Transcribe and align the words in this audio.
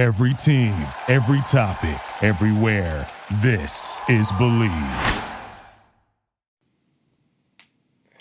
Every 0.00 0.32
team, 0.32 0.86
every 1.08 1.42
topic, 1.42 2.00
everywhere. 2.22 3.06
This 3.42 4.00
is 4.08 4.32
Believe. 4.38 4.72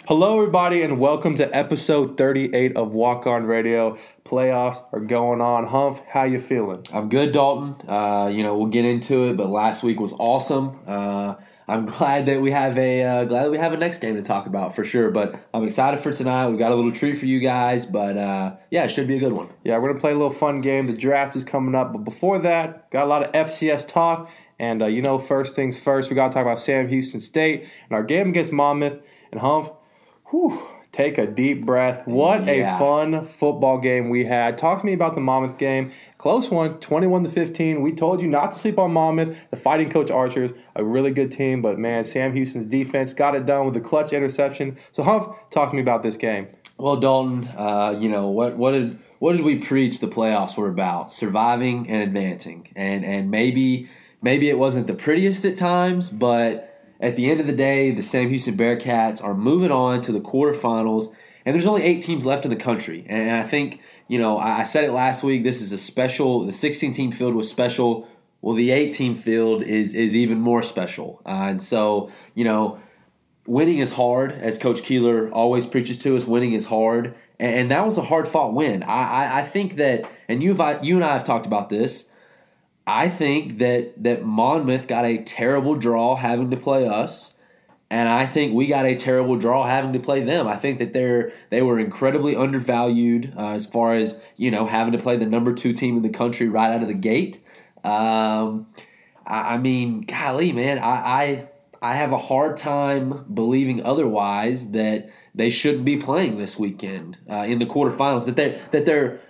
Hello, 0.05 0.41
everybody, 0.41 0.81
and 0.81 0.99
welcome 0.99 1.37
to 1.37 1.55
episode 1.55 2.17
38 2.17 2.75
of 2.75 2.91
Walk 2.91 3.27
On 3.27 3.45
Radio. 3.45 3.97
Playoffs 4.25 4.83
are 4.91 4.99
going 4.99 5.39
on. 5.39 5.67
Humph, 5.67 6.01
how 6.09 6.25
you 6.25 6.41
feeling? 6.41 6.83
I'm 6.93 7.07
good, 7.07 7.31
Dalton. 7.31 7.77
Uh, 7.87 8.27
you 8.27 8.43
know, 8.43 8.57
we'll 8.57 8.67
get 8.67 8.83
into 8.83 9.29
it, 9.29 9.37
but 9.37 9.47
last 9.49 9.81
week 9.81 10.01
was 10.01 10.11
awesome. 10.19 10.81
Uh, 10.85 11.35
I'm 11.69 11.85
glad 11.85 12.25
that 12.25 12.41
we 12.41 12.49
have 12.51 12.77
a 12.79 13.03
uh, 13.03 13.25
glad 13.25 13.45
that 13.45 13.51
we 13.51 13.57
have 13.57 13.73
a 13.73 13.77
next 13.77 13.99
game 13.99 14.15
to 14.15 14.23
talk 14.23 14.47
about 14.47 14.75
for 14.75 14.83
sure. 14.83 15.11
But 15.11 15.39
I'm 15.53 15.63
excited 15.63 15.99
for 15.99 16.11
tonight. 16.11 16.49
We 16.49 16.57
got 16.57 16.71
a 16.71 16.75
little 16.75 16.91
treat 16.91 17.17
for 17.17 17.27
you 17.27 17.39
guys, 17.39 17.85
but 17.85 18.17
uh, 18.17 18.55
yeah, 18.71 18.85
it 18.85 18.89
should 18.89 19.07
be 19.07 19.17
a 19.17 19.19
good 19.19 19.33
one. 19.33 19.49
Yeah, 19.63 19.77
we're 19.77 19.89
gonna 19.89 19.99
play 19.99 20.11
a 20.11 20.15
little 20.15 20.31
fun 20.31 20.61
game. 20.61 20.87
The 20.87 20.93
draft 20.93 21.35
is 21.35 21.43
coming 21.43 21.75
up, 21.75 21.93
but 21.93 21.99
before 21.99 22.39
that, 22.39 22.89
got 22.89 23.05
a 23.05 23.07
lot 23.07 23.27
of 23.27 23.31
FCS 23.33 23.87
talk. 23.87 24.31
And 24.57 24.81
uh, 24.81 24.87
you 24.87 25.03
know, 25.03 25.19
first 25.19 25.55
things 25.55 25.79
first, 25.79 26.09
we 26.09 26.15
got 26.15 26.29
to 26.29 26.33
talk 26.33 26.41
about 26.41 26.59
Sam 26.59 26.87
Houston 26.89 27.21
State 27.21 27.61
and 27.61 27.91
our 27.91 28.03
game 28.03 28.29
against 28.29 28.51
Monmouth 28.51 29.01
and 29.31 29.39
Humph. 29.39 29.71
Whew, 30.31 30.61
take 30.99 31.17
a 31.17 31.25
deep 31.25 31.65
breath. 31.65 32.05
What 32.05 32.45
Yeah. 32.45 32.75
a 32.75 32.77
fun 32.77 33.25
football 33.25 33.77
game 33.77 34.09
we 34.09 34.25
had. 34.25 34.57
Talk 34.57 34.81
to 34.81 34.85
me 34.85 34.91
about 34.91 35.15
the 35.15 35.21
Monmouth 35.21 35.57
game. 35.57 35.91
Close 36.17 36.51
one, 36.51 36.73
21 36.79 37.23
to 37.23 37.29
15. 37.29 37.81
We 37.81 37.93
told 37.93 38.19
you 38.19 38.27
not 38.27 38.51
to 38.51 38.59
sleep 38.59 38.77
on 38.77 38.91
Monmouth. 38.91 39.37
The 39.49 39.55
Fighting 39.55 39.89
Coach 39.89 40.11
Archers, 40.11 40.51
a 40.75 40.83
really 40.83 41.11
good 41.11 41.31
team, 41.31 41.61
but 41.61 41.79
man, 41.79 42.03
Sam 42.03 42.33
Houston's 42.33 42.65
defense 42.65 43.13
got 43.13 43.33
it 43.33 43.45
done 43.45 43.65
with 43.65 43.77
a 43.77 43.79
clutch 43.79 44.11
interception. 44.11 44.75
So, 44.91 45.03
Humph, 45.03 45.27
talk 45.51 45.69
to 45.69 45.75
me 45.77 45.81
about 45.81 46.03
this 46.03 46.17
game. 46.17 46.47
Well, 46.77 46.97
Dalton, 46.97 47.47
uh, 47.57 47.97
you 47.97 48.09
know 48.09 48.27
what? 48.27 48.57
What 48.57 48.71
did 48.71 48.99
what 49.19 49.33
did 49.37 49.43
we 49.45 49.55
preach? 49.55 49.99
The 49.99 50.07
playoffs 50.07 50.57
were 50.57 50.69
about 50.69 51.11
surviving 51.11 51.89
and 51.89 52.01
advancing, 52.03 52.69
and 52.75 53.05
and 53.05 53.31
maybe 53.31 53.87
maybe 54.21 54.49
it 54.49 54.57
wasn't 54.57 54.87
the 54.87 54.93
prettiest 54.93 55.45
at 55.45 55.55
times, 55.55 56.09
but 56.09 56.68
at 56.99 57.15
the 57.15 57.29
end 57.29 57.39
of 57.39 57.47
the 57.47 57.53
day, 57.53 57.91
the 57.91 58.01
Sam 58.01 58.29
Houston 58.29 58.57
Bearcats 58.57 59.23
are 59.23 59.33
moving 59.33 59.71
on 59.71 60.01
to 60.01 60.11
the 60.11 60.19
quarterfinals, 60.19 61.13
and 61.45 61.53
there's 61.53 61.65
only 61.65 61.83
eight 61.83 62.03
teams 62.03 62.25
left 62.25 62.45
in 62.45 62.51
the 62.51 62.57
country, 62.57 63.05
and 63.07 63.31
I 63.31 63.43
think 63.43 63.79
you 64.07 64.19
know 64.19 64.37
I 64.37 64.63
said 64.63 64.83
it 64.83 64.91
last 64.91 65.23
week. 65.23 65.43
This 65.43 65.61
is 65.61 65.71
a 65.71 65.77
special. 65.77 66.45
The 66.45 66.53
16 66.53 66.91
team 66.91 67.11
field 67.11 67.35
was 67.35 67.49
special. 67.49 68.07
Well, 68.41 68.55
the 68.55 68.71
eight 68.71 68.93
team 68.93 69.15
field 69.15 69.63
is 69.63 69.93
is 69.93 70.15
even 70.15 70.39
more 70.39 70.61
special, 70.61 71.21
uh, 71.25 71.47
and 71.49 71.61
so 71.61 72.11
you 72.35 72.43
know 72.43 72.79
winning 73.49 73.79
is 73.79 73.93
hard, 73.93 74.31
as 74.33 74.57
Coach 74.57 74.83
Keeler 74.83 75.29
always 75.31 75.65
preaches 75.65 75.97
to 75.99 76.15
us. 76.15 76.25
Winning 76.25 76.53
is 76.53 76.65
hard, 76.65 77.15
and, 77.39 77.55
and 77.55 77.71
that 77.71 77.85
was 77.85 77.97
a 77.97 78.03
hard 78.03 78.27
fought 78.27 78.53
win. 78.53 78.83
I, 78.83 78.87
I, 78.87 79.39
I 79.39 79.41
think 79.43 79.77
that, 79.77 80.09
and 80.27 80.43
you've 80.43 80.61
I 80.61 80.81
you 80.81 80.95
and 80.95 81.03
I 81.03 81.13
have 81.13 81.23
talked 81.23 81.45
about 81.45 81.69
this. 81.69 82.11
I 82.89 83.07
think 83.07 83.59
that 83.59 84.03
that 84.03 84.25
Monmouth 84.25 84.87
got 84.87 85.05
a 85.05 85.19
terrible 85.19 85.75
draw 85.75 86.15
having 86.15 86.49
to 86.49 86.57
play 86.57 86.87
us, 86.87 87.35
and 87.91 88.09
I 88.09 88.25
think 88.25 88.55
we 88.55 88.65
got 88.65 88.87
a 88.87 88.95
terrible 88.95 89.35
draw 89.37 89.67
having 89.67 89.93
to 89.93 89.99
play 89.99 90.21
them. 90.21 90.47
I 90.47 90.55
think 90.55 90.79
that 90.79 90.91
they're 90.91 91.31
they 91.49 91.61
were 91.61 91.77
incredibly 91.77 92.35
undervalued 92.35 93.33
uh, 93.37 93.51
as 93.51 93.67
far 93.67 93.93
as 93.93 94.19
you 94.37 94.49
know 94.49 94.65
having 94.65 94.93
to 94.93 94.97
play 94.97 95.17
the 95.17 95.27
number 95.27 95.53
two 95.53 95.71
team 95.71 95.97
in 95.97 96.01
the 96.01 96.09
country 96.09 96.49
right 96.49 96.71
out 96.71 96.81
of 96.81 96.87
the 96.87 96.95
gate. 96.95 97.37
Um, 97.83 98.65
I, 99.25 99.53
I 99.53 99.57
mean, 99.59 100.01
golly, 100.01 100.51
man, 100.51 100.79
I, 100.79 100.89
I 100.89 101.47
I 101.83 101.93
have 101.93 102.11
a 102.11 102.17
hard 102.17 102.57
time 102.57 103.23
believing 103.31 103.85
otherwise 103.85 104.71
that 104.71 105.11
they 105.35 105.51
shouldn't 105.51 105.85
be 105.85 105.97
playing 105.97 106.37
this 106.37 106.57
weekend 106.57 107.19
uh, 107.29 107.45
in 107.47 107.59
the 107.59 107.67
quarterfinals. 107.67 108.25
That 108.25 108.35
they 108.35 108.59
that 108.71 108.87
they're 108.87 109.21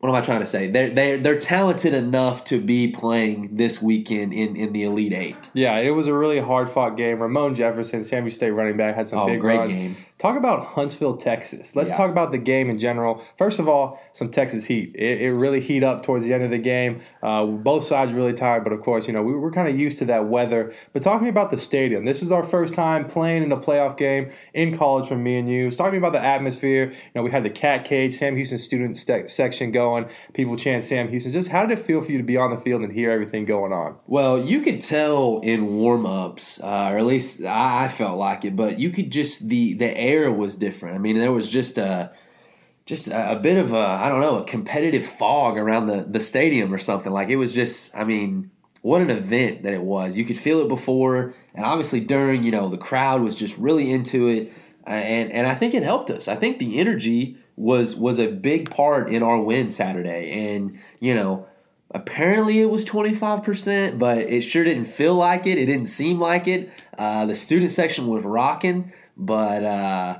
what 0.00 0.08
am 0.10 0.14
I 0.14 0.20
trying 0.20 0.40
to 0.40 0.46
say? 0.46 0.68
They're 0.68 0.90
they're 0.90 1.18
they're 1.18 1.38
talented 1.38 1.92
enough 1.92 2.44
to 2.44 2.60
be 2.60 2.88
playing 2.88 3.56
this 3.56 3.82
weekend 3.82 4.32
in 4.32 4.54
in 4.56 4.72
the 4.72 4.84
Elite 4.84 5.12
Eight. 5.12 5.50
Yeah, 5.54 5.76
it 5.78 5.90
was 5.90 6.06
a 6.06 6.14
really 6.14 6.38
hard 6.38 6.70
fought 6.70 6.96
game. 6.96 7.20
Ramon 7.20 7.54
Jefferson, 7.56 8.04
Sam 8.04 8.22
Houston 8.22 8.38
State 8.38 8.50
running 8.50 8.76
back, 8.76 8.94
had 8.94 9.08
some 9.08 9.18
Oh, 9.18 9.26
big 9.26 9.40
great 9.40 9.58
runs. 9.58 9.72
game. 9.72 9.96
Talk 10.18 10.36
about 10.36 10.64
Huntsville, 10.64 11.16
Texas. 11.16 11.76
Let's 11.76 11.90
Yeah. 11.90 11.96
talk 11.96 12.10
about 12.10 12.32
the 12.32 12.38
game 12.38 12.70
in 12.70 12.78
general. 12.78 13.22
First 13.36 13.60
of 13.60 13.68
all, 13.68 14.00
some 14.12 14.30
Texas 14.32 14.64
heat. 14.64 14.92
It, 14.96 15.20
it 15.20 15.36
really 15.36 15.60
heat 15.60 15.84
up 15.84 16.02
towards 16.02 16.24
the 16.24 16.34
end 16.34 16.42
of 16.42 16.50
the 16.50 16.58
game. 16.58 16.98
Uh, 17.22 17.44
both 17.46 17.84
sides 17.84 18.12
really 18.12 18.32
tired, 18.32 18.64
but 18.64 18.72
of 18.72 18.80
course, 18.82 19.06
you 19.06 19.12
know 19.12 19.22
we 19.22 19.32
were 19.32 19.52
kind 19.52 19.68
of 19.68 19.78
used 19.78 19.98
to 19.98 20.04
that 20.06 20.26
weather. 20.28 20.72
But 20.92 21.02
talk 21.02 21.18
to 21.18 21.24
me 21.24 21.30
about 21.30 21.50
the 21.50 21.58
stadium. 21.58 22.04
This 22.04 22.20
is 22.22 22.32
our 22.32 22.42
first 22.42 22.74
time 22.74 23.04
playing 23.04 23.44
in 23.44 23.52
a 23.52 23.56
playoff 23.56 23.96
game 23.96 24.30
in 24.54 24.76
college 24.76 25.06
for 25.08 25.16
me 25.16 25.38
and 25.38 25.48
you. 25.48 25.70
Talk 25.70 25.86
to 25.86 25.92
me 25.92 25.98
about 25.98 26.12
the 26.12 26.22
atmosphere. 26.24 26.86
You 26.90 26.96
know, 27.14 27.22
we 27.22 27.30
had 27.30 27.44
the 27.44 27.50
cat 27.50 27.84
cage, 27.84 28.14
Sam 28.14 28.34
Houston 28.36 28.58
student 28.58 28.96
ste- 28.96 29.28
section 29.30 29.70
going. 29.70 29.87
People 30.34 30.56
chant 30.56 30.84
Sam 30.84 31.08
Houston. 31.08 31.32
Just 31.32 31.48
how 31.48 31.66
did 31.66 31.78
it 31.78 31.84
feel 31.84 32.02
for 32.02 32.10
you 32.12 32.18
to 32.18 32.24
be 32.24 32.36
on 32.36 32.50
the 32.50 32.58
field 32.58 32.82
and 32.82 32.92
hear 32.92 33.10
everything 33.10 33.44
going 33.44 33.72
on? 33.72 33.96
Well, 34.06 34.38
you 34.42 34.60
could 34.60 34.80
tell 34.80 35.40
in 35.40 35.76
warm 35.76 36.06
ups, 36.06 36.60
uh, 36.60 36.90
or 36.92 36.98
at 36.98 37.06
least 37.06 37.42
I, 37.42 37.88
felt 37.88 38.18
like 38.18 38.44
it. 38.44 38.54
But 38.54 38.78
you 38.78 38.90
could 38.90 39.10
just 39.10 39.48
the 39.48 39.74
the 39.74 39.96
air 39.96 40.30
was 40.30 40.56
different. 40.56 40.94
I 40.94 40.98
mean, 40.98 41.18
there 41.18 41.32
was 41.32 41.48
just 41.48 41.78
a 41.78 42.12
just 42.86 43.08
a, 43.08 43.32
a 43.32 43.36
bit 43.36 43.56
of 43.56 43.72
a 43.72 43.76
I 43.76 44.08
don't 44.08 44.20
know 44.20 44.38
a 44.38 44.44
competitive 44.44 45.06
fog 45.06 45.56
around 45.56 45.86
the 45.86 46.04
the 46.08 46.20
stadium 46.20 46.72
or 46.72 46.78
something. 46.78 47.12
Like 47.12 47.28
it 47.28 47.36
was 47.36 47.54
just 47.54 47.96
I 47.96 48.04
mean, 48.04 48.50
what 48.82 49.02
an 49.02 49.10
event 49.10 49.62
that 49.62 49.72
it 49.72 49.82
was. 49.82 50.16
You 50.16 50.24
could 50.24 50.38
feel 50.38 50.60
it 50.60 50.68
before, 50.68 51.34
and 51.54 51.64
obviously 51.64 52.00
during. 52.00 52.42
You 52.42 52.50
know, 52.50 52.68
the 52.68 52.78
crowd 52.78 53.22
was 53.22 53.34
just 53.34 53.56
really 53.58 53.90
into 53.90 54.28
it, 54.28 54.52
uh, 54.86 54.90
and 54.90 55.32
and 55.32 55.46
I 55.46 55.54
think 55.54 55.74
it 55.74 55.82
helped 55.82 56.10
us. 56.10 56.28
I 56.28 56.34
think 56.34 56.58
the 56.58 56.78
energy 56.78 57.36
was 57.58 57.96
was 57.96 58.18
a 58.18 58.28
big 58.28 58.70
part 58.70 59.12
in 59.12 59.22
our 59.22 59.40
win 59.40 59.70
Saturday, 59.70 60.54
and 60.54 60.78
you 61.00 61.14
know. 61.14 61.46
Apparently 61.90 62.60
it 62.60 62.68
was 62.68 62.84
25%, 62.84 63.98
but 63.98 64.18
it 64.18 64.42
sure 64.42 64.62
didn't 64.62 64.84
feel 64.84 65.14
like 65.14 65.46
it. 65.46 65.56
It 65.56 65.64
didn't 65.64 65.86
seem 65.86 66.20
like 66.20 66.46
it. 66.46 66.70
Uh, 66.98 67.24
the 67.24 67.34
student 67.34 67.70
section 67.70 68.08
was 68.08 68.24
rocking, 68.24 68.92
but 69.16 69.64
uh, 69.64 70.18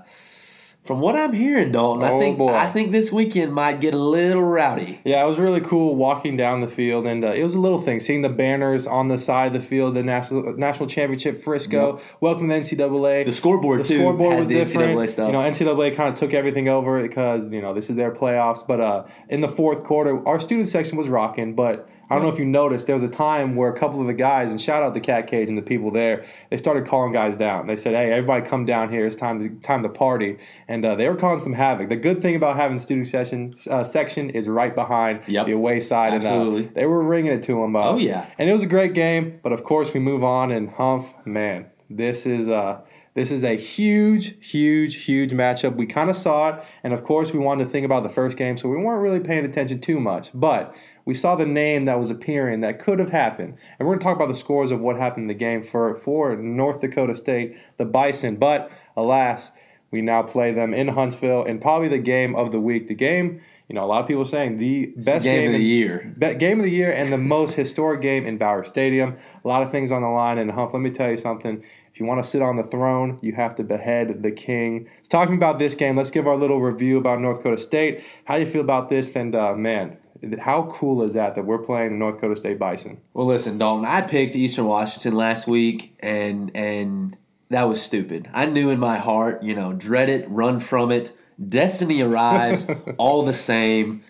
from 0.88 1.00
what 1.00 1.15
I'm 1.15 1.34
hearing, 1.34 1.71
Dalton, 1.71 2.03
Oh, 2.03 2.16
I 2.16 2.19
think 2.19 2.38
boy. 2.38 2.49
I 2.54 2.66
think 2.72 2.93
this 2.93 3.12
weekend 3.12 3.53
might 3.53 3.78
get 3.78 3.93
a 3.93 3.99
little 3.99 4.43
rowdy. 4.43 4.99
Yeah, 5.04 5.22
it 5.22 5.28
was 5.28 5.38
really 5.38 5.60
cool 5.60 5.94
walking 5.94 6.34
down 6.34 6.62
the 6.62 6.66
field, 6.66 7.06
and 7.06 7.22
uh, 7.26 7.32
it 7.32 7.43
was 7.44 7.54
a 7.54 7.59
little 7.59 7.78
thing 7.78 8.00
seeing 8.00 8.22
the 8.22 8.31
banners 8.31 8.87
on 8.87 9.09
the 9.09 9.19
side 9.19 9.48
of 9.48 9.53
the 9.53 9.69
field, 9.69 9.97
the 9.97 10.03
national 10.03 10.54
national 10.56 10.88
championship 10.88 11.43
Frisco, 11.44 12.00
welcome 12.22 12.48
to 12.48 12.54
the 12.54 12.60
NCAA. 12.60 13.27
The 13.27 13.32
scoreboard 13.32 13.81
the 13.81 13.84
too 13.84 13.98
scoreboard 13.98 14.32
had 14.32 14.38
was 14.38 14.48
the 14.48 14.54
different. 14.65 14.98
NCAA 14.98 15.10
stuff. 15.10 15.27
You 15.27 15.32
know, 15.34 15.41
NCAA 15.41 15.94
kind 15.94 16.10
of 16.10 16.19
took 16.19 16.32
everything 16.32 16.71
over 16.71 17.03
because 17.03 17.44
you 17.44 17.60
know 17.60 17.75
this 17.75 17.91
is 17.91 17.97
their 17.97 18.10
playoffs. 18.12 18.66
But 18.66 18.81
uh, 18.81 19.04
in 19.28 19.43
the 19.43 19.48
fourth 19.48 19.84
quarter, 19.84 20.27
our 20.27 20.41
student 20.41 20.69
section 20.69 20.97
was 20.97 21.10
rocking. 21.10 21.54
But 21.54 21.87
I 22.10 22.14
don't 22.14 22.22
know 22.22 22.30
if 22.30 22.38
you 22.38 22.44
noticed, 22.46 22.86
there 22.86 22.94
was 22.94 23.02
a 23.02 23.08
time 23.08 23.54
where 23.54 23.70
a 23.70 23.76
couple 23.78 24.00
of 24.00 24.06
the 24.06 24.14
guys, 24.14 24.50
and 24.50 24.60
shout 24.60 24.82
out 24.82 24.94
the 24.94 25.00
Cat 25.00 25.26
Cage 25.26 25.48
and 25.48 25.58
the 25.58 25.62
people 25.62 25.91
there, 25.91 26.24
they 26.50 26.56
started 26.56 26.86
calling 26.86 27.12
guys 27.12 27.36
down. 27.36 27.66
They 27.66 27.76
said, 27.76 27.94
"Hey, 27.94 28.10
everybody, 28.12 28.46
come 28.46 28.64
down 28.64 28.91
here. 28.91 29.04
It's 29.06 29.14
time 29.16 29.41
to 29.41 29.48
time 29.66 29.82
to 29.82 29.88
party." 29.88 30.38
And 30.68 30.84
uh, 30.84 30.94
they 30.94 31.08
were 31.08 31.16
causing 31.16 31.42
some 31.44 31.52
havoc. 31.52 31.88
The 31.88 31.97
good 31.97 32.22
thing 32.22 32.34
about 32.36 32.56
having 32.56 32.76
the 32.78 32.82
student 32.82 33.08
session 33.08 33.54
uh, 33.70 33.84
section 33.84 34.30
is 34.30 34.48
right 34.48 34.74
behind 34.74 35.20
Yep. 35.26 35.47
the 35.47 35.52
away 35.52 35.80
side, 35.80 36.14
Absolutely. 36.14 36.60
and 36.62 36.68
uh, 36.70 36.72
they 36.74 36.86
were 36.86 37.02
ringing 37.02 37.32
it 37.32 37.42
to 37.44 37.60
them. 37.60 37.76
Uh, 37.76 37.91
Oh, 37.91 37.97
yeah. 37.98 38.26
and 38.38 38.48
it 38.48 38.52
was 38.52 38.62
a 38.62 38.66
great 38.66 38.94
game. 38.94 39.41
But 39.42 39.52
of 39.52 39.62
course, 39.64 39.92
we 39.92 40.00
move 40.00 40.24
on, 40.24 40.50
and 40.50 40.70
Humph, 40.70 41.12
man, 41.26 41.66
this 41.91 42.26
is 42.26 42.48
uh 42.48 42.80
this 43.18 43.32
is 43.32 43.42
a 43.42 43.56
huge, 43.56 44.36
huge, 44.40 44.94
huge 44.94 45.32
matchup. 45.32 45.74
We 45.74 45.86
kind 45.86 46.08
of 46.08 46.16
saw 46.16 46.50
it, 46.50 46.64
and 46.84 46.92
of 46.92 47.02
course, 47.02 47.32
we 47.32 47.40
wanted 47.40 47.64
to 47.64 47.70
think 47.70 47.84
about 47.84 48.04
the 48.04 48.08
first 48.08 48.36
game, 48.36 48.56
so 48.56 48.68
we 48.68 48.76
weren't 48.76 49.02
really 49.02 49.18
paying 49.18 49.44
attention 49.44 49.80
too 49.80 49.98
much. 49.98 50.30
But 50.32 50.72
we 51.04 51.14
saw 51.14 51.34
the 51.34 51.44
name 51.44 51.84
that 51.84 51.98
was 51.98 52.10
appearing 52.10 52.60
that 52.60 52.78
could 52.78 53.00
have 53.00 53.10
happened, 53.10 53.56
and 53.78 53.88
we're 53.88 53.94
going 53.94 53.98
to 53.98 54.04
talk 54.04 54.16
about 54.16 54.28
the 54.28 54.36
scores 54.36 54.70
of 54.70 54.80
what 54.80 54.96
happened 54.96 55.24
in 55.24 55.28
the 55.28 55.34
game 55.34 55.64
for 55.64 55.96
for 55.96 56.36
North 56.36 56.80
Dakota 56.80 57.16
State, 57.16 57.56
the 57.76 57.84
Bison. 57.84 58.36
But 58.36 58.70
alas, 58.96 59.50
we 59.90 60.00
now 60.00 60.22
play 60.22 60.52
them 60.52 60.72
in 60.72 60.88
Huntsville, 60.88 61.44
and 61.44 61.60
probably 61.60 61.88
the 61.88 61.98
game 61.98 62.36
of 62.36 62.52
the 62.52 62.60
week. 62.60 62.86
The 62.86 62.94
game, 62.94 63.40
you 63.68 63.74
know, 63.74 63.84
a 63.84 63.86
lot 63.86 64.00
of 64.02 64.06
people 64.06 64.22
are 64.22 64.26
saying 64.26 64.58
the 64.58 64.92
best 64.96 65.24
game 65.24 65.40
of 65.40 65.46
in- 65.46 65.52
the 65.60 65.66
year. 65.66 66.14
Be- 66.16 66.34
game 66.34 66.60
of 66.60 66.64
the 66.64 66.70
year 66.70 66.92
and 66.92 67.12
the 67.12 67.18
most 67.18 67.54
historic 67.62 68.00
game 68.00 68.26
in 68.26 68.38
Bowers 68.38 68.68
Stadium. 68.68 69.16
A 69.44 69.48
lot 69.48 69.62
of 69.62 69.71
things 69.71 69.91
on 69.91 70.03
the 70.03 70.09
line. 70.09 70.38
And 70.38 70.50
Humph, 70.50 70.72
let 70.72 70.80
me 70.82 70.91
tell 70.91 71.10
you 71.10 71.16
something. 71.16 71.64
If 71.98 72.03
you 72.03 72.06
want 72.06 72.22
to 72.22 72.30
sit 72.30 72.42
on 72.42 72.54
the 72.54 72.62
throne, 72.62 73.18
you 73.22 73.33
have 73.33 73.56
to 73.56 73.65
behead 73.65 74.22
the 74.22 74.30
king. 74.30 74.89
So 75.03 75.09
talking 75.09 75.34
about 75.34 75.59
this 75.59 75.74
game, 75.74 75.97
let's 75.97 76.12
give 76.12 76.28
our 76.28 76.36
little 76.36 76.60
review 76.60 76.97
about 76.97 77.21
North 77.21 77.39
Dakota 77.39 77.60
State. 77.60 78.04
How 78.24 78.36
do 78.36 78.45
you 78.45 78.47
feel 78.48 78.60
about 78.60 78.89
this? 78.89 79.16
And 79.16 79.34
uh, 79.34 79.56
man, 79.56 79.97
how 80.39 80.72
cool 80.72 81.03
is 81.03 81.15
that 81.15 81.34
that 81.34 81.45
we're 81.45 81.59
playing 81.59 81.91
the 81.91 81.97
North 81.97 82.15
Dakota 82.15 82.36
State 82.36 82.56
Bison? 82.56 83.00
Well, 83.15 83.27
listen, 83.27 83.59
Dalton. 83.59 83.84
I 83.84 84.03
picked 84.03 84.36
Eastern 84.36 84.66
Washington 84.66 85.16
last 85.16 85.48
week, 85.48 85.97
and 85.98 86.53
and 86.54 87.16
that 87.48 87.65
was 87.65 87.83
stupid. 87.83 88.30
I 88.33 88.47
knew 88.47 88.71
in 88.71 88.78
my 88.78 88.98
heart, 88.98 89.42
you 89.42 89.56
know, 89.56 89.72
dread 89.72 90.09
it, 90.09 90.30
run 90.30 90.60
from 90.60 90.92
it. 90.92 91.12
Destiny 91.48 92.00
arrives, 92.00 92.71
all 92.98 93.24
the 93.24 93.33
same. 93.33 94.04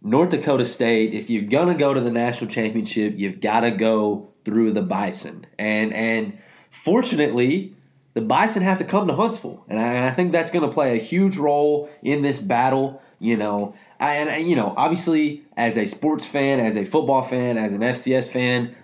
North 0.00 0.30
Dakota 0.30 0.64
State. 0.64 1.12
If 1.12 1.28
you're 1.28 1.42
gonna 1.42 1.74
go 1.74 1.92
to 1.92 1.98
the 1.98 2.12
national 2.12 2.48
championship, 2.48 3.14
you've 3.16 3.40
got 3.40 3.62
to 3.62 3.72
go 3.72 4.28
through 4.44 4.70
the 4.70 4.82
Bison, 4.82 5.44
and 5.58 5.92
and 5.92 6.38
fortunately. 6.84 7.72
The 8.14 8.22
Bison 8.22 8.62
have 8.62 8.78
to 8.78 8.84
come 8.84 9.06
to 9.08 9.14
Huntsville, 9.14 9.62
and 9.68 9.78
I, 9.78 9.92
and 9.92 10.06
I 10.06 10.10
think 10.10 10.32
that's 10.32 10.50
going 10.50 10.64
to 10.66 10.72
play 10.72 10.96
a 10.96 10.98
huge 10.98 11.36
role 11.36 11.90
in 12.02 12.22
this 12.22 12.38
battle. 12.38 13.02
You 13.18 13.36
know, 13.36 13.74
and, 13.98 14.46
you 14.46 14.56
know, 14.56 14.74
obviously, 14.76 15.42
as 15.56 15.78
a 15.78 15.86
sports 15.86 16.24
fan, 16.24 16.60
as 16.60 16.76
a 16.76 16.84
football 16.84 17.22
fan, 17.22 17.56
as 17.58 17.74
an 17.74 17.80
FCS 17.80 18.30
fan, 18.30 18.74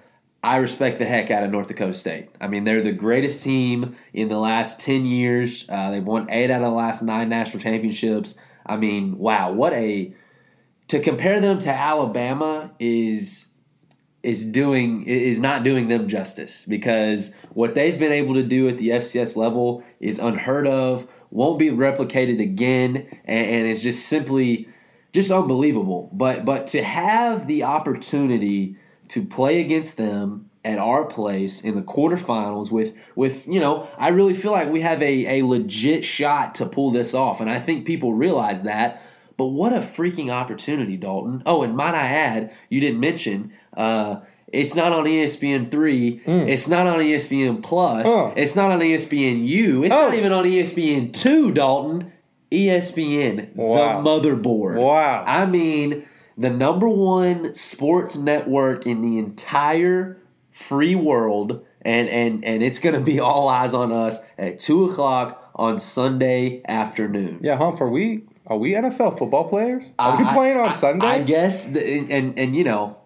I 0.43 0.57
respect 0.57 0.99
the 0.99 1.05
heck 1.05 1.31
out 1.31 1.45
of 1.45 1.51
North 1.51 1.69
Dakota 1.69 1.95
State. 1.95 2.31
I 2.41 2.49
mean, 2.49 2.65
they're 2.65 2.81
the 2.81 2.93
greatest 2.93 3.43
team 3.43 3.95
in 4.13 4.29
the 4.29 4.39
last 4.39 4.81
10 4.81 5.07
years. 5.07 5.67
Uh, 5.69 5.91
they've 5.91 6.07
won 6.07 6.29
eight 6.31 6.51
out 6.51 6.63
of 6.63 6.71
the 6.71 6.77
last 6.77 7.03
nine 7.03 7.29
national 7.29 7.63
championships. 7.63 8.35
I 8.67 8.77
mean, 8.77 9.19
wow, 9.19 9.53
what 9.53 9.73
a. 9.73 10.15
To 10.89 11.01
compare 11.01 11.41
them 11.41 11.59
to 11.61 11.71
Alabama 11.71 12.73
is 12.79 13.49
is 14.23 14.45
doing 14.45 15.05
is 15.05 15.41
not 15.41 15.65
doing 15.65 15.89
them 15.89 16.09
justice 16.09 16.65
because 16.65 17.35
what 17.55 17.75
they've 17.75 17.99
been 17.99 18.13
able 18.13 18.35
to 18.35 18.43
do 18.43 18.69
at 18.69 18.79
the 18.79 18.91
FCS 18.91 19.37
level 19.37 19.83
is 20.01 20.19
unheard 20.19 20.67
of, 20.67 21.07
won't 21.31 21.59
be 21.59 21.71
replicated 21.71 22.41
again, 22.41 23.07
and, 23.25 23.47
and 23.47 23.67
it's 23.67 23.81
just 23.81 24.07
simply 24.07 24.69
just 25.13 25.31
unbelievable. 25.31 26.09
But 26.13 26.45
but 26.45 26.67
to 26.69 26.83
have 26.83 27.47
the 27.47 27.65
opportunity 27.65 28.77
to 29.09 29.25
play 29.25 29.61
against 29.61 29.97
them 29.97 30.51
at 30.65 30.79
our 30.79 31.05
place 31.05 31.61
in 31.61 31.75
the 31.75 31.83
quarterfinals 31.83 32.71
with 32.71 32.95
with 33.17 33.47
you 33.49 33.59
know 33.59 33.89
I 33.99 34.09
really 34.09 34.35
feel 34.35 34.53
like 34.53 34.69
we 34.69 34.81
have 34.83 35.03
a, 35.03 35.41
a 35.41 35.45
legit 35.45 36.05
shot 36.05 36.55
to 36.57 36.67
pull 36.67 36.91
this 36.93 37.15
off 37.15 37.41
and 37.41 37.51
I 37.51 37.59
think 37.59 37.85
people 37.85 38.15
realize 38.15 38.63
that 38.63 39.03
but 39.37 39.47
what 39.47 39.73
a 39.73 39.79
freaking 39.79 40.31
opportunity 40.31 40.97
Dalton 40.97 41.43
oh 41.47 41.63
and 41.63 41.77
might 41.77 41.97
I 41.97 42.07
add 42.07 42.55
you 42.69 42.81
didn't 42.81 43.01
mention 43.01 43.53
uh, 43.77 44.17
it's 44.53 44.75
not 44.75 44.93
on 44.93 45.05
ESPN 45.05 45.71
three. 45.71 46.21
Mm. 46.27 46.49
It's 46.49 46.69
not 46.69 46.87
on 46.87 46.99
ESPN 46.99 47.63
Plus. 47.63 48.07
Oh. 48.07 48.33
It's 48.37 48.55
not 48.55 48.71
on 48.71 48.81
ESPN 48.81 49.47
U. 49.47 49.83
It's 49.85 49.95
not 49.95 50.13
Oh. 50.13 50.15
even 50.15 50.31
on 50.33 50.45
ESPN 50.45 51.13
two. 51.13 51.53
Dalton, 51.53 52.13
ESPN, 52.51 53.55
Wow. 53.57 54.03
the 54.03 54.09
motherboard. 54.11 54.79
Wow. 54.81 55.25
I 55.27 55.47
mean, 55.47 56.05
the 56.37 56.51
number 56.51 56.89
one 56.89 57.55
sports 57.55 58.17
network 58.17 58.87
in 58.87 59.01
the 59.03 59.19
entire 59.19 60.19
free 60.51 60.95
world, 60.95 61.65
and 61.83 62.09
and 62.09 62.45
and 62.45 62.63
it's 62.63 62.79
going 62.79 62.95
to 62.95 63.01
be 63.01 63.19
all 63.21 63.49
eyes 63.49 63.73
on 63.75 63.91
us 63.91 64.21
at 64.39 64.59
two 64.61 64.85
o'clock 64.85 65.51
on 65.55 65.79
Sunday 65.79 66.61
afternoon. 66.69 67.39
Yeah, 67.43 67.57
Humph, 67.57 67.81
are 67.81 67.89
we 67.89 68.25
are 68.47 68.57
we 68.59 68.73
NFL 68.75 69.19
football 69.19 69.49
players? 69.49 69.91
Are 69.99 70.19
we 70.19 70.25
I- 70.25 70.35
playing 70.35 70.57
on 70.59 70.69
I- 70.71 70.75
Sunday? 70.77 71.07
I 71.07 71.23
guess, 71.23 71.67
the, 71.67 71.83
and 72.11 72.39
and 72.39 72.55
you 72.55 72.65
know, 72.65 72.97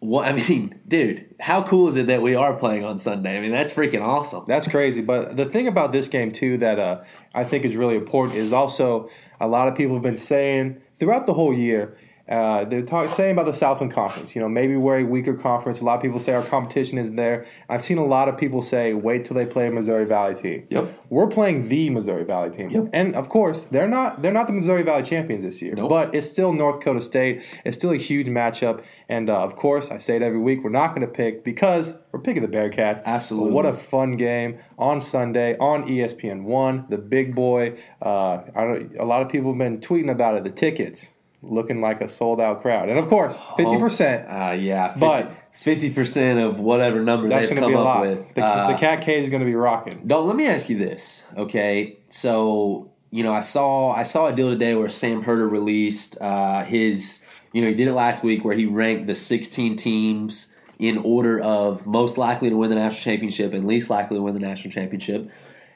what 0.00 0.26
I 0.26 0.32
mean, 0.32 0.80
dude, 0.88 1.34
how 1.38 1.62
cool 1.62 1.86
is 1.86 1.96
it 1.96 2.06
that 2.08 2.22
we 2.22 2.34
are 2.34 2.56
playing 2.56 2.84
on 2.84 2.98
Sunday? 2.98 3.36
I 3.36 3.40
mean, 3.40 3.52
that's 3.52 3.72
freaking 3.72 4.02
awesome. 4.02 4.44
That's 4.46 4.66
crazy. 4.66 5.02
But 5.02 5.36
the 5.36 5.44
thing 5.44 5.68
about 5.68 5.92
this 5.92 6.08
game 6.08 6.32
too 6.32 6.58
that 6.58 6.78
uh, 6.78 7.02
I 7.34 7.44
think 7.44 7.64
is 7.64 7.76
really 7.76 7.96
important 7.96 8.38
is 8.38 8.52
also 8.52 9.10
a 9.40 9.46
lot 9.46 9.68
of 9.68 9.76
people 9.76 9.94
have 9.94 10.02
been 10.02 10.16
saying 10.16 10.80
throughout 10.98 11.26
the 11.26 11.34
whole 11.34 11.54
year. 11.54 11.96
Uh, 12.30 12.64
they're 12.64 12.82
talk, 12.82 13.10
saying 13.16 13.32
about 13.32 13.46
the 13.46 13.52
Southland 13.52 13.92
Conference. 13.92 14.36
You 14.36 14.40
know, 14.40 14.48
maybe 14.48 14.76
we're 14.76 15.00
a 15.00 15.04
weaker 15.04 15.34
conference. 15.34 15.80
A 15.80 15.84
lot 15.84 15.96
of 15.96 16.02
people 16.02 16.20
say 16.20 16.32
our 16.32 16.44
competition 16.44 16.96
isn't 16.96 17.16
there. 17.16 17.44
I've 17.68 17.84
seen 17.84 17.98
a 17.98 18.04
lot 18.04 18.28
of 18.28 18.36
people 18.36 18.62
say, 18.62 18.92
"Wait 18.92 19.24
till 19.24 19.34
they 19.34 19.46
play 19.46 19.66
a 19.66 19.70
Missouri 19.72 20.04
Valley 20.04 20.36
team." 20.36 20.64
Yep. 20.70 21.06
We're 21.10 21.26
playing 21.26 21.68
the 21.68 21.90
Missouri 21.90 22.24
Valley 22.24 22.50
team, 22.50 22.70
Yep. 22.70 22.90
and 22.92 23.16
of 23.16 23.28
course, 23.28 23.66
they're 23.72 23.88
not. 23.88 24.22
They're 24.22 24.32
not 24.32 24.46
the 24.46 24.52
Missouri 24.52 24.84
Valley 24.84 25.02
champions 25.02 25.42
this 25.42 25.60
year. 25.60 25.74
Nope. 25.74 25.90
But 25.90 26.14
it's 26.14 26.28
still 26.30 26.52
North 26.52 26.78
Dakota 26.78 27.02
State. 27.02 27.42
It's 27.64 27.76
still 27.76 27.90
a 27.90 27.96
huge 27.96 28.28
matchup, 28.28 28.82
and 29.08 29.28
uh, 29.28 29.40
of 29.40 29.56
course, 29.56 29.90
I 29.90 29.98
say 29.98 30.14
it 30.14 30.22
every 30.22 30.38
week. 30.40 30.62
We're 30.62 30.70
not 30.70 30.94
going 30.94 31.06
to 31.06 31.12
pick 31.12 31.42
because 31.42 31.96
we're 32.12 32.20
picking 32.20 32.42
the 32.42 32.48
Bearcats. 32.48 33.02
Absolutely. 33.04 33.50
But 33.50 33.54
what 33.54 33.66
a 33.66 33.72
fun 33.74 34.16
game 34.16 34.58
on 34.78 35.00
Sunday 35.00 35.56
on 35.58 35.88
ESPN 35.88 36.44
One. 36.44 36.86
The 36.88 36.98
big 36.98 37.34
boy. 37.34 37.76
Uh, 38.00 38.42
I 38.54 38.64
don't, 38.64 38.96
a 38.98 39.04
lot 39.04 39.22
of 39.22 39.28
people 39.28 39.50
have 39.50 39.58
been 39.58 39.78
tweeting 39.78 40.10
about 40.10 40.36
it. 40.36 40.44
The 40.44 40.50
tickets 40.50 41.08
looking 41.42 41.80
like 41.80 42.00
a 42.00 42.08
sold 42.08 42.40
out 42.40 42.62
crowd, 42.62 42.88
and 42.88 42.98
of 42.98 43.08
course, 43.08 43.38
fifty 43.56 43.78
percent. 43.78 44.28
Uh, 44.28 44.52
yeah, 44.52 44.88
50, 44.88 45.00
But- 45.00 45.36
fifty 45.52 45.90
percent 45.90 46.40
of 46.40 46.60
whatever 46.60 47.02
number 47.02 47.28
they've 47.28 47.56
come 47.56 47.76
up 47.76 48.02
with. 48.02 48.34
The, 48.34 48.44
uh, 48.44 48.72
the 48.72 48.78
cat 48.78 49.02
cage 49.02 49.24
is 49.24 49.30
going 49.30 49.40
to 49.40 49.46
be 49.46 49.54
rocking. 49.54 50.02
Don't 50.06 50.26
let 50.26 50.36
me 50.36 50.46
ask 50.46 50.68
you 50.68 50.78
this, 50.78 51.22
okay? 51.36 51.98
So 52.08 52.90
you 53.10 53.22
know, 53.22 53.32
I 53.32 53.40
saw 53.40 53.92
I 53.92 54.02
saw 54.04 54.28
a 54.28 54.32
deal 54.32 54.50
today 54.50 54.74
where 54.74 54.88
Sam 54.88 55.22
Herder 55.22 55.48
released 55.48 56.20
uh, 56.20 56.64
his. 56.64 57.20
You 57.52 57.62
know, 57.62 57.68
he 57.68 57.74
did 57.74 57.88
it 57.88 57.94
last 57.94 58.22
week 58.22 58.44
where 58.44 58.54
he 58.54 58.66
ranked 58.66 59.08
the 59.08 59.14
16 59.14 59.74
teams 59.74 60.54
in 60.78 60.98
order 60.98 61.40
of 61.40 61.84
most 61.84 62.16
likely 62.16 62.48
to 62.48 62.56
win 62.56 62.70
the 62.70 62.76
national 62.76 63.02
championship 63.02 63.52
and 63.52 63.66
least 63.66 63.90
likely 63.90 64.16
to 64.16 64.22
win 64.22 64.34
the 64.34 64.40
national 64.40 64.70
championship. 64.70 65.28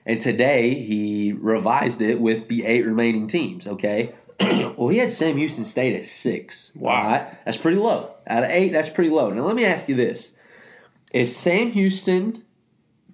And 0.06 0.20
today 0.20 0.74
he 0.74 1.32
revised 1.32 2.00
it 2.00 2.20
with 2.20 2.46
the 2.46 2.64
eight 2.64 2.86
remaining 2.86 3.26
teams. 3.26 3.66
Okay. 3.66 4.14
well, 4.76 4.88
he 4.88 4.98
had 4.98 5.12
Sam 5.12 5.36
Houston 5.36 5.64
State 5.64 5.94
at 5.94 6.06
six. 6.06 6.72
Wow. 6.74 7.06
Right? 7.06 7.44
That's 7.44 7.56
pretty 7.56 7.78
low. 7.78 8.14
Out 8.26 8.44
of 8.44 8.50
eight, 8.50 8.70
that's 8.70 8.88
pretty 8.88 9.10
low. 9.10 9.30
Now, 9.30 9.42
let 9.42 9.56
me 9.56 9.64
ask 9.64 9.88
you 9.88 9.94
this. 9.94 10.34
If 11.12 11.28
Sam 11.28 11.70
Houston 11.70 12.42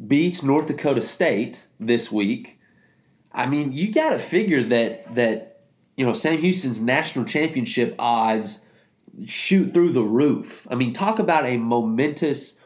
beats 0.06 0.42
North 0.42 0.66
Dakota 0.66 1.02
State 1.02 1.66
this 1.78 2.10
week, 2.10 2.58
I 3.32 3.46
mean, 3.46 3.72
you 3.72 3.92
got 3.92 4.10
to 4.10 4.18
figure 4.18 4.62
that 4.64 5.14
that 5.14 5.60
you 5.96 6.06
know 6.06 6.14
Sam 6.14 6.38
Houston's 6.38 6.80
national 6.80 7.24
championship 7.26 7.94
odds 7.98 8.64
shoot 9.26 9.72
through 9.72 9.90
the 9.90 10.02
roof. 10.02 10.66
I 10.70 10.74
mean, 10.74 10.92
talk 10.92 11.18
about 11.18 11.44
a 11.44 11.56
momentous 11.56 12.58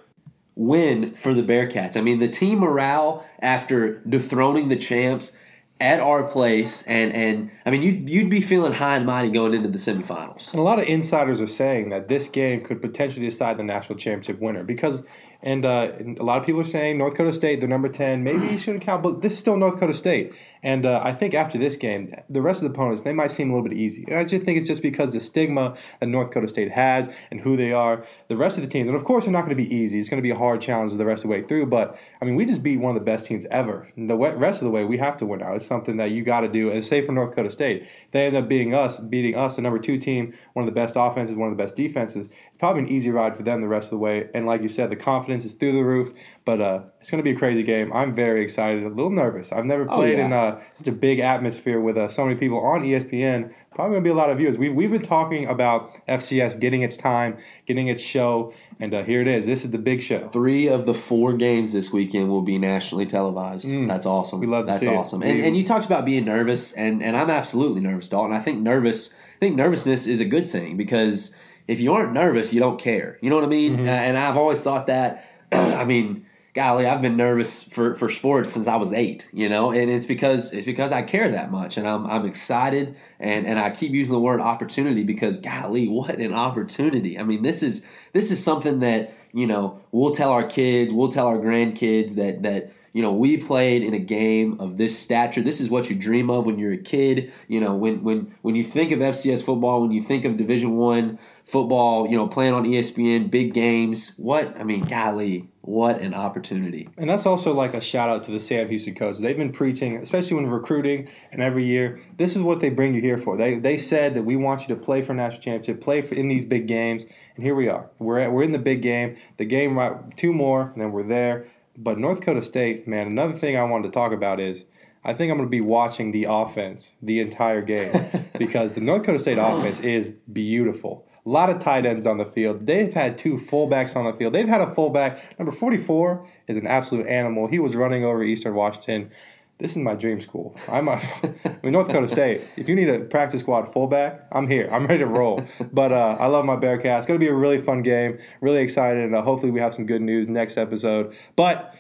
win 0.54 1.14
for 1.14 1.34
the 1.34 1.42
Bearcats. 1.42 1.96
I 1.96 2.00
mean, 2.00 2.20
the 2.20 2.28
team 2.28 2.60
morale 2.60 3.26
after 3.40 3.98
dethroning 4.00 4.68
the 4.68 4.76
champs 4.76 5.36
at 5.80 6.00
our 6.00 6.22
place, 6.22 6.82
and 6.82 7.12
and 7.12 7.50
I 7.66 7.70
mean, 7.70 7.82
you'd 7.82 8.08
you'd 8.08 8.30
be 8.30 8.40
feeling 8.40 8.72
high 8.72 8.96
and 8.96 9.06
mighty 9.06 9.30
going 9.30 9.54
into 9.54 9.68
the 9.68 9.78
semifinals. 9.78 10.52
And 10.52 10.60
a 10.60 10.62
lot 10.62 10.78
of 10.78 10.86
insiders 10.86 11.40
are 11.40 11.48
saying 11.48 11.90
that 11.90 12.08
this 12.08 12.28
game 12.28 12.62
could 12.62 12.80
potentially 12.80 13.28
decide 13.28 13.56
the 13.56 13.64
national 13.64 13.98
championship 13.98 14.40
winner 14.40 14.62
because, 14.62 15.02
and, 15.44 15.64
uh, 15.66 15.92
a 16.18 16.24
lot 16.24 16.38
of 16.38 16.46
people 16.46 16.62
are 16.62 16.64
saying 16.64 16.96
North 16.96 17.12
Dakota 17.12 17.34
State, 17.34 17.60
they're 17.60 17.68
number 17.68 17.88
10. 17.88 18.24
Maybe 18.24 18.46
you 18.46 18.58
shouldn't 18.58 18.82
count, 18.82 19.02
but 19.02 19.20
this 19.20 19.34
is 19.34 19.38
still 19.38 19.56
North 19.58 19.74
Dakota 19.74 19.92
State. 19.92 20.32
And 20.64 20.86
uh, 20.86 21.02
I 21.04 21.12
think 21.12 21.34
after 21.34 21.58
this 21.58 21.76
game, 21.76 22.14
the 22.30 22.40
rest 22.40 22.62
of 22.62 22.68
the 22.68 22.74
opponents, 22.74 23.02
they 23.02 23.12
might 23.12 23.30
seem 23.30 23.50
a 23.50 23.54
little 23.54 23.68
bit 23.68 23.76
easy. 23.76 24.06
And 24.08 24.16
I 24.16 24.24
just 24.24 24.46
think 24.46 24.58
it's 24.58 24.66
just 24.66 24.80
because 24.80 25.12
the 25.12 25.20
stigma 25.20 25.76
that 26.00 26.06
North 26.06 26.28
Dakota 26.28 26.48
State 26.48 26.72
has 26.72 27.10
and 27.30 27.38
who 27.38 27.54
they 27.58 27.72
are. 27.72 28.06
The 28.28 28.36
rest 28.38 28.56
of 28.56 28.64
the 28.64 28.70
teams, 28.70 28.88
and 28.88 28.96
of 28.96 29.04
course, 29.04 29.26
they're 29.26 29.32
not 29.32 29.44
going 29.44 29.54
to 29.54 29.62
be 29.62 29.72
easy. 29.72 30.00
It's 30.00 30.08
going 30.08 30.22
to 30.22 30.26
be 30.26 30.30
a 30.30 30.36
hard 30.38 30.62
challenge 30.62 30.94
the 30.94 31.04
rest 31.04 31.24
of 31.24 31.28
the 31.28 31.36
way 31.36 31.42
through. 31.42 31.66
But, 31.66 31.98
I 32.22 32.24
mean, 32.24 32.34
we 32.34 32.46
just 32.46 32.62
beat 32.62 32.78
one 32.78 32.96
of 32.96 33.02
the 33.02 33.04
best 33.04 33.26
teams 33.26 33.44
ever. 33.50 33.92
And 33.96 34.08
the 34.08 34.16
rest 34.16 34.62
of 34.62 34.64
the 34.64 34.70
way, 34.70 34.86
we 34.86 34.96
have 34.96 35.18
to 35.18 35.26
win 35.26 35.40
now. 35.40 35.52
It's 35.52 35.66
something 35.66 35.98
that 35.98 36.12
you 36.12 36.24
got 36.24 36.40
to 36.40 36.48
do. 36.48 36.70
And 36.70 36.82
say 36.82 37.04
for 37.04 37.12
North 37.12 37.32
Dakota 37.32 37.50
State, 37.50 37.86
they 38.12 38.24
end 38.24 38.34
up 38.34 38.48
being 38.48 38.74
us, 38.74 38.98
beating 38.98 39.36
us, 39.36 39.56
the 39.56 39.62
number 39.62 39.78
two 39.78 39.98
team, 39.98 40.32
one 40.54 40.66
of 40.66 40.74
the 40.74 40.80
best 40.80 40.94
offenses, 40.96 41.36
one 41.36 41.50
of 41.50 41.58
the 41.58 41.62
best 41.62 41.76
defenses. 41.76 42.28
It's 42.54 42.60
probably 42.60 42.82
an 42.82 42.88
easy 42.88 43.10
ride 43.10 43.36
for 43.36 43.42
them 43.42 43.62
the 43.62 43.66
rest 43.66 43.86
of 43.86 43.90
the 43.90 43.98
way. 43.98 44.28
And 44.32 44.46
like 44.46 44.62
you 44.62 44.68
said, 44.68 44.88
the 44.88 44.94
confidence 44.94 45.44
is 45.44 45.54
through 45.54 45.72
the 45.72 45.82
roof. 45.82 46.12
But 46.44 46.60
uh, 46.60 46.82
it's 47.00 47.10
going 47.10 47.18
to 47.18 47.24
be 47.24 47.34
a 47.34 47.36
crazy 47.36 47.64
game. 47.64 47.92
I'm 47.92 48.14
very 48.14 48.44
excited, 48.44 48.84
a 48.84 48.88
little 48.88 49.10
nervous. 49.10 49.50
I've 49.50 49.64
never 49.64 49.90
Oh, 49.90 49.96
played 49.96 50.18
yeah. 50.18 50.26
in 50.26 50.32
uh, 50.32 50.60
such 50.78 50.86
a 50.86 50.92
big 50.92 51.18
atmosphere 51.18 51.80
with 51.80 51.96
uh, 51.96 52.08
so 52.08 52.24
many 52.24 52.38
people 52.38 52.60
on 52.60 52.82
ESPN. 52.84 53.52
Probably 53.74 53.94
going 53.94 54.04
to 54.04 54.08
be 54.08 54.12
a 54.12 54.14
lot 54.14 54.30
of 54.30 54.38
viewers. 54.38 54.56
We've, 54.56 54.72
we've 54.72 54.90
been 54.92 55.02
talking 55.02 55.48
about 55.48 55.90
FCS 56.06 56.60
getting 56.60 56.82
its 56.82 56.96
time, 56.96 57.38
getting 57.66 57.88
its 57.88 58.00
show, 58.00 58.54
and 58.80 58.94
uh, 58.94 59.02
here 59.02 59.20
it 59.20 59.26
is. 59.26 59.46
This 59.46 59.64
is 59.64 59.72
the 59.72 59.78
big 59.78 60.00
show. 60.00 60.28
Three 60.28 60.68
of 60.68 60.86
the 60.86 60.94
four 60.94 61.32
games 61.32 61.72
this 61.72 61.90
weekend 61.92 62.28
will 62.30 62.42
be 62.42 62.56
nationally 62.56 63.04
televised. 63.04 63.68
That's 63.88 64.06
awesome. 64.06 64.38
Mm. 64.38 64.42
We 64.42 64.46
love 64.46 64.66
to 64.66 64.72
That's 64.74 64.86
awesome. 64.86 65.24
And, 65.24 65.40
and 65.40 65.56
you 65.56 65.64
talked 65.64 65.86
about 65.86 66.04
being 66.04 66.24
nervous, 66.24 66.70
and, 66.70 67.02
and 67.02 67.16
I'm 67.16 67.30
absolutely 67.30 67.80
nervous, 67.80 68.06
Dalton. 68.06 68.32
I 68.32 68.38
think 68.38 68.60
nervous. 68.60 69.12
I 69.12 69.38
think 69.40 69.56
nervousness 69.56 70.06
is 70.06 70.20
a 70.20 70.24
good 70.24 70.48
thing 70.48 70.76
because 70.76 71.34
if 71.66 71.80
you 71.80 71.92
aren't 71.94 72.12
nervous, 72.12 72.52
you 72.52 72.60
don't 72.60 72.80
care. 72.80 73.18
You 73.20 73.30
know 73.30 73.36
what 73.36 73.44
I 73.44 73.48
mean? 73.48 73.78
Mm-hmm. 73.78 73.88
And 73.88 74.18
I've 74.18 74.36
always 74.36 74.60
thought 74.60 74.86
that. 74.88 75.28
I 75.52 75.84
mean, 75.84 76.26
golly, 76.54 76.86
I've 76.86 77.02
been 77.02 77.16
nervous 77.16 77.62
for, 77.62 77.94
for 77.94 78.08
sports 78.08 78.52
since 78.52 78.66
I 78.66 78.76
was 78.76 78.92
eight. 78.92 79.26
You 79.32 79.48
know, 79.48 79.72
and 79.72 79.90
it's 79.90 80.06
because 80.06 80.52
it's 80.52 80.66
because 80.66 80.92
I 80.92 81.02
care 81.02 81.30
that 81.30 81.50
much, 81.50 81.76
and 81.76 81.86
I'm 81.86 82.06
I'm 82.06 82.26
excited, 82.26 82.96
and 83.18 83.46
and 83.46 83.58
I 83.58 83.70
keep 83.70 83.92
using 83.92 84.12
the 84.12 84.20
word 84.20 84.40
opportunity 84.40 85.04
because 85.04 85.38
golly, 85.38 85.88
what 85.88 86.18
an 86.18 86.34
opportunity! 86.34 87.18
I 87.18 87.22
mean, 87.22 87.42
this 87.42 87.62
is 87.62 87.84
this 88.12 88.30
is 88.30 88.42
something 88.42 88.80
that 88.80 89.14
you 89.32 89.46
know 89.46 89.80
we'll 89.92 90.14
tell 90.14 90.30
our 90.30 90.46
kids, 90.46 90.92
we'll 90.92 91.12
tell 91.12 91.26
our 91.26 91.38
grandkids 91.38 92.14
that 92.16 92.42
that 92.42 92.72
you 92.94 93.02
know 93.02 93.12
we 93.12 93.36
played 93.36 93.82
in 93.82 93.92
a 93.92 93.98
game 93.98 94.58
of 94.60 94.78
this 94.78 94.98
stature 94.98 95.42
this 95.42 95.60
is 95.60 95.68
what 95.68 95.90
you 95.90 95.96
dream 95.96 96.30
of 96.30 96.46
when 96.46 96.58
you're 96.58 96.72
a 96.72 96.78
kid 96.78 97.30
you 97.48 97.60
know 97.60 97.74
when 97.74 98.02
when 98.02 98.34
when 98.42 98.54
you 98.54 98.64
think 98.64 98.92
of 98.92 99.00
fcs 99.00 99.44
football 99.44 99.82
when 99.82 99.90
you 99.90 100.00
think 100.00 100.24
of 100.24 100.36
division 100.36 100.76
one 100.76 101.18
football 101.44 102.08
you 102.08 102.16
know 102.16 102.26
playing 102.26 102.54
on 102.54 102.64
espn 102.64 103.30
big 103.30 103.52
games 103.52 104.12
what 104.16 104.56
i 104.58 104.64
mean 104.64 104.82
golly 104.84 105.48
what 105.64 106.00
an 106.00 106.12
opportunity 106.12 106.90
And 106.98 107.08
that's 107.08 107.24
also 107.24 107.54
like 107.54 107.72
a 107.72 107.80
shout 107.80 108.10
out 108.10 108.24
to 108.24 108.30
the 108.30 108.38
Sam 108.38 108.68
Houston 108.68 108.94
coaches. 108.94 109.20
They've 109.20 109.36
been 109.36 109.52
preaching, 109.52 109.96
especially 109.96 110.36
when 110.36 110.46
recruiting 110.46 111.08
and 111.32 111.40
every 111.40 111.64
year, 111.64 112.02
this 112.18 112.36
is 112.36 112.42
what 112.42 112.60
they 112.60 112.68
bring 112.68 112.94
you 112.94 113.00
here 113.00 113.16
for. 113.16 113.38
They 113.38 113.54
they 113.58 113.78
said 113.78 114.12
that 114.14 114.24
we 114.24 114.36
want 114.36 114.62
you 114.62 114.74
to 114.74 114.76
play 114.76 115.00
for 115.00 115.14
national 115.14 115.40
championship, 115.40 115.82
play 115.82 116.02
for, 116.02 116.14
in 116.14 116.28
these 116.28 116.44
big 116.44 116.66
games, 116.66 117.04
and 117.36 117.44
here 117.44 117.54
we 117.54 117.68
are. 117.68 117.88
We're 117.98 118.18
at, 118.18 118.32
we're 118.32 118.42
in 118.42 118.52
the 118.52 118.58
big 118.58 118.82
game. 118.82 119.16
The 119.38 119.46
game 119.46 119.78
right 119.78 119.94
two 120.18 120.34
more, 120.34 120.70
and 120.74 120.82
then 120.82 120.92
we're 120.92 121.02
there. 121.02 121.48
But 121.76 121.98
North 121.98 122.20
Dakota 122.20 122.42
State, 122.42 122.86
man, 122.86 123.06
another 123.06 123.36
thing 123.36 123.56
I 123.56 123.64
wanted 123.64 123.84
to 123.84 123.90
talk 123.90 124.12
about 124.12 124.40
is 124.40 124.64
I 125.02 125.14
think 125.14 125.30
I'm 125.30 125.38
going 125.38 125.48
to 125.48 125.50
be 125.50 125.60
watching 125.60 126.12
the 126.12 126.26
offense 126.28 126.94
the 127.02 127.20
entire 127.20 127.62
game 127.62 127.92
because 128.38 128.72
the 128.72 128.80
North 128.80 129.02
Dakota 129.02 129.18
State 129.18 129.38
offense 129.38 129.80
is 129.80 130.12
beautiful. 130.30 131.06
A 131.26 131.30
lot 131.30 131.48
of 131.48 131.58
tight 131.58 131.86
ends 131.86 132.06
on 132.06 132.18
the 132.18 132.26
field. 132.26 132.66
They've 132.66 132.92
had 132.92 133.16
two 133.16 133.34
fullbacks 133.34 133.96
on 133.96 134.04
the 134.04 134.12
field. 134.12 134.34
They've 134.34 134.48
had 134.48 134.60
a 134.60 134.74
fullback. 134.74 135.38
Number 135.38 135.52
44 135.52 136.28
is 136.48 136.58
an 136.58 136.66
absolute 136.66 137.06
animal. 137.06 137.46
He 137.46 137.58
was 137.58 137.74
running 137.74 138.04
over 138.04 138.22
Eastern 138.22 138.54
Washington. 138.54 139.10
This 139.58 139.70
is 139.70 139.78
my 139.78 139.94
dream 139.94 140.20
school. 140.20 140.54
I'm 140.70 140.88
a, 140.88 140.92
I 141.22 141.56
mean, 141.62 141.72
North 141.72 141.86
Dakota 141.86 142.08
State. 142.08 142.42
If 142.56 142.68
you 142.68 142.74
need 142.74 142.90
a 142.90 143.00
practice 143.00 143.40
squad 143.40 143.72
fullback, 143.72 144.26
I'm 144.32 144.48
here. 144.48 144.68
I'm 144.70 144.86
ready 144.86 144.98
to 144.98 145.06
roll. 145.06 145.46
But 145.72 145.92
uh, 145.92 146.16
I 146.20 146.26
love 146.26 146.44
my 146.44 146.56
Bearcats. 146.56 146.98
It's 146.98 147.06
going 147.06 147.18
to 147.18 147.24
be 147.24 147.30
a 147.30 147.34
really 147.34 147.60
fun 147.60 147.82
game. 147.82 148.18
Really 148.42 148.60
excited. 148.60 149.04
And 149.04 149.14
uh, 149.14 149.22
hopefully 149.22 149.52
we 149.52 149.60
have 149.60 149.72
some 149.72 149.86
good 149.86 150.02
news 150.02 150.28
next 150.28 150.58
episode. 150.58 151.14
But 151.36 151.74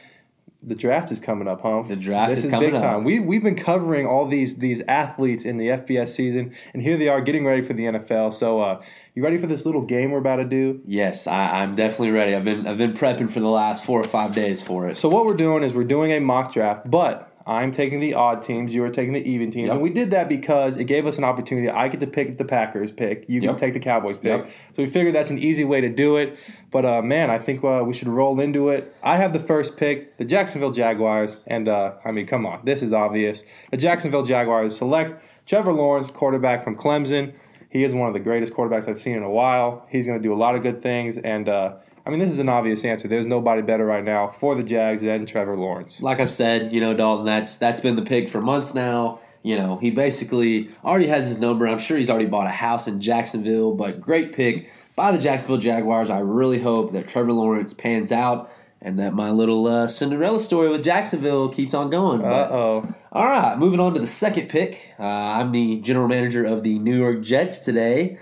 the 0.66 0.74
draft 0.74 1.12
is 1.12 1.20
coming 1.20 1.48
up, 1.48 1.60
huh? 1.62 1.82
The 1.86 1.96
draft 1.96 2.30
this 2.30 2.40
is 2.40 2.44
is 2.46 2.50
coming 2.50 2.70
big 2.70 2.74
up. 2.76 2.82
time. 2.82 3.04
We've 3.04 3.24
we've 3.24 3.42
been 3.42 3.56
covering 3.56 4.06
all 4.06 4.26
these 4.26 4.56
these 4.56 4.82
athletes 4.88 5.44
in 5.44 5.58
the 5.58 5.68
FBS 5.68 6.08
season, 6.10 6.54
and 6.72 6.82
here 6.82 6.96
they 6.96 7.08
are 7.08 7.20
getting 7.20 7.44
ready 7.44 7.62
for 7.62 7.72
the 7.72 7.84
NFL. 7.84 8.34
So, 8.34 8.60
uh, 8.60 8.82
you 9.14 9.22
ready 9.22 9.38
for 9.38 9.46
this 9.46 9.66
little 9.66 9.82
game 9.82 10.10
we're 10.10 10.18
about 10.18 10.36
to 10.36 10.44
do? 10.44 10.80
Yes, 10.86 11.26
I, 11.26 11.62
I'm 11.62 11.76
definitely 11.76 12.10
ready. 12.12 12.34
I've 12.34 12.44
been 12.44 12.66
I've 12.66 12.78
been 12.78 12.94
prepping 12.94 13.30
for 13.30 13.40
the 13.40 13.48
last 13.48 13.84
four 13.84 14.00
or 14.00 14.08
five 14.08 14.34
days 14.34 14.62
for 14.62 14.88
it. 14.88 14.96
So 14.96 15.08
what 15.08 15.26
we're 15.26 15.36
doing 15.36 15.62
is 15.62 15.74
we're 15.74 15.84
doing 15.84 16.12
a 16.12 16.20
mock 16.20 16.52
draft, 16.52 16.90
but 16.90 17.33
I'm 17.46 17.72
taking 17.72 18.00
the 18.00 18.14
odd 18.14 18.42
teams, 18.42 18.74
you 18.74 18.82
are 18.84 18.90
taking 18.90 19.12
the 19.12 19.22
even 19.28 19.50
teams, 19.50 19.66
Yep. 19.66 19.74
and 19.74 19.82
we 19.82 19.90
did 19.90 20.10
that 20.12 20.28
because 20.30 20.76
it 20.78 20.84
gave 20.84 21.06
us 21.06 21.18
an 21.18 21.24
opportunity. 21.24 21.68
I 21.68 21.88
get 21.88 22.00
to 22.00 22.06
pick 22.06 22.28
if 22.28 22.36
the 22.38 22.44
Packers 22.44 22.90
pick, 22.90 23.26
you 23.28 23.40
Yep. 23.42 23.54
to 23.54 23.60
take 23.60 23.74
the 23.74 23.80
Cowboys 23.80 24.16
pick. 24.16 24.24
Yep. 24.44 24.50
So 24.72 24.82
we 24.82 24.88
figured 24.88 25.14
that's 25.14 25.28
an 25.30 25.38
easy 25.38 25.64
way 25.64 25.82
to 25.82 25.88
do 25.90 26.16
it. 26.16 26.36
But 26.70 26.84
uh, 26.86 27.02
man, 27.02 27.30
I 27.30 27.38
think 27.38 27.62
uh, 27.62 27.82
we 27.86 27.92
should 27.92 28.08
roll 28.08 28.40
into 28.40 28.70
it. 28.70 28.94
I 29.02 29.18
have 29.18 29.32
the 29.34 29.40
first 29.40 29.76
pick, 29.76 30.16
the 30.16 30.24
Jacksonville 30.24 30.72
Jaguars, 30.72 31.36
and 31.46 31.68
uh, 31.68 31.92
I 32.04 32.12
mean, 32.12 32.26
come 32.26 32.46
on, 32.46 32.60
this 32.64 32.82
is 32.82 32.92
obvious. 32.92 33.44
The 33.70 33.76
Jacksonville 33.76 34.22
Jaguars 34.24 34.76
select 34.76 35.14
Trevor 35.46 35.72
Lawrence, 35.72 36.10
quarterback 36.10 36.64
from 36.64 36.76
Clemson. 36.76 37.34
He 37.68 37.84
is 37.84 37.92
one 37.94 38.06
of 38.08 38.14
the 38.14 38.20
greatest 38.20 38.52
quarterbacks 38.54 38.88
I've 38.88 39.00
seen 39.00 39.16
in 39.16 39.22
a 39.24 39.30
while. 39.30 39.84
He's 39.90 40.06
going 40.06 40.18
to 40.18 40.22
do 40.22 40.32
a 40.32 40.36
lot 40.38 40.54
of 40.54 40.62
good 40.62 40.80
things, 40.80 41.18
and 41.18 41.48
uh, 41.48 41.74
I 42.06 42.10
mean, 42.10 42.18
this 42.18 42.32
is 42.32 42.38
an 42.38 42.48
obvious 42.50 42.84
answer. 42.84 43.08
There's 43.08 43.26
nobody 43.26 43.62
better 43.62 43.86
right 43.86 44.04
now 44.04 44.28
for 44.28 44.54
the 44.54 44.62
Jags 44.62 45.02
than 45.02 45.24
Trevor 45.26 45.56
Lawrence. 45.56 46.00
like 46.00 46.20
I've 46.20 46.30
said, 46.32 46.72
you 46.72 46.80
know, 46.80 46.92
Dalton, 46.94 47.24
that's 47.24 47.56
that's 47.56 47.80
been 47.80 47.96
the 47.96 48.02
pick 48.02 48.28
for 48.28 48.40
months 48.40 48.74
now. 48.74 49.20
You 49.42 49.56
know, 49.56 49.76
he 49.78 49.90
basically 49.90 50.70
already 50.84 51.06
has 51.08 51.26
his 51.26 51.38
number. 51.38 51.66
I'm 51.66 51.78
sure 51.78 51.96
he's 51.98 52.08
already 52.10 52.26
bought 52.26 52.46
a 52.46 52.50
house 52.50 52.86
in 52.88 53.00
Jacksonville, 53.00 53.74
but 53.74 54.00
great 54.00 54.32
pick 54.32 54.70
by 54.96 55.12
the 55.12 55.18
Jacksonville 55.18 55.58
Jaguars. 55.58 56.08
I 56.10 56.20
really 56.20 56.60
hope 56.60 56.92
that 56.92 57.08
Trevor 57.08 57.32
Lawrence 57.32 57.74
pans 57.74 58.10
out 58.12 58.50
and 58.80 58.98
that 58.98 59.14
my 59.14 59.30
little 59.30 59.66
uh, 59.66 59.88
Cinderella 59.88 60.38
story 60.38 60.68
with 60.68 60.84
Jacksonville 60.84 61.48
keeps 61.48 61.72
on 61.74 61.90
going. 61.90 62.22
Uh 62.22 62.48
oh. 62.50 62.94
all 63.12 63.24
right, 63.26 63.58
moving 63.58 63.80
on 63.80 63.94
to 63.94 64.00
the 64.00 64.06
second 64.06 64.48
pick. 64.48 64.92
Uh, 64.98 65.04
I'm 65.04 65.52
the 65.52 65.80
general 65.80 66.06
manager 66.08 66.44
of 66.44 66.62
the 66.62 66.78
New 66.78 66.96
York 66.96 67.22
Jets 67.22 67.58
today. 67.58 68.18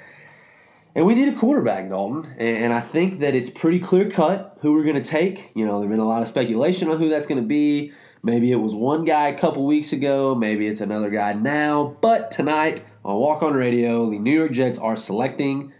And 0.94 1.06
we 1.06 1.14
need 1.14 1.28
a 1.28 1.36
quarterback, 1.36 1.88
Dalton. 1.88 2.34
And, 2.38 2.72
I 2.72 2.80
think 2.80 3.20
that 3.20 3.34
it's 3.34 3.48
pretty 3.48 3.78
clear 3.78 4.10
cut 4.10 4.58
who 4.60 4.74
we're 4.74 4.84
going 4.84 5.00
to 5.02 5.10
take. 5.10 5.50
You 5.54 5.64
know, 5.64 5.78
there's 5.78 5.90
been 5.90 6.00
a 6.00 6.06
lot 6.06 6.20
of 6.22 6.28
speculation 6.28 6.88
on 6.88 6.98
who 6.98 7.08
that's 7.08 7.26
going 7.26 7.40
to 7.40 7.46
be. 7.46 7.92
Maybe 8.22 8.52
it 8.52 8.56
was 8.56 8.74
one 8.74 9.04
guy 9.04 9.28
a 9.28 9.38
couple 9.38 9.66
weeks 9.66 9.92
ago. 9.92 10.34
Maybe 10.34 10.66
it's 10.66 10.80
another 10.80 11.10
guy 11.10 11.32
now. 11.32 11.96
But 12.00 12.30
tonight 12.30 12.84
on 13.04 13.16
Walk 13.16 13.42
On 13.42 13.54
Radio, 13.54 14.10
the 14.10 14.18
New 14.18 14.32
York 14.32 14.52
Jets 14.52 14.78
are 14.78 14.96
selecting 14.96 15.72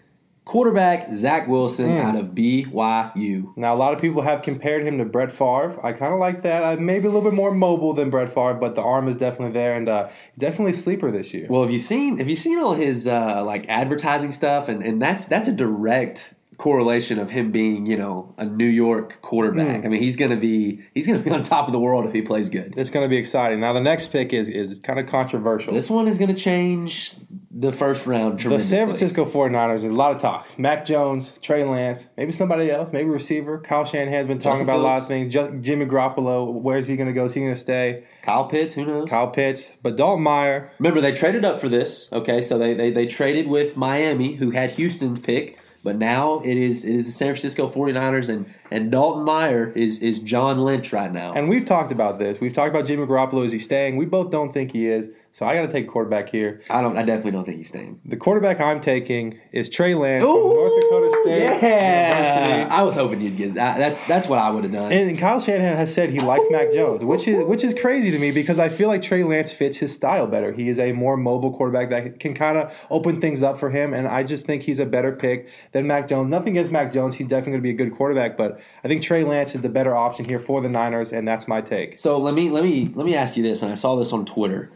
quarterback 0.44 1.12
Zach 1.12 1.46
Wilson 1.48 1.98
out 1.98 2.16
of 2.16 2.30
BYU. 2.30 3.56
Now, 3.56 3.74
a 3.74 3.76
lot 3.76 3.94
of 3.94 4.00
people 4.00 4.22
have 4.22 4.42
compared 4.42 4.86
him 4.86 4.98
to 4.98 5.04
Brett 5.04 5.30
Favre. 5.30 5.78
I 5.84 5.92
kind 5.92 6.12
of 6.12 6.18
like 6.18 6.42
that. 6.42 6.62
Uh, 6.62 6.76
maybe 6.80 7.06
a 7.06 7.10
little 7.10 7.28
bit 7.28 7.34
more 7.34 7.54
mobile 7.54 7.94
than 7.94 8.10
Brett 8.10 8.28
Favre, 8.28 8.54
but 8.54 8.74
the 8.74 8.82
arm 8.82 9.08
is 9.08 9.16
definitely 9.16 9.52
there, 9.52 9.76
and 9.76 9.88
uh, 9.88 10.10
definitely 10.38 10.72
sleeper 10.72 11.10
this 11.10 11.32
year. 11.32 11.46
Well, 11.48 11.62
have 11.62 11.70
you 11.70 11.78
seen 11.78 12.18
have 12.18 12.28
you 12.28 12.36
seen 12.36 12.58
all 12.58 12.74
his 12.74 13.06
uh, 13.06 13.42
like 13.44 13.68
advertising 13.68 14.32
stuff 14.32 14.68
and, 14.68 14.82
and 14.82 15.00
that's 15.00 15.26
that's 15.26 15.48
a 15.48 15.52
direct 15.52 16.34
correlation 16.62 17.18
of 17.18 17.30
him 17.30 17.50
being, 17.50 17.86
you 17.86 17.96
know, 17.96 18.32
a 18.38 18.44
New 18.44 18.66
York 18.66 19.20
quarterback. 19.20 19.84
I 19.84 19.88
mean, 19.88 20.00
he's 20.00 20.14
gonna 20.14 20.36
be 20.36 20.80
he's 20.94 21.08
gonna 21.08 21.18
be 21.18 21.30
on 21.30 21.42
top 21.42 21.66
of 21.66 21.72
the 21.72 21.80
world 21.80 22.06
if 22.06 22.12
he 22.12 22.22
plays 22.22 22.50
good. 22.50 22.74
It's 22.76 22.90
going 22.90 23.04
to 23.04 23.08
be 23.08 23.16
exciting. 23.16 23.58
Now, 23.60 23.72
the 23.72 23.80
next 23.80 24.12
pick 24.12 24.32
is 24.32 24.48
is 24.48 24.78
kind 24.78 25.00
of 25.00 25.08
controversial. 25.08 25.74
This 25.74 25.90
one 25.90 26.06
is 26.06 26.18
gonna 26.18 26.34
change 26.34 27.16
the 27.54 27.72
first 27.72 28.06
round 28.06 28.38
the 28.38 28.42
tremendously. 28.42 28.76
San 28.76 28.86
Francisco 28.86 29.24
49ers, 29.24 29.84
a 29.84 29.88
lot 29.88 30.14
of 30.14 30.20
talks. 30.20 30.58
Mac 30.58 30.84
Jones, 30.84 31.32
Trey 31.42 31.64
Lance, 31.64 32.08
maybe 32.16 32.32
somebody 32.32 32.70
else, 32.70 32.92
maybe 32.92 33.10
receiver. 33.10 33.58
Kyle 33.58 33.84
Shanahan's 33.84 34.26
been 34.26 34.38
talking 34.38 34.66
Justin 34.66 34.68
about 34.68 34.78
a 34.78 34.82
lot 34.82 34.98
of 35.02 35.08
things. 35.08 35.32
Jimmy 35.32 35.84
Garoppolo, 35.84 36.50
where's 36.52 36.86
he 36.86 36.96
going 36.96 37.08
to 37.08 37.12
go? 37.12 37.26
Is 37.26 37.34
he 37.34 37.40
going 37.40 37.52
to 37.52 37.60
stay? 37.60 38.04
Kyle 38.22 38.46
Pitts, 38.46 38.74
who 38.74 38.86
knows? 38.86 39.08
Kyle 39.08 39.28
Pitts. 39.28 39.70
But 39.82 39.96
Dalton 39.96 40.22
Meyer, 40.22 40.70
Remember, 40.78 41.00
they 41.00 41.12
traded 41.12 41.44
up 41.44 41.60
for 41.60 41.68
this. 41.68 42.10
Okay, 42.12 42.40
so 42.40 42.58
they, 42.58 42.74
they 42.74 42.90
they 42.90 43.06
traded 43.06 43.48
with 43.48 43.76
Miami, 43.76 44.36
who 44.36 44.50
had 44.50 44.70
Houston's 44.72 45.20
pick, 45.20 45.58
but 45.84 45.96
now 45.96 46.40
it 46.40 46.56
is 46.56 46.84
it 46.84 46.94
is 46.94 47.06
the 47.06 47.12
San 47.12 47.28
Francisco 47.28 47.68
49ers, 47.68 48.28
and 48.28 48.52
and 48.70 48.90
Dalton 48.90 49.24
Meyer 49.24 49.72
is 49.72 50.02
is 50.02 50.20
John 50.20 50.64
Lynch 50.64 50.92
right 50.92 51.12
now. 51.12 51.32
And 51.32 51.48
we've 51.48 51.64
talked 51.64 51.92
about 51.92 52.18
this. 52.18 52.40
We've 52.40 52.52
talked 52.52 52.70
about 52.70 52.86
Jimmy 52.86 53.06
Garoppolo. 53.06 53.44
Is 53.44 53.52
he 53.52 53.58
staying? 53.58 53.96
We 53.96 54.06
both 54.06 54.30
don't 54.30 54.52
think 54.52 54.72
he 54.72 54.88
is. 54.88 55.08
So 55.34 55.46
I 55.46 55.54
got 55.54 55.62
to 55.62 55.72
take 55.72 55.86
a 55.86 55.90
quarterback 55.90 56.28
here. 56.28 56.60
I 56.68 56.82
don't. 56.82 56.96
I 56.96 57.02
definitely 57.02 57.30
don't 57.30 57.44
think 57.44 57.56
he's 57.56 57.68
staying. 57.68 58.00
The 58.04 58.18
quarterback 58.18 58.60
I'm 58.60 58.82
taking 58.82 59.40
is 59.50 59.70
Trey 59.70 59.94
Lance 59.94 60.22
from 60.22 60.30
North 60.34 60.82
Dakota 60.82 61.20
State. 61.22 61.38
Yeah, 61.38 62.08
University. 62.08 62.70
I 62.70 62.82
was 62.82 62.94
hoping 62.94 63.22
you'd 63.22 63.38
get 63.38 63.54
that. 63.54 63.78
That's 63.78 64.04
that's 64.04 64.28
what 64.28 64.38
I 64.38 64.50
would 64.50 64.64
have 64.64 64.72
done. 64.74 64.92
And 64.92 65.18
Kyle 65.18 65.40
Shanahan 65.40 65.76
has 65.76 65.92
said 65.92 66.10
he 66.10 66.20
likes 66.20 66.44
Mac 66.50 66.70
Jones, 66.70 67.02
which 67.02 67.26
is 67.26 67.44
which 67.46 67.64
is 67.64 67.72
crazy 67.72 68.10
to 68.10 68.18
me 68.18 68.30
because 68.30 68.58
I 68.58 68.68
feel 68.68 68.88
like 68.88 69.00
Trey 69.00 69.24
Lance 69.24 69.52
fits 69.52 69.78
his 69.78 69.94
style 69.94 70.26
better. 70.26 70.52
He 70.52 70.68
is 70.68 70.78
a 70.78 70.92
more 70.92 71.16
mobile 71.16 71.52
quarterback 71.56 71.88
that 71.88 72.20
can 72.20 72.34
kind 72.34 72.58
of 72.58 72.78
open 72.90 73.18
things 73.18 73.42
up 73.42 73.58
for 73.58 73.70
him, 73.70 73.94
and 73.94 74.06
I 74.06 74.24
just 74.24 74.44
think 74.44 74.62
he's 74.62 74.78
a 74.78 74.86
better 74.86 75.12
pick 75.12 75.48
than 75.72 75.86
Mac 75.86 76.08
Jones. 76.08 76.30
Nothing 76.30 76.58
against 76.58 76.72
Mac 76.72 76.92
Jones; 76.92 77.14
he's 77.14 77.26
definitely 77.26 77.52
going 77.52 77.62
to 77.62 77.62
be 77.62 77.70
a 77.70 77.86
good 77.86 77.96
quarterback, 77.96 78.36
but 78.36 78.60
I 78.84 78.88
think 78.88 79.02
Trey 79.02 79.24
Lance 79.24 79.54
is 79.54 79.62
the 79.62 79.70
better 79.70 79.96
option 79.96 80.26
here 80.26 80.38
for 80.38 80.60
the 80.60 80.68
Niners, 80.68 81.10
and 81.10 81.26
that's 81.26 81.48
my 81.48 81.62
take. 81.62 81.98
So 81.98 82.18
let 82.18 82.34
me 82.34 82.50
let 82.50 82.64
me 82.64 82.92
let 82.94 83.06
me 83.06 83.14
ask 83.14 83.36
you 83.36 83.42
this, 83.42 83.62
and 83.62 83.72
I 83.72 83.76
saw 83.76 83.96
this 83.96 84.12
on 84.12 84.26
Twitter. 84.26 84.70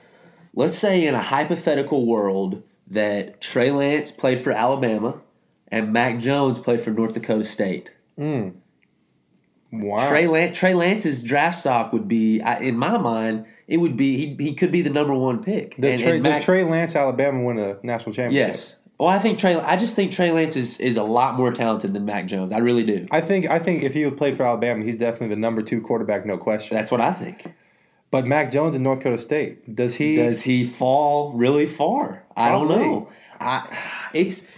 Let's 0.56 0.76
say 0.76 1.06
in 1.06 1.14
a 1.14 1.20
hypothetical 1.22 2.04
world 2.06 2.62
that 2.88 3.40
Trey 3.40 3.70
Lance 3.70 4.10
played 4.10 4.40
for 4.40 4.50
Alabama 4.52 5.20
and 5.68 5.92
Mac 5.92 6.18
Jones 6.18 6.58
played 6.58 6.80
for 6.80 6.90
North 6.90 7.12
Dakota 7.12 7.44
State. 7.44 7.94
Hmm. 8.16 8.48
Wow. 9.72 10.08
Trey 10.08 10.26
Lance, 10.26 10.58
Trey 10.58 10.74
Lance's 10.74 11.22
draft 11.22 11.58
stock 11.58 11.92
would 11.92 12.08
be, 12.08 12.40
in 12.60 12.78
my 12.78 12.96
mind, 12.96 13.44
it 13.68 13.78
would 13.78 13.96
be 13.96 14.16
he, 14.16 14.44
he 14.44 14.54
could 14.54 14.70
be 14.72 14.80
the 14.80 14.90
number 14.90 15.12
one 15.12 15.42
pick. 15.42 15.76
does, 15.76 15.92
And- 15.94 16.02
Trey, 16.02 16.14
and 16.16 16.24
does 16.24 16.44
Trey 16.44 16.64
Lance 16.64 16.96
Alabama 16.96 17.42
win 17.42 17.58
a 17.58 17.76
national 17.82 18.14
championship? 18.14 18.48
yes. 18.48 18.76
Well, 18.98 19.10
I 19.10 19.18
think 19.18 19.38
Trey. 19.38 19.56
I 19.56 19.76
just 19.76 19.94
think 19.94 20.10
Trey 20.10 20.32
Lance 20.32 20.56
is, 20.56 20.80
is 20.80 20.96
a 20.96 21.02
lot 21.02 21.34
more 21.34 21.52
talented 21.52 21.92
than 21.92 22.06
Mac 22.06 22.26
Jones. 22.26 22.50
I 22.50 22.58
really 22.58 22.82
do. 22.82 23.06
I 23.10 23.20
think 23.20 23.44
I 23.44 23.58
think 23.58 23.82
if 23.82 23.92
he 23.92 24.06
would 24.06 24.16
played 24.16 24.38
for 24.38 24.44
Alabama, 24.44 24.82
he's 24.86 24.96
definitely 24.96 25.28
the 25.28 25.36
number 25.36 25.60
two 25.60 25.82
quarterback, 25.82 26.24
no 26.24 26.38
question. 26.38 26.74
That's 26.74 26.90
what 26.90 27.02
I 27.02 27.12
think. 27.12 27.52
But 28.16 28.26
Mac 28.26 28.50
Jones 28.50 28.74
in 28.74 28.82
North 28.82 29.00
Dakota 29.00 29.20
State, 29.20 29.76
does 29.76 29.96
he? 29.96 30.14
Does 30.14 30.40
he 30.40 30.64
fall 30.64 31.34
really 31.34 31.66
far? 31.66 32.24
I 32.34 32.48
don't 32.48 32.66
know. 32.66 33.10
I 33.38 33.68
it's 34.14 34.48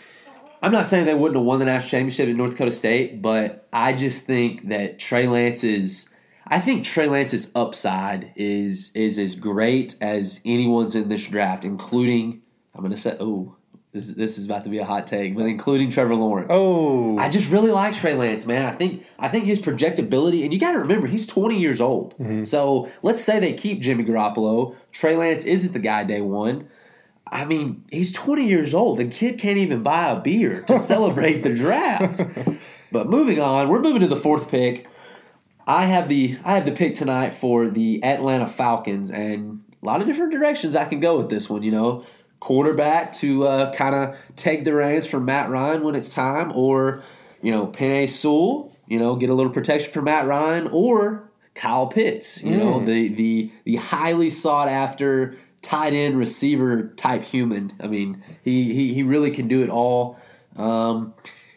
I'm 0.62 0.70
not 0.70 0.86
saying 0.86 1.06
they 1.06 1.14
wouldn't 1.14 1.36
have 1.36 1.44
won 1.44 1.58
the 1.58 1.64
national 1.64 1.90
championship 1.90 2.28
at 2.28 2.36
North 2.36 2.52
Dakota 2.52 2.70
State, 2.70 3.20
but 3.20 3.66
I 3.72 3.94
just 3.94 4.24
think 4.24 4.68
that 4.68 5.00
Trey 5.00 5.26
Lance's 5.26 6.08
I 6.46 6.60
think 6.60 6.84
Trey 6.84 7.08
Lance's 7.08 7.50
upside 7.56 8.32
is 8.36 8.92
is 8.94 9.18
as 9.18 9.34
great 9.34 9.96
as 10.00 10.40
anyone's 10.44 10.94
in 10.94 11.08
this 11.08 11.26
draft, 11.26 11.64
including 11.64 12.42
I'm 12.76 12.82
gonna 12.82 12.96
say 12.96 13.16
oh 13.18 13.56
this 13.92 14.12
this 14.12 14.38
is 14.38 14.45
about 14.45 14.64
to 14.64 14.71
be 14.71 14.78
a 14.78 14.85
hot 14.85 15.07
take, 15.07 15.35
but 15.35 15.47
including 15.47 15.90
Trevor 15.90 16.14
Lawrence. 16.14 16.49
oh, 16.50 17.16
I 17.18 17.28
just 17.28 17.50
really 17.50 17.71
like 17.71 17.95
Trey 17.95 18.14
Lance, 18.14 18.47
man. 18.47 18.66
I 18.66 18.73
think 18.73 19.04
I 19.18 19.28
think 19.28 19.47
his 19.47 19.61
projectability, 19.61 20.45
and 20.45 20.52
you 20.52 20.59
got 20.59 20.73
to 20.73 20.78
remember 20.78 21.07
he's 21.07 21.26
20 21.26 21.59
years 21.59 21.80
old. 21.80 22.12
Mm-hmm. 22.18 22.45
So 22.45 22.90
let's 23.02 23.23
say 23.23 23.40
they 23.40 23.54
keep 23.54 23.80
Jimmy 23.80 24.04
Garoppolo. 24.04 24.76
Trey 24.92 25.16
Lance 25.16 25.45
isn't 25.45 25.73
the 25.73 25.78
guy 25.78 26.04
day 26.04 26.21
one. 26.21 26.68
I 27.30 27.45
mean, 27.45 27.85
he's 27.90 28.12
20 28.12 28.47
years 28.47 28.73
old. 28.73 28.99
The 28.99 29.04
kid 29.04 29.38
can't 29.38 29.59
even 29.59 29.83
buy 29.83 30.09
a 30.09 30.21
beer 30.21 30.62
to 30.62 30.78
celebrate 30.78 31.42
the 31.42 31.54
draft. 31.54 32.23
But 32.90 33.09
moving 33.09 33.40
on, 33.40 33.68
we're 33.68 33.80
moving 33.80 34.00
to 34.00 34.09
the 34.09 34.16
fourth 34.16 34.49
pick. 34.49 34.87
I 35.66 35.85
have 35.85 36.09
the 36.09 36.38
I 36.45 36.54
have 36.54 36.64
the 36.64 36.73
pick 36.73 36.95
tonight 36.95 37.35
for 37.35 37.68
the 37.68 38.02
Atlanta 38.02 38.47
Falcons, 38.47 39.11
and 39.11 39.62
a 39.83 39.87
lot 39.87 40.00
of 40.00 40.07
different 40.07 40.33
directions 40.33 40.75
I 40.75 40.87
can 40.87 41.00
go 41.00 41.18
with 41.18 41.28
this 41.28 41.50
one. 41.50 41.62
You 41.62 41.71
know, 41.71 42.07
quarterback 42.40 43.12
to 43.12 43.47
uh, 43.47 43.73
kind 43.73 43.95
of 43.95 44.16
take 44.37 44.64
the 44.64 44.75
reins 44.75 45.07
from 45.07 45.25
Matt 45.25 45.50
Ryan 45.50 45.83
when 45.83 45.95
it's 45.95 46.12
time, 46.12 46.52
or 46.54 47.02
you 47.42 47.50
know, 47.50 47.66
Penei 47.66 48.09
Sewell, 48.09 48.73
you 48.87 48.99
know, 48.99 49.16
get 49.16 49.30
a 49.30 49.35
little 49.35 49.52
protection 49.52 49.92
from 49.92 50.04
Matt 50.04 50.26
Ryan, 50.26 50.68
or 50.68 51.30
Kyle 51.54 51.87
Pitts, 51.87 52.42
you 52.42 52.57
know, 52.57 52.85
the 52.85 53.09
the 53.09 53.52
the 53.64 53.76
highly 53.76 54.30
sought 54.30 54.68
after 54.68 55.37
tight 55.62 55.92
end 55.92 56.18
receiver 56.18 56.88
type 56.97 57.25
human. 57.25 57.73
I 57.80 57.88
mean, 57.88 58.23
he 58.42 58.73
he, 58.73 58.95
he 58.95 59.02
really 59.02 59.30
can 59.30 59.49
do 59.49 59.62
it 59.62 59.68
all. 59.68 60.18
Um, 60.57 61.14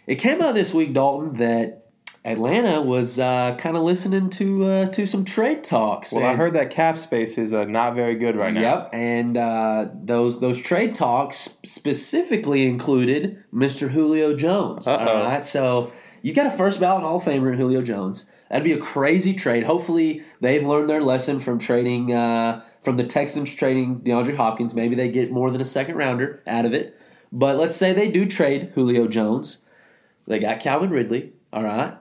it 0.07 0.15
came 0.15 0.41
out 0.41 0.55
this 0.55 0.73
week, 0.73 0.93
Dalton, 0.93 1.35
that 1.35 1.80
Atlanta 2.23 2.81
was 2.81 3.17
uh, 3.17 3.55
kind 3.55 3.75
of 3.75 3.81
listening 3.81 4.29
to 4.29 4.63
uh, 4.65 4.85
to 4.89 5.07
some 5.07 5.25
trade 5.25 5.63
talks. 5.63 6.13
Well, 6.13 6.23
I 6.23 6.35
heard 6.35 6.53
that 6.53 6.69
cap 6.69 6.99
space 6.99 7.37
is 7.37 7.51
uh, 7.51 7.65
not 7.65 7.95
very 7.95 8.15
good 8.15 8.35
right 8.35 8.53
now. 8.53 8.61
Yep, 8.61 8.89
and 8.93 9.37
uh, 9.37 9.87
those 9.93 10.39
those 10.39 10.61
trade 10.61 10.93
talks 10.93 11.49
specifically 11.65 12.67
included 12.67 13.43
Mr. 13.51 13.89
Julio 13.89 14.35
Jones. 14.35 14.87
Uh-oh. 14.87 15.03
All 15.03 15.23
right, 15.23 15.43
so 15.43 15.91
you 16.21 16.33
got 16.33 16.45
a 16.45 16.51
first 16.51 16.79
ballot 16.79 17.01
Hall 17.01 17.17
of 17.17 17.23
Famer 17.23 17.51
in 17.53 17.57
Julio 17.57 17.81
Jones. 17.81 18.29
That'd 18.49 18.65
be 18.65 18.73
a 18.73 18.79
crazy 18.79 19.33
trade. 19.33 19.63
Hopefully, 19.63 20.23
they've 20.41 20.63
learned 20.63 20.91
their 20.91 21.01
lesson 21.01 21.39
from 21.39 21.57
trading 21.57 22.13
uh, 22.13 22.63
from 22.83 22.97
the 22.97 23.03
Texans 23.03 23.55
trading 23.55 24.01
DeAndre 24.01 24.35
Hopkins. 24.35 24.75
Maybe 24.75 24.93
they 24.93 25.09
get 25.09 25.31
more 25.31 25.49
than 25.49 25.61
a 25.61 25.65
second 25.65 25.95
rounder 25.95 26.43
out 26.45 26.65
of 26.65 26.73
it. 26.73 26.99
But 27.31 27.57
let's 27.57 27.75
say 27.75 27.93
they 27.93 28.11
do 28.11 28.27
trade 28.27 28.73
Julio 28.75 29.07
Jones. 29.07 29.61
They 30.27 30.37
got 30.37 30.59
Calvin 30.59 30.91
Ridley. 30.91 31.33
All 31.51 31.63
right. 31.63 31.97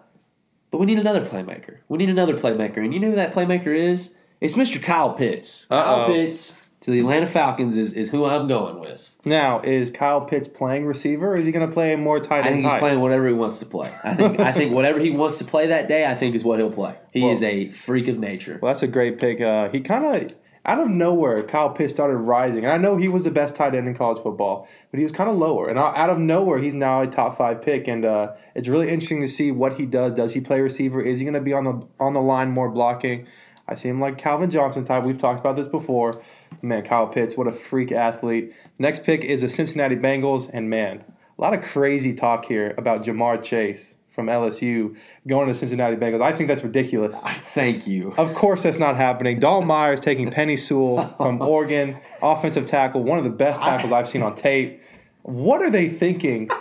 But 0.71 0.79
we 0.79 0.87
need 0.87 0.99
another 0.99 1.25
playmaker. 1.25 1.79
We 1.89 1.99
need 1.99 2.11
another 2.11 2.37
playmaker. 2.37 2.79
And 2.79 2.95
you 2.95 3.01
know 3.01 3.11
who 3.11 3.17
that 3.17 3.33
playmaker 3.35 3.75
is? 3.77 4.15
It's 4.41 4.55
Mr. 4.55 4.83
Kyle 4.83 5.13
Pitts. 5.15 5.67
Kyle 5.67 6.03
Uh-oh. 6.03 6.13
Pitts 6.13 6.57
to 6.81 6.91
the 6.91 7.01
Atlanta 7.01 7.27
Falcons 7.27 7.77
is, 7.77 7.93
is 7.93 8.11
who 8.11 8.25
I'm 8.25 8.49
going 8.49 8.81
with. 8.81 9.07
Now, 9.25 9.61
is 9.61 9.91
Kyle 9.91 10.23
Pitts 10.23 10.49
playing 10.49 10.87
receiver, 10.87 11.33
or 11.33 11.39
is 11.39 11.45
he 11.45 11.53
going 11.53 11.69
to 11.69 11.73
play 11.75 11.95
more 11.95 12.21
tight 12.21 12.39
end? 12.39 12.47
I 12.47 12.51
think 12.53 12.63
he's 12.63 12.73
type? 12.73 12.81
playing 12.81 13.01
whatever 13.01 13.27
he 13.27 13.35
wants 13.35 13.59
to 13.59 13.67
play. 13.67 13.93
I 14.03 14.15
think 14.15 14.41
I 14.41 14.51
think 14.51 14.75
whatever 14.75 14.99
he 14.99 15.11
wants 15.11 15.37
to 15.39 15.45
play 15.45 15.67
that 15.67 15.89
day, 15.89 16.07
I 16.07 16.15
think 16.15 16.35
is 16.35 16.43
what 16.43 16.59
he'll 16.59 16.73
play. 16.73 16.95
He 17.13 17.21
Well- 17.23 17.33
is 17.33 17.43
a 17.43 17.69
freak 17.71 18.09
of 18.09 18.19
nature. 18.19 18.59
Well, 18.63 18.73
that's 18.73 18.83
a 18.83 18.87
great 18.87 19.19
pick. 19.21 19.43
Uh, 19.43 19.69
he 19.69 19.81
kind 19.81 20.05
of 20.17 20.35
out 20.67 20.79
of 20.79 20.89
nowhere, 20.89 21.43
Kyle 21.43 21.71
Pitts 21.71 21.93
started 21.93 22.17
rising, 22.17 22.65
and 22.65 22.73
I 22.73 22.77
know 22.77 22.97
he 22.97 23.09
was 23.09 23.25
the 23.25 23.31
best 23.31 23.55
tight 23.55 23.75
end 23.75 23.89
in 23.89 23.95
college 23.95 24.23
football, 24.23 24.69
but 24.91 24.99
he 24.99 25.03
was 25.03 25.13
kind 25.13 25.31
of 25.31 25.37
lower. 25.37 25.69
And 25.69 25.79
out 25.79 26.11
of 26.11 26.19
nowhere, 26.19 26.59
he's 26.59 26.75
now 26.75 27.01
a 27.01 27.07
top 27.07 27.39
five 27.39 27.63
pick, 27.63 27.89
and 27.89 28.05
uh, 28.05 28.33
it's 28.55 28.69
really 28.69 28.91
interesting 28.91 29.23
to 29.23 29.29
see 29.29 29.51
what 29.51 29.79
he 29.79 29.87
does. 29.87 30.13
Does 30.13 30.35
he 30.35 30.41
play 30.41 30.61
receiver? 30.61 31.01
Is 31.01 31.19
he 31.19 31.25
going 31.25 31.35
to 31.35 31.41
be 31.41 31.55
on 31.55 31.65
the 31.65 31.87
on 31.99 32.13
the 32.13 32.21
line 32.21 32.51
more 32.51 32.69
blocking? 32.69 33.27
I 33.67 33.75
see 33.75 33.89
him 33.89 34.01
like 34.01 34.19
Calvin 34.19 34.51
Johnson 34.51 34.85
type. 34.85 35.05
We've 35.05 35.17
talked 35.17 35.41
about 35.41 35.57
this 35.57 35.69
before. 35.69 36.21
Man, 36.61 36.83
Kyle 36.83 37.07
Pitts, 37.07 37.37
what 37.37 37.47
a 37.47 37.53
freak 37.53 37.93
athlete. 37.93 38.53
Next 38.79 39.05
pick 39.05 39.25
is 39.25 39.41
the 39.41 39.49
Cincinnati 39.49 39.97
Bengals, 39.97 40.51
and 40.53 40.69
man, 40.69 41.05
a 41.39 41.41
lot 41.41 41.55
of 41.55 41.63
crazy 41.63 42.13
talk 42.13 42.45
here 42.45 42.75
about 42.77 43.05
Ja'Marr 43.05 43.43
Chase 43.43 43.95
from 44.11 44.27
LSU 44.27 44.97
going 45.27 45.49
to 45.49 45.55
Cincinnati 45.55 45.97
Bengals. 45.97 46.21
I 46.21 46.33
think 46.33 46.49
that's 46.49 46.63
ridiculous. 46.63 47.17
Thank 47.55 47.87
you. 47.87 48.13
Of 48.17 48.35
course, 48.35 48.63
that's 48.63 48.79
not 48.79 48.97
happening. 48.97 49.39
Dalton 49.39 49.69
Myers 49.69 50.01
taking 50.01 50.31
Penei 50.33 50.59
Sewell 50.59 51.15
from 51.17 51.41
Oregon, 51.41 51.99
offensive 52.23 52.67
tackle, 52.67 53.03
one 53.03 53.19
of 53.19 53.25
the 53.25 53.31
best 53.31 53.61
tackles 53.61 53.93
I've 53.93 54.09
seen 54.09 54.23
on 54.23 54.35
tape. 54.37 54.81
What 55.23 55.63
are 55.63 55.71
they 55.71 55.89
thinking? 55.89 56.51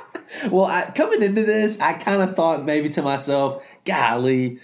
Well, 0.51 0.65
I, 0.65 0.91
coming 0.91 1.23
into 1.23 1.41
this, 1.41 1.79
I 1.79 1.93
kind 1.93 2.21
of 2.21 2.35
thought 2.35 2.63
maybe 2.63 2.87
to 2.89 3.01
myself, 3.01 3.65
golly, 3.83 4.59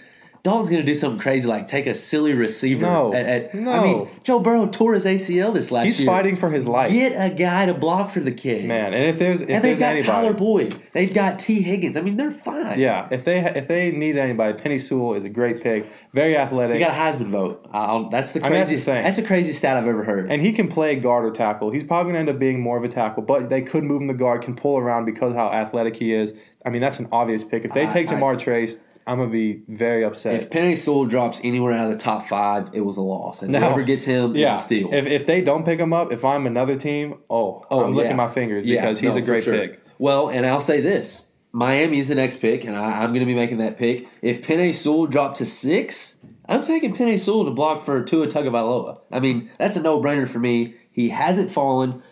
Dalton's 0.46 0.70
going 0.70 0.80
to 0.80 0.86
do 0.86 0.94
something 0.94 1.18
crazy 1.20 1.48
like 1.48 1.66
take 1.66 1.86
a 1.86 1.94
silly 1.94 2.32
receiver. 2.32 2.82
No. 2.82 3.12
At, 3.12 3.26
at- 3.26 3.54
I 3.54 3.82
mean, 3.82 4.08
Joe 4.22 4.38
Burrow 4.38 4.66
tore 4.66 4.94
his 4.94 5.04
ACL 5.04 5.52
this 5.52 5.72
last 5.72 5.86
He's 5.86 6.00
year. 6.00 6.08
He's 6.08 6.16
fighting 6.16 6.36
for 6.36 6.50
his 6.50 6.66
life, 6.66 6.92
Get 6.92 7.12
a 7.12 7.34
guy 7.34 7.66
to 7.66 7.74
block 7.74 8.10
for 8.10 8.20
the 8.20 8.30
kid. 8.32 8.64
man. 8.64 8.94
And 8.94 9.04
if 9.04 9.18
there's 9.18 9.42
if 9.42 9.50
and 9.50 9.64
they've 9.64 9.78
there's 9.78 10.02
got 10.02 10.06
Tyler 10.08 10.32
Boyd. 10.32 10.80
They've 10.92 11.12
got 11.12 11.38
Tee 11.38 11.62
Higgins. 11.62 11.96
I 11.96 12.00
mean, 12.00 12.16
they're 12.16 12.30
fine. 12.30 12.78
yeah, 12.78 13.08
if 13.10 13.24
they 13.24 13.40
if 13.40 13.66
they 13.68 13.90
need 13.90 14.16
anybody, 14.16 14.52
Penei 14.56 14.80
Sewell 14.80 15.14
is 15.14 15.24
a 15.24 15.28
great 15.28 15.62
pick. 15.62 15.86
Very 16.14 16.36
athletic, 16.36 16.74
They 16.76 16.78
got 16.80 16.90
a 16.92 16.94
Heisman 17.18 17.30
vote. 17.30 17.66
I'll, 17.72 18.08
that's 18.08 18.32
the 18.32 18.40
I 18.40 18.44
mean, 18.44 18.52
that's 18.58 18.68
craziest. 18.70 18.88
insane. 18.88 19.04
that's 19.04 19.16
the 19.16 19.22
craziest 19.24 19.58
stat 19.58 19.76
I've 19.76 19.86
ever 19.88 20.04
heard. 20.04 20.30
and 20.30 20.40
he 20.40 20.52
can 20.52 20.68
play 20.68 20.94
guard 20.96 21.24
or 21.24 21.32
tackle. 21.32 21.70
He's 21.70 21.82
probably 21.84 22.10
gonna 22.12 22.20
end 22.20 22.28
up 22.28 22.38
being 22.38 22.60
more 22.60 22.76
of 22.78 22.84
a 22.84 22.88
tackle, 22.88 23.22
but 23.24 23.48
they 23.48 23.62
could 23.62 23.82
move 23.84 24.02
him 24.02 24.08
to 24.08 24.14
guard, 24.14 24.42
can 24.42 24.54
pull 24.54 24.78
around 24.78 25.06
because 25.06 25.30
of 25.32 25.36
how 25.36 25.48
athletic 25.50 25.96
he 25.96 26.12
is. 26.14 26.32
I 26.64 26.70
mean, 26.70 26.80
that's 26.82 26.98
an 26.98 27.08
obvious 27.12 27.42
pick. 27.44 27.64
If 27.64 27.72
they 27.74 27.86
I- 27.86 27.90
take 27.90 28.10
I- 28.10 28.14
Ja'Marr 28.14 28.38
Trace, 28.38 28.76
I'm 29.06 29.18
gonna 29.18 29.30
be 29.30 29.62
very 29.68 30.04
upset. 30.04 30.34
if 30.34 30.50
Penei 30.50 30.76
Sewell 30.76 31.04
drops 31.04 31.40
anywhere 31.44 31.72
out 31.72 31.86
of 31.86 31.92
the 31.92 31.98
top 31.98 32.26
five, 32.26 32.70
it 32.72 32.80
was 32.80 32.96
a 32.96 33.02
loss. 33.02 33.42
And 33.42 33.52
Now- 33.52 33.60
whoever 33.60 33.82
gets 33.82 34.04
him 34.04 34.34
yeah, 34.34 34.56
is 34.56 34.62
a 34.62 34.64
steal. 34.64 34.92
If, 34.92 35.06
if 35.06 35.26
they 35.26 35.40
don't 35.42 35.64
pick 35.64 35.78
him 35.78 35.92
up, 35.92 36.12
if 36.12 36.24
I'm 36.24 36.46
another 36.46 36.76
team, 36.76 37.14
oh, 37.30 37.64
Oh, 37.70 37.84
I'm 37.84 37.94
licking 37.94 38.10
yeah. 38.12 38.16
my 38.16 38.28
fingers 38.28 38.66
Yeah, 38.66 38.80
because 38.82 38.98
he's 38.98 39.14
no, 39.14 39.18
a 39.18 39.20
for 39.20 39.26
great 39.26 39.44
sure. 39.44 39.54
pick. 39.54 39.80
Well, 39.98 40.28
and 40.28 40.44
I'll 40.44 40.60
say 40.60 40.80
this: 40.80 41.32
Miami 41.52 41.98
is 42.00 42.08
the 42.08 42.14
next 42.16 42.36
pick, 42.40 42.64
and 42.64 42.76
I, 42.76 43.02
I'm 43.02 43.10
going 43.10 43.20
to 43.20 43.26
be 43.26 43.34
making 43.34 43.58
that 43.58 43.78
pick. 43.78 44.08
If 44.22 44.42
Penei 44.42 44.74
Sewell 44.74 45.06
dropped 45.06 45.36
to 45.36 45.46
six, 45.46 46.16
I'm 46.48 46.62
taking 46.62 46.94
Penei 46.94 47.18
Sewell 47.18 47.44
to 47.44 47.50
block 47.52 47.82
for 47.82 48.02
Tua 48.02 48.26
Tagovailoa. 48.26 48.98
I 49.12 49.20
mean, 49.20 49.50
that's 49.58 49.76
a 49.76 49.82
no-brainer 49.82 50.28
for 50.28 50.38
me. 50.40 50.74
He 50.90 51.10
hasn't 51.10 51.50
fallen. 51.50 52.02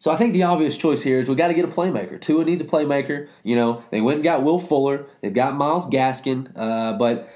So 0.00 0.10
I 0.10 0.16
think 0.16 0.32
the 0.32 0.44
obvious 0.44 0.78
choice 0.78 1.02
here 1.02 1.18
is 1.18 1.28
we 1.28 1.34
got 1.34 1.48
to 1.48 1.54
get 1.54 1.66
a 1.66 1.68
playmaker. 1.68 2.18
Tua 2.18 2.42
needs 2.46 2.62
a 2.62 2.64
playmaker. 2.64 3.28
You 3.42 3.54
know, 3.54 3.84
they 3.90 4.00
went 4.00 4.16
and 4.16 4.24
got 4.24 4.42
Will 4.42 4.58
Fuller. 4.58 5.04
They've 5.20 5.32
got 5.32 5.54
Myles 5.56 5.86
Gaskin, 5.90 6.50
uh, 6.56 6.94
but 6.94 7.28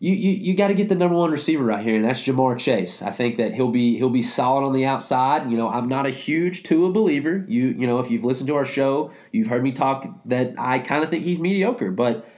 you 0.00 0.12
you, 0.12 0.32
you 0.32 0.54
got 0.54 0.68
to 0.68 0.74
get 0.74 0.90
the 0.90 0.94
number 0.94 1.16
one 1.16 1.30
receiver 1.30 1.64
right 1.64 1.82
here, 1.82 1.96
and 1.96 2.04
that's 2.04 2.20
Ja'Marr 2.20 2.58
Chase. 2.58 3.00
I 3.00 3.10
think 3.10 3.38
that 3.38 3.54
he'll 3.54 3.70
be 3.70 3.96
he'll 3.96 4.10
be 4.10 4.22
solid 4.22 4.66
on 4.66 4.74
the 4.74 4.84
outside. 4.84 5.50
You 5.50 5.56
know, 5.56 5.70
I'm 5.70 5.88
not 5.88 6.04
a 6.04 6.10
huge 6.10 6.62
Tua 6.62 6.92
believer. 6.92 7.42
You 7.48 7.68
you 7.68 7.86
know, 7.86 8.00
if 8.00 8.10
you've 8.10 8.24
listened 8.24 8.48
to 8.48 8.54
our 8.54 8.66
show, 8.66 9.12
you've 9.32 9.46
heard 9.46 9.62
me 9.62 9.72
talk 9.72 10.06
that 10.26 10.52
I 10.58 10.78
kind 10.78 11.02
of 11.02 11.08
think 11.08 11.24
he's 11.24 11.38
mediocre, 11.38 11.90
but 11.90 12.28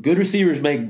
good 0.00 0.16
receivers 0.16 0.60
make 0.60 0.80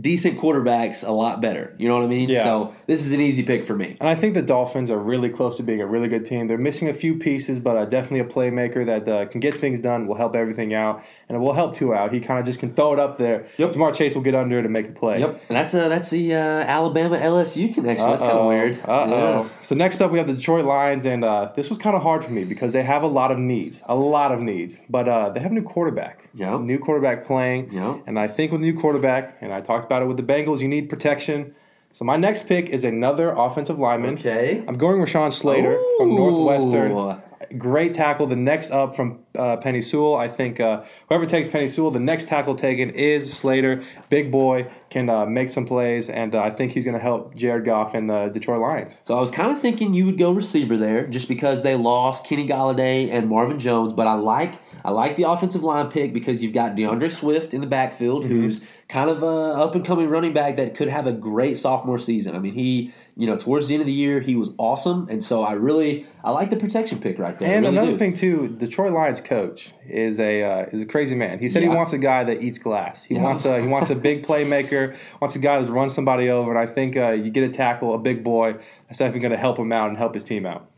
decent 0.00 0.38
quarterbacks 0.38 1.06
a 1.06 1.10
lot 1.12 1.40
better. 1.40 1.74
You 1.78 1.88
know 1.88 1.94
what 1.96 2.04
I 2.04 2.08
mean? 2.08 2.28
Yeah. 2.28 2.42
So 2.42 2.74
this 2.86 3.04
is 3.04 3.12
an 3.12 3.20
easy 3.20 3.42
pick 3.42 3.64
for 3.64 3.74
me. 3.74 3.96
And 4.00 4.08
I 4.08 4.14
think 4.14 4.34
the 4.34 4.42
Dolphins 4.42 4.90
are 4.90 4.98
really 4.98 5.28
close 5.30 5.56
to 5.56 5.62
being 5.62 5.80
a 5.80 5.86
really 5.86 6.08
good 6.08 6.26
team. 6.26 6.46
They're 6.48 6.58
missing 6.58 6.88
a 6.88 6.94
few 6.94 7.14
pieces, 7.18 7.60
but 7.60 7.76
uh, 7.76 7.84
definitely 7.86 8.20
a 8.20 8.24
playmaker 8.24 8.84
that 8.86 9.08
uh, 9.08 9.26
can 9.26 9.40
get 9.40 9.58
things 9.60 9.80
done, 9.80 10.06
will 10.06 10.14
help 10.16 10.36
everything 10.36 10.74
out, 10.74 11.02
and 11.28 11.36
it 11.36 11.40
will 11.40 11.54
help 11.54 11.74
Tua 11.74 11.94
out. 11.94 12.12
He 12.12 12.20
kind 12.20 12.38
of 12.38 12.44
just 12.44 12.58
can 12.60 12.74
throw 12.74 12.92
it 12.92 12.98
up 12.98 13.16
there. 13.16 13.46
Yep. 13.56 13.72
Ja'Marr 13.72 13.94
Chase 13.94 14.14
will 14.14 14.22
get 14.22 14.34
under 14.34 14.58
it 14.58 14.64
and 14.64 14.72
make 14.72 14.88
a 14.88 14.92
play. 14.92 15.18
Yep, 15.20 15.40
and 15.48 15.56
that's 15.56 15.74
uh 15.74 15.88
that's 15.88 16.10
the 16.10 16.34
uh, 16.34 16.38
Alabama 16.38 17.16
LSU 17.16 17.72
connection. 17.72 18.08
That's 18.10 18.22
kind 18.22 18.38
of 18.38 18.46
weird. 18.46 18.78
Uh-oh. 18.84 19.42
Yeah. 19.42 19.48
So 19.62 19.74
next 19.74 20.00
up, 20.00 20.10
we 20.10 20.18
have 20.18 20.26
the 20.26 20.34
Detroit 20.34 20.64
Lions, 20.66 21.06
and 21.06 21.24
uh, 21.24 21.52
this 21.56 21.68
was 21.70 21.78
kind 21.78 21.96
of 21.96 22.02
hard 22.02 22.24
for 22.24 22.32
me 22.32 22.44
because 22.44 22.72
they 22.72 22.82
have 22.82 23.02
a 23.02 23.06
lot 23.06 23.30
of 23.30 23.38
needs, 23.38 23.82
a 23.86 23.94
lot 23.94 24.32
of 24.32 24.40
needs. 24.40 24.80
But 24.90 25.08
uh, 25.08 25.30
they 25.30 25.40
have 25.40 25.52
a 25.52 25.54
new 25.54 25.62
quarterback, 25.62 26.28
Yeah. 26.34 26.58
new 26.58 26.78
quarterback 26.78 27.24
playing, 27.24 27.72
Yeah. 27.72 27.96
and 28.06 28.18
I 28.18 28.28
think 28.28 28.52
with 28.52 28.60
new 28.60 28.78
quarterback, 28.78 29.38
and 29.40 29.52
I 29.52 29.60
talked 29.60 29.85
about 29.86 30.02
it 30.02 30.06
with 30.06 30.16
the 30.16 30.22
Bengals, 30.22 30.60
you 30.60 30.68
need 30.68 30.88
protection. 30.88 31.54
So 31.92 32.04
my 32.04 32.16
next 32.16 32.46
pick 32.46 32.68
is 32.68 32.84
another 32.84 33.30
offensive 33.30 33.78
lineman. 33.78 34.14
Okay. 34.18 34.62
I'm 34.68 34.76
going 34.76 35.00
Rashawn 35.00 35.32
Slater 35.32 35.78
from 35.96 36.14
Northwestern. 36.14 37.22
Great 37.58 37.94
tackle. 37.94 38.26
The 38.26 38.36
next 38.36 38.70
up 38.70 38.94
from 38.94 39.20
uh, 39.36 39.56
Penei 39.58 39.82
Sewell. 39.84 40.16
I 40.16 40.28
think 40.28 40.58
uh, 40.60 40.82
whoever 41.08 41.26
takes 41.26 41.48
Penei 41.48 41.68
Sewell, 41.70 41.90
the 41.90 42.00
next 42.00 42.28
tackle 42.28 42.54
taken 42.56 42.90
is 42.90 43.32
Slater. 43.32 43.82
Big 44.08 44.30
boy 44.30 44.70
can 44.90 45.10
uh, 45.10 45.26
make 45.26 45.50
some 45.50 45.66
plays, 45.66 46.08
and 46.08 46.34
uh, 46.34 46.40
I 46.42 46.50
think 46.50 46.72
he's 46.72 46.84
going 46.84 46.94
to 46.96 47.00
help 47.02 47.34
Jared 47.34 47.64
Goff 47.64 47.94
and 47.94 48.08
the 48.08 48.28
Detroit 48.28 48.60
Lions. 48.60 49.00
So 49.04 49.16
I 49.16 49.20
was 49.20 49.30
kind 49.30 49.50
of 49.50 49.60
thinking 49.60 49.94
you 49.94 50.06
would 50.06 50.18
go 50.18 50.30
receiver 50.32 50.76
there, 50.76 51.06
just 51.06 51.28
because 51.28 51.62
they 51.62 51.74
lost 51.74 52.24
Kenny 52.24 52.46
Golladay 52.46 53.10
and 53.10 53.28
Marvin 53.28 53.58
Jones. 53.58 53.92
But 53.92 54.06
I 54.06 54.14
like 54.14 54.54
I 54.84 54.90
like 54.90 55.16
the 55.16 55.24
offensive 55.24 55.62
line 55.62 55.88
pick 55.90 56.12
because 56.12 56.42
you've 56.42 56.52
got 56.54 56.76
D'Andre 56.76 57.08
Swift 57.10 57.52
in 57.54 57.60
the 57.60 57.66
backfield, 57.66 58.24
Mm-hmm. 58.24 58.28
who's 58.42 58.60
kind 58.88 59.10
of 59.10 59.20
a 59.22 59.26
up 59.26 59.74
and 59.74 59.84
coming 59.84 60.08
running 60.08 60.32
back 60.32 60.56
that 60.56 60.74
could 60.76 60.86
have 60.88 61.08
a 61.08 61.12
great 61.12 61.56
sophomore 61.56 61.98
season. 61.98 62.36
I 62.36 62.38
mean, 62.38 62.52
he 62.54 62.92
you 63.16 63.26
know 63.26 63.36
towards 63.36 63.66
the 63.66 63.74
end 63.74 63.80
of 63.80 63.86
the 63.86 63.92
year 63.92 64.20
he 64.20 64.36
was 64.36 64.54
awesome, 64.58 65.08
and 65.10 65.22
so 65.24 65.42
I 65.42 65.54
really 65.54 66.06
I 66.22 66.30
like 66.30 66.50
the 66.50 66.56
protection 66.56 67.00
pick 67.00 67.18
right 67.18 67.36
there. 67.38 67.52
And 67.52 67.64
really 67.64 67.76
another 67.76 67.92
do. 67.92 67.98
thing 67.98 68.14
too, 68.14 68.48
Detroit 68.48 68.92
Lions 68.92 69.20
coach 69.26 69.72
is 69.88 70.18
a 70.20 70.42
uh, 70.42 70.66
is 70.72 70.82
a 70.82 70.86
crazy 70.86 71.14
man. 71.14 71.38
He 71.38 71.48
said 71.48 71.62
he 71.62 71.68
wants 71.68 71.92
a 71.92 71.98
guy 71.98 72.24
that 72.24 72.42
eats 72.42 72.58
glass. 72.58 73.04
He 73.04 73.16
Yeah. 73.16 73.22
wants 73.22 73.44
a 73.44 73.60
he 73.60 73.68
wants 73.68 73.90
a 73.90 73.94
big 73.94 74.26
playmaker. 74.28 74.96
Wants 75.20 75.36
a 75.36 75.38
guy 75.38 75.60
that 75.60 75.70
runs 75.70 75.94
somebody 75.94 76.30
over. 76.30 76.50
And 76.50 76.58
I 76.58 76.72
think 76.72 76.96
uh, 76.96 77.10
you 77.10 77.30
get 77.30 77.44
a 77.44 77.52
tackle, 77.52 77.94
a 77.94 77.98
big 77.98 78.24
boy. 78.24 78.54
That's 78.88 78.98
definitely 78.98 79.20
going 79.20 79.32
to 79.32 79.38
help 79.38 79.58
him 79.58 79.72
out 79.72 79.88
and 79.90 79.98
help 79.98 80.14
his 80.14 80.24
team 80.24 80.46
out. 80.46 80.70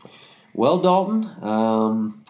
Well, 0.54 0.78
Dalton, 0.78 1.30
um, 1.42 2.24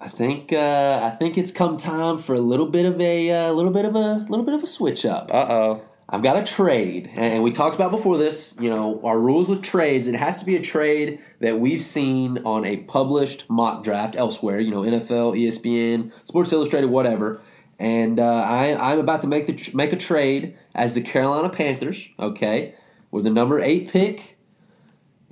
I 0.00 0.08
think 0.08 0.52
uh, 0.52 1.00
I 1.02 1.10
think 1.16 1.36
it's 1.36 1.50
come 1.50 1.76
time 1.76 2.18
for 2.18 2.34
a 2.34 2.40
little 2.40 2.66
bit 2.66 2.86
of 2.86 3.00
a 3.00 3.30
uh, 3.30 3.52
little 3.52 3.72
bit 3.72 3.84
of 3.84 3.94
a 3.96 4.24
little 4.28 4.44
bit 4.44 4.54
of 4.54 4.62
a 4.62 4.66
switch 4.66 5.04
up. 5.04 5.30
Uh 5.32 5.46
oh. 5.48 5.82
I've 6.14 6.22
got 6.22 6.36
a 6.36 6.44
trade, 6.44 7.10
and 7.16 7.42
we 7.42 7.50
talked 7.50 7.74
about 7.74 7.90
before 7.90 8.18
this. 8.18 8.56
You 8.60 8.70
know, 8.70 9.00
our 9.02 9.18
rules 9.18 9.48
with 9.48 9.62
trades. 9.62 10.06
It 10.06 10.14
has 10.14 10.38
to 10.38 10.46
be 10.46 10.54
a 10.54 10.62
trade 10.62 11.18
that 11.40 11.58
we've 11.58 11.82
seen 11.82 12.38
on 12.44 12.64
a 12.64 12.76
published 12.76 13.50
mock 13.50 13.82
draft 13.82 14.14
elsewhere. 14.14 14.60
You 14.60 14.70
know, 14.70 14.82
NFL, 14.82 15.36
ESPN, 15.36 16.12
Sports 16.24 16.52
Illustrated, 16.52 16.88
whatever. 16.88 17.42
And 17.80 18.20
uh, 18.20 18.32
I, 18.32 18.92
I'm 18.92 19.00
about 19.00 19.22
to 19.22 19.26
make 19.26 19.48
the 19.48 19.70
make 19.74 19.92
a 19.92 19.96
trade 19.96 20.56
as 20.72 20.94
the 20.94 21.00
Carolina 21.00 21.48
Panthers. 21.48 22.08
Okay, 22.20 22.76
with 23.10 23.24
the 23.24 23.30
number 23.30 23.58
eight 23.58 23.88
pick, 23.88 24.38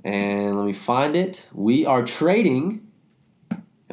and 0.03 0.57
let 0.57 0.65
me 0.65 0.73
find 0.73 1.15
it. 1.15 1.47
We 1.53 1.85
are 1.85 2.03
trading 2.03 2.85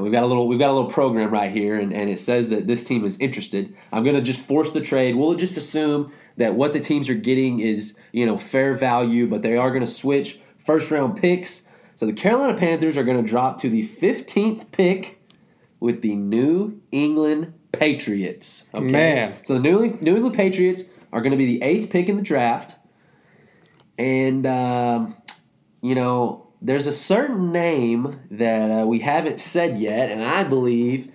and 0.01 0.03
we've 0.03 0.13
got 0.13 0.25
a 0.25 0.27
little 0.27 0.49
we've 0.49 0.59
got 0.59 0.71
a 0.71 0.73
little 0.73 0.91
program 0.91 1.31
right 1.31 1.53
here 1.53 1.79
and, 1.79 1.93
and 1.93 2.09
it 2.09 2.19
says 2.19 2.49
that 2.49 2.67
this 2.67 2.83
team 2.83 3.05
is 3.05 3.19
interested 3.21 3.77
i'm 3.93 4.03
going 4.03 4.17
to 4.17 4.23
just 4.23 4.41
force 4.41 4.71
the 4.71 4.81
trade 4.81 5.15
we'll 5.15 5.35
just 5.35 5.59
assume 5.59 6.11
that 6.41 6.55
what 6.55 6.73
the 6.73 6.81
teams 6.81 7.09
are 7.09 7.15
getting 7.15 7.61
is 7.61 7.99
you 8.13 8.27
know 8.27 8.37
fair 8.37 8.75
value 8.75 9.27
but 9.27 9.43
they 9.43 9.57
are 9.57 9.71
going 9.71 9.85
to 9.85 9.91
switch 9.91 10.41
first 10.59 10.91
round 10.91 11.17
picks 11.17 11.67
so 11.97 12.05
the 12.05 12.13
carolina 12.13 12.59
panthers 12.59 12.97
are 12.97 13.05
going 13.05 13.23
to 13.23 13.29
drop 13.29 13.59
to 13.59 13.71
the 13.71 13.87
15th 13.87 14.71
pick 14.73 15.19
with 15.79 16.03
the 16.03 16.15
new 16.15 16.81
england 16.93 17.55
Patriots. 17.73 18.67
Okay? 18.75 18.85
Man. 18.85 19.35
So 19.45 19.55
the 19.55 19.61
New 19.61 19.83
England, 19.83 20.03
New 20.03 20.17
England 20.17 20.37
Patriots 20.37 20.85
are 21.13 21.21
going 21.21 21.33
to 21.33 21.37
be 21.37 21.47
the 21.47 21.63
eighth 21.63 21.91
pick 21.91 22.09
in 22.09 22.17
the 22.17 22.23
draft. 22.23 22.77
And, 23.99 24.47
um, 24.47 25.17
you 25.83 25.95
know, 25.95 26.49
there's 26.63 26.87
a 26.87 26.93
certain 26.93 27.53
name 27.53 28.21
that 28.31 28.71
uh, 28.71 28.87
we 28.87 29.01
haven't 29.01 29.41
said 29.41 29.79
yet, 29.79 30.11
and 30.11 30.23
I 30.23 30.45
believe 30.45 31.11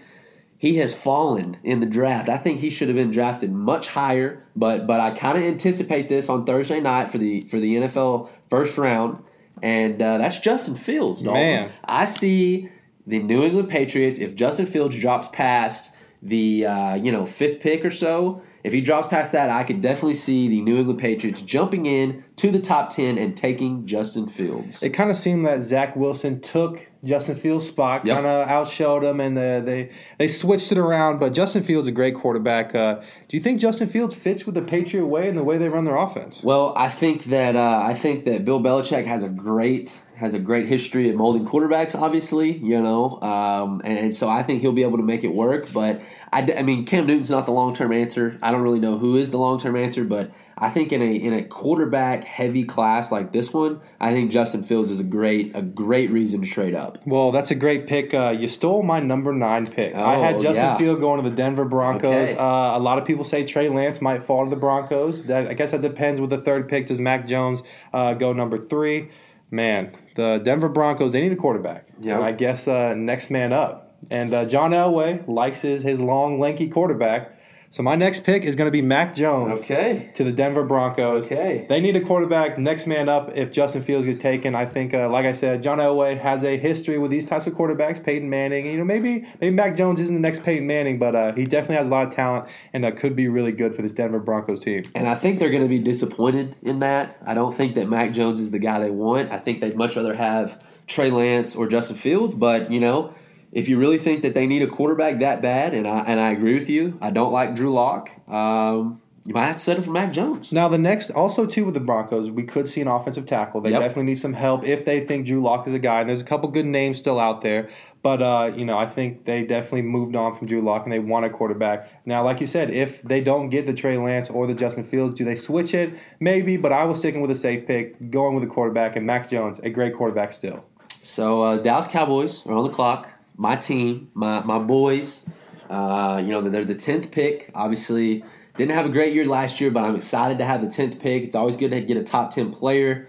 he 0.57 0.77
has 0.77 0.93
fallen 0.93 1.57
in 1.63 1.79
the 1.79 1.85
draft. 1.85 2.29
I 2.29 2.37
think 2.37 2.59
he 2.59 2.69
should 2.69 2.87
have 2.87 2.95
been 2.95 3.11
drafted 3.11 3.51
much 3.51 3.87
higher, 3.87 4.43
but 4.55 4.87
but 4.87 4.99
I 4.99 5.11
kind 5.11 5.37
of 5.37 5.43
anticipate 5.43 6.09
this 6.09 6.29
on 6.29 6.45
Thursday 6.45 6.79
night 6.79 7.09
for 7.09 7.17
the 7.17 7.41
for 7.41 7.59
the 7.59 7.75
NFL 7.75 8.29
first 8.49 8.77
round, 8.77 9.23
and 9.61 10.01
uh, 10.01 10.17
that's 10.17 10.39
Justin 10.39 10.75
Fields. 10.75 11.21
Dalton. 11.21 11.41
Man. 11.41 11.71
I 11.83 12.05
see 12.05 12.69
the 13.05 13.19
New 13.19 13.43
England 13.43 13.69
Patriots 13.69 14.19
if 14.19 14.35
Justin 14.35 14.65
Fields 14.65 14.99
drops 14.99 15.27
past 15.31 15.91
the 16.21 16.65
uh, 16.65 16.95
you 16.95 17.11
know 17.11 17.25
fifth 17.25 17.59
pick 17.59 17.83
or 17.83 17.91
so. 17.91 18.41
If 18.65 18.73
he 18.73 18.81
drops 18.81 19.07
past 19.07 19.31
that, 19.33 19.51
I 19.51 19.63
could 19.63 19.79
definitely 19.79 20.15
see 20.15 20.47
the 20.47 20.59
New 20.59 20.77
England 20.79 20.99
Patriots 20.99 21.41
jumping 21.43 21.85
in 21.85 22.23
to 22.37 22.49
the 22.49 22.59
top 22.59 22.89
ten 22.89 23.17
and 23.19 23.37
taking 23.37 23.85
Justin 23.85 24.27
Fields. 24.27 24.81
It 24.81 24.89
kind 24.89 25.11
of 25.11 25.17
seemed 25.17 25.45
that 25.45 25.63
Zach 25.63 25.95
Wilson 25.95 26.41
took 26.41 26.87
Justin 27.03 27.35
Fields' 27.35 27.67
spot, 27.67 28.03
Yep. 28.07 28.15
kind 28.15 28.25
of 28.25 28.47
outshowed 28.47 29.03
him, 29.03 29.19
and 29.19 29.37
uh, 29.37 29.59
they 29.59 29.91
they 30.17 30.27
switched 30.27 30.71
it 30.71 30.79
around. 30.79 31.19
But 31.19 31.33
Justin 31.33 31.61
Fields 31.61 31.85
is 31.87 31.89
a 31.89 31.91
great 31.91 32.15
quarterback. 32.15 32.73
Uh, 32.73 32.95
do 33.29 33.37
you 33.37 33.39
think 33.39 33.59
Justin 33.61 33.87
Fields 33.87 34.15
fits 34.15 34.47
with 34.47 34.55
the 34.55 34.63
Patriot 34.63 35.05
way 35.05 35.29
and 35.29 35.37
the 35.37 35.43
way 35.43 35.59
they 35.59 35.69
run 35.69 35.85
their 35.85 35.97
offense? 35.97 36.41
Well, 36.43 36.73
I 36.75 36.89
think 36.89 37.25
that 37.25 37.55
uh, 37.55 37.81
I 37.85 37.93
think 37.93 38.25
that 38.25 38.45
Bill 38.45 38.59
Belichick 38.59 39.05
has 39.05 39.21
a 39.21 39.29
great 39.29 39.99
has 40.17 40.33
a 40.33 40.39
great 40.39 40.67
history 40.67 41.09
of 41.09 41.15
molding 41.15 41.45
quarterbacks. 41.45 41.99
Obviously, 41.99 42.51
you 42.57 42.81
know, 42.81 43.19
um, 43.21 43.81
and, 43.83 43.97
and 43.99 44.15
so 44.15 44.27
I 44.29 44.43
think 44.43 44.61
he'll 44.61 44.71
be 44.71 44.83
able 44.83 44.97
to 44.97 45.03
make 45.03 45.23
it 45.23 45.33
work. 45.33 45.71
But 45.73 46.01
I, 46.31 46.41
d- 46.41 46.55
I 46.55 46.63
mean, 46.63 46.85
Cam 46.85 47.05
Newton's 47.05 47.29
not 47.29 47.45
the 47.45 47.51
long 47.51 47.73
term 47.75 47.91
answer. 47.91 48.37
I 48.41 48.51
don't 48.51 48.61
really 48.61 48.79
know 48.79 48.97
who 48.97 49.17
is 49.17 49.31
the 49.31 49.37
long 49.37 49.59
term 49.59 49.75
answer, 49.75 50.03
but 50.03 50.31
I 50.57 50.69
think 50.69 50.93
in 50.93 51.01
a 51.01 51.13
in 51.15 51.33
a 51.33 51.43
quarterback 51.43 52.23
heavy 52.23 52.63
class 52.63 53.11
like 53.11 53.33
this 53.33 53.53
one, 53.53 53.81
I 53.99 54.13
think 54.13 54.31
Justin 54.31 54.63
Fields 54.63 54.89
is 54.89 55.01
a 55.01 55.03
great 55.03 55.51
a 55.53 55.61
great 55.61 56.09
reason 56.11 56.41
to 56.43 56.47
trade 56.47 56.73
up. 56.73 56.97
Well, 57.05 57.33
that's 57.33 57.51
a 57.51 57.55
great 57.55 57.85
pick. 57.87 58.13
Uh, 58.13 58.29
you 58.37 58.47
stole 58.47 58.81
my 58.81 59.01
number 59.01 59.33
nine 59.33 59.65
pick. 59.65 59.93
I 59.95 60.15
had 60.17 60.35
Oh, 60.35 60.39
Justin 60.39 60.65
yeah. 60.65 60.77
Field 60.77 61.01
going 61.01 61.21
to 61.21 61.29
the 61.29 61.35
Denver 61.35 61.65
Broncos. 61.65 62.29
Okay. 62.29 62.37
Uh, 62.37 62.77
a 62.77 62.79
lot 62.79 62.97
of 62.97 63.03
people 63.05 63.25
say 63.25 63.43
Trey 63.43 63.67
Lance 63.67 63.99
might 64.01 64.23
fall 64.25 64.45
to 64.45 64.49
the 64.49 64.55
Broncos. 64.55 65.23
That 65.25 65.47
I 65.47 65.53
guess 65.55 65.71
that 65.71 65.81
depends 65.81 66.21
with 66.21 66.29
the 66.29 66.39
third 66.41 66.69
pick. 66.69 66.87
Does 66.87 66.99
Mac 66.99 67.27
Jones 67.27 67.61
uh, 67.93 68.13
go 68.13 68.31
number 68.31 68.57
three? 68.57 69.09
Man, 69.51 69.91
the 70.15 70.39
Denver 70.39 70.69
Broncos 70.69 71.11
they 71.11 71.21
need 71.21 71.31
a 71.31 71.35
quarterback. 71.35 71.87
Yep. 72.01 72.15
And 72.15 72.25
I 72.25 72.31
guess 72.31 72.67
uh, 72.67 72.93
next 72.95 73.29
man 73.29 73.53
up. 73.53 73.95
And 74.11 74.33
uh, 74.33 74.47
John 74.47 74.71
Elway 74.71 75.27
likes 75.27 75.61
his 75.61 75.83
his 75.83 75.99
long, 75.99 76.39
lanky 76.39 76.67
quarterback. 76.67 77.34
So 77.75 77.83
my 77.83 77.97
next 77.97 78.23
pick 78.23 78.43
is 78.43 78.55
going 78.55 78.67
to 78.67 78.71
be 78.71 78.81
Mac 78.81 79.15
Jones 79.15 79.59
Okay. 79.59 80.09
to 80.13 80.23
the 80.23 80.31
Denver 80.31 80.63
Broncos. 80.63 81.25
Okay. 81.25 81.65
They 81.67 81.81
need 81.81 81.97
a 81.97 81.99
quarterback. 81.99 82.57
Next 82.57 82.87
man 82.87 83.09
up 83.09 83.35
if 83.35 83.51
Justin 83.51 83.83
Fields 83.83 84.05
gets 84.05 84.21
taken. 84.21 84.55
I 84.55 84.65
think, 84.65 84.93
uh, 84.93 85.09
like 85.09 85.25
I 85.25 85.33
said, 85.33 85.61
John 85.61 85.79
Elway 85.79 86.17
has 86.17 86.45
a 86.45 86.57
history 86.57 86.97
with 86.97 87.11
these 87.11 87.25
types 87.25 87.47
of 87.47 87.53
quarterbacks. 87.53 88.01
Peyton 88.01 88.29
Manning. 88.29 88.65
You 88.65 88.77
know, 88.77 88.85
maybe 88.85 89.27
maybe 89.41 89.53
Mac 89.53 89.75
Jones 89.75 89.99
isn't 89.99 90.13
the 90.15 90.21
next 90.21 90.43
Peyton 90.43 90.65
Manning, 90.65 90.99
but 90.99 91.15
uh, 91.15 91.33
he 91.33 91.43
definitely 91.43 91.75
has 91.75 91.87
a 91.87 91.89
lot 91.89 92.07
of 92.07 92.13
talent 92.13 92.47
and 92.71 92.85
uh, 92.85 92.91
could 92.91 93.13
be 93.13 93.27
really 93.27 93.51
good 93.51 93.75
for 93.75 93.81
this 93.81 93.91
Denver 93.91 94.19
Broncos 94.19 94.61
team. 94.61 94.83
And 94.95 95.05
I 95.05 95.15
think 95.15 95.39
they're 95.39 95.49
going 95.49 95.63
to 95.63 95.67
be 95.67 95.79
disappointed 95.79 96.55
in 96.61 96.79
that. 96.79 97.19
I 97.25 97.33
don't 97.33 97.53
think 97.53 97.75
that 97.75 97.89
Mac 97.89 98.13
Jones 98.13 98.39
is 98.39 98.51
the 98.51 98.59
guy 98.59 98.79
they 98.79 98.89
want. 98.89 99.33
I 99.33 99.37
think 99.37 99.59
they'd 99.59 99.75
much 99.75 99.97
rather 99.97 100.15
have 100.15 100.63
Trey 100.87 101.11
Lance 101.11 101.57
or 101.57 101.67
Justin 101.67 101.97
Fields. 101.97 102.35
But 102.35 102.71
you 102.71 102.79
know, 102.79 103.13
if 103.55 103.69
you 103.69 103.79
really 103.79 103.97
think 103.97 104.21
that 104.21 104.33
they 104.35 104.45
need 104.45 104.61
a 104.61 104.67
quarterback 104.67 105.19
that 105.19 105.41
bad, 105.41 105.73
and 105.73 105.87
I 105.87 105.99
and 106.01 106.19
I 106.19 106.31
agree 106.31 106.53
with 106.53 106.69
you, 106.69 106.97
I 107.01 107.09
don't 107.09 107.31
like 107.31 107.55
Drew 107.55 107.71
Lock. 107.73 108.11
Um, 108.29 109.01
you 109.25 109.33
might 109.33 109.45
have 109.47 109.55
to 109.55 109.61
settle 109.63 109.81
for 109.81 109.89
Mac 109.89 110.11
Jones. 110.13 110.51
Now 110.51 110.67
the 110.67 110.77
next, 110.77 111.09
also 111.09 111.47
too 111.47 111.65
with 111.65 111.73
the 111.73 111.79
Broncos, 111.79 112.29
we 112.29 112.43
could 112.43 112.69
see 112.69 112.81
an 112.81 112.87
offensive 112.87 113.25
tackle. 113.25 113.59
They 113.61 113.71
Yep. 113.71 113.81
definitely 113.81 114.03
need 114.03 114.19
some 114.19 114.33
help 114.33 114.63
if 114.67 114.85
they 114.85 114.99
think 115.03 115.25
Drew 115.25 115.41
Lock 115.41 115.67
is 115.67 115.73
a 115.73 115.79
guy. 115.79 116.01
And 116.01 116.09
there's 116.09 116.21
a 116.21 116.25
couple 116.25 116.47
good 116.49 116.67
names 116.67 116.99
still 116.99 117.19
out 117.19 117.41
there, 117.41 117.69
but 118.03 118.21
uh, 118.21 118.51
you 118.55 118.65
know 118.65 118.77
I 118.77 118.85
think 118.87 119.23
they 119.25 119.43
definitely 119.43 119.81
moved 119.83 120.15
on 120.15 120.35
from 120.35 120.45
Drew 120.47 120.61
Lock 120.61 120.83
and 120.83 120.91
they 120.91 120.99
want 120.99 121.25
a 121.25 121.29
quarterback. 121.31 121.89
Now, 122.05 122.23
like 122.23 122.39
you 122.41 122.45
said, 122.45 122.69
if 122.69 123.01
they 123.03 123.21
don't 123.21 123.49
get 123.49 123.65
the 123.65 123.73
Trey 123.73 123.97
Lance 123.97 124.29
or 124.29 124.45
the 124.45 124.53
Justin 124.53 124.83
Fields, 124.83 125.15
do 125.15 125.23
they 125.23 125.35
switch 125.35 125.73
it? 125.73 125.93
Maybe, 126.19 126.55
but 126.57 126.71
I 126.73 126.83
was 126.83 126.99
sticking 126.99 127.21
with 127.21 127.31
a 127.31 127.35
safe 127.35 127.65
pick, 127.65 128.11
going 128.11 128.35
with 128.35 128.43
a 128.43 128.47
quarterback, 128.47 128.95
and 128.97 129.07
Max 129.07 129.29
Jones, 129.29 129.59
a 129.63 129.69
great 129.69 129.95
quarterback 129.95 130.33
still. 130.33 130.65
So 131.01 131.41
uh, 131.41 131.57
Dallas 131.57 131.87
Cowboys 131.87 132.45
are 132.45 132.53
on 132.53 132.63
the 132.63 132.69
clock. 132.69 133.09
My 133.37 133.55
team, 133.55 134.11
my 134.13 134.41
my 134.41 134.59
boys. 134.59 135.27
Uh, 135.69 136.21
you 136.23 136.31
know 136.31 136.41
they're 136.41 136.63
the 136.65 136.75
tenth 136.75 137.11
pick. 137.11 137.51
Obviously, 137.55 138.23
didn't 138.55 138.71
have 138.71 138.85
a 138.85 138.89
great 138.89 139.13
year 139.13 139.25
last 139.25 139.59
year, 139.59 139.71
but 139.71 139.83
I'm 139.83 139.95
excited 139.95 140.37
to 140.37 140.45
have 140.45 140.61
the 140.61 140.69
tenth 140.69 140.99
pick. 140.99 141.23
It's 141.23 141.35
always 141.35 141.57
good 141.57 141.71
to 141.71 141.81
get 141.81 141.97
a 141.97 142.03
top 142.03 142.31
ten 142.31 142.51
player. 142.51 143.07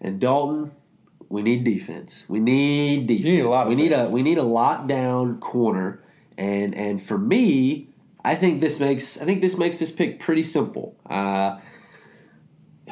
And 0.00 0.20
Dalton, 0.20 0.72
we 1.28 1.42
need 1.42 1.64
defense. 1.64 2.26
We 2.28 2.40
need 2.40 3.06
defense. 3.06 3.24
need 3.24 3.40
a 3.40 3.48
lot 3.48 3.62
of 3.62 3.68
we 3.68 3.74
need 3.74 3.92
a 3.92 4.08
we 4.08 4.22
need 4.22 4.38
a 4.38 4.42
lockdown 4.42 5.40
corner. 5.40 6.02
And 6.36 6.74
and 6.74 7.00
for 7.00 7.16
me, 7.16 7.88
I 8.24 8.34
think 8.34 8.60
this 8.60 8.80
makes 8.80 9.20
I 9.20 9.24
think 9.24 9.40
this 9.40 9.56
makes 9.56 9.78
this 9.78 9.92
pick 9.92 10.18
pretty 10.20 10.42
simple. 10.42 10.96
Uh, 11.08 11.58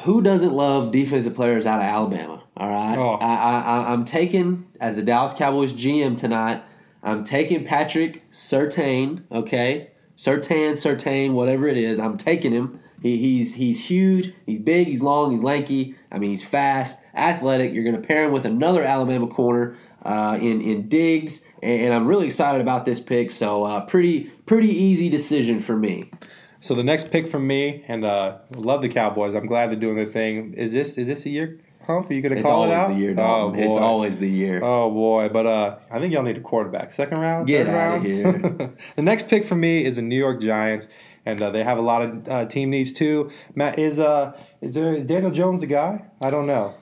who 0.03 0.21
doesn't 0.21 0.53
love 0.53 0.91
defensive 0.91 1.35
players 1.35 1.65
out 1.65 1.79
of 1.79 1.85
Alabama? 1.85 2.41
All 2.57 2.69
right, 2.69 2.97
Oh. 2.97 3.15
I, 3.15 3.35
I, 3.35 3.59
I, 3.59 3.93
I'm 3.93 4.05
taking 4.05 4.67
as 4.79 4.95
the 4.95 5.01
Dallas 5.03 5.33
Cowboys 5.33 5.73
GM 5.73 6.17
tonight. 6.17 6.63
I'm 7.03 7.23
taking 7.23 7.65
Patrick 7.65 8.29
Surtain. 8.31 9.23
Okay, 9.31 9.91
Sertan, 10.15 10.73
Surtain, 10.73 11.33
whatever 11.33 11.67
it 11.67 11.77
is. 11.77 11.99
I'm 11.99 12.17
taking 12.17 12.51
him. 12.51 12.79
He, 13.01 13.17
he's 13.17 13.55
he's 13.55 13.85
huge. 13.85 14.33
He's 14.45 14.59
big. 14.59 14.87
He's 14.87 15.01
long. 15.01 15.31
He's 15.31 15.41
lanky. 15.41 15.95
I 16.11 16.19
mean, 16.19 16.29
he's 16.29 16.43
fast, 16.43 16.99
athletic. 17.15 17.73
You're 17.73 17.83
going 17.83 17.99
to 17.99 18.07
pair 18.07 18.25
him 18.25 18.31
with 18.31 18.45
another 18.45 18.83
Alabama 18.83 19.27
corner 19.27 19.77
uh, 20.03 20.37
in 20.39 20.61
in 20.61 20.87
Diggs, 20.87 21.43
and, 21.63 21.85
and 21.85 21.93
I'm 21.93 22.05
really 22.05 22.27
excited 22.27 22.61
about 22.61 22.85
this 22.85 22.99
pick. 22.99 23.31
So, 23.31 23.63
uh, 23.63 23.81
pretty 23.85 24.25
pretty 24.45 24.69
easy 24.69 25.09
decision 25.09 25.59
for 25.59 25.75
me. 25.75 26.11
So 26.59 26.75
the 26.75 26.83
next 26.83 27.09
pick 27.09 27.27
from 27.27 27.47
me, 27.47 27.83
and 27.87 28.05
uh, 28.05 28.37
love 28.55 28.83
the 28.83 28.89
Cowboys. 28.89 29.33
I'm 29.33 29.47
glad 29.47 29.71
they're 29.71 29.79
doing 29.79 29.95
their 29.95 30.05
thing. 30.05 30.53
Is 30.53 30.71
this 30.71 30.97
is 30.99 31.07
this 31.07 31.25
a 31.25 31.29
year? 31.31 31.59
Humph, 31.87 32.09
are 32.09 32.13
you 32.13 32.21
going 32.21 32.35
to 32.35 32.41
call 32.41 32.63
it 32.63 32.67
always 32.67 32.79
out? 32.81 32.87
the 32.89 32.95
year, 32.95 33.15
Oh 33.17 33.53
it's 33.55 33.77
always 33.77 34.17
the 34.17 34.29
year. 34.29 34.63
Oh 34.63 34.89
boy, 34.91 35.29
but 35.29 35.45
uh, 35.45 35.77
I 35.89 35.99
think 35.99 36.13
y'all 36.13 36.23
need 36.23 36.37
a 36.37 36.41
quarterback. 36.41 36.91
Second 36.91 37.19
round, 37.19 37.47
Get 37.47 37.67
third 37.67 37.75
outta 37.75 37.91
round. 37.93 38.05
here. 38.05 38.73
the 38.95 39.01
next 39.01 39.27
pick 39.27 39.45
for 39.45 39.55
me 39.55 39.83
is 39.83 39.95
the 39.95 40.01
New 40.01 40.17
York 40.17 40.41
Giants, 40.41 40.87
and 41.25 41.41
uh, 41.41 41.49
they 41.49 41.63
have 41.63 41.77
a 41.77 41.81
lot 41.81 42.01
of 42.01 42.27
uh, 42.29 42.45
team 42.45 42.69
needs 42.69 42.91
too. 42.91 43.31
Matt 43.55 43.79
is 43.79 43.99
uh, 43.99 44.37
is 44.61 44.73
there 44.73 44.93
is 44.95 45.05
Daniel 45.05 45.31
Jones 45.31 45.61
the 45.61 45.67
guy? 45.67 46.05
I 46.23 46.29
don't 46.29 46.47
know. 46.47 46.75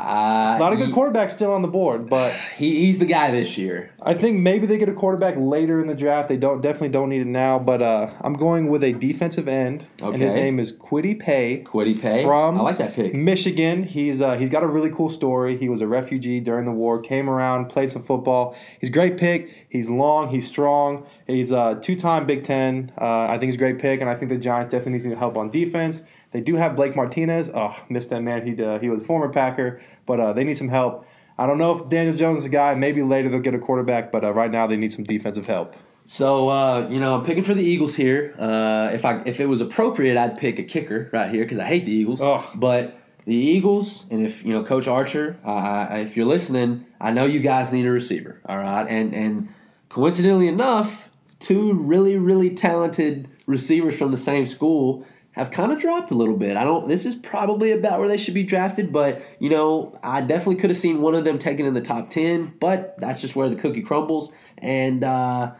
Uh, 0.00 0.72
A 0.72 0.76
good 0.76 0.88
he- 0.88 0.92
quarterbacks 0.92 1.32
still 1.32 1.52
on 1.52 1.62
the 1.62 1.68
board, 1.68 2.08
but 2.08 2.32
He, 2.56 2.86
he's 2.86 2.98
the 2.98 3.06
guy 3.06 3.30
this 3.30 3.56
year. 3.58 3.90
I 4.02 4.14
think 4.14 4.38
maybe 4.38 4.66
they 4.66 4.78
get 4.78 4.88
a 4.88 4.94
quarterback 4.94 5.34
later 5.38 5.80
in 5.80 5.86
the 5.86 5.94
draft. 5.94 6.28
They 6.28 6.36
don't 6.36 6.60
definitely 6.60 6.88
don't 6.90 7.08
need 7.08 7.20
it 7.22 7.26
now, 7.26 7.58
but 7.58 7.82
uh, 7.82 8.10
I'm 8.20 8.34
going 8.34 8.68
with 8.68 8.82
a 8.82 8.92
defensive 8.92 9.48
end, 9.48 9.86
and 10.02 10.16
his 10.16 10.32
name 10.32 10.58
is 10.58 10.72
Kwity 10.72 11.18
Paye. 11.18 11.64
Kwity 11.66 12.00
Paye. 12.00 12.24
From 12.24 12.58
I 12.58 12.62
like 12.62 12.78
that 12.78 12.94
pick. 12.94 13.14
Michigan. 13.14 13.84
He's 13.84 14.20
uh, 14.20 14.36
he's 14.36 14.50
got 14.50 14.62
a 14.62 14.66
really 14.66 14.90
cool 14.90 15.10
story. 15.10 15.56
He 15.58 15.68
was 15.68 15.80
a 15.80 15.86
refugee 15.86 16.40
during 16.40 16.64
the 16.64 16.72
war, 16.72 17.00
came 17.00 17.28
around, 17.28 17.66
played 17.66 17.92
some 17.92 18.02
football. 18.02 18.56
He's 18.80 18.90
a 18.90 18.92
great 18.92 19.16
pick. 19.18 19.66
He's 19.68 19.88
long, 19.90 20.28
he's 20.28 20.46
strong. 20.46 21.06
He's 21.30 21.50
a 21.50 21.78
two-time 21.80 22.26
Big 22.26 22.44
Ten. 22.44 22.92
Uh, 23.00 23.22
I 23.22 23.38
think 23.38 23.44
he's 23.44 23.54
a 23.54 23.58
great 23.58 23.78
pick, 23.78 24.00
and 24.00 24.08
I 24.10 24.14
think 24.14 24.30
the 24.30 24.38
Giants 24.38 24.70
definitely 24.70 24.92
need 24.92 25.02
some 25.02 25.12
help 25.12 25.36
on 25.36 25.50
defense. 25.50 26.02
They 26.32 26.40
do 26.40 26.56
have 26.56 26.76
Blake 26.76 26.94
Martinez. 26.94 27.50
Oh, 27.52 27.76
missed 27.88 28.10
that 28.10 28.20
man. 28.20 28.46
He 28.46 28.62
uh, 28.62 28.78
he 28.78 28.88
was 28.88 29.02
a 29.02 29.04
former 29.04 29.28
Packer, 29.28 29.80
but 30.06 30.20
uh, 30.20 30.32
they 30.32 30.44
need 30.44 30.56
some 30.56 30.68
help. 30.68 31.06
I 31.38 31.46
don't 31.46 31.58
know 31.58 31.76
if 31.76 31.88
Daniel 31.88 32.14
Jones 32.14 32.38
is 32.38 32.44
the 32.44 32.50
guy. 32.50 32.74
Maybe 32.74 33.02
later 33.02 33.28
they'll 33.28 33.40
get 33.40 33.54
a 33.54 33.58
quarterback, 33.58 34.12
but 34.12 34.24
uh, 34.24 34.32
right 34.32 34.50
now 34.50 34.66
they 34.66 34.76
need 34.76 34.92
some 34.92 35.04
defensive 35.04 35.46
help. 35.46 35.74
So 36.06 36.48
uh, 36.48 36.88
you 36.88 37.00
know, 37.00 37.16
I'm 37.16 37.24
picking 37.24 37.42
for 37.42 37.54
the 37.54 37.62
Eagles 37.62 37.94
here. 37.94 38.34
Uh, 38.38 38.90
if 38.92 39.04
I 39.04 39.22
if 39.26 39.40
it 39.40 39.46
was 39.46 39.60
appropriate, 39.60 40.16
I'd 40.16 40.38
pick 40.38 40.58
a 40.58 40.62
kicker 40.62 41.10
right 41.12 41.30
here 41.30 41.44
because 41.44 41.58
I 41.58 41.64
hate 41.64 41.84
the 41.84 41.92
Eagles. 41.92 42.22
Ugh. 42.22 42.44
But 42.54 42.96
the 43.26 43.36
Eagles, 43.36 44.06
and 44.10 44.24
if 44.24 44.44
you 44.44 44.52
know 44.52 44.64
Coach 44.64 44.88
Archer, 44.88 45.38
uh, 45.44 45.88
if 45.92 46.16
you're 46.16 46.26
listening, 46.26 46.86
I 47.00 47.10
know 47.10 47.26
you 47.26 47.40
guys 47.40 47.72
need 47.72 47.86
a 47.86 47.90
receiver. 47.90 48.40
All 48.46 48.58
right, 48.58 48.86
and 48.88 49.14
and 49.14 49.48
coincidentally 49.88 50.48
enough, 50.48 51.08
two 51.40 51.74
really 51.74 52.16
really 52.16 52.50
talented 52.54 53.28
receivers 53.46 53.96
from 53.96 54.12
the 54.12 54.16
same 54.16 54.46
school 54.46 55.04
have 55.32 55.50
kind 55.50 55.70
of 55.70 55.80
dropped 55.80 56.10
a 56.10 56.14
little 56.14 56.36
bit. 56.36 56.56
I 56.56 56.64
don't. 56.64 56.88
This 56.88 57.06
is 57.06 57.14
probably 57.14 57.70
about 57.70 58.00
where 58.00 58.08
they 58.08 58.16
should 58.16 58.34
be 58.34 58.42
drafted, 58.42 58.92
but 58.92 59.22
you 59.38 59.48
know, 59.48 59.98
I 60.02 60.20
definitely 60.20 60.56
could 60.56 60.70
have 60.70 60.76
seen 60.78 61.00
one 61.00 61.14
of 61.14 61.24
them 61.24 61.38
taken 61.38 61.66
in 61.66 61.74
the 61.74 61.80
top 61.80 62.10
ten. 62.10 62.54
But 62.60 62.96
that's 62.98 63.20
just 63.20 63.36
where 63.36 63.48
the 63.48 63.56
cookie 63.56 63.82
crumbles, 63.82 64.32
and 64.58 65.04
uh, 65.04 65.52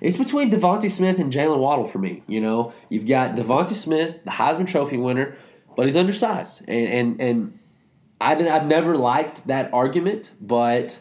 it's 0.00 0.16
between 0.16 0.50
DeVonta 0.50 0.90
Smith 0.90 1.18
and 1.18 1.32
Jaylen 1.32 1.58
Waddle 1.58 1.84
for 1.84 1.98
me. 1.98 2.22
You 2.26 2.40
know, 2.40 2.72
you've 2.88 3.06
got 3.06 3.36
DeVonta 3.36 3.74
Smith, 3.74 4.24
the 4.24 4.30
Heisman 4.30 4.66
Trophy 4.66 4.96
winner, 4.96 5.36
but 5.76 5.84
he's 5.84 5.96
undersized, 5.96 6.62
and 6.66 6.88
and 6.88 7.20
and 7.20 7.58
I 8.20 8.34
didn't, 8.34 8.50
I've 8.50 8.66
never 8.66 8.96
liked 8.96 9.46
that 9.46 9.72
argument, 9.72 10.32
but 10.40 10.98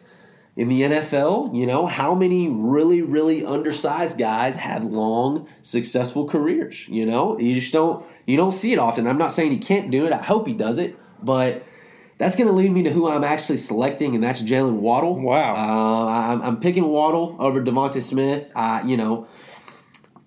in 0.57 0.69
the 0.69 0.81
NFL, 0.81 1.55
you 1.55 1.67
know, 1.67 1.85
how 1.85 2.15
many 2.15 2.49
really, 2.49 3.03
really 3.03 3.45
undersized 3.45 4.17
guys 4.17 4.57
have 4.57 4.83
long, 4.83 5.47
successful 5.61 6.27
careers? 6.27 6.89
You 6.89 7.05
know, 7.05 7.39
you 7.39 7.53
just 7.55 7.71
don't 7.71 8.03
you 8.25 8.35
don't 8.37 8.51
see 8.51 8.73
it 8.73 8.79
often. 8.79 9.07
I'm 9.07 9.19
not 9.19 9.31
saying 9.31 9.51
he 9.51 9.59
can't 9.59 9.91
do 9.91 10.07
it. 10.07 10.11
I 10.11 10.21
hope 10.21 10.47
he 10.47 10.53
does 10.53 10.79
it, 10.79 10.97
but 11.21 11.63
that's 12.17 12.35
going 12.35 12.47
to 12.47 12.53
lead 12.53 12.71
me 12.71 12.81
to 12.83 12.89
who 12.89 13.07
I'm 13.07 13.23
actually 13.23 13.57
selecting, 13.57 14.15
and 14.15 14.23
that's 14.23 14.41
Jaylen 14.41 14.77
Waddle. 14.77 15.19
Wow. 15.21 15.53
Uh, 15.53 16.09
I'm, 16.09 16.41
I'm 16.41 16.59
picking 16.59 16.85
Waddle 16.85 17.35
over 17.39 17.61
DeVonta 17.61 18.01
Smith. 18.01 18.51
Uh, 18.55 18.81
you 18.83 18.97
know, 18.97 19.27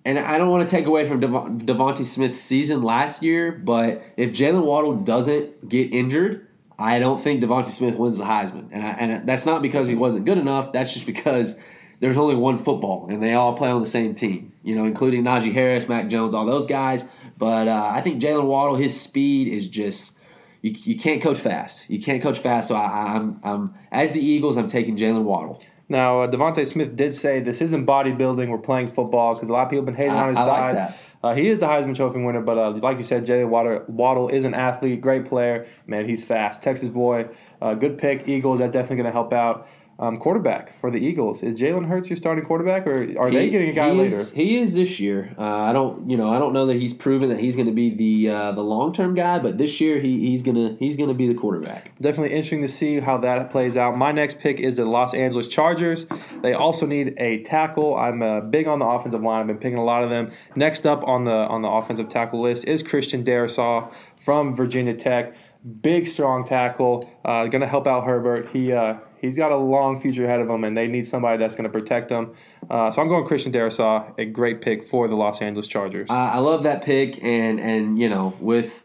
and 0.05 0.17
I 0.17 0.37
don't 0.37 0.49
want 0.49 0.67
to 0.67 0.73
take 0.73 0.85
away 0.85 1.07
from 1.09 1.19
Dev- 1.19 1.31
DeVonta 1.31 2.05
Smith's 2.05 2.39
season 2.39 2.83
last 2.83 3.21
year, 3.21 3.51
but 3.51 4.01
if 4.15 4.31
Jaylen 4.31 4.63
Waddle 4.63 4.95
doesn't 4.95 5.67
get 5.67 5.93
injured, 5.93 6.47
I 6.81 6.99
don't 6.99 7.21
think 7.21 7.41
DeVonta 7.43 7.65
Smith 7.65 7.95
wins 7.95 8.17
the 8.17 8.23
Heisman, 8.25 8.67
and 8.71 8.83
I, 8.83 8.89
and 8.91 9.27
that's 9.27 9.45
not 9.45 9.61
because 9.61 9.87
he 9.87 9.95
wasn't 9.95 10.25
good 10.25 10.37
enough. 10.37 10.73
That's 10.73 10.93
just 10.93 11.05
because 11.05 11.59
there's 11.99 12.17
only 12.17 12.35
one 12.35 12.57
football, 12.57 13.07
and 13.09 13.21
they 13.21 13.33
all 13.33 13.53
play 13.55 13.69
on 13.69 13.81
the 13.81 13.87
same 13.87 14.15
team. 14.15 14.53
You 14.63 14.75
know, 14.75 14.85
including 14.85 15.23
Najee 15.23 15.53
Harris, 15.53 15.87
Mac 15.87 16.07
Jones, 16.09 16.33
all 16.35 16.45
those 16.45 16.65
guys. 16.67 17.07
But 17.37 17.67
uh, 17.67 17.91
I 17.93 18.01
think 18.01 18.21
Jaylen 18.21 18.45
Waddle, 18.45 18.75
his 18.75 18.99
speed 18.99 19.47
is 19.47 19.67
just 19.69 20.17
you, 20.61 20.71
you 20.83 20.97
can't 20.97 21.21
coach 21.21 21.39
fast. 21.39 21.89
You 21.89 21.99
can't 22.01 22.21
coach 22.21 22.39
fast. 22.39 22.67
So 22.67 22.75
I, 22.75 23.13
I'm 23.15 23.39
I'm 23.43 23.73
as 23.91 24.11
the 24.11 24.19
Eagles, 24.23 24.57
I'm 24.57 24.67
taking 24.67 24.97
Jaylen 24.97 25.23
Waddle. 25.23 25.61
Now, 25.89 26.21
uh, 26.21 26.31
DeVonta 26.31 26.65
Smith 26.67 26.95
did 26.95 27.13
say 27.13 27.41
this 27.41 27.59
isn't 27.61 27.85
bodybuilding. 27.85 28.47
We're 28.47 28.57
playing 28.59 28.89
football 28.89 29.33
because 29.33 29.49
a 29.49 29.53
lot 29.53 29.63
of 29.63 29.69
people 29.69 29.85
have 29.85 29.87
been 29.87 29.95
hating 29.95 30.13
I- 30.13 30.23
on 30.23 30.29
his 30.29 30.37
I 30.37 30.43
like 30.45 30.57
side. 30.59 30.75
that. 30.77 30.97
Uh, 31.23 31.35
he 31.35 31.49
is 31.49 31.59
the 31.59 31.67
Heisman 31.67 31.95
Trophy 31.95 32.19
winner, 32.19 32.41
but 32.41 32.57
uh, 32.57 32.71
like 32.71 32.97
you 32.97 33.03
said, 33.03 33.25
Jaylen 33.25 33.87
Waddle, 33.87 34.29
is 34.29 34.43
an 34.43 34.53
athlete, 34.53 35.01
great 35.01 35.25
player. 35.25 35.67
Man, 35.85 36.05
he's 36.05 36.23
fast. 36.23 36.61
Texas 36.61 36.89
boy, 36.89 37.27
uh, 37.61 37.75
good 37.75 37.97
pick. 37.97 38.27
Eagles, 38.27 38.59
that 38.59 38.71
definitely 38.71 38.97
going 38.97 39.05
to 39.05 39.11
help 39.11 39.31
out. 39.31 39.67
Um, 40.01 40.17
quarterback 40.17 40.79
for 40.79 40.89
the 40.89 40.97
Eagles 40.97 41.43
is 41.43 41.53
Jalen 41.53 41.87
Hurts 41.87 42.09
your 42.09 42.17
starting 42.17 42.43
quarterback, 42.43 42.87
or 42.87 43.19
are 43.19 43.29
they 43.29 43.51
getting 43.51 43.69
a 43.69 43.73
guy 43.73 43.91
he 43.91 43.99
later? 43.99 44.15
Is, 44.15 44.31
he 44.31 44.59
is 44.59 44.73
this 44.73 44.99
year. 44.99 45.35
Uh, 45.37 45.45
I 45.45 45.73
don't, 45.73 46.09
you 46.09 46.17
know, 46.17 46.33
I 46.33 46.39
don't 46.39 46.53
know 46.53 46.65
that 46.65 46.77
he's 46.77 46.91
proven 46.91 47.29
that 47.29 47.39
he's 47.39 47.55
going 47.55 47.67
to 47.67 47.71
be 47.71 47.91
the 47.91 48.33
uh, 48.33 48.51
the 48.53 48.63
long 48.63 48.93
term 48.93 49.13
guy, 49.13 49.37
but 49.37 49.59
this 49.59 49.79
year 49.79 49.99
he, 49.99 50.19
he's 50.19 50.41
gonna 50.41 50.75
he's 50.79 50.97
gonna 50.97 51.13
be 51.13 51.27
the 51.27 51.35
quarterback. 51.35 51.91
Definitely 52.01 52.31
interesting 52.31 52.63
to 52.63 52.67
see 52.67 52.99
how 52.99 53.19
that 53.19 53.51
plays 53.51 53.77
out. 53.77 53.95
My 53.95 54.11
next 54.11 54.39
pick 54.39 54.59
is 54.59 54.77
the 54.77 54.85
Los 54.85 55.13
Angeles 55.13 55.47
Chargers. 55.47 56.07
They 56.41 56.53
also 56.53 56.87
need 56.87 57.13
a 57.17 57.43
tackle. 57.43 57.95
I'm 57.95 58.23
uh, 58.23 58.41
big 58.41 58.67
on 58.67 58.79
the 58.79 58.85
offensive 58.85 59.21
line. 59.21 59.41
I've 59.41 59.47
been 59.47 59.59
picking 59.59 59.77
a 59.77 59.85
lot 59.85 60.03
of 60.03 60.09
them. 60.09 60.31
Next 60.55 60.87
up 60.87 61.03
on 61.03 61.25
the 61.25 61.31
on 61.31 61.61
the 61.61 61.69
offensive 61.69 62.09
tackle 62.09 62.41
list 62.41 62.65
is 62.65 62.81
Christian 62.81 63.23
Darrisaw 63.23 63.93
from 64.19 64.55
Virginia 64.55 64.95
Tech. 64.95 65.35
Big, 65.83 66.07
strong 66.07 66.43
tackle. 66.43 67.07
Uh, 67.23 67.45
going 67.45 67.61
to 67.61 67.67
help 67.67 67.85
out 67.85 68.03
Herbert. 68.03 68.49
He 68.51 68.73
uh, 68.73 68.95
he's 69.21 69.35
got 69.35 69.51
a 69.51 69.55
long 69.57 70.01
future 70.01 70.25
ahead 70.25 70.39
of 70.41 70.49
him, 70.49 70.63
and 70.63 70.75
they 70.75 70.87
need 70.87 71.07
somebody 71.07 71.37
that's 71.37 71.55
going 71.55 71.63
to 71.63 71.79
protect 71.79 72.09
him. 72.11 72.33
Uh, 72.69 72.91
so 72.91 73.01
I'm 73.01 73.07
going 73.07 73.25
Christian 73.25 73.51
Darrisaw, 73.53 74.17
a 74.17 74.25
great 74.25 74.61
pick 74.61 74.85
for 74.87 75.07
the 75.07 75.15
Los 75.15 75.41
Angeles 75.41 75.67
Chargers. 75.67 76.09
I, 76.09 76.31
I 76.33 76.37
love 76.39 76.63
that 76.63 76.83
pick, 76.83 77.23
and 77.23 77.59
and 77.59 77.99
you 77.99 78.09
know 78.09 78.33
with 78.39 78.83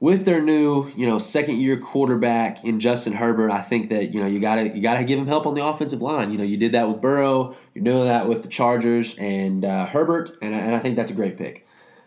with 0.00 0.24
their 0.24 0.40
new 0.40 0.90
you 0.96 1.06
know 1.06 1.18
second 1.18 1.60
year 1.60 1.76
quarterback 1.76 2.64
in 2.64 2.80
Justin 2.80 3.12
Herbert, 3.12 3.50
I 3.50 3.60
think 3.60 3.90
that 3.90 4.12
you 4.14 4.20
know 4.20 4.26
you 4.26 4.40
gotta 4.40 4.68
you 4.74 4.80
gotta 4.82 5.04
give 5.04 5.18
him 5.18 5.26
help 5.26 5.46
on 5.46 5.54
the 5.54 5.64
offensive 5.64 6.00
line. 6.02 6.32
You 6.32 6.38
know 6.38 6.44
you 6.44 6.56
did 6.56 6.72
that 6.72 6.88
with 6.88 7.00
Burrow, 7.00 7.54
you're 7.74 7.84
doing 7.84 8.04
that 8.04 8.28
with 8.28 8.42
the 8.42 8.48
Chargers 8.48 9.14
and 9.18 9.64
uh, 9.64 9.86
Herbert, 9.86 10.30
and 10.42 10.54
I- 10.54 10.58
and 10.58 10.74
I 10.74 10.78
think 10.78 10.96
that's 10.96 11.10
a 11.10 11.14
great 11.14 11.36
pick. 11.36 11.66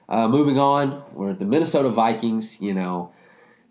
Uh, 0.09 0.27
moving 0.27 0.59
on, 0.59 1.01
we're 1.13 1.31
at 1.31 1.39
the 1.39 1.45
Minnesota 1.45 1.89
Vikings. 1.89 2.59
You 2.59 2.73
know 2.73 3.11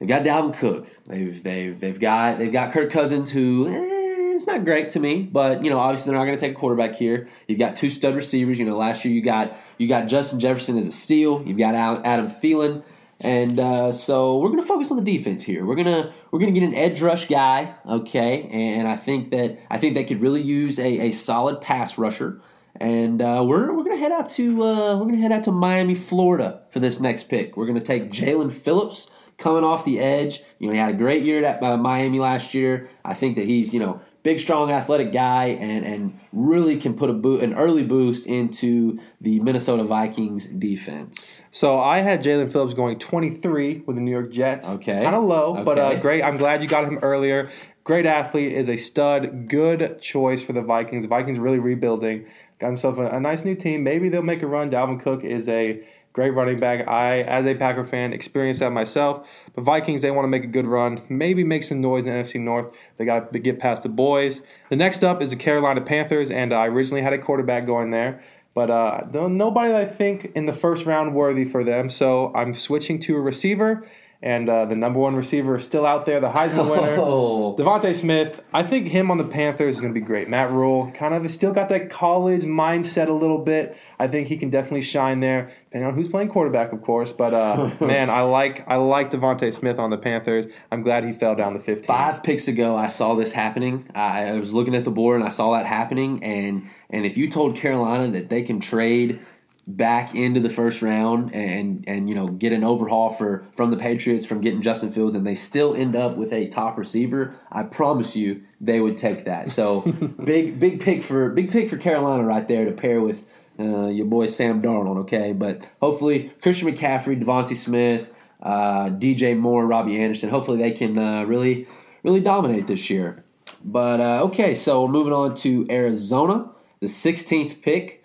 they've 0.03 0.09
got 0.09 0.25
Dalvin 0.25 0.57
Cook. 0.57 0.89
They've 1.05 1.43
they've 1.43 1.79
they've 1.79 2.01
got 2.01 2.39
they've 2.39 2.53
got 2.53 2.73
Kirk 2.73 2.91
Cousins, 2.91 3.31
who 3.31 3.69
eh, 3.69 4.35
it's 4.35 4.49
not 4.49 4.65
great 4.65 4.91
to 4.91 5.01
me, 5.01 5.23
but 5.23 5.65
you 5.65 5.71
know 5.71 5.79
obviously 5.79 6.11
they're 6.11 6.19
not 6.19 6.25
going 6.25 6.37
to 6.37 6.41
take 6.41 6.57
a 6.57 6.59
quarterback 6.59 6.97
here. 6.97 7.29
You've 7.47 7.61
got 7.61 7.77
two 7.77 7.89
stud 7.89 8.17
receivers. 8.17 8.59
You 8.59 8.65
know 8.65 8.77
last 8.77 9.05
year 9.05 9.15
you 9.15 9.23
got 9.23 9.57
you 9.79 9.87
got 9.87 10.09
Justin 10.09 10.41
Jefferson 10.41 10.77
as 10.77 10.89
a 10.89 10.93
steal. 10.93 11.45
You've 11.47 11.59
got 11.59 11.75
Adam 11.75 12.29
Thielen. 12.29 12.83
And 13.21 13.61
uh, 13.61 13.93
so 13.93 14.39
we're 14.39 14.49
going 14.49 14.61
to 14.61 14.67
focus 14.67 14.91
on 14.91 14.97
the 14.97 15.05
defense 15.05 15.45
here. 15.45 15.65
We're 15.65 15.77
gonna 15.77 16.13
we're 16.33 16.41
gonna 16.41 16.51
get 16.51 16.65
an 16.65 16.75
edge 16.75 17.01
rush 17.01 17.29
guy, 17.29 17.73
okay? 17.87 18.49
And 18.51 18.89
I 18.89 18.97
think 18.97 19.31
that 19.31 19.61
I 19.71 19.79
think 19.79 19.95
they 19.95 20.03
could 20.03 20.21
really 20.21 20.43
use 20.43 20.77
a, 20.81 21.03
a 21.03 21.13
solid 21.13 21.61
pass 21.61 21.97
rusher. 21.99 22.41
And 22.81 23.23
uh, 23.23 23.45
we're 23.47 23.73
we're 23.73 23.85
gonna 23.85 23.99
head 23.99 24.11
out 24.11 24.29
to 24.31 24.65
uh, 24.65 24.97
we're 24.97 25.05
gonna 25.05 25.19
head 25.19 25.31
out 25.31 25.45
to 25.45 25.53
Miami, 25.53 25.95
Florida 25.95 26.63
for 26.71 26.81
this 26.81 26.99
next 26.99 27.25
pick. 27.25 27.57
We're 27.57 27.67
gonna 27.67 27.81
take 27.81 28.11
Jaelan 28.11 28.51
Phillips 28.51 29.09
coming 29.39 29.65
off 29.65 29.85
the 29.85 29.99
edge. 29.99 30.41
You 30.59 30.69
know, 30.69 30.73
he 30.73 30.79
had 30.79 30.91
a 30.91 30.97
great 30.97 31.25
year 31.25 31.45
at 31.45 31.63
uh, 31.63 31.77
Miami 31.77 32.19
last 32.19 32.55
year. 32.55 32.91
I 33.05 33.15
think 33.15 33.37
that 33.37 33.47
he's 33.47 33.73
you 33.73 33.81
know 33.81 34.01
big, 34.23 34.39
strong, 34.39 34.71
athletic 34.71 35.13
guy, 35.13 35.47
and 35.47 35.85
and 35.85 36.19
really 36.33 36.77
can 36.77 36.95
put 36.95 37.11
a 37.11 37.13
boot 37.13 37.43
an 37.43 37.55
early 37.55 37.83
boost 37.83 38.27
into 38.27 38.99
the 39.21 39.41
Minnesota 39.41 39.85
Vikings 39.85 40.47
defense. 40.47 41.41
So 41.51 41.81
I 41.81 42.01
had 42.01 42.23
Jaelan 42.23 42.53
Phillips 42.53 42.75
going 42.75 42.99
23 42.99 43.83
with 43.87 43.97
the 43.97 44.03
New 44.03 44.11
York 44.11 44.33
Jets. 44.33 44.69
Okay. 44.69 45.03
Kind 45.03 45.17
of 45.17 45.25
low, 45.25 45.63
but 45.65 45.79
uh, 45.79 45.97
great. 45.97 46.23
I'm 46.23 46.37
glad 46.37 46.63
you 46.63 46.69
got 46.69 46.85
him 46.85 46.99
earlier. 47.03 47.51
Great 47.85 48.07
athlete, 48.07 48.53
is 48.53 48.69
a 48.69 48.77
stud. 48.77 49.49
Good 49.49 50.01
choice 50.01 50.41
for 50.41 50.53
the 50.53 50.63
Vikings. 50.63 51.03
The 51.03 51.09
Vikings 51.09 51.41
really 51.41 51.59
rebuilding. 51.59 52.27
Got 52.61 52.69
himself 52.69 52.99
a, 52.99 53.07
a 53.07 53.19
nice 53.19 53.45
new 53.45 53.57
team. 53.57 53.83
Maybe 53.83 54.09
they'll 54.09 54.23
make 54.23 54.43
a 54.43 54.47
run. 54.47 54.71
Dalvin 54.71 55.03
Cook 55.03 55.25
is 55.25 55.49
a 55.49 55.83
great 56.13 56.31
running 56.31 56.59
back. 56.59 56.87
I, 56.89 57.23
as 57.23 57.47
a 57.47 57.55
Packer 57.55 57.85
fan, 57.85 58.13
experienced 58.13 58.61
that 58.61 58.71
myself. 58.71 59.27
But 59.55 59.65
Vikings, 59.65 60.03
they 60.03 60.11
want 60.11 60.25
to 60.25 60.29
make 60.29 60.45
a 60.45 60.49
good 60.49 60.67
run. 60.67 61.03
Maybe 61.09 61.45
make 61.45 61.63
some 61.63 61.81
noise 61.81 62.05
in 62.05 62.11
the 62.11 62.23
NFC 62.23 62.41
North. 62.41 62.73
They 62.97 63.05
got 63.05 63.33
to 63.33 63.39
get 63.39 63.59
past 63.59 63.83
the 63.83 63.89
boys. 63.89 64.41
The 64.69 64.77
next 64.77 65.03
up 65.03 65.23
is 65.23 65.31
the 65.31 65.37
Carolina 65.37 65.81
Panthers, 65.81 66.31
and 66.31 66.53
I 66.53 66.67
originally 66.67 67.03
had 67.03 67.13
a 67.13 67.19
quarterback 67.19 67.67
going 67.67 67.91
there. 67.91 68.23
But 68.55 68.71
uh, 68.71 69.07
nobody 69.29 69.75
I 69.75 69.87
think 69.87 70.33
in 70.35 70.45
the 70.45 70.53
first 70.53 70.85
round 70.85 71.15
worthy 71.15 71.47
for 71.47 71.65
them. 71.65 71.89
So 71.89 72.31
I'm 72.35 72.55
switching 72.55 73.01
to 73.01 73.17
a 73.17 73.21
receiver, 73.21 73.87
and 74.23 74.49
uh, 74.49 74.65
the 74.67 74.77
number 74.77 75.01
one 75.01 75.17
receiver 75.17 75.57
is 75.57 75.65
still 75.65 75.85
out 75.85 76.07
there, 76.07 76.21
the 76.21 76.31
Heisman 76.31 76.71
winner, 76.71 76.97
Oh. 77.01 77.57
DeVonta 77.59 77.95
Smith. 77.95 78.41
I 78.53 78.63
think 78.63 78.87
him 78.87 79.11
on 79.11 79.19
the 79.19 79.25
Panthers 79.25 79.75
is 79.77 79.81
going 79.81 79.93
to 79.93 79.99
be 79.99 80.05
great. 80.05 80.29
Matt 80.29 80.53
Rhule 80.53 80.93
kind 80.93 81.13
of 81.13 81.29
still 81.31 81.53
got 81.53 81.69
that 81.71 81.91
college 81.91 82.45
mindset 82.45 83.09
a 83.09 83.13
little 83.13 83.39
bit. 83.39 83.77
I 83.99 84.07
think 84.07 84.29
he 84.29 84.37
can 84.37 84.49
definitely 84.49 84.83
shine 84.83 85.19
there, 85.21 85.51
depending 85.65 85.89
on 85.89 85.95
who's 85.95 86.09
playing 86.09 86.29
quarterback, 86.29 86.73
of 86.73 86.83
course. 86.83 87.13
But 87.13 87.35
uh, 87.35 87.75
man, 87.81 88.11
I 88.11 88.23
like 88.23 88.65
I 88.69 88.77
like 88.77 89.11
DeVonta 89.11 89.53
Smith 89.53 89.79
on 89.81 89.91
the 89.91 89.99
Panthers. 89.99 90.47
I'm 90.71 90.83
glad 90.83 91.05
he 91.05 91.13
fell 91.13 91.35
down 91.35 91.55
to 91.55 91.59
15. 91.59 91.85
Five 91.85 92.23
picks 92.23 92.47
ago, 92.47 92.77
I 92.77 92.87
saw 92.87 93.15
this 93.15 93.33
happening. 93.33 93.89
I, 93.95 94.29
I 94.29 94.39
was 94.39 94.55
looking 94.55 94.77
at 94.77 94.85
the 94.85 94.91
board 94.93 95.17
and 95.17 95.25
I 95.25 95.31
saw 95.31 95.53
that 95.55 95.67
happening. 95.67 96.23
And 96.23 96.69
and 96.91 97.05
if 97.05 97.17
you 97.17 97.29
told 97.29 97.57
Carolina 97.57 98.07
that 98.13 98.31
they 98.31 98.43
can 98.43 98.61
trade 98.61 99.19
back 99.67 100.15
into 100.15 100.41
the 100.41 100.51
first 100.51 100.83
round 100.83 101.33
and 101.33 101.85
and 101.87 102.09
you 102.09 102.15
know 102.15 102.27
get 102.27 102.53
an 102.53 102.65
overhaul 102.65 103.11
for 103.11 103.47
from 103.55 103.71
the 103.71 103.77
Patriots 103.77 104.27
from 104.27 104.41
getting 104.41 104.61
Justin 104.61 104.91
Fields 104.91 105.15
and 105.15 105.27
they 105.27 105.35
still 105.35 105.75
end 105.75 105.95
up 105.95 106.17
with 106.17 106.33
a 106.33 106.49
top 106.49 106.77
receiver, 106.77 107.35
I 107.51 107.63
promise 107.63 108.17
you 108.17 108.43
they 108.61 108.81
would 108.81 108.97
take 108.97 109.25
that. 109.25 109.49
So 109.49 109.81
big 110.25 110.59
big 110.59 110.81
pick 110.81 111.03
for 111.03 111.31
big 111.31 111.51
pick 111.51 111.69
for 111.69 111.77
Carolina 111.77 112.25
right 112.25 112.47
there 112.47 112.65
to 112.65 112.73
pair 112.73 113.01
with 113.01 113.25
uh, 113.59 113.87
your 113.87 114.07
boy 114.07 114.27
Sam 114.27 114.61
Darnold. 114.63 114.99
Okay, 114.99 115.33
but 115.33 115.69
hopefully 115.81 116.33
Christian 116.43 116.69
McCaffrey, 116.69 117.23
DeVonta 117.23 117.57
Smith, 117.57 118.13
uh, 118.43 118.87
DJ 118.87 119.39
Moore, 119.39 119.67
Robbie 119.67 120.01
Anderson. 120.01 120.31
Hopefully 120.31 120.59
they 120.59 120.73
can 120.73 120.99
uh, 120.99 121.25
really 121.25 121.69
really 122.03 122.21
dominate 122.21 122.67
this 122.67 122.91
year. 122.91 123.25
But 123.65 124.01
uh, 124.01 124.25
okay, 124.25 124.55
so 124.55 124.83
we're 124.83 124.91
moving 124.91 125.13
on 125.13 125.35
to 125.37 125.67
Arizona, 125.71 126.51
the 126.81 126.87
16th 126.87 127.63
pick. 127.63 128.02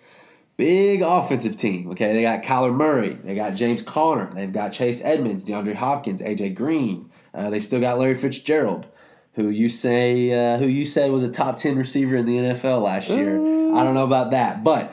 Big 0.58 1.02
offensive 1.02 1.54
team. 1.56 1.88
Okay, 1.92 2.12
they 2.12 2.22
got 2.22 2.42
Kyler 2.42 2.74
Murray, 2.74 3.14
they 3.22 3.36
got 3.36 3.54
James 3.54 3.80
Conner, 3.80 4.28
they've 4.34 4.52
got 4.52 4.72
Chase 4.72 5.00
Edmonds, 5.04 5.44
DeAndre 5.44 5.74
Hopkins, 5.74 6.20
AJ 6.20 6.56
Green. 6.56 7.10
Uh, 7.32 7.48
they 7.48 7.60
still 7.60 7.80
got 7.80 7.96
Larry 7.96 8.16
Fitzgerald, 8.16 8.86
who 9.34 9.50
you 9.50 9.68
say 9.68 10.32
uh, 10.32 10.58
who 10.58 10.66
you 10.66 10.84
said 10.84 11.12
was 11.12 11.22
a 11.22 11.30
top 11.30 11.58
10 11.58 11.76
receiver 11.76 12.16
in 12.16 12.26
the 12.26 12.36
NFL 12.38 12.82
last 12.82 13.08
year. 13.08 13.38
I 13.72 13.84
don't 13.84 13.94
know 13.94 14.02
about 14.02 14.32
that, 14.32 14.64
but 14.64 14.92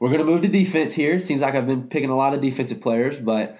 we're 0.00 0.10
gonna 0.10 0.24
move 0.24 0.40
to 0.42 0.48
defense 0.48 0.94
here. 0.94 1.20
Seems 1.20 1.42
like 1.42 1.54
I've 1.54 1.66
been 1.66 1.88
picking 1.88 2.08
a 2.08 2.16
lot 2.16 2.32
of 2.32 2.40
defensive 2.40 2.80
players, 2.80 3.20
but 3.20 3.58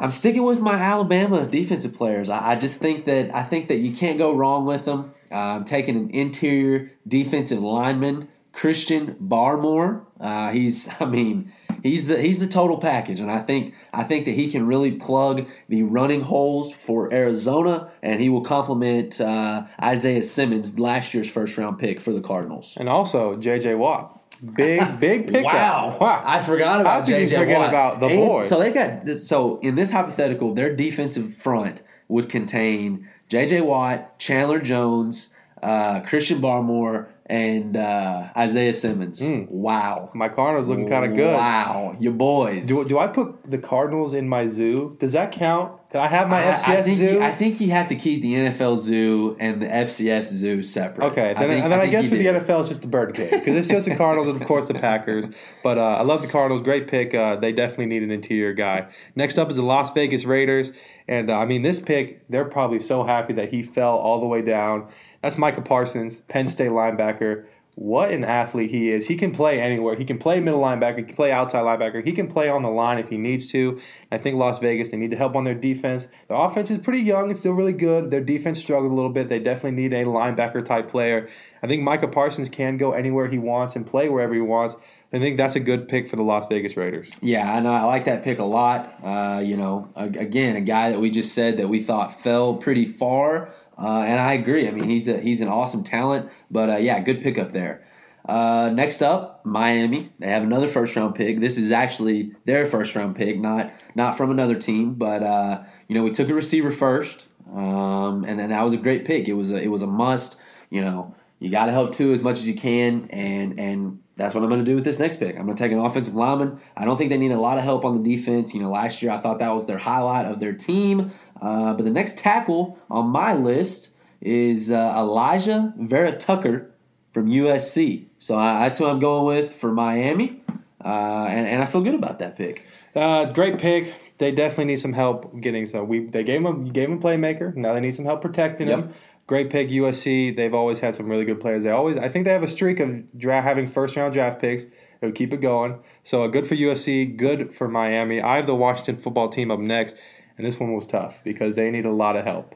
I'm 0.00 0.10
sticking 0.10 0.42
with 0.42 0.58
my 0.58 0.74
Alabama 0.74 1.46
defensive 1.46 1.94
players. 1.94 2.28
I, 2.28 2.54
I 2.54 2.56
just 2.56 2.80
think 2.80 3.04
that 3.04 3.32
I 3.32 3.44
think 3.44 3.68
that 3.68 3.78
you 3.78 3.94
can't 3.94 4.18
go 4.18 4.34
wrong 4.34 4.66
with 4.66 4.84
them. 4.84 5.14
Uh, 5.30 5.36
I'm 5.36 5.64
taking 5.64 5.96
an 5.96 6.10
interior 6.10 6.90
defensive 7.06 7.60
lineman, 7.60 8.26
Christian 8.52 9.16
Barmore. 9.20 10.04
Uh, 10.20 10.50
he's, 10.50 10.88
I 11.00 11.06
mean, 11.06 11.52
he's 11.82 12.08
the 12.08 12.20
he's 12.20 12.40
the 12.40 12.46
total 12.46 12.78
package, 12.78 13.20
and 13.20 13.30
I 13.30 13.40
think 13.40 13.74
I 13.92 14.04
think 14.04 14.24
that 14.26 14.32
he 14.32 14.50
can 14.50 14.66
really 14.66 14.92
plug 14.92 15.46
the 15.68 15.82
running 15.82 16.22
holes 16.22 16.72
for 16.72 17.12
Arizona, 17.12 17.90
and 18.02 18.20
he 18.20 18.28
will 18.28 18.42
complement 18.42 19.20
uh, 19.20 19.64
Isaiah 19.82 20.22
Simmons, 20.22 20.78
last 20.78 21.14
year's 21.14 21.30
first 21.30 21.56
round 21.58 21.78
pick 21.78 22.00
for 22.00 22.12
the 22.12 22.20
Cardinals. 22.20 22.76
And 22.78 22.88
also 22.88 23.36
J.J. 23.36 23.74
Watt. 23.74 24.18
Big, 24.56 24.80
big 25.00 25.28
pickup. 25.28 26.00
Wow. 26.00 26.22
I 26.24 26.42
forgot 26.42 26.80
about 26.80 27.00
How 27.00 27.06
could 27.06 27.20
you 27.20 27.28
JJ 27.28 27.38
forget 27.38 27.58
Watt. 27.58 27.68
about 27.68 28.00
the 28.00 28.06
And 28.06 28.16
boy? 28.16 28.44
So 28.44 28.58
they've 28.58 28.74
got 28.74 29.08
so 29.18 29.58
in 29.60 29.76
this 29.76 29.92
hypothetical, 29.92 30.54
their 30.54 30.74
defensive 30.74 31.34
front 31.34 31.82
would 32.08 32.28
contain 32.28 33.08
JJ 33.30 33.64
Watt, 33.64 34.18
Chandler 34.18 34.60
Jones, 34.60 35.32
uh, 35.62 36.00
Christian 36.00 36.40
Barmore, 36.40 37.08
and 37.26 37.76
uh, 37.76 38.28
Isaiah 38.36 38.74
Simmons. 38.74 39.22
Wow. 39.48 40.10
My 40.14 40.28
Cardinals 40.28 40.68
looking 40.68 40.88
kind 40.88 41.06
of 41.06 41.16
good. 41.16 41.34
Wow, 41.34 41.96
your 41.98 42.12
boys. 42.12 42.66
Do, 42.66 42.86
do 42.86 42.98
I 42.98 43.06
put 43.06 43.50
the 43.50 43.58
Cardinals 43.58 44.12
in 44.12 44.28
my 44.28 44.48
zoo? 44.48 44.96
Does 45.00 45.12
that 45.12 45.32
count? 45.32 45.78
I 45.94 46.08
have 46.08 46.28
my 46.28 46.38
I, 46.38 46.54
FCS 46.54 46.68
I 46.68 46.82
think 46.82 46.98
zoo. 46.98 47.04
You, 47.12 47.22
I 47.22 47.32
think 47.32 47.60
you 47.60 47.70
have 47.70 47.88
to 47.88 47.96
keep 47.96 48.22
the 48.22 48.34
NFL 48.34 48.80
zoo 48.80 49.36
and 49.38 49.60
the 49.60 49.66
FCS 49.66 50.24
zoo 50.24 50.62
separate. 50.62 51.06
Okay, 51.12 51.34
then, 51.34 51.48
think- 51.48 51.64
and 51.64 51.72
then 51.72 51.80
I, 51.80 51.82
think 51.82 51.92
guess 51.92 52.08
for 52.08 52.16
the. 52.16 52.26
NFL, 52.26 52.60
it's 52.60 52.68
just 52.68 52.82
the 52.82 52.86
Birdcage 52.88 53.30
because 53.30 53.54
it's 53.54 53.68
just 53.68 53.88
the 53.88 53.96
Cardinals 53.96 54.28
and 54.28 54.40
of 54.40 54.46
course 54.46 54.66
the 54.68 54.74
Packers. 54.74 55.26
But 55.62 55.78
uh, 55.78 55.96
I 55.98 56.02
love 56.02 56.22
the 56.22 56.28
Cardinals. 56.28 56.62
Great 56.62 56.88
pick. 56.88 57.14
Uh, 57.14 57.36
they 57.36 57.52
definitely 57.52 57.86
need 57.86 58.02
an 58.02 58.10
interior 58.10 58.52
guy. 58.52 58.88
Next 59.16 59.38
up 59.38 59.50
is 59.50 59.56
the 59.56 59.62
Las 59.62 59.90
Vegas 59.92 60.24
Raiders, 60.24 60.72
and 61.08 61.30
uh, 61.30 61.36
I 61.38 61.44
mean 61.44 61.62
this 61.62 61.78
pick, 61.78 62.26
they're 62.28 62.44
probably 62.44 62.80
so 62.80 63.04
happy 63.04 63.34
that 63.34 63.50
he 63.50 63.62
fell 63.62 63.96
all 63.96 64.20
the 64.20 64.26
way 64.26 64.42
down. 64.42 64.88
That's 65.22 65.38
Micah 65.38 65.62
Parsons, 65.62 66.16
Penn 66.28 66.48
State 66.48 66.70
linebacker. 66.70 67.46
What 67.74 68.10
an 68.10 68.22
athlete 68.22 68.70
he 68.70 68.90
is. 68.90 69.06
He 69.06 69.16
can 69.16 69.32
play 69.32 69.58
anywhere. 69.58 69.96
He 69.96 70.04
can 70.04 70.18
play 70.18 70.40
middle 70.40 70.60
linebacker. 70.60 70.98
He 70.98 71.04
can 71.04 71.16
play 71.16 71.32
outside 71.32 71.62
linebacker. 71.62 72.04
He 72.04 72.12
can 72.12 72.28
play 72.28 72.50
on 72.50 72.62
the 72.62 72.68
line 72.68 72.98
if 72.98 73.08
he 73.08 73.16
needs 73.16 73.46
to. 73.52 73.80
I 74.10 74.18
think 74.18 74.36
Las 74.36 74.58
Vegas, 74.58 74.90
they 74.90 74.98
need 74.98 75.10
to 75.10 75.16
help 75.16 75.34
on 75.34 75.44
their 75.44 75.54
defense. 75.54 76.06
Their 76.28 76.36
offense 76.36 76.70
is 76.70 76.78
pretty 76.78 77.00
young 77.00 77.30
and 77.30 77.38
still 77.38 77.52
really 77.52 77.72
good. 77.72 78.10
Their 78.10 78.20
defense 78.20 78.58
struggled 78.58 78.92
a 78.92 78.94
little 78.94 79.10
bit. 79.10 79.30
They 79.30 79.38
definitely 79.38 79.80
need 79.80 79.94
a 79.94 80.04
linebacker 80.04 80.62
type 80.62 80.88
player. 80.88 81.30
I 81.62 81.66
think 81.66 81.82
Micah 81.82 82.08
Parsons 82.08 82.50
can 82.50 82.76
go 82.76 82.92
anywhere 82.92 83.28
he 83.28 83.38
wants 83.38 83.74
and 83.74 83.86
play 83.86 84.10
wherever 84.10 84.34
he 84.34 84.42
wants. 84.42 84.76
I 85.14 85.18
think 85.18 85.36
that's 85.36 85.56
a 85.56 85.60
good 85.60 85.88
pick 85.88 86.08
for 86.08 86.16
the 86.16 86.22
Las 86.22 86.46
Vegas 86.48 86.76
Raiders. 86.76 87.10
Yeah, 87.20 87.54
I 87.54 87.60
know. 87.60 87.72
I 87.72 87.84
like 87.84 88.04
that 88.06 88.24
pick 88.24 88.38
a 88.38 88.44
lot. 88.44 88.94
Uh, 89.02 89.40
you 89.40 89.56
know, 89.56 89.88
again, 89.94 90.56
a 90.56 90.60
guy 90.60 90.90
that 90.90 91.00
we 91.00 91.10
just 91.10 91.34
said 91.34 91.58
that 91.58 91.68
we 91.68 91.82
thought 91.82 92.20
fell 92.20 92.54
pretty 92.54 92.86
far, 92.86 93.52
uh, 93.78 94.02
and 94.02 94.20
I 94.20 94.34
agree. 94.34 94.68
I 94.68 94.70
mean, 94.70 94.88
he's 94.88 95.08
a 95.08 95.18
he's 95.20 95.40
an 95.40 95.48
awesome 95.48 95.84
talent. 95.84 96.30
But 96.50 96.70
uh, 96.70 96.76
yeah, 96.76 97.00
good 97.00 97.20
pickup 97.20 97.52
there. 97.52 97.84
Uh, 98.28 98.70
next 98.72 99.02
up, 99.02 99.44
Miami. 99.44 100.12
They 100.18 100.28
have 100.28 100.42
another 100.42 100.68
first 100.68 100.94
round 100.94 101.14
pick. 101.14 101.40
This 101.40 101.58
is 101.58 101.72
actually 101.72 102.32
their 102.44 102.66
first 102.66 102.94
round 102.94 103.16
pick, 103.16 103.38
not 103.38 103.72
not 103.94 104.16
from 104.16 104.30
another 104.30 104.54
team. 104.54 104.94
But 104.94 105.22
uh, 105.22 105.62
you 105.88 105.94
know, 105.94 106.02
we 106.02 106.10
took 106.10 106.28
a 106.28 106.34
receiver 106.34 106.70
first, 106.70 107.28
um, 107.52 108.24
and 108.24 108.38
then 108.38 108.50
that 108.50 108.62
was 108.62 108.74
a 108.74 108.78
great 108.78 109.04
pick. 109.04 109.28
It 109.28 109.34
was 109.34 109.50
a, 109.50 109.60
it 109.60 109.68
was 109.68 109.82
a 109.82 109.86
must. 109.86 110.36
You 110.70 110.82
know, 110.82 111.14
you 111.40 111.50
got 111.50 111.66
to 111.66 111.72
help 111.72 111.92
too 111.92 112.12
as 112.12 112.22
much 112.22 112.36
as 112.36 112.46
you 112.46 112.54
can, 112.54 113.08
and 113.10 113.58
and 113.58 114.02
that's 114.16 114.34
what 114.34 114.44
I'm 114.44 114.50
going 114.50 114.64
to 114.64 114.70
do 114.70 114.76
with 114.76 114.84
this 114.84 114.98
next 114.98 115.16
pick. 115.16 115.36
I'm 115.36 115.46
going 115.46 115.56
to 115.56 115.62
take 115.62 115.72
an 115.72 115.78
offensive 115.78 116.14
lineman. 116.14 116.60
I 116.76 116.84
don't 116.84 116.96
think 116.96 117.10
they 117.10 117.16
need 117.16 117.32
a 117.32 117.40
lot 117.40 117.58
of 117.58 117.64
help 117.64 117.84
on 117.84 118.00
the 118.00 118.16
defense. 118.16 118.54
You 118.54 118.60
know, 118.60 118.70
last 118.70 119.02
year 119.02 119.10
I 119.10 119.18
thought 119.18 119.40
that 119.40 119.52
was 119.54 119.64
their 119.64 119.78
highlight 119.78 120.26
of 120.26 120.38
their 120.38 120.52
team. 120.52 121.10
Uh, 121.42 121.74
but 121.74 121.84
the 121.84 121.90
next 121.90 122.16
tackle 122.16 122.78
on 122.88 123.08
my 123.08 123.34
list 123.34 123.90
is 124.20 124.70
uh, 124.70 124.94
Alijah 124.94 125.76
Vera 125.76 126.16
Tucker 126.16 126.70
from 127.12 127.26
USC. 127.26 128.06
So 128.20 128.36
I, 128.36 128.60
that's 128.60 128.78
who 128.78 128.86
I'm 128.86 129.00
going 129.00 129.26
with 129.26 129.52
for 129.52 129.72
Miami, 129.72 130.40
uh, 130.84 131.26
and, 131.28 131.48
and 131.48 131.62
I 131.62 131.66
feel 131.66 131.82
good 131.82 131.96
about 131.96 132.20
that 132.20 132.36
pick. 132.36 132.64
Uh, 132.94 133.26
great 133.32 133.58
pick. 133.58 133.92
They 134.18 134.30
definitely 134.30 134.66
need 134.66 134.76
some 134.80 134.92
help 134.92 135.40
getting 135.40 135.66
so 135.66 135.82
we 135.82 136.06
they 136.06 136.22
gave 136.22 136.44
him 136.44 136.66
gave 136.72 136.88
him 136.88 136.98
a 136.98 137.00
playmaker. 137.00 137.54
Now 137.56 137.74
they 137.74 137.80
need 137.80 137.94
some 137.94 138.04
help 138.04 138.22
protecting 138.22 138.68
him. 138.68 138.94
Great 139.26 139.50
pick 139.50 139.68
USC. 139.68 140.36
They've 140.36 140.54
always 140.54 140.78
had 140.78 140.94
some 140.94 141.08
really 141.08 141.24
good 141.24 141.40
players. 141.40 141.64
They 141.64 141.70
always 141.70 141.96
I 141.96 142.08
think 142.08 142.26
they 142.26 142.30
have 142.30 142.44
a 142.44 142.48
streak 142.48 142.78
of 142.78 143.18
draft 143.18 143.46
having 143.46 143.66
first 143.66 143.96
round 143.96 144.12
draft 144.12 144.40
picks. 144.40 144.64
Would 145.00 145.16
keep 145.16 145.32
it 145.32 145.40
going. 145.40 145.80
So 146.04 146.22
uh, 146.22 146.28
good 146.28 146.46
for 146.46 146.54
USC. 146.54 147.16
Good 147.16 147.52
for 147.52 147.66
Miami. 147.66 148.20
I 148.20 148.36
have 148.36 148.46
the 148.46 148.54
Washington 148.54 148.96
football 148.98 149.28
team 149.28 149.50
up 149.50 149.58
next, 149.58 149.96
and 150.42 150.50
this 150.50 150.58
one 150.58 150.72
was 150.74 150.86
tough 150.86 151.22
because 151.24 151.56
they 151.56 151.70
need 151.70 151.86
a 151.86 151.92
lot 151.92 152.16
of 152.16 152.24
help. 152.24 152.54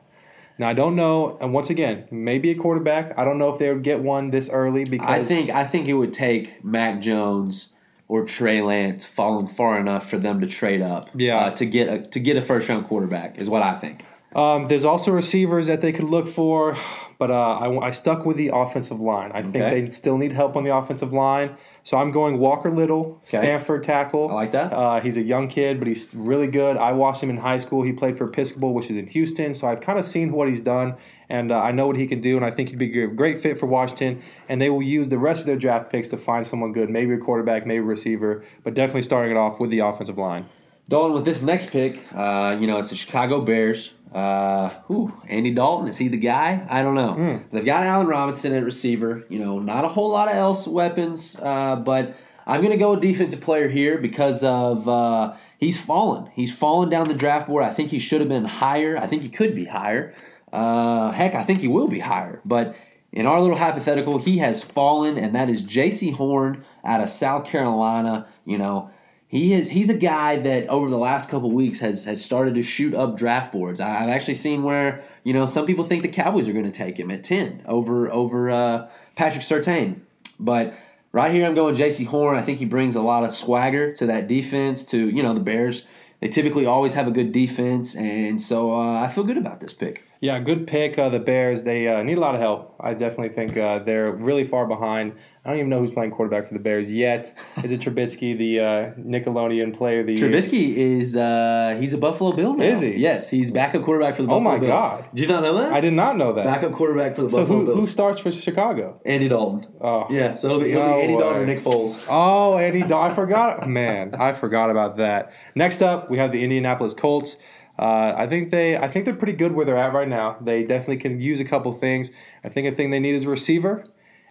Now 0.58 0.68
I 0.68 0.72
don't 0.72 0.96
know, 0.96 1.36
and 1.40 1.52
once 1.52 1.70
again, 1.70 2.08
maybe 2.10 2.50
a 2.50 2.54
quarterback. 2.54 3.16
I 3.18 3.24
don't 3.24 3.38
know 3.38 3.52
if 3.52 3.58
they 3.58 3.72
would 3.72 3.82
get 3.82 4.00
one 4.00 4.30
this 4.30 4.48
early 4.48 4.84
because 4.84 5.08
I 5.08 5.22
think 5.22 5.50
I 5.50 5.64
think 5.64 5.86
it 5.86 5.94
would 5.94 6.12
take 6.12 6.64
Mac 6.64 7.00
Jones 7.00 7.72
or 8.08 8.24
Trey 8.24 8.62
Lance 8.62 9.04
falling 9.04 9.48
far 9.48 9.78
enough 9.78 10.08
for 10.08 10.18
them 10.18 10.40
to 10.40 10.46
trade 10.46 10.80
up. 10.80 11.10
Yeah. 11.14 11.38
uh, 11.38 11.50
to 11.52 11.66
get 11.66 11.88
a 11.88 12.06
to 12.08 12.20
get 12.20 12.36
a 12.36 12.42
first 12.42 12.68
round 12.68 12.86
quarterback 12.86 13.38
is 13.38 13.50
what 13.50 13.62
I 13.62 13.78
think. 13.78 14.04
Um, 14.34 14.68
there's 14.68 14.84
also 14.84 15.12
receivers 15.12 15.66
that 15.66 15.80
they 15.80 15.92
could 15.92 16.04
look 16.04 16.28
for, 16.28 16.76
but 17.18 17.30
uh, 17.30 17.54
I, 17.54 17.86
I 17.86 17.90
stuck 17.90 18.26
with 18.26 18.36
the 18.36 18.50
offensive 18.52 19.00
line. 19.00 19.32
I 19.32 19.40
think 19.40 19.54
they 19.54 19.90
still 19.90 20.18
need 20.18 20.32
help 20.32 20.56
on 20.56 20.64
the 20.64 20.76
offensive 20.76 21.12
line. 21.14 21.56
So 21.86 21.96
I'm 21.96 22.10
going 22.10 22.40
Walker 22.40 22.68
Little, 22.68 23.22
Okay. 23.28 23.38
Stanford 23.38 23.84
tackle. 23.84 24.28
I 24.28 24.34
like 24.34 24.50
that. 24.50 24.72
Uh, 24.72 24.98
he's 24.98 25.16
a 25.16 25.22
young 25.22 25.46
kid, 25.46 25.78
but 25.78 25.86
he's 25.86 26.12
really 26.16 26.48
good. 26.48 26.76
I 26.76 26.90
watched 26.90 27.22
him 27.22 27.30
in 27.30 27.36
high 27.36 27.60
school. 27.60 27.84
He 27.84 27.92
played 27.92 28.18
for 28.18 28.24
Episcopal, 28.24 28.74
which 28.74 28.86
is 28.86 28.96
in 28.96 29.06
Houston. 29.06 29.54
So 29.54 29.68
I've 29.68 29.80
kind 29.80 29.96
of 29.96 30.04
seen 30.04 30.32
what 30.32 30.48
he's 30.48 30.58
done, 30.58 30.96
and 31.28 31.52
uh, 31.52 31.60
I 31.60 31.70
know 31.70 31.86
what 31.86 31.94
he 31.94 32.08
can 32.08 32.20
do. 32.20 32.34
And 32.36 32.44
I 32.44 32.50
think 32.50 32.70
he'd 32.70 32.78
be 32.80 33.02
a 33.04 33.06
great 33.06 33.40
fit 33.40 33.60
for 33.60 33.66
Washington. 33.66 34.20
And 34.48 34.60
they 34.60 34.68
will 34.68 34.82
use 34.82 35.08
the 35.10 35.18
rest 35.18 35.38
of 35.42 35.46
their 35.46 35.54
draft 35.54 35.92
picks 35.92 36.08
to 36.08 36.16
find 36.16 36.44
someone 36.44 36.72
good, 36.72 36.90
maybe 36.90 37.14
a 37.14 37.18
quarterback, 37.18 37.68
maybe 37.68 37.78
a 37.78 37.82
receiver, 37.82 38.42
but 38.64 38.74
definitely 38.74 39.02
starting 39.02 39.30
it 39.30 39.38
off 39.38 39.60
with 39.60 39.70
the 39.70 39.78
offensive 39.78 40.18
line. 40.18 40.46
Dalton, 40.88 41.14
with 41.14 41.24
this 41.24 41.42
next 41.42 41.70
pick, 41.70 42.04
uh, 42.14 42.56
you 42.60 42.66
know, 42.66 42.78
it's 42.78 42.90
the 42.90 42.96
Chicago 42.96 43.40
Bears. 43.40 43.92
Uh, 44.14 44.70
whew, 44.86 45.12
Andy 45.28 45.52
Dalton, 45.52 45.88
is 45.88 45.98
he 45.98 46.08
the 46.08 46.16
guy? 46.16 46.64
I 46.70 46.82
don't 46.82 46.94
know. 46.94 47.14
Hmm. 47.14 47.36
They've 47.52 47.64
got 47.64 47.84
Allen 47.84 48.06
Robinson 48.06 48.54
at 48.54 48.64
receiver. 48.64 49.24
You 49.28 49.40
know, 49.40 49.58
not 49.58 49.84
a 49.84 49.88
whole 49.88 50.10
lot 50.10 50.28
of 50.28 50.36
else 50.36 50.66
weapons, 50.66 51.38
uh, 51.42 51.76
but 51.76 52.16
I'm 52.46 52.60
going 52.60 52.70
to 52.70 52.78
go 52.78 52.92
with 52.92 53.00
defensive 53.00 53.40
player 53.40 53.68
here 53.68 53.98
because 53.98 54.44
of 54.44 54.88
uh, 54.88 55.34
he's 55.58 55.80
fallen. 55.80 56.30
He's 56.34 56.56
fallen 56.56 56.88
down 56.88 57.08
the 57.08 57.14
draft 57.14 57.48
board. 57.48 57.64
I 57.64 57.74
think 57.74 57.90
he 57.90 57.98
should 57.98 58.20
have 58.20 58.28
been 58.28 58.44
higher. 58.44 58.96
I 58.96 59.08
think 59.08 59.22
he 59.22 59.28
could 59.28 59.54
be 59.54 59.64
higher. 59.64 60.14
Uh, 60.52 61.10
heck, 61.10 61.34
I 61.34 61.42
think 61.42 61.60
he 61.60 61.68
will 61.68 61.88
be 61.88 61.98
higher. 61.98 62.40
But 62.44 62.76
in 63.12 63.26
our 63.26 63.40
little 63.40 63.56
hypothetical, 63.56 64.18
he 64.18 64.38
has 64.38 64.62
fallen, 64.62 65.18
and 65.18 65.34
that 65.34 65.50
is 65.50 65.62
Jaycee 65.62 66.14
Horn 66.14 66.64
out 66.84 67.00
of 67.00 67.08
South 67.08 67.46
Carolina. 67.46 68.28
You 68.44 68.58
know, 68.58 68.90
he 69.28 69.54
is 69.54 69.70
he's 69.70 69.90
a 69.90 69.96
guy 69.96 70.36
that 70.36 70.68
over 70.68 70.88
the 70.88 70.98
last 70.98 71.28
couple 71.28 71.50
weeks 71.50 71.80
has 71.80 72.04
has 72.04 72.24
started 72.24 72.54
to 72.54 72.62
shoot 72.62 72.94
up 72.94 73.16
draft 73.16 73.52
boards. 73.52 73.80
I, 73.80 74.02
I've 74.02 74.08
actually 74.08 74.34
seen 74.34 74.62
where 74.62 75.02
you 75.24 75.32
know 75.32 75.46
some 75.46 75.66
people 75.66 75.84
think 75.84 76.02
the 76.02 76.08
Cowboys 76.08 76.48
are 76.48 76.52
going 76.52 76.64
to 76.64 76.70
take 76.70 76.98
him 76.98 77.10
at 77.10 77.24
ten 77.24 77.62
over 77.66 78.10
over 78.12 78.50
uh, 78.50 78.88
Patrick 79.14 79.44
Surtain, 79.44 80.00
but. 80.38 80.74
Right 81.12 81.32
here, 81.32 81.46
I'm 81.46 81.54
going 81.54 81.74
Jaycee 81.74 82.04
Horn. 82.04 82.36
I 82.36 82.42
think 82.42 82.58
he 82.58 82.66
brings 82.66 82.94
a 82.94 83.00
lot 83.00 83.24
of 83.24 83.34
swagger 83.34 83.90
to 83.94 84.04
that 84.04 84.28
defense. 84.28 84.84
To 84.86 85.08
you 85.08 85.22
know, 85.22 85.32
the 85.32 85.40
Bears. 85.40 85.86
They 86.20 86.28
typically 86.28 86.66
always 86.66 86.92
have 86.92 87.08
a 87.08 87.10
good 87.10 87.32
defense, 87.32 87.96
and 87.96 88.38
so 88.40 88.78
uh, 88.78 89.00
I 89.00 89.08
feel 89.08 89.24
good 89.24 89.38
about 89.38 89.60
this 89.60 89.72
pick. 89.72 90.02
Yeah, 90.20 90.38
good 90.40 90.66
pick. 90.66 90.98
Uh, 90.98 91.08
the 91.08 91.18
Bears, 91.18 91.62
they 91.62 91.88
uh, 91.88 92.02
need 92.02 92.16
a 92.16 92.20
lot 92.20 92.34
of 92.34 92.40
help. 92.40 92.74
I 92.80 92.94
definitely 92.94 93.30
think 93.30 93.56
uh, 93.56 93.80
they're 93.80 94.12
really 94.12 94.44
far 94.44 94.66
behind. 94.66 95.14
I 95.46 95.50
don't 95.50 95.58
even 95.58 95.70
know 95.70 95.78
who's 95.78 95.92
playing 95.92 96.10
quarterback 96.10 96.48
for 96.48 96.54
the 96.54 96.58
Bears 96.60 96.90
yet. 96.90 97.32
Is 97.62 97.70
it 97.70 97.80
Trubisky, 97.80 98.36
the 98.36 98.58
uh, 98.58 98.64
Nickelodeon 98.98 99.72
player 99.76 100.00
of 100.00 100.06
the 100.06 100.14
year? 100.14 100.28
Trubisky 100.28 100.74
is 100.74 101.14
uh, 101.16 101.76
he's 101.78 101.92
a 101.92 101.98
Buffalo 101.98 102.32
Bill 102.32 102.54
now. 102.54 102.64
Is 102.64 102.80
he? 102.80 102.96
Yes, 102.96 103.30
he's 103.30 103.52
backup 103.52 103.84
quarterback 103.84 104.16
for 104.16 104.22
the 104.22 104.28
Oh 104.28 104.40
Buffalo 104.40 104.54
my 104.54 104.58
Bills. 104.58 104.70
God. 104.70 105.04
Did 105.14 105.22
you 105.22 105.28
not 105.28 105.44
know 105.44 105.54
that? 105.58 105.72
I 105.72 105.80
did 105.80 105.92
not 105.92 106.16
know 106.16 106.32
that. 106.32 106.44
Backup 106.46 106.72
quarterback 106.72 107.14
for 107.14 107.22
the 107.22 107.30
so 107.30 107.38
Buffalo 107.42 107.60
who, 107.60 107.66
Bills. 107.66 107.78
who 107.78 107.86
starts 107.86 108.20
for 108.22 108.32
Chicago? 108.32 109.00
Andy 109.06 109.28
Dalton. 109.28 109.68
Oh. 109.80 110.06
Yeah, 110.10 110.34
so 110.34 110.48
it'll 110.48 110.60
be, 110.60 110.72
it'll 110.72 110.82
No 110.82 110.94
be 110.96 111.02
Andy 111.02 111.16
Dalton 111.16 111.42
or 111.42 111.46
Nick 111.46 111.60
Foles. 111.60 112.04
Oh, 112.10 112.58
Andy, 112.58 112.82
Dal- 112.82 112.98
I 112.98 113.14
forgot. 113.14 113.68
Man, 113.68 114.16
I 114.16 114.32
forgot 114.32 114.70
about 114.70 114.96
that. 114.96 115.32
Next 115.54 115.80
up, 115.80 116.10
we 116.10 116.18
have 116.18 116.32
the 116.32 116.42
Indianapolis 116.42 116.92
Colts. 116.92 117.36
Uh, 117.78 118.14
I 118.16 118.26
think 118.26 118.50
they, 118.50 118.76
I 118.76 118.88
think 118.88 119.04
they're 119.04 119.14
pretty 119.14 119.34
good 119.34 119.52
where 119.52 119.64
they're 119.66 119.76
at 119.78 119.92
right 119.92 120.08
now. 120.08 120.38
They 120.40 120.64
definitely 120.64 120.96
can 120.96 121.20
use 121.20 121.40
a 121.40 121.44
couple 121.44 121.72
things. 121.72 122.10
I 122.42 122.48
think 122.48 122.66
a 122.72 122.74
thing 122.74 122.90
they 122.90 122.98
need 122.98 123.14
is 123.14 123.26
a 123.26 123.28
receiver, 123.30 123.84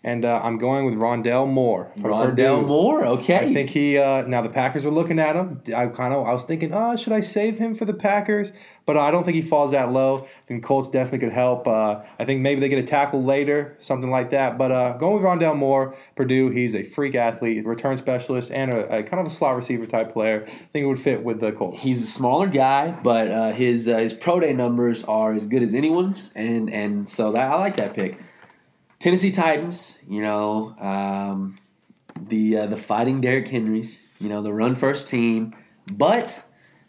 and 0.05 0.23
uh, 0.23 0.39
I'm 0.43 0.59
going 0.59 0.85
with 0.85 0.93
Rondale 0.93 1.49
Moore 1.49 1.91
from 1.95 2.11
Rondale 2.11 2.29
Purdue. 2.29 2.61
Moore, 2.61 3.05
okay. 3.05 3.37
I 3.39 3.53
think 3.53 3.71
he. 3.71 3.97
Uh, 3.97 4.21
now 4.21 4.43
the 4.43 4.49
Packers 4.49 4.85
were 4.85 4.91
looking 4.91 5.17
at 5.17 5.35
him. 5.35 5.63
I 5.75 5.87
kind 5.87 6.13
of. 6.13 6.27
I 6.27 6.31
was 6.31 6.43
thinking, 6.43 6.73
oh, 6.73 6.95
should 6.95 7.11
I 7.11 7.21
save 7.21 7.57
him 7.57 7.73
for 7.73 7.85
the 7.85 7.93
Packers? 7.93 8.51
But 8.85 8.97
I 8.97 9.09
don't 9.09 9.23
think 9.23 9.33
he 9.33 9.41
falls 9.41 9.71
that 9.71 9.91
low. 9.91 10.25
I 10.25 10.47
think 10.47 10.63
Colts 10.63 10.89
definitely 10.89 11.27
could 11.27 11.33
help. 11.33 11.67
Uh, 11.67 12.01
I 12.19 12.25
think 12.25 12.41
maybe 12.41 12.61
they 12.61 12.69
get 12.69 12.77
a 12.77 12.83
tackle 12.83 13.23
later, 13.23 13.75
something 13.79 14.11
like 14.11 14.29
that. 14.29 14.59
But 14.59 14.71
uh, 14.71 14.95
going 14.97 15.15
with 15.15 15.23
Rondale 15.23 15.57
Moore, 15.57 15.95
Purdue. 16.15 16.51
He's 16.51 16.75
a 16.75 16.83
freak 16.83 17.15
athlete, 17.15 17.65
return 17.65 17.97
specialist, 17.97 18.51
and 18.51 18.71
a, 18.71 18.99
a 18.99 19.03
kind 19.03 19.19
of 19.19 19.25
a 19.25 19.31
slot 19.31 19.55
receiver 19.55 19.87
type 19.87 20.13
player. 20.13 20.43
I 20.45 20.49
think 20.49 20.83
it 20.83 20.85
would 20.85 20.99
fit 20.99 21.23
with 21.23 21.39
the 21.39 21.51
Colts. 21.51 21.81
He's 21.81 22.03
a 22.03 22.05
smaller 22.05 22.47
guy, 22.47 22.91
but 22.91 23.31
uh, 23.31 23.51
his 23.53 23.87
uh, 23.87 23.97
his 23.97 24.13
pro 24.13 24.39
day 24.39 24.53
numbers 24.53 25.03
are 25.05 25.33
as 25.33 25.47
good 25.47 25.63
as 25.63 25.73
anyone's, 25.73 26.31
and 26.35 26.71
and 26.71 27.09
so 27.09 27.31
that, 27.31 27.51
I 27.51 27.55
like 27.55 27.77
that 27.77 27.95
pick. 27.95 28.19
Tennessee 28.99 29.31
Titans, 29.31 29.97
you 30.07 30.21
know, 30.21 30.75
um, 30.79 31.57
the 32.15 32.57
uh, 32.57 32.65
the 32.67 32.77
Fighting 32.77 33.21
Derrick 33.21 33.47
Henrys, 33.47 34.05
you 34.19 34.29
know, 34.29 34.41
the 34.41 34.53
run 34.53 34.75
first 34.75 35.09
team, 35.09 35.55
but 35.91 36.43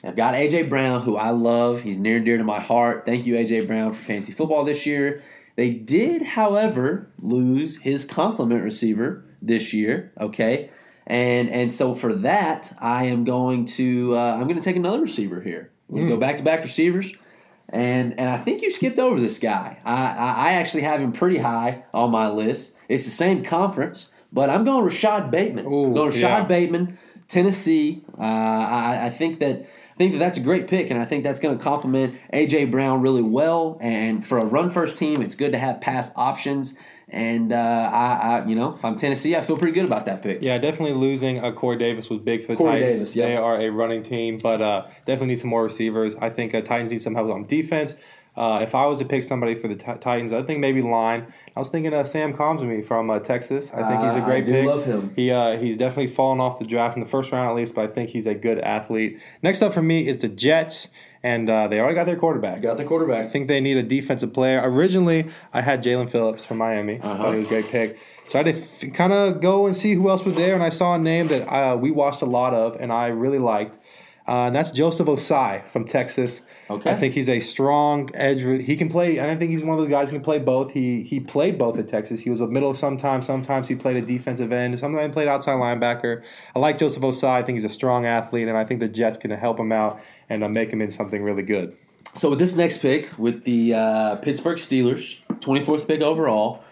I've 0.05 0.17
got 0.17 0.35
AJ 0.35 0.69
Brown, 0.69 1.03
who 1.03 1.17
I 1.17 1.31
love. 1.31 1.83
He's 1.83 1.99
near 1.99 2.17
and 2.17 2.25
dear 2.25 2.39
to 2.39 2.45
my 2.45 2.61
heart. 2.61 3.05
Thank 3.05 3.27
you, 3.27 3.35
AJ 3.35 3.67
Brown, 3.67 3.93
for 3.93 4.01
fantasy 4.01 4.33
football 4.33 4.65
this 4.65 4.87
year. 4.87 5.23
They 5.57 5.71
did, 5.71 6.23
however, 6.23 7.11
lose 7.21 7.79
his 7.79 8.05
complement 8.05 8.63
receiver 8.63 9.25
this 9.43 9.73
year. 9.73 10.13
Okay, 10.21 10.71
and 11.07 11.51
and 11.51 11.73
so 11.73 11.95
for 11.95 12.15
that, 12.15 12.77
I 12.79 13.05
am 13.05 13.25
going 13.25 13.65
to 13.67 14.17
uh, 14.17 14.35
I'm 14.35 14.45
going 14.45 14.57
to 14.57 14.63
take 14.63 14.77
another 14.77 15.01
receiver 15.01 15.41
here. 15.41 15.71
We're 15.89 16.01
going 16.01 16.11
to 16.11 16.17
go 16.17 16.21
back 16.21 16.37
to 16.39 16.43
back 16.43 16.63
receivers. 16.63 17.13
And 17.69 18.19
and 18.19 18.29
I 18.29 18.37
think 18.37 18.63
you 18.63 18.71
skipped 18.71 18.99
over 18.99 19.19
this 19.19 19.39
guy. 19.39 19.79
I, 19.85 20.07
I, 20.07 20.51
I 20.51 20.53
actually 20.53 20.83
have 20.83 21.01
him 21.01 21.13
pretty 21.13 21.39
high 21.39 21.85
on 21.93 22.11
my 22.11 22.29
list. 22.29 22.77
It's 22.89 23.05
the 23.05 23.11
same 23.11 23.45
conference, 23.45 24.11
but 24.33 24.49
I'm 24.49 24.65
going 24.65 24.85
Rashod 24.85 25.31
Bateman. 25.31 25.67
Ooh, 25.67 25.87
I'm 25.87 25.95
going 25.95 26.11
Rashod 26.11 26.23
yeah. 26.23 26.45
Bateman, 26.45 26.99
Tennessee. 27.27 28.05
Uh, 28.19 28.23
I, 28.23 29.07
I 29.07 29.11
think 29.11 29.41
that 29.41 29.67
I 29.97 29.97
think 29.97 30.13
that 30.13 30.19
that's 30.19 30.39
a 30.39 30.43
great 30.43 30.69
pick, 30.69 30.91
and 30.91 31.01
I 31.01 31.05
think 31.07 31.25
that's 31.25 31.41
going 31.41 31.57
to 31.57 31.63
complement 31.63 32.17
AJ 32.33 32.71
Brown 32.71 33.01
really 33.01 33.23
well. 33.23 33.79
And 33.81 34.25
for 34.25 34.39
a 34.39 34.45
run 34.45 34.71
first 34.71 34.97
team, 34.97 35.23
it's 35.23 35.35
good 35.35 35.53
to 35.53 35.59
have 35.59 35.81
pass 35.81 36.13
options. 36.15 36.77
And 37.09 37.53
uh, 37.53 37.57
I, 37.57 38.41
I, 38.41 38.47
you 38.47 38.57
know, 38.57 38.75
if 38.75 38.85
I'm 38.85 38.97
Tennessee, 38.97 39.37
I 39.37 39.41
feel 39.41 39.57
pretty 39.57 39.73
good 39.75 39.85
about 39.85 40.07
that 40.07 40.23
pick. 40.23 40.43
Yeah, 40.43 40.59
definitely 40.59 40.95
losing 40.95 41.39
uh, 41.39 41.53
Corey 41.53 41.79
Davis 41.79 42.11
was 42.11 42.21
big 42.21 42.43
for 42.43 42.53
the 42.53 42.57
Corey 42.57 42.81
Titans. 42.81 42.99
Davis, 42.99 43.17
yeah. 43.17 43.27
They 43.27 43.37
are 43.37 43.61
a 43.61 43.69
running 43.71 44.03
team, 44.03 44.39
but 44.43 44.61
uh, 44.61 44.87
definitely 45.05 45.29
need 45.29 45.39
some 45.41 45.51
more 45.51 45.63
receivers. 45.63 46.17
I 46.21 46.31
think 46.31 46.53
uh, 46.55 46.63
Titans 46.63 46.91
need 46.91 47.03
some 47.03 47.15
help 47.15 47.31
on 47.31 47.47
defense. 47.47 47.95
Uh, 48.37 48.59
if 48.61 48.75
I 48.75 48.85
was 48.87 48.99
to 48.99 49.05
pick 49.07 49.23
somebody 49.23 49.55
for 49.55 49.67
the 49.69 49.77
Ti- 49.77 49.99
Titans, 50.01 50.33
I 50.33 50.43
think 50.43 50.61
maybe 50.61 50.83
line. 50.83 51.33
I 51.55 51.59
was 51.59 51.71
thinking 51.71 51.95
uh, 51.95 52.05
Sam 52.05 52.35
Cosmi 52.35 52.85
from 52.85 53.09
uh, 53.09 53.19
Texas. 53.21 53.71
I 53.73 53.89
think 53.89 54.03
he's 54.05 54.15
a 54.15 54.25
great 54.25 54.43
I 54.43 54.47
do 54.47 54.53
pick. 54.53 54.67
love 54.67 54.85
him. 54.85 55.13
He 55.17 55.31
uh, 55.31 55.57
he's 55.59 55.77
definitely 55.79 56.09
fallen 56.13 56.39
off 56.41 56.59
the 56.59 56.67
draft 56.67 56.97
in 56.97 57.03
the 57.03 57.09
first 57.09 57.33
round 57.33 57.49
at 57.49 57.57
least, 57.57 57.75
but 57.75 57.89
I 57.89 57.93
think 57.93 58.11
he's 58.11 58.27
a 58.27 58.35
good 58.35 58.59
athlete. 58.59 59.21
Next 59.43 59.63
up 59.63 59.73
for 59.73 59.81
me 59.81 60.07
is 60.07 60.19
the 60.19 60.29
Jets, 60.29 60.89
and 61.27 61.51
uh, 61.51 61.67
they 61.69 61.81
already 61.81 61.97
got 61.97 62.07
their 62.07 62.17
quarterback. 62.25 62.63
Got 62.63 62.77
the 62.77 62.85
I 62.85 62.87
quarterback. 62.87 63.33
think 63.33 63.49
they 63.49 63.61
need 63.61 63.77
a 63.77 63.83
defensive 63.83 64.33
player. 64.33 64.61
Originally, 64.63 65.21
I 65.53 65.61
had 65.61 65.83
Jaelan 65.83 66.09
Phillips 66.09 66.45
from 66.45 66.59
Miami. 66.59 66.95
I 66.95 67.05
Uh-huh. 67.05 67.17
thought 67.23 67.33
he 67.35 67.41
was 67.41 67.47
a 67.49 67.51
great 67.51 67.67
pick. 67.69 67.99
So 68.29 68.39
I 68.39 68.43
had 68.45 68.55
to 68.55 68.63
f- 68.89 68.93
kind 68.95 69.13
of 69.13 69.41
go 69.41 69.67
and 69.67 69.77
see 69.77 69.95
who 69.95 70.09
else 70.11 70.25
was 70.25 70.35
there, 70.35 70.55
and 70.55 70.63
I 70.63 70.69
saw 70.71 70.95
a 70.95 70.99
name 70.99 71.27
that 71.29 71.43
uh, 71.53 71.77
we 71.77 71.91
watched 71.91 72.23
a 72.23 72.27
lot 72.39 72.55
of, 72.55 72.77
and 72.81 72.93
I 72.93 73.07
really 73.09 73.39
liked. 73.39 73.75
Uh, 74.29 74.47
and 74.47 74.57
that's 74.57 74.71
Joseph 74.71 75.07
Ossai 75.07 75.69
from 75.69 75.87
Texas. 75.87 76.43
Okay. 76.69 76.91
I 76.91 76.97
think 76.97 77.15
he's 77.15 77.29
a 77.29 77.39
strong 77.39 78.11
edge. 78.15 78.43
He 78.43 78.77
can 78.77 78.89
play. 78.89 79.19
and 79.19 79.31
I 79.31 79.37
think 79.37 79.51
he's 79.51 79.63
one 79.63 79.79
of 79.79 79.85
those 79.85 79.91
guys 79.91 80.11
who 80.11 80.17
can 80.17 80.25
play 80.25 80.41
both. 80.41 80.73
He 80.73 81.03
he 81.03 81.21
played 81.21 81.59
both 81.59 81.79
at 81.79 81.87
Texas. 81.87 82.21
He 82.21 82.31
was 82.31 82.41
a 82.41 82.47
middle 82.47 82.75
sometimes. 82.75 83.27
Sometimes 83.27 83.69
he 83.69 83.77
played 83.77 83.97
a 83.97 84.03
defensive 84.03 84.51
end. 84.51 84.79
Sometimes 84.81 85.11
he 85.11 85.13
played 85.13 85.29
outside 85.29 85.53
linebacker. 85.53 86.23
I 86.55 86.59
like 86.59 86.77
Joseph 86.79 87.03
Ossai. 87.03 87.29
I 87.29 87.43
think 87.45 87.57
he's 87.57 87.71
a 87.71 87.73
strong 87.73 88.05
athlete, 88.05 88.49
and 88.49 88.57
I 88.57 88.65
think 88.65 88.81
the 88.81 88.89
Jets 88.89 89.17
can 89.19 89.31
help 89.31 89.61
him 89.61 89.71
out 89.71 90.01
and 90.29 90.43
uh, 90.43 90.49
make 90.49 90.73
him 90.73 90.83
into 90.83 90.95
something 90.95 91.23
really 91.23 91.45
good. 91.45 91.77
So 92.15 92.31
with 92.31 92.39
this 92.39 92.57
next 92.57 92.79
pick, 92.79 93.17
with 93.19 93.45
the 93.45 93.75
uh, 93.75 94.17
Pittsburgh 94.17 94.57
Steelers, 94.57 95.21
24th 95.41 95.87
pick 95.87 96.01
overall, 96.01 96.65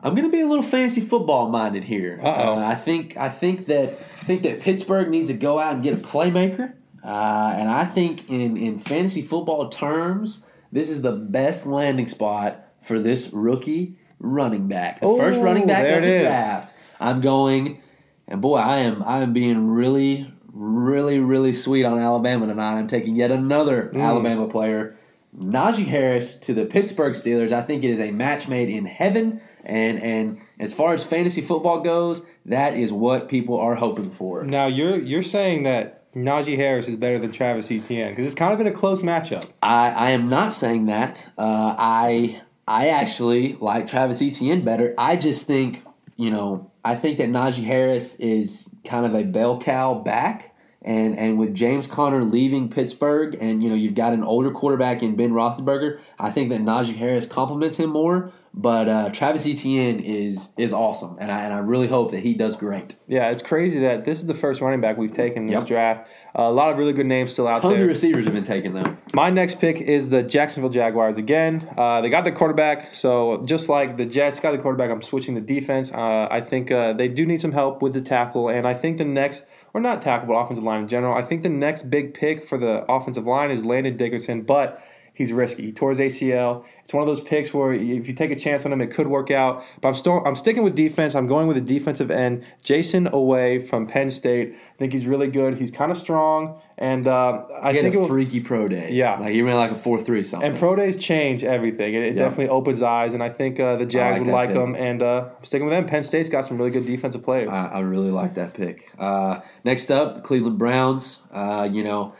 I'm 0.00 0.14
going 0.14 0.26
to 0.26 0.32
be 0.32 0.40
a 0.40 0.46
little 0.46 0.64
fantasy 0.64 1.00
football 1.00 1.48
minded 1.48 1.84
here. 1.84 2.20
Uh, 2.22 2.56
I 2.56 2.74
think 2.74 3.16
I 3.16 3.28
think 3.28 3.66
that 3.66 3.98
I 4.20 4.24
think 4.24 4.42
that 4.42 4.60
Pittsburgh 4.60 5.08
needs 5.08 5.28
to 5.28 5.34
go 5.34 5.58
out 5.58 5.74
and 5.74 5.82
get 5.82 5.94
a 5.94 5.98
playmaker, 5.98 6.72
uh, 7.04 7.54
and 7.56 7.68
I 7.68 7.84
think 7.84 8.28
in 8.30 8.56
in 8.56 8.78
fantasy 8.78 9.22
football 9.22 9.68
terms, 9.68 10.44
this 10.70 10.90
is 10.90 11.02
the 11.02 11.12
best 11.12 11.66
landing 11.66 12.08
spot 12.08 12.64
for 12.82 12.98
this 13.00 13.30
rookie 13.32 13.96
running 14.18 14.68
back, 14.68 15.00
the 15.00 15.16
first 15.16 15.40
running 15.40 15.66
back 15.66 15.84
of 15.86 16.02
the 16.02 16.12
is. 16.14 16.20
draft. 16.20 16.74
I'm 17.00 17.20
going, 17.20 17.82
and 18.28 18.40
boy, 18.40 18.56
I 18.58 18.78
am 18.78 19.02
I 19.02 19.20
am 19.22 19.32
being 19.32 19.68
really 19.68 20.32
really 20.52 21.18
really 21.18 21.52
sweet 21.54 21.84
on 21.84 21.98
Alabama 21.98 22.46
tonight. 22.46 22.78
I'm 22.78 22.86
taking 22.86 23.16
yet 23.16 23.30
another 23.32 23.90
Mm. 23.94 24.02
Alabama 24.02 24.46
player. 24.48 24.96
Najee 25.36 25.86
Harris 25.86 26.34
to 26.36 26.52
the 26.52 26.66
Pittsburgh 26.66 27.14
Steelers. 27.14 27.52
I 27.52 27.62
think 27.62 27.84
it 27.84 27.90
is 27.90 28.00
a 28.00 28.10
match 28.10 28.48
made 28.48 28.68
in 28.68 28.84
heaven. 28.84 29.40
And 29.64 29.98
and 30.02 30.38
as 30.60 30.72
far 30.74 30.92
as 30.92 31.02
fantasy 31.04 31.40
football 31.40 31.80
goes, 31.80 32.24
that 32.44 32.76
is 32.76 32.92
what 32.92 33.28
people 33.28 33.58
are 33.58 33.76
hoping 33.76 34.10
for. 34.10 34.44
Now 34.44 34.66
you're 34.66 34.98
you're 34.98 35.22
saying 35.22 35.62
that 35.62 36.01
Najee 36.14 36.56
Harris 36.56 36.88
is 36.88 36.96
better 36.96 37.18
than 37.18 37.32
Travis 37.32 37.70
Etienne 37.70 38.10
because 38.10 38.26
it's 38.26 38.34
kind 38.34 38.52
of 38.52 38.58
been 38.58 38.66
a 38.66 38.72
close 38.72 39.02
matchup. 39.02 39.50
I, 39.62 39.90
I 39.90 40.10
am 40.10 40.28
not 40.28 40.52
saying 40.52 40.86
that. 40.86 41.30
Uh, 41.38 41.74
I 41.78 42.42
I 42.68 42.88
actually 42.88 43.54
like 43.54 43.86
Travis 43.86 44.20
Etienne 44.20 44.64
better. 44.64 44.94
I 44.98 45.16
just 45.16 45.46
think 45.46 45.82
you 46.16 46.30
know 46.30 46.70
I 46.84 46.96
think 46.96 47.18
that 47.18 47.28
Najee 47.28 47.64
Harris 47.64 48.14
is 48.16 48.68
kind 48.84 49.06
of 49.06 49.14
a 49.14 49.24
bell 49.24 49.58
cow 49.58 49.94
back, 49.94 50.54
and 50.82 51.18
and 51.18 51.38
with 51.38 51.54
James 51.54 51.86
Conner 51.86 52.22
leaving 52.22 52.68
Pittsburgh, 52.68 53.36
and 53.40 53.62
you 53.62 53.70
know 53.70 53.74
you've 53.74 53.94
got 53.94 54.12
an 54.12 54.22
older 54.22 54.50
quarterback 54.50 55.02
in 55.02 55.16
Ben 55.16 55.30
Roethlisberger, 55.30 55.98
I 56.18 56.30
think 56.30 56.50
that 56.50 56.60
Najee 56.60 56.96
Harris 56.96 57.26
complements 57.26 57.78
him 57.78 57.90
more. 57.90 58.32
But 58.54 58.86
uh, 58.86 59.08
Travis 59.10 59.46
Etienne 59.46 60.00
is 60.00 60.50
is 60.58 60.74
awesome, 60.74 61.16
and 61.18 61.32
I 61.32 61.40
and 61.44 61.54
I 61.54 61.58
really 61.58 61.88
hope 61.88 62.10
that 62.10 62.20
he 62.22 62.34
does 62.34 62.54
great. 62.54 62.96
Yeah, 63.08 63.30
it's 63.30 63.42
crazy 63.42 63.80
that 63.80 64.04
this 64.04 64.18
is 64.18 64.26
the 64.26 64.34
first 64.34 64.60
running 64.60 64.82
back 64.82 64.98
we've 64.98 65.12
taken 65.12 65.38
in 65.44 65.46
this 65.46 65.54
Yep. 65.60 65.66
draft. 65.66 66.10
Uh, 66.38 66.42
a 66.42 66.52
lot 66.52 66.70
of 66.70 66.76
really 66.76 66.92
good 66.92 67.06
names 67.06 67.32
still 67.32 67.48
out 67.48 67.62
Tons 67.62 67.76
there. 67.76 67.84
of 67.84 67.88
receivers 67.88 68.26
have 68.26 68.34
been 68.34 68.44
taken 68.44 68.74
though. 68.74 68.94
My 69.14 69.30
next 69.30 69.58
pick 69.58 69.80
is 69.80 70.10
the 70.10 70.22
Jacksonville 70.22 70.68
Jaguars 70.70 71.16
again. 71.16 71.66
Uh, 71.78 72.02
they 72.02 72.10
got 72.10 72.24
the 72.24 72.32
quarterback, 72.32 72.94
so 72.94 73.42
just 73.46 73.70
like 73.70 73.96
the 73.96 74.04
Jets 74.04 74.38
got 74.38 74.52
the 74.52 74.58
quarterback, 74.58 74.90
I'm 74.90 75.00
switching 75.02 75.34
the 75.34 75.40
defense. 75.40 75.90
Uh, 75.90 76.28
I 76.30 76.42
think 76.42 76.70
uh, 76.70 76.92
they 76.92 77.08
do 77.08 77.24
need 77.24 77.40
some 77.40 77.52
help 77.52 77.80
with 77.80 77.94
the 77.94 78.02
tackle, 78.02 78.50
and 78.50 78.66
I 78.68 78.74
think 78.74 78.98
the 78.98 79.04
next, 79.06 79.44
or 79.72 79.80
not 79.80 80.02
tackle, 80.02 80.28
but 80.28 80.34
offensive 80.34 80.64
line 80.64 80.82
in 80.82 80.88
general, 80.88 81.14
I 81.16 81.22
think 81.22 81.42
the 81.42 81.48
next 81.48 81.88
big 81.88 82.12
pick 82.12 82.46
for 82.46 82.58
the 82.58 82.84
offensive 82.90 83.26
line 83.26 83.50
is 83.50 83.64
Landon 83.64 83.96
Dickerson, 83.96 84.42
but 84.42 84.82
he's 85.14 85.32
risky. 85.32 85.62
He 85.66 85.72
tore 85.72 85.90
his 85.90 85.98
ACL. 86.00 86.64
It's 86.84 86.92
one 86.92 87.02
of 87.02 87.06
those 87.06 87.20
picks 87.20 87.54
where 87.54 87.72
if 87.72 88.08
you 88.08 88.14
take 88.14 88.30
a 88.32 88.36
chance 88.36 88.66
on 88.66 88.72
him, 88.72 88.80
it 88.80 88.88
could 88.90 89.06
work 89.06 89.30
out. 89.30 89.64
But 89.80 89.88
I'm 89.88 89.94
still 89.94 90.22
I'm 90.26 90.34
sticking 90.36 90.62
with 90.64 90.74
defense. 90.74 91.14
I'm 91.14 91.26
going 91.26 91.46
with 91.46 91.56
a 91.56 91.60
defensive 91.60 92.10
end, 92.10 92.44
Jayson 92.64 93.06
Oweh 93.12 93.66
from 93.66 93.86
Penn 93.86 94.10
State. 94.10 94.54
I 94.54 94.78
think 94.78 94.92
he's 94.92 95.06
really 95.06 95.28
good. 95.28 95.58
He's 95.58 95.70
kind 95.70 95.92
of 95.92 95.98
strong, 95.98 96.60
and 96.76 97.06
uh, 97.06 97.44
I 97.62 97.72
think 97.72 97.94
a 97.94 98.00
will, 98.00 98.08
freaky 98.08 98.40
pro 98.40 98.66
day. 98.66 98.90
Yeah. 98.92 99.16
like 99.18 99.32
he 99.32 99.42
ran 99.42 99.54
like 99.56 99.70
a 99.70 99.76
four 99.76 100.00
three 100.00 100.24
something. 100.24 100.50
and 100.50 100.58
pro 100.58 100.74
days 100.74 100.96
change 100.96 101.44
everything. 101.44 101.94
It, 101.94 102.02
it 102.02 102.16
Yeah. 102.16 102.24
definitely 102.24 102.48
opens 102.48 102.82
eyes, 102.82 103.14
and 103.14 103.22
I 103.22 103.28
think 103.28 103.60
uh, 103.60 103.76
the 103.76 103.86
Jags 103.86 104.18
like 104.18 104.26
would 104.26 104.32
like 104.32 104.48
pick. 104.48 104.58
him. 104.58 104.74
And 104.74 105.02
uh, 105.02 105.28
I'm 105.38 105.44
sticking 105.44 105.66
with 105.66 105.72
them. 105.72 105.86
Penn 105.86 106.02
State's 106.02 106.28
got 106.28 106.46
some 106.46 106.58
really 106.58 106.70
good 106.72 106.84
defensive 106.86 107.22
players. 107.22 107.48
I, 107.50 107.66
I 107.66 107.80
really 107.80 108.10
like 108.10 108.34
that 108.34 108.54
pick. 108.54 108.90
Uh, 108.98 109.40
next 109.64 109.92
up, 109.92 110.24
Cleveland 110.24 110.58
Browns. 110.58 111.20
Uh, 111.32 111.68
you 111.70 111.84
know, 111.84 112.14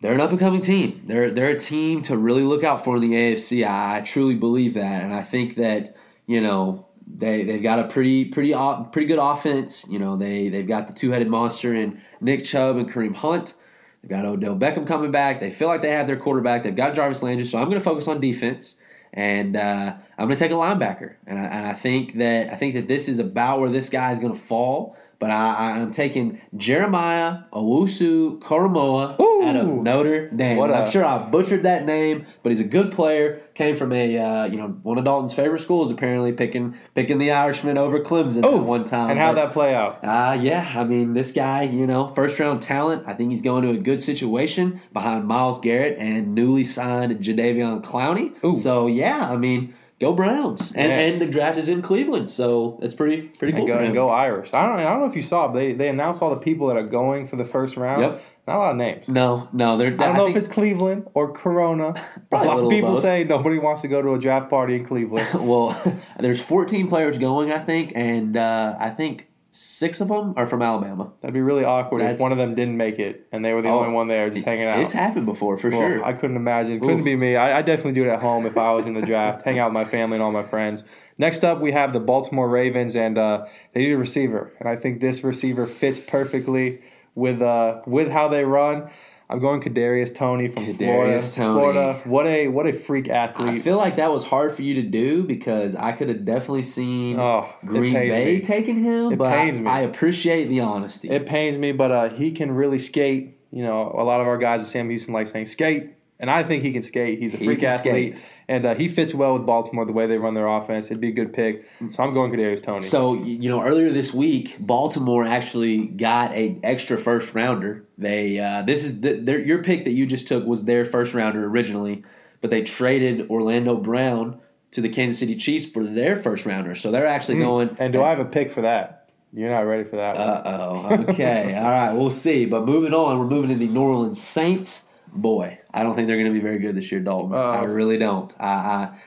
they're 0.00 0.12
an 0.12 0.20
up 0.20 0.30
and 0.30 0.38
coming 0.38 0.60
team. 0.60 1.04
They're 1.06 1.30
they're 1.30 1.50
a 1.50 1.58
team 1.58 2.02
to 2.02 2.16
really 2.16 2.42
look 2.42 2.64
out 2.64 2.84
for 2.84 2.96
in 2.96 3.02
the 3.02 3.12
AFC. 3.12 3.66
I, 3.66 3.98
I 3.98 4.00
truly 4.00 4.34
believe 4.34 4.74
that, 4.74 5.02
and 5.02 5.14
I 5.14 5.22
think 5.22 5.56
that 5.56 5.96
you 6.26 6.40
know 6.40 6.86
they 7.06 7.44
they've 7.44 7.62
got 7.62 7.78
a 7.78 7.84
pretty 7.84 8.26
pretty 8.26 8.54
pretty 8.92 9.06
good 9.06 9.18
offense. 9.18 9.86
You 9.88 9.98
know, 9.98 10.16
they 10.16 10.48
they've 10.48 10.66
got 10.66 10.88
the 10.88 10.94
two 10.94 11.10
headed 11.10 11.28
monster 11.28 11.74
in 11.74 12.00
Nick 12.20 12.44
Chubb 12.44 12.76
and 12.76 12.90
Kareem 12.90 13.14
Hunt. 13.14 13.54
They've 14.02 14.10
got 14.10 14.24
Odell 14.24 14.56
Beckham 14.56 14.86
coming 14.86 15.10
back. 15.10 15.40
They 15.40 15.50
feel 15.50 15.68
like 15.68 15.82
they 15.82 15.90
have 15.90 16.06
their 16.06 16.16
quarterback. 16.16 16.62
They've 16.62 16.76
got 16.76 16.94
Jarvis 16.94 17.22
Landry. 17.22 17.46
So 17.46 17.58
I'm 17.58 17.64
going 17.64 17.78
to 17.78 17.84
focus 17.84 18.06
on 18.06 18.20
defense, 18.20 18.76
and 19.12 19.56
uh, 19.56 19.96
I'm 20.18 20.26
going 20.26 20.36
to 20.36 20.44
take 20.44 20.52
a 20.52 20.54
linebacker. 20.54 21.14
And 21.26 21.38
I, 21.38 21.42
and 21.42 21.66
I 21.66 21.72
think 21.72 22.18
that 22.18 22.52
I 22.52 22.56
think 22.56 22.74
that 22.74 22.88
this 22.88 23.08
is 23.08 23.18
about 23.18 23.60
where 23.60 23.70
this 23.70 23.88
guy 23.88 24.12
is 24.12 24.18
going 24.18 24.32
to 24.32 24.38
fall. 24.38 24.96
But 25.18 25.30
I, 25.30 25.72
I'm 25.80 25.92
taking 25.92 26.40
Jeremiah 26.56 27.38
Owusu 27.52 28.38
Koramoah 28.40 29.16
out 29.48 29.56
of. 29.56 29.66
Notre 29.66 30.28
Dame. 30.28 30.58
And 30.62 30.72
I'm 30.72 30.88
sure 30.90 31.04
I 31.04 31.18
butchered 31.18 31.62
that 31.62 31.84
name, 31.86 32.26
but 32.42 32.50
he's 32.50 32.60
a 32.60 32.64
good 32.64 32.92
player. 32.92 33.40
Came 33.54 33.76
from 33.76 33.92
a 33.92 34.18
uh, 34.18 34.44
you 34.44 34.56
know 34.58 34.68
one 34.82 34.98
of 34.98 35.04
Dalton's 35.04 35.32
favorite 35.32 35.60
schools, 35.60 35.90
apparently 35.90 36.32
picking 36.32 36.74
picking 36.94 37.16
the 37.16 37.30
Irishman 37.32 37.78
over 37.78 38.00
Clemson 38.00 38.44
Oh, 38.44 38.58
at 38.58 38.64
one 38.64 38.84
time. 38.84 39.10
and 39.10 39.18
how 39.18 39.32
that 39.32 39.52
play 39.52 39.74
out? 39.74 40.00
uh, 40.04 40.36
yeah, 40.38 40.70
I 40.76 40.84
mean, 40.84 41.14
this 41.14 41.32
guy, 41.32 41.62
you 41.62 41.86
know, 41.86 42.08
first 42.14 42.38
round 42.38 42.60
talent. 42.60 43.04
I 43.06 43.14
think 43.14 43.30
he's 43.30 43.40
going 43.42 43.62
to 43.62 43.70
a 43.70 43.76
good 43.78 44.00
situation 44.02 44.82
behind 44.92 45.26
Myles 45.26 45.58
Garrett 45.60 45.96
and 45.98 46.34
newly 46.34 46.64
signed 46.64 47.18
Jadeveon 47.20 47.82
Clowney. 47.82 48.32
Ooh. 48.44 48.54
So, 48.56 48.86
yeah, 48.86 49.30
I 49.30 49.36
mean, 49.36 49.74
go 50.00 50.12
Browns. 50.12 50.72
And, 50.72 50.88
Yeah. 50.90 50.98
and 50.98 51.20
the 51.22 51.26
draft 51.26 51.58
is 51.58 51.68
in 51.68 51.82
Cleveland. 51.82 52.30
So, 52.30 52.78
that's 52.80 52.94
pretty 52.94 53.22
pretty 53.22 53.52
cool 53.52 53.62
And 53.62 53.68
go, 53.68 53.78
and 53.78 53.94
go 53.94 54.08
Irish. 54.10 54.52
I 54.54 54.66
don't. 54.66 54.78
I 54.78 54.84
don't 54.84 55.00
know 55.00 55.06
if 55.06 55.16
you 55.16 55.22
saw. 55.22 55.48
But 55.48 55.54
they 55.54 55.72
they 55.72 55.88
announced 55.88 56.22
all 56.22 56.30
the 56.30 56.36
people 56.36 56.66
that 56.68 56.76
are 56.76 56.86
going 56.86 57.26
for 57.26 57.36
the 57.36 57.44
first 57.44 57.76
round. 57.76 58.02
Yep. 58.02 58.22
Not 58.46 58.56
a 58.56 58.58
lot 58.58 58.70
of 58.70 58.76
names. 58.76 59.08
No, 59.08 59.48
no, 59.52 59.76
they're. 59.76 59.88
I 59.88 59.96
don't 60.06 60.16
know 60.16 60.28
if 60.28 60.36
it's 60.36 60.46
Cleveland 60.46 61.08
or 61.14 61.32
Corona. 61.32 61.94
A 62.32 62.44
lot 62.44 62.58
of 62.60 62.70
people 62.70 62.92
both. 62.92 63.02
say 63.02 63.24
nobody 63.24 63.58
wants 63.58 63.82
to 63.82 63.88
go 63.88 64.00
to 64.00 64.14
a 64.14 64.18
draft 64.20 64.48
party 64.50 64.76
in 64.76 64.84
Cleveland. 64.90 65.26
well, 65.48 65.76
there's 66.20 66.40
14 66.40 66.86
players 66.88 67.18
going, 67.18 67.50
I 67.52 67.58
think, 67.58 67.92
and 67.96 68.36
uh, 68.36 68.76
I 68.78 68.90
think 68.90 69.26
six 69.56 70.00
of 70.00 70.08
them 70.08 70.34
are 70.36 70.46
from 70.46 70.60
Alabama. 70.62 71.12
That'd 71.20 71.32
be 71.34 71.40
really 71.40 71.64
awkward 71.64 72.02
if 72.02 72.20
one 72.20 72.30
of 72.30 72.38
them 72.38 72.54
didn't 72.54 72.76
make 72.76 72.98
it 72.98 73.26
and 73.32 73.44
they 73.44 73.52
were 73.52 73.62
the 73.62 73.68
Oh, 73.68 73.80
only 73.80 73.92
one 73.92 74.06
there 74.08 74.28
just 74.30 74.44
hanging 74.44 74.66
out. 74.66 74.78
It's 74.80 74.92
happened 74.92 75.24
before, 75.26 75.56
for 75.56 75.70
Well, 75.70 75.78
sure. 75.80 76.04
I 76.04 76.12
couldn't 76.12 76.36
imagine. 76.36 76.78
Couldn't 76.80 77.04
be 77.04 77.16
me. 77.16 77.36
I, 77.36 77.58
I 77.58 77.62
definitely 77.62 77.92
do 77.92 78.04
it 78.04 78.08
at 78.08 78.20
home 78.20 78.44
if 78.46 78.58
I 78.58 78.72
was 78.72 78.86
in 78.86 78.94
the 78.94 79.00
draft. 79.00 79.42
Hang 79.44 79.58
out 79.58 79.68
with 79.70 79.74
my 79.74 79.84
family 79.84 80.16
and 80.16 80.22
all 80.22 80.30
my 80.32 80.42
friends. 80.42 80.84
Next 81.18 81.44
up, 81.44 81.60
we 81.60 81.72
have 81.72 81.94
the 81.94 82.00
Baltimore 82.00 82.46
Ravens, 82.48 82.94
and 82.94 83.16
uh, 83.16 83.46
they 83.72 83.80
need 83.80 83.92
a 83.92 83.96
receiver. 83.96 84.52
And 84.60 84.68
I 84.68 84.76
think 84.76 85.00
this 85.00 85.24
receiver 85.24 85.64
fits 85.66 85.98
perfectly 85.98 86.82
with 87.14 87.40
uh, 87.40 87.80
with 87.86 88.10
how 88.10 88.28
they 88.28 88.44
run. 88.44 88.90
I'm 89.28 89.40
going 89.40 89.60
Kadarius 89.60 90.14
Toney 90.14 90.48
from 90.48 90.64
Florida. 90.74 91.16
Kadarius 91.18 91.34
Toney. 91.34 91.52
Florida. 91.60 92.00
What 92.04 92.26
a 92.26 92.48
what 92.48 92.66
a 92.66 92.72
freak 92.72 93.08
athlete! 93.08 93.48
I 93.54 93.58
feel 93.58 93.76
like 93.76 93.96
that 93.96 94.12
was 94.12 94.22
hard 94.22 94.52
for 94.52 94.62
you 94.62 94.74
to 94.74 94.82
do 94.82 95.24
because 95.24 95.74
I 95.74 95.92
could 95.92 96.08
have 96.08 96.24
definitely 96.24 96.62
seen 96.62 97.18
Oh, 97.18 97.48
Green 97.64 97.92
Bay 97.94 98.36
me. 98.36 98.40
taking 98.40 98.76
him, 98.76 99.12
It 99.12 99.18
but 99.18 99.30
pains 99.34 99.58
me. 99.58 99.66
I 99.68 99.80
appreciate 99.80 100.46
the 100.46 100.60
honesty. 100.60 101.10
It 101.10 101.26
pains 101.26 101.58
me, 101.58 101.72
but 101.72 101.90
uh, 101.90 102.08
he 102.10 102.30
can 102.30 102.52
really 102.52 102.78
skate. 102.78 103.38
You 103.50 103.62
know, 103.64 103.94
a 103.96 104.04
lot 104.04 104.20
of 104.20 104.26
our 104.28 104.38
guys 104.38 104.60
at 104.60 104.66
Sam 104.68 104.88
Houston 104.90 105.12
like 105.14 105.26
saying 105.26 105.46
skate. 105.46 105.94
And 106.18 106.30
I 106.30 106.42
think 106.44 106.62
he 106.62 106.72
can 106.72 106.82
skate. 106.82 107.18
He's 107.18 107.34
a 107.34 107.38
freak 107.38 107.62
athlete, 107.62 108.16
skate. 108.16 108.26
and 108.48 108.64
uh, 108.64 108.74
he 108.74 108.88
fits 108.88 109.12
well 109.12 109.34
with 109.34 109.44
Baltimore 109.44 109.84
the 109.84 109.92
way 109.92 110.06
they 110.06 110.16
run 110.16 110.32
their 110.32 110.46
offense. 110.48 110.86
It'd 110.86 111.00
be 111.00 111.08
a 111.08 111.12
good 111.12 111.34
pick. 111.34 111.68
So 111.90 112.02
I'm 112.02 112.14
going 112.14 112.32
Kadarius 112.32 112.62
Toney. 112.62 112.80
So 112.80 113.22
you 113.22 113.50
know, 113.50 113.62
earlier 113.62 113.90
this 113.90 114.14
week, 114.14 114.56
Baltimore 114.58 115.24
actually 115.24 115.86
got 115.86 116.32
a 116.32 116.58
extra 116.62 116.96
first 116.96 117.34
rounder. 117.34 117.84
They 117.98 118.38
uh, 118.38 118.62
this 118.62 118.82
is 118.82 119.02
the, 119.02 119.14
their, 119.14 119.38
your 119.38 119.62
pick 119.62 119.84
that 119.84 119.92
you 119.92 120.06
just 120.06 120.26
took 120.26 120.46
was 120.46 120.64
their 120.64 120.86
first 120.86 121.12
rounder 121.12 121.44
originally, 121.44 122.02
but 122.40 122.50
they 122.50 122.62
traded 122.62 123.28
Orlando 123.28 123.76
Brown 123.76 124.40
to 124.70 124.80
the 124.80 124.88
Kansas 124.88 125.18
City 125.18 125.36
Chiefs 125.36 125.66
for 125.66 125.84
their 125.84 126.16
first 126.16 126.46
rounder. 126.46 126.74
So 126.74 126.90
they're 126.90 127.06
actually 127.06 127.38
going. 127.40 127.68
Hmm. 127.68 127.82
and 127.82 127.92
do 127.92 128.02
I 128.02 128.10
have 128.10 128.20
a 128.20 128.24
pick 128.24 128.52
for 128.52 128.62
that? 128.62 129.10
You're 129.32 129.50
not 129.50 129.60
ready 129.60 129.84
for 129.84 129.96
that. 129.96 130.16
Uh 130.16 130.42
oh. 130.44 130.94
Okay. 131.10 131.54
All 131.54 131.70
right. 131.70 131.92
We'll 131.92 132.08
see. 132.08 132.46
But 132.46 132.64
moving 132.64 132.94
on, 132.94 133.18
we're 133.18 133.26
moving 133.26 133.50
to 133.50 133.56
the 133.56 133.68
New 133.70 133.82
Orleans 133.82 134.22
Saints. 134.22 134.84
Boy, 135.12 135.58
I 135.72 135.82
don't 135.82 135.94
think 135.94 136.08
they're 136.08 136.16
going 136.16 136.32
to 136.32 136.32
be 136.32 136.40
very 136.40 136.58
good 136.58 136.76
this 136.76 136.90
year, 136.90 137.00
Dalton. 137.00 137.34
Uh-oh. 137.34 137.50
I 137.50 137.62
really 137.64 137.98
don't. 137.98 138.34
I, 138.40 138.46
I 138.46 138.98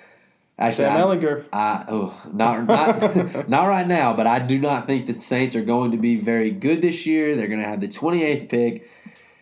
actually, 0.57 0.85
Sam 0.85 0.97
I, 0.97 1.01
Ehlinger. 1.01 1.45
I 1.51 1.85
oh 1.87 2.21
not 2.33 2.65
not 2.65 3.49
not 3.49 3.65
right 3.65 3.87
now, 3.87 4.13
but 4.13 4.27
I 4.27 4.39
do 4.39 4.57
not 4.57 4.85
think 4.85 5.05
the 5.05 5.13
Saints 5.13 5.55
are 5.55 5.63
going 5.63 5.91
to 5.91 5.97
be 5.97 6.15
very 6.15 6.51
good 6.51 6.81
this 6.81 7.05
year. 7.05 7.35
They're 7.35 7.47
going 7.47 7.59
to 7.61 7.67
have 7.67 7.81
the 7.81 7.87
28th 7.87 8.49
pick. 8.49 8.89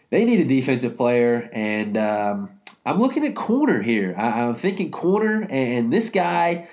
They 0.10 0.26
need 0.26 0.40
a 0.40 0.46
defensive 0.46 0.98
player, 0.98 1.50
and 1.52 1.98
um, 1.98 2.50
I'm 2.86 3.00
looking 3.00 3.26
at 3.26 3.36
corner 3.36 3.82
here. 3.82 4.16
I, 4.18 4.42
I'm 4.42 4.56
thinking 4.56 4.92
corner, 4.92 5.48
and 5.50 5.92
this 5.92 6.10
guy. 6.10 6.68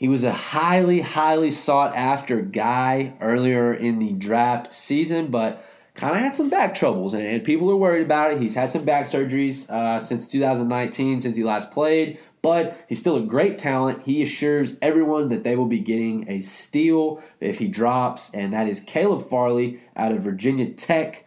He 0.00 0.06
was 0.06 0.22
a 0.22 0.32
highly, 0.32 1.00
highly 1.00 1.50
sought 1.50 1.96
after 1.96 2.40
guy 2.40 3.14
earlier 3.20 3.74
in 3.74 3.98
the 3.98 4.12
draft 4.12 4.72
season, 4.72 5.26
but 5.32 5.67
kind 5.98 6.14
of 6.14 6.22
had 6.22 6.34
some 6.34 6.48
back 6.48 6.74
troubles, 6.74 7.12
and, 7.12 7.26
and 7.26 7.42
people 7.42 7.68
are 7.70 7.76
worried 7.76 8.02
about 8.02 8.32
it. 8.32 8.40
He's 8.40 8.54
had 8.54 8.70
some 8.70 8.84
back 8.84 9.06
surgeries 9.06 9.68
uh, 9.68 9.98
since 9.98 10.28
2019, 10.28 11.20
since 11.20 11.36
he 11.36 11.42
last 11.42 11.72
played, 11.72 12.18
but 12.40 12.78
he's 12.88 13.00
still 13.00 13.16
a 13.16 13.22
great 13.22 13.58
talent. 13.58 14.02
He 14.04 14.22
assures 14.22 14.76
everyone 14.80 15.28
that 15.30 15.42
they 15.42 15.56
will 15.56 15.66
be 15.66 15.80
getting 15.80 16.30
a 16.30 16.40
steal 16.40 17.20
if 17.40 17.58
he 17.58 17.66
drops, 17.66 18.32
and 18.32 18.52
that 18.52 18.68
is 18.68 18.78
Caleb 18.78 19.28
Farley 19.28 19.80
out 19.96 20.12
of 20.12 20.22
Virginia 20.22 20.70
Tech. 20.72 21.24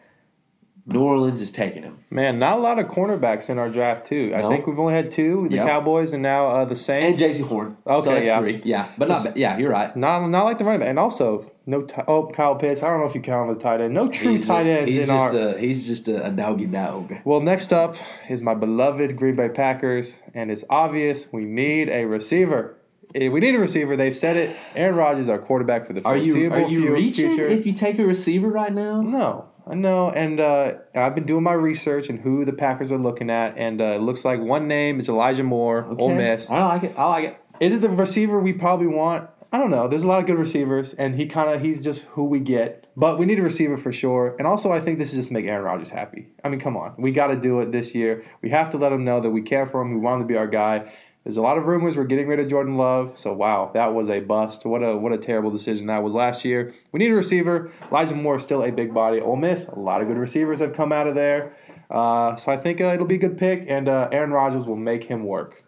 New 0.86 1.02
Orleans 1.02 1.42
is 1.42 1.52
taking 1.52 1.84
him. 1.84 2.00
Man, 2.10 2.40
not 2.40 2.58
a 2.58 2.62
lot 2.62 2.80
of 2.80 2.88
cornerbacks 2.88 3.50
in 3.50 3.60
our 3.60 3.70
draft 3.70 4.08
too. 4.08 4.34
I 4.36 4.42
think 4.42 4.66
we've 4.66 4.80
only 4.80 4.94
had 4.94 5.12
two: 5.12 5.48
the 5.50 5.58
Yep. 5.58 5.68
Cowboys 5.68 6.12
and 6.14 6.24
now 6.24 6.48
uh, 6.48 6.66
the 6.66 6.76
Saints 6.76 7.22
And. 7.22 7.32
Jaycee 7.32 7.48
Horn. 7.48 7.78
Okay, 7.86 8.04
so 8.04 8.16
that's 8.16 8.28
yeah. 8.28 8.40
three. 8.40 8.62
Yeah, 8.66 8.90
but 8.98 9.08
not 9.08 9.24
bad. 9.24 9.38
Yeah, 9.38 9.58
you're 9.58 9.70
right. 9.70 9.96
not 9.96 10.28
not 10.28 10.46
like 10.46 10.58
the 10.58 10.64
running 10.64 10.80
back, 10.80 10.90
and 10.90 10.98
also 10.98 11.51
no. 11.72 11.82
T- 11.84 12.02
oh, 12.08 12.28
Kyle 12.28 12.56
Pitts. 12.56 12.84
I 12.84 12.88
don't 12.90 13.00
know 13.00 13.08
if 13.08 13.16
you 13.16 13.22
count 13.22 13.50
him 13.50 13.56
as 13.56 13.58
a 13.58 13.64
tight 13.64 13.82
end. 13.82 13.94
No 13.94 14.08
true 14.10 14.34
He's 14.34 14.46
tight 14.46 14.66
ends 14.68 14.92
he's 14.92 15.02
in 15.04 15.08
just 15.08 15.36
our. 15.36 15.48
a, 15.56 15.60
he's 15.60 15.88
just 15.88 16.08
a, 16.08 16.28
a 16.28 16.30
doggy 16.30 16.68
dog. 16.68 17.14
well, 17.26 17.40
next 17.42 17.74
up 17.74 17.96
is 18.30 18.42
my 18.42 18.54
beloved 18.54 19.16
Green 19.18 19.36
Bay 19.36 19.50
Packers, 19.50 20.18
and 20.34 20.52
it's 20.52 20.64
obvious 20.70 21.28
we 21.32 21.46
need 21.46 21.90
a 21.90 22.06
receiver. 22.06 22.78
We 23.14 23.30
need 23.42 23.56
a 23.56 23.60
receiver. 23.60 23.98
They've 23.98 24.16
said 24.16 24.38
it. 24.38 24.56
Aaron 24.76 24.96
Rodgers, 24.96 25.28
our 25.28 25.40
quarterback 25.40 25.86
for 25.86 25.92
the 25.94 26.02
Are 26.06 26.16
you 26.16 26.34
foreseeable 26.34 26.56
are 26.58 26.70
you 26.70 26.94
reaching 26.94 27.28
future. 27.36 27.46
if 27.46 27.66
you 27.66 27.74
take 27.74 28.00
a 28.00 28.06
receiver 28.06 28.48
right 28.48 28.72
now? 28.72 29.02
No, 29.02 29.50
I 29.68 29.76
know, 29.76 30.10
and 30.12 30.40
uh, 30.40 30.74
I've 30.96 31.14
been 31.16 31.26
doing 31.26 31.44
my 31.44 31.54
research 31.54 32.08
and 32.10 32.20
who 32.20 32.46
the 32.46 32.54
Packers 32.54 32.90
are 32.92 32.98
looking 32.98 33.30
at, 33.30 33.58
and 33.58 33.82
uh, 33.82 33.96
it 33.96 34.02
looks 34.02 34.24
like 34.24 34.40
one 34.40 34.68
name 34.70 35.00
is 35.02 35.10
Elijah 35.10 35.44
Moore, 35.44 35.86
Ole 36.00 36.16
Miss. 36.16 36.50
I 36.50 36.64
like 36.64 36.84
it. 36.84 36.94
I 36.98 37.06
like 37.08 37.26
it. 37.26 37.38
Is 37.60 37.74
it 37.74 37.82
the 37.82 37.90
receiver 37.90 38.40
we 38.40 38.54
probably 38.54 38.88
want? 38.88 39.30
I 39.54 39.60
don't 39.60 39.70
know. 39.70 39.90
There's 39.90 40.04
a 40.04 40.08
lot 40.08 40.22
of 40.22 40.28
good 40.28 40.38
receivers, 40.38 40.94
and 40.94 41.16
he 41.16 41.26
kind 41.26 41.50
of 41.50 41.62
he's 41.62 41.82
just 41.82 42.04
who 42.04 42.24
we 42.24 42.40
get. 42.40 42.88
But 42.96 43.20
we 43.20 43.26
need 43.26 43.40
a 43.40 43.42
receiver 43.42 43.76
for 43.76 43.92
sure. 43.92 44.36
And 44.38 44.48
also, 44.48 44.72
I 44.72 44.80
think 44.80 44.98
this 44.98 45.10
is 45.10 45.16
just 45.16 45.28
to 45.28 45.34
make 45.34 45.46
Aaron 45.46 45.64
Rodgers 45.64 45.90
happy. 45.90 46.30
I 46.44 46.50
mean, 46.50 46.60
come 46.60 46.78
on, 46.78 46.94
we 46.98 47.12
got 47.12 47.28
to 47.28 47.36
do 47.36 47.60
it 47.60 47.72
this 47.72 47.94
year. 47.94 48.24
We 48.42 48.50
have 48.50 48.70
to 48.72 48.78
let 48.78 48.94
him 48.94 49.04
know 49.04 49.20
that 49.20 49.30
we 49.30 49.42
care 49.42 49.66
for 49.66 49.82
him. 49.82 49.94
We 49.94 50.00
want 50.00 50.22
him 50.22 50.28
to 50.28 50.32
be 50.32 50.38
our 50.38 50.48
guy. 50.48 50.92
There's 51.24 51.38
a 51.38 51.42
lot 51.42 51.58
of 51.58 51.66
rumors 51.66 51.98
we're 51.98 52.06
getting 52.06 52.28
rid 52.28 52.40
of 52.40 52.48
Jordan 52.48 52.78
Love. 52.78 53.20
So 53.20 53.32
wow, 53.34 53.70
that 53.74 53.94
was 53.94 54.10
a 54.10 54.22
bust. 54.22 54.66
What 54.66 54.82
a 54.82 54.98
what 54.98 55.12
a 55.12 55.18
terrible 55.18 55.52
decision 55.52 55.86
that 55.88 56.02
was 56.02 56.14
last 56.14 56.44
year. 56.44 56.74
We 56.92 57.00
need 57.00 57.12
a 57.12 57.16
receiver. 57.16 57.72
Elijah 57.92 58.16
Moore 58.16 58.38
is 58.38 58.44
still 58.44 58.64
a 58.64 58.72
big 58.72 58.94
body. 58.94 59.20
Ole 59.20 59.36
Miss, 59.36 59.66
a 59.66 59.78
lot 59.78 60.02
of 60.02 60.08
good 60.08 60.18
receivers 60.18 60.60
have 60.60 60.74
come 60.74 60.92
out 60.92 61.08
of 61.08 61.16
there. 61.16 61.56
Uh, 61.92 62.38
so 62.38 62.52
I 62.52 62.58
think 62.58 62.82
uh, 62.82 62.86
it'll 62.86 63.06
be 63.06 63.16
a 63.16 63.20
good 63.20 63.38
pick, 63.38 63.66
and 63.68 63.90
uh, 63.90 64.08
Aaron 64.12 64.32
Rodgers 64.32 64.66
will 64.66 64.78
make 64.78 65.04
him 65.04 65.26
work. 65.26 65.62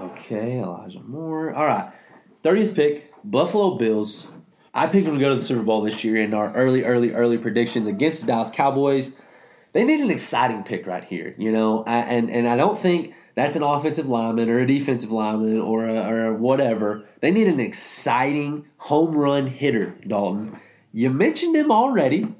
Okay, 0.00 0.58
Elijah 0.58 1.02
Moore. 1.02 1.52
All 1.52 1.66
right, 1.66 1.92
thirtieth 2.42 2.74
pick, 2.74 3.12
Buffalo 3.24 3.76
Bills. 3.76 4.28
I 4.74 4.86
picked 4.86 5.04
them 5.04 5.14
to 5.14 5.20
go 5.20 5.28
to 5.28 5.34
the 5.34 5.42
Super 5.42 5.62
Bowl 5.62 5.82
this 5.82 6.02
year 6.02 6.16
in 6.16 6.32
our 6.32 6.52
early, 6.54 6.84
early, 6.84 7.12
early 7.12 7.36
predictions 7.36 7.86
against 7.86 8.22
the 8.22 8.26
Dallas 8.26 8.50
Cowboys. 8.50 9.14
They 9.72 9.84
need 9.84 10.00
an 10.00 10.10
exciting 10.10 10.62
pick 10.64 10.86
right 10.86 11.04
here, 11.04 11.34
you 11.38 11.52
know, 11.52 11.84
I, 11.84 12.00
and 12.00 12.30
and 12.30 12.46
I 12.46 12.56
don't 12.56 12.78
think 12.78 13.14
that's 13.34 13.56
an 13.56 13.62
offensive 13.62 14.08
lineman 14.08 14.50
or 14.50 14.58
a 14.58 14.66
defensive 14.66 15.10
lineman 15.10 15.60
or 15.60 15.86
a, 15.86 15.94
or 15.94 16.34
whatever. 16.34 17.04
They 17.20 17.30
need 17.30 17.48
an 17.48 17.60
exciting 17.60 18.66
home 18.76 19.14
run 19.14 19.46
hitter, 19.46 19.94
Dalton. 20.06 20.58
You 20.92 21.08
mentioned 21.08 21.56
him 21.56 21.72
already. 21.72 22.34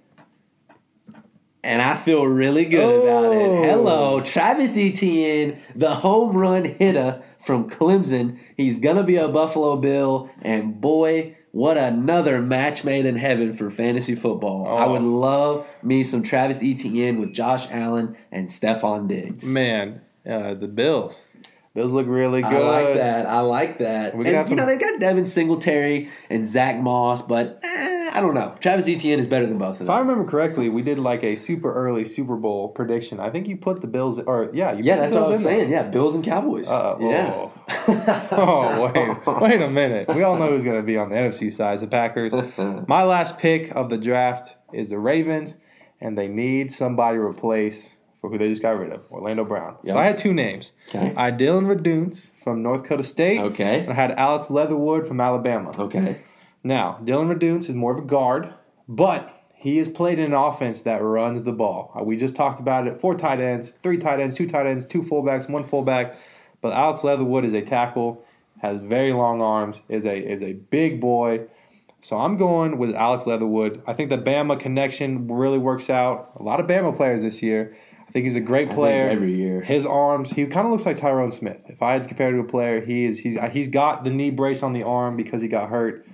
And 1.65 1.81
I 1.81 1.95
feel 1.95 2.27
really 2.27 2.65
good 2.65 3.03
about 3.03 3.33
it. 3.33 3.37
Oh. 3.49 3.63
Hello, 3.63 4.21
Travis 4.21 4.77
Etienne, 4.77 5.59
the 5.77 5.95
home 5.95 6.37
run 6.37 6.65
hitter 6.65 7.23
from 7.39 7.71
Clemson. 7.71 8.39
He's 8.57 8.81
going 8.81 8.97
to 8.97 9.05
be 9.05 9.17
a 9.17 9.29
Buffalo 9.29 9.77
Bill. 9.77 10.29
And 10.43 10.81
boy, 10.81 11.37
what 11.53 11.77
another 11.77 12.43
match 12.43 12.83
made 12.83 13.07
in 13.07 13.15
heaven 13.15 13.53
for 13.53 13.71
fantasy 13.71 14.17
football. 14.17 14.67
I 14.77 14.87
Oh. 14.87 14.93
would 14.93 15.03
love 15.03 15.69
me 15.85 16.03
some 16.03 16.25
Travis 16.25 16.63
Etienne 16.65 17.21
with 17.21 17.33
Josh 17.33 17.69
Allen 17.71 18.17
and 18.33 18.49
Stefon 18.49 19.07
Diggs. 19.07 19.47
Man, 19.47 20.01
uh, 20.29 20.55
the 20.55 20.67
Bills. 20.67 21.27
Bills 21.75 21.93
look 21.93 22.07
really 22.07 22.43
good. 22.43 22.53
I 22.53 22.83
like 22.85 22.95
that. 22.97 23.27
I 23.27 23.41
like 23.41 23.79
that. 23.79 24.13
And, 24.15 24.51
you 24.51 24.57
know, 24.57 24.67
they've 24.67 24.79
got 24.81 25.01
Devin 25.01 25.25
Singletary 25.25 26.11
and 26.29 26.47
Zach 26.47 26.79
Moss, 26.79 27.23
but 27.23 27.61
eh, 27.63 27.92
I 28.15 28.21
don't 28.21 28.35
know. 28.35 28.55
Travis 28.61 28.89
Etienne 28.89 29.19
is 29.19 29.27
better 29.27 29.47
than 29.47 29.59
both 29.59 29.77
of 29.77 29.83
If 29.83 29.91
I 29.91 29.99
remember 29.99 30.25
correctly, 30.31 30.69
we 30.69 30.83
did 30.83 30.99
like 30.99 31.23
a 31.23 31.35
super 31.35 31.73
early 31.73 32.07
Super 32.07 32.37
Bowl 32.37 32.69
prediction. 32.69 33.19
I 33.21 33.31
think 33.31 33.49
you 33.49 33.57
put 33.57 33.81
the 33.81 33.87
Bills, 33.87 34.19
or 34.19 34.51
yeah, 34.53 34.73
you 34.73 34.85
Yeah, 34.85 34.97
that's 34.97 35.15
what 35.15 35.25
I 35.25 35.29
was 35.29 35.39
in 35.39 35.45
there. 35.45 35.59
saying. 35.61 35.71
Yeah, 35.73 35.83
Bills 35.85 36.15
and 36.15 36.23
Cowboys. 36.23 36.71
Uh, 36.71 36.97
yeah. 37.01 37.49
oh 38.33 38.91
wait, 38.95 39.41
wait 39.41 39.63
a 39.63 39.71
minute. 39.71 40.15
We 40.15 40.23
all 40.23 40.37
know 40.37 40.51
who's 40.51 40.65
going 40.65 40.77
to 40.77 40.83
be 40.83 40.97
on 40.97 41.09
the 41.09 41.17
NFC 41.17 41.53
side, 41.53 41.81
the 41.81 41.87
Packers. 41.87 42.33
My 42.89 43.05
last 43.05 43.39
pick 43.39 43.71
of 43.75 43.89
the 43.89 43.97
draft 43.99 44.57
is 44.73 44.91
the 44.91 44.99
Ravens, 44.99 45.57
and 46.01 46.17
they 46.17 46.29
need 46.29 46.73
somebody 46.73 47.17
to 47.17 47.23
replace 47.23 47.97
for 48.21 48.31
who 48.31 48.39
they 48.39 48.49
just 48.49 48.63
got 48.63 48.79
rid 48.79 48.93
of, 48.93 49.01
Orlando 49.11 49.45
Brown. 49.45 49.77
Yep. 49.83 49.95
So 49.95 49.99
I 49.99 50.05
had 50.05 50.17
two 50.17 50.33
names. 50.33 50.73
Okay. 50.89 51.13
I 51.17 51.27
had 51.27 51.39
Dillon 51.39 51.67
Radunz 51.67 52.31
from 52.45 52.63
North 52.63 52.83
Dakota 52.85 53.03
State. 53.03 53.41
Okay. 53.41 53.81
And 53.81 53.91
I 53.91 53.95
had 53.95 54.13
Alex 54.13 54.49
Leatherwood 54.49 55.09
from 55.09 55.21
Alabama. 55.21 55.73
Okay. 55.77 56.23
Now, 56.65 56.99
Dillon 57.03 57.29
Radunz 57.29 57.69
is 57.69 57.75
more 57.75 57.93
of 57.93 57.99
a 57.99 58.07
guard, 58.07 58.53
but 58.89 59.31
he 59.55 59.79
has 59.79 59.89
played 59.89 60.19
in 60.19 60.27
an 60.27 60.35
offense 60.35 60.81
that 60.81 61.03
runs 61.03 61.43
the 61.43 61.53
ball. 61.53 61.93
Uh, 61.99 62.03
We 62.03 62.17
just 62.17 62.35
talked 62.35 62.61
about 62.61 62.87
it. 62.87 63.01
Four 63.01 63.15
tight 63.15 63.41
ends, 63.41 63.73
three 63.83 63.99
tight 63.99 64.21
ends, 64.21 64.35
two 64.35 64.49
tight 64.49 64.67
ends, 64.67 64.85
two 64.85 65.03
fullbacks, 65.03 65.49
one 65.49 65.65
fullback. 65.65 66.17
But 66.61 66.73
Alex 66.73 67.03
Leatherwood 67.05 67.45
is 67.45 67.55
a 67.55 67.63
tackle, 67.63 68.25
has 68.61 68.81
very 68.81 69.13
long 69.13 69.41
arms, 69.41 69.83
is 69.89 70.05
a 70.05 70.17
is 70.17 70.43
a 70.43 70.53
big 70.53 71.01
boy. 71.01 71.47
So 72.01 72.19
I'm 72.19 72.37
going 72.37 72.79
with 72.79 72.95
Alex 72.95 73.27
Leatherwood. 73.27 73.83
I 73.87 73.93
think 73.93 74.11
the 74.11 74.19
Bama 74.19 74.59
connection 74.59 75.29
really 75.29 75.59
works 75.59 75.89
out. 75.89 76.33
A 76.39 76.43
lot 76.43 76.59
of 76.59 76.67
Bama 76.67 76.97
players 76.97 77.23
this 77.23 77.43
year. 77.43 77.77
I 78.09 78.11
think 78.13 78.25
he's 78.25 78.37
a 78.37 78.41
great 78.41 78.71
player. 78.71 79.09
every 79.09 79.35
year. 79.35 79.63
His 79.63 79.87
arms, 79.87 80.31
he 80.31 80.45
kind 80.47 80.67
of 80.67 80.73
looks 80.73 80.85
like 80.85 80.99
Tyron 80.99 81.33
Smith. 81.33 81.63
If 81.69 81.81
I 81.81 81.93
had 81.93 82.03
to 82.03 82.09
compare 82.09 82.31
to 82.33 82.39
a 82.41 82.45
player, 82.45 82.85
he 82.85 83.07
is 83.07 83.19
he's 83.19 83.39
he's 83.53 83.69
got 83.69 84.05
the 84.05 84.11
knee 84.11 84.31
brace 84.31 84.63
on 84.63 84.73
the 84.73 84.83
arm 84.83 85.17
because 85.17 85.41
he 85.43 85.49
got 85.49 85.69
hurt. 85.71 86.07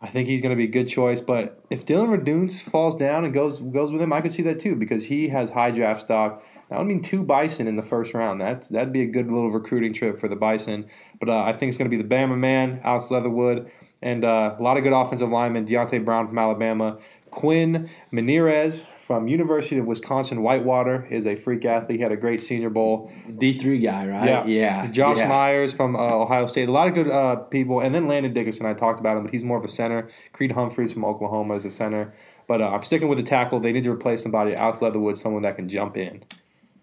I 0.00 0.08
think 0.08 0.28
he's 0.28 0.40
going 0.40 0.50
to 0.50 0.56
be 0.56 0.64
a 0.64 0.70
good 0.70 0.88
choice. 0.88 1.20
But 1.20 1.60
if 1.70 1.84
Dillon 1.84 2.10
Radunz 2.10 2.60
falls 2.60 2.94
down 2.94 3.24
and 3.24 3.34
goes 3.34 3.60
goes 3.60 3.90
with 3.90 4.00
him, 4.00 4.12
I 4.12 4.20
could 4.20 4.32
see 4.32 4.42
that 4.42 4.60
too 4.60 4.74
because 4.76 5.04
he 5.04 5.28
has 5.28 5.50
high 5.50 5.70
draft 5.70 6.02
stock. 6.02 6.42
That 6.70 6.78
would 6.78 6.86
mean 6.86 7.02
two 7.02 7.22
Bison 7.22 7.66
in 7.66 7.76
the 7.76 7.82
first 7.82 8.14
round. 8.14 8.40
That's 8.40 8.68
that'd 8.68 8.92
be 8.92 9.02
a 9.02 9.06
good 9.06 9.26
little 9.26 9.50
recruiting 9.50 9.92
trip 9.94 10.20
for 10.20 10.28
the 10.28 10.36
Bison. 10.36 10.86
But 11.18 11.28
uh, 11.28 11.42
I 11.42 11.52
think 11.52 11.70
it's 11.70 11.78
going 11.78 11.90
to 11.90 11.96
be 11.96 12.02
the 12.02 12.08
Bama 12.08 12.38
man, 12.38 12.80
Alex 12.84 13.10
Leatherwood, 13.10 13.70
and 14.02 14.24
uh, 14.24 14.56
a 14.58 14.62
lot 14.62 14.76
of 14.76 14.84
good 14.84 14.92
offensive 14.92 15.30
linemen. 15.30 15.66
Deontay 15.66 16.04
Brown 16.04 16.26
from 16.26 16.38
Alabama, 16.38 16.98
Quinn 17.30 17.90
Meinerz 18.12 18.84
from 19.08 19.26
University 19.26 19.78
of 19.78 19.86
Wisconsin 19.86 20.42
Whitewater 20.42 21.06
is 21.08 21.24
a 21.24 21.34
freak 21.34 21.64
athlete. 21.64 21.96
He 21.96 22.02
had 22.02 22.12
a 22.12 22.16
great 22.16 22.42
Senior 22.42 22.68
Bowl. 22.68 23.10
D 23.38 23.58
three 23.58 23.78
guy, 23.78 24.06
right? 24.06 24.28
Yeah. 24.28 24.44
yeah. 24.44 24.86
Josh 24.88 25.16
yeah. 25.16 25.26
Myers 25.26 25.72
from 25.72 25.96
uh, 25.96 26.00
Ohio 26.00 26.46
State. 26.46 26.68
A 26.68 26.72
lot 26.72 26.88
of 26.88 26.94
good 26.94 27.08
uh, 27.08 27.36
people. 27.36 27.80
And 27.80 27.94
then 27.94 28.06
Landon 28.06 28.34
Dickerson, 28.34 28.66
I 28.66 28.74
talked 28.74 29.00
about 29.00 29.16
him, 29.16 29.22
but 29.22 29.32
he's 29.32 29.44
more 29.44 29.56
of 29.56 29.64
a 29.64 29.68
center. 29.68 30.10
Creed 30.34 30.52
Humphreys 30.52 30.92
from 30.92 31.06
Oklahoma 31.06 31.54
is 31.54 31.64
a 31.64 31.70
center. 31.70 32.12
But 32.46 32.60
uh, 32.60 32.68
I'm 32.68 32.84
sticking 32.84 33.08
with 33.08 33.16
the 33.16 33.24
tackle. 33.24 33.60
They 33.60 33.72
need 33.72 33.84
to 33.84 33.90
replace 33.90 34.22
somebody. 34.22 34.54
Alex 34.54 34.82
Leatherwood, 34.82 35.16
someone 35.16 35.40
that 35.40 35.56
can 35.56 35.70
jump 35.70 35.96
in. 35.96 36.22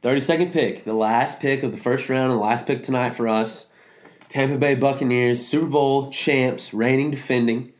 Thirty 0.01 0.19
second 0.19 0.51
pick, 0.51 0.83
the 0.83 0.93
last 0.93 1.39
pick 1.39 1.61
of 1.61 1.71
the 1.71 1.77
first 1.77 2.09
round, 2.09 2.31
and 2.31 2.39
the 2.39 2.43
last 2.43 2.65
pick 2.65 2.81
tonight 2.81 3.13
for 3.13 3.27
us. 3.27 3.69
Tampa 4.29 4.57
Bay 4.57 4.73
Buccaneers, 4.73 5.45
Super 5.45 5.67
Bowl 5.67 6.09
champs, 6.09 6.73
reigning, 6.73 7.11
defending. 7.11 7.71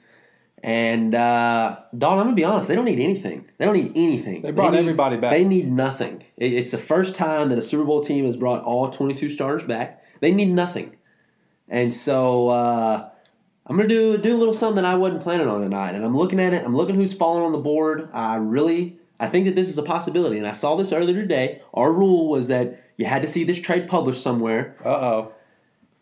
And 0.66 1.14
uh, 1.14 1.78
Don, 1.96 2.18
I'm 2.18 2.26
gonna 2.26 2.36
be 2.36 2.44
honest. 2.44 2.68
They 2.68 2.74
don't 2.74 2.86
need 2.86 3.00
anything. 3.00 3.46
They 3.60 3.66
don't 3.66 3.76
need 3.76 3.92
anything. 3.96 4.42
They 4.42 4.50
brought 4.50 4.74
need- 4.74 4.80
everybody 4.80 5.16
back. 5.16 5.30
They 5.30 5.44
need 5.44 5.72
nothing. 5.72 6.24
It's 6.38 6.72
the 6.72 6.80
first 6.80 7.14
time 7.14 7.50
that 7.50 7.60
a 7.60 7.62
Super 7.62 7.84
Bowl 7.84 8.02
team 8.02 8.26
has 8.26 8.36
brought 8.36 8.64
all 8.64 8.90
22 8.90 9.30
starters 9.30 9.64
back. 9.64 10.04
They 10.22 10.32
need 10.32 10.50
nothing. 10.50 10.96
And 11.70 11.94
so 11.94 12.50
uh, 12.50 13.10
I'm 13.68 13.78
gonna 13.78 13.88
do 13.88 14.18
do 14.18 14.36
a 14.36 14.40
little 14.40 14.56
something 14.56 14.82
that 14.82 14.92
I 14.92 14.96
wasn't 14.96 15.22
planning 15.22 15.48
on 15.48 15.62
tonight. 15.62 15.94
And 15.94 16.04
I'm 16.04 16.18
looking 16.18 16.40
at 16.40 16.52
it. 16.52 16.66
I'm 16.66 16.76
looking 16.76 16.96
who's 16.96 17.14
falling 17.14 17.44
on 17.44 17.52
the 17.52 17.60
board. 17.60 18.10
I 18.12 18.38
really 18.38 18.98
I 19.20 19.28
think 19.28 19.46
that 19.46 19.56
this 19.56 19.70
is 19.70 19.78
a 19.78 19.84
possibility. 19.84 20.40
And 20.40 20.48
I 20.48 20.52
saw 20.52 20.76
this 20.76 20.92
earlier 20.92 21.22
today. 21.22 21.62
Our 21.76 21.94
rule 21.94 22.28
was 22.28 22.48
that 22.48 22.82
you 22.98 23.06
had 23.06 23.22
to 23.22 23.28
see 23.28 23.44
this 23.44 23.60
trade 23.62 23.88
published 23.88 24.24
somewhere. 24.24 24.76
Uh 24.84 24.90
oh. 24.90 25.34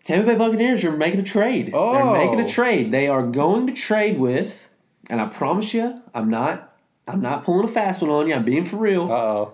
Tampa 0.04 0.28
Bay 0.28 0.36
Buccaneers 0.38 0.84
are 0.84 0.91
making 0.91 1.22
a 1.22 1.24
trade. 1.24 1.72
Oh. 1.74 1.93
They're 1.93 2.04
Oh. 2.04 2.14
making 2.14 2.39
a 2.39 2.47
trade. 2.47 2.91
They 2.91 3.08
are 3.08 3.24
going 3.24 3.68
to 3.68 3.74
trade 3.74 4.20
with, 4.20 4.70
and 5.10 5.22
I 5.22 5.26
promise 5.28 5.74
you, 5.74 6.01
I'm 6.14 6.30
not 6.30 6.70
I'm 7.08 7.22
not 7.22 7.43
pulling 7.43 7.66
a 7.66 7.68
fast 7.72 8.01
one 8.01 8.12
on 8.12 8.28
you. 8.28 8.34
I'm 8.36 8.45
being 8.45 8.64
for 8.66 8.78
real. 8.78 9.12
Uh 9.12 9.16
oh. 9.16 9.51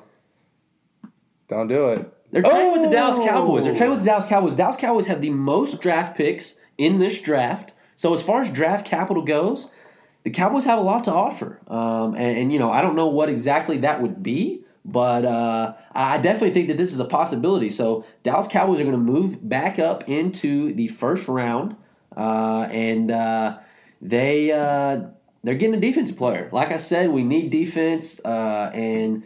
Don't 1.47 1.67
do 1.67 1.89
it. 1.89 2.13
They're 2.31 2.43
trading 2.43 2.73
with 2.73 2.83
the 2.83 2.89
Dallas 2.89 3.17
Oh. 3.19 3.25
Cowboys. 3.27 3.63
They're 3.63 3.73
trading 3.73 3.91
with 3.95 3.99
the 4.01 4.05
Dallas 4.05 4.25
Cowboys. 4.27 4.55
Dallas 4.55 4.77
Cowboys 4.77 5.07
have 5.07 5.21
the 5.21 5.31
most 5.31 5.81
draft 5.81 6.15
picks 6.15 6.59
in 6.77 6.99
this 6.99 7.19
draft. 7.19 7.73
So 7.95 8.13
as 8.13 8.21
far 8.21 8.41
as 8.41 8.49
draft 8.51 8.85
capital 8.85 9.23
goes, 9.23 9.71
the 10.23 10.29
Cowboys 10.29 10.65
have 10.65 10.77
a 10.77 10.83
lot 10.83 11.03
to 11.05 11.11
offer. 11.11 11.59
Um, 11.67 12.13
and, 12.13 12.37
and, 12.37 12.53
you 12.53 12.59
know, 12.59 12.71
I 12.71 12.81
don't 12.81 12.95
know 12.95 13.07
what 13.07 13.29
exactly 13.29 13.77
that 13.79 13.99
would 14.01 14.21
be, 14.21 14.63
but 14.91 15.25
uh, 15.25 15.73
I 15.91 16.17
definitely 16.17 16.51
think 16.51 16.67
that 16.67 16.77
this 16.77 16.93
is 16.93 16.99
a 16.99 17.05
possibility. 17.05 17.69
So 17.69 18.05
Dallas 18.23 18.47
Cowboys 18.47 18.79
are 18.79 18.83
going 18.83 18.95
to 18.95 18.97
move 18.97 19.47
back 19.47 19.79
up 19.79 20.07
into 20.09 20.73
the 20.73 20.87
first 20.87 21.27
round, 21.27 21.75
uh, 22.15 22.67
and 22.71 23.11
uh, 23.11 23.59
they 24.01 24.51
uh, 24.51 25.01
they're 25.43 25.55
getting 25.55 25.75
a 25.75 25.79
defensive 25.79 26.17
player. 26.17 26.49
Like 26.51 26.71
I 26.71 26.77
said, 26.77 27.11
we 27.11 27.23
need 27.23 27.49
defense, 27.49 28.19
uh, 28.25 28.71
and 28.73 29.23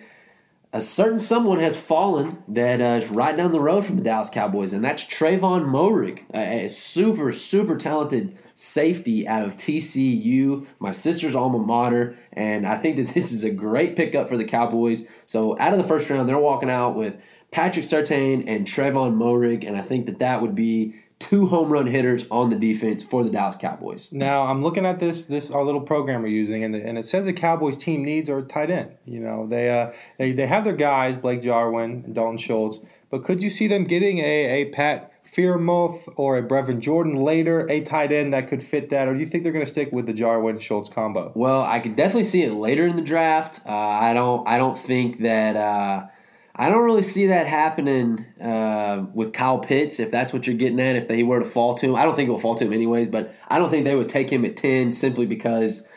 a 0.74 0.82
certain 0.82 1.20
someone 1.20 1.60
has 1.60 1.78
fallen 1.78 2.44
that 2.48 2.82
uh, 2.82 3.04
is 3.04 3.08
right 3.10 3.36
down 3.38 3.52
the 3.52 3.60
road 3.60 3.86
from 3.86 3.98
the 3.98 4.04
Dallas 4.04 4.30
Cowboys, 4.30 4.74
and 4.74 4.84
that's 4.84 5.06
Trevon 5.06 5.66
Moehrig, 5.66 6.24
a, 6.34 6.66
a 6.66 6.70
super, 6.70 7.32
super 7.32 7.78
talented 7.78 8.38
safety 8.56 9.28
out 9.28 9.44
of 9.44 9.58
TCU, 9.58 10.66
my 10.80 10.92
sister's 10.92 11.36
alma 11.36 11.60
mater, 11.60 12.18
and 12.32 12.66
I 12.66 12.78
think 12.78 12.98
that 12.98 13.08
this 13.14 13.32
is 13.32 13.44
a 13.44 13.50
great 13.50 13.96
pickup 13.96 14.30
for 14.30 14.38
the 14.38 14.46
Cowboys. 14.46 15.08
So 15.26 15.58
out 15.60 15.74
of 15.74 15.78
the 15.78 15.88
first 15.88 16.10
round, 16.10 16.28
they're 16.28 16.38
walking 16.38 16.70
out 16.70 16.96
with 16.96 17.16
Patrick 17.52 17.86
Surtain 17.86 18.44
and 18.48 18.66
Trevon 18.66 19.16
Moehrig, 19.16 19.66
and 19.66 19.78
I 19.78 19.82
think 19.82 20.08
that 20.08 20.20
that 20.20 20.42
would 20.42 20.56
be 20.56 20.96
two 21.20 21.48
home 21.48 21.70
run 21.70 21.88
hitters 21.88 22.26
on 22.30 22.50
the 22.50 22.56
defense 22.58 23.02
for 23.02 23.24
the 23.24 23.30
Dallas 23.30 23.56
Cowboys. 23.56 24.12
Now 24.12 24.44
I'm 24.44 24.62
looking 24.62 24.86
at 24.86 25.00
this 25.00 25.26
this 25.26 25.50
our 25.52 25.64
little 25.64 25.82
program 25.82 26.22
we're 26.22 26.28
using, 26.28 26.64
and, 26.64 26.74
the, 26.74 26.86
and 26.86 26.98
it 26.98 27.06
says 27.06 27.26
the 27.26 27.34
Cowboys 27.34 27.78
team 27.78 28.04
needs 28.04 28.30
are 28.30 28.42
tight 28.42 28.70
end. 28.70 28.92
You 29.06 29.22
know 29.22 29.48
they 29.48 29.70
uh 29.70 29.92
they, 30.18 30.34
they 30.34 30.48
have 30.48 30.66
their 30.66 30.76
guys 30.76 31.16
Blake 31.16 31.42
Jarwin 31.42 32.04
and 32.06 32.16
Dalton 32.16 32.38
Schultz, 32.38 32.80
but 33.10 33.24
could 33.24 33.42
you 33.42 33.50
see 33.50 33.68
them 33.68 33.86
getting 33.86 34.18
a 34.20 34.64
a 34.64 34.66
Pat 34.72 35.13
Freiermuth 35.36 36.14
or 36.16 36.38
a 36.38 36.44
Brevin 36.44 36.80
Jordan 36.80 37.16
later, 37.16 37.68
a 37.70 37.82
tight 37.82 38.12
end 38.12 38.34
that 38.34 38.48
could 38.48 38.62
fit 38.62 38.90
that, 38.92 39.08
or 39.08 39.14
do 39.14 39.20
you 39.20 39.26
think 39.26 39.44
they're 39.44 39.54
going 39.54 39.66
to 39.66 39.72
stick 39.72 39.92
with 39.92 40.06
the 40.06 40.14
Jarwin 40.14 40.60
Schultz 40.60 40.90
combo? 40.90 41.32
Well, 41.36 41.64
I 41.64 41.80
could 41.80 41.96
definitely 41.96 42.26
see 42.26 42.44
it 42.44 42.54
later 42.54 42.86
in 42.86 42.96
the 42.96 43.02
draft. 43.02 43.62
Uh, 43.66 43.72
I 43.72 44.14
don't. 44.14 44.48
I 44.48 44.58
don't 44.58 44.78
think 44.78 45.22
that. 45.22 45.56
Uh, 45.56 46.08
I 46.56 46.70
don't 46.70 46.84
really 46.84 47.02
see 47.02 47.28
that 47.28 47.48
happening 47.48 48.28
uh, 48.40 49.08
with 49.16 49.34
Kyle 49.34 49.58
Pitts. 49.58 50.00
If 50.00 50.12
that's 50.12 50.32
what 50.32 50.46
you're 50.46 50.56
getting 50.56 50.80
at, 50.80 50.96
if 50.96 51.08
they 51.08 51.24
were 51.24 51.40
to 51.40 51.46
fall 51.46 51.74
to 51.76 51.88
him, 51.88 51.96
I 51.96 52.06
don't 52.06 52.16
think 52.16 52.28
it 52.28 52.32
will 52.32 52.40
fall 52.40 52.54
to 52.56 52.66
him 52.66 52.74
anyways. 52.74 53.10
But 53.10 53.34
I 53.48 53.58
don't 53.58 53.72
think 53.72 53.86
they 53.86 53.96
would 53.96 54.10
take 54.10 54.30
him 54.30 54.46
at 54.46 54.56
ten 54.56 54.92
simply 54.92 55.26
because, 55.26 55.88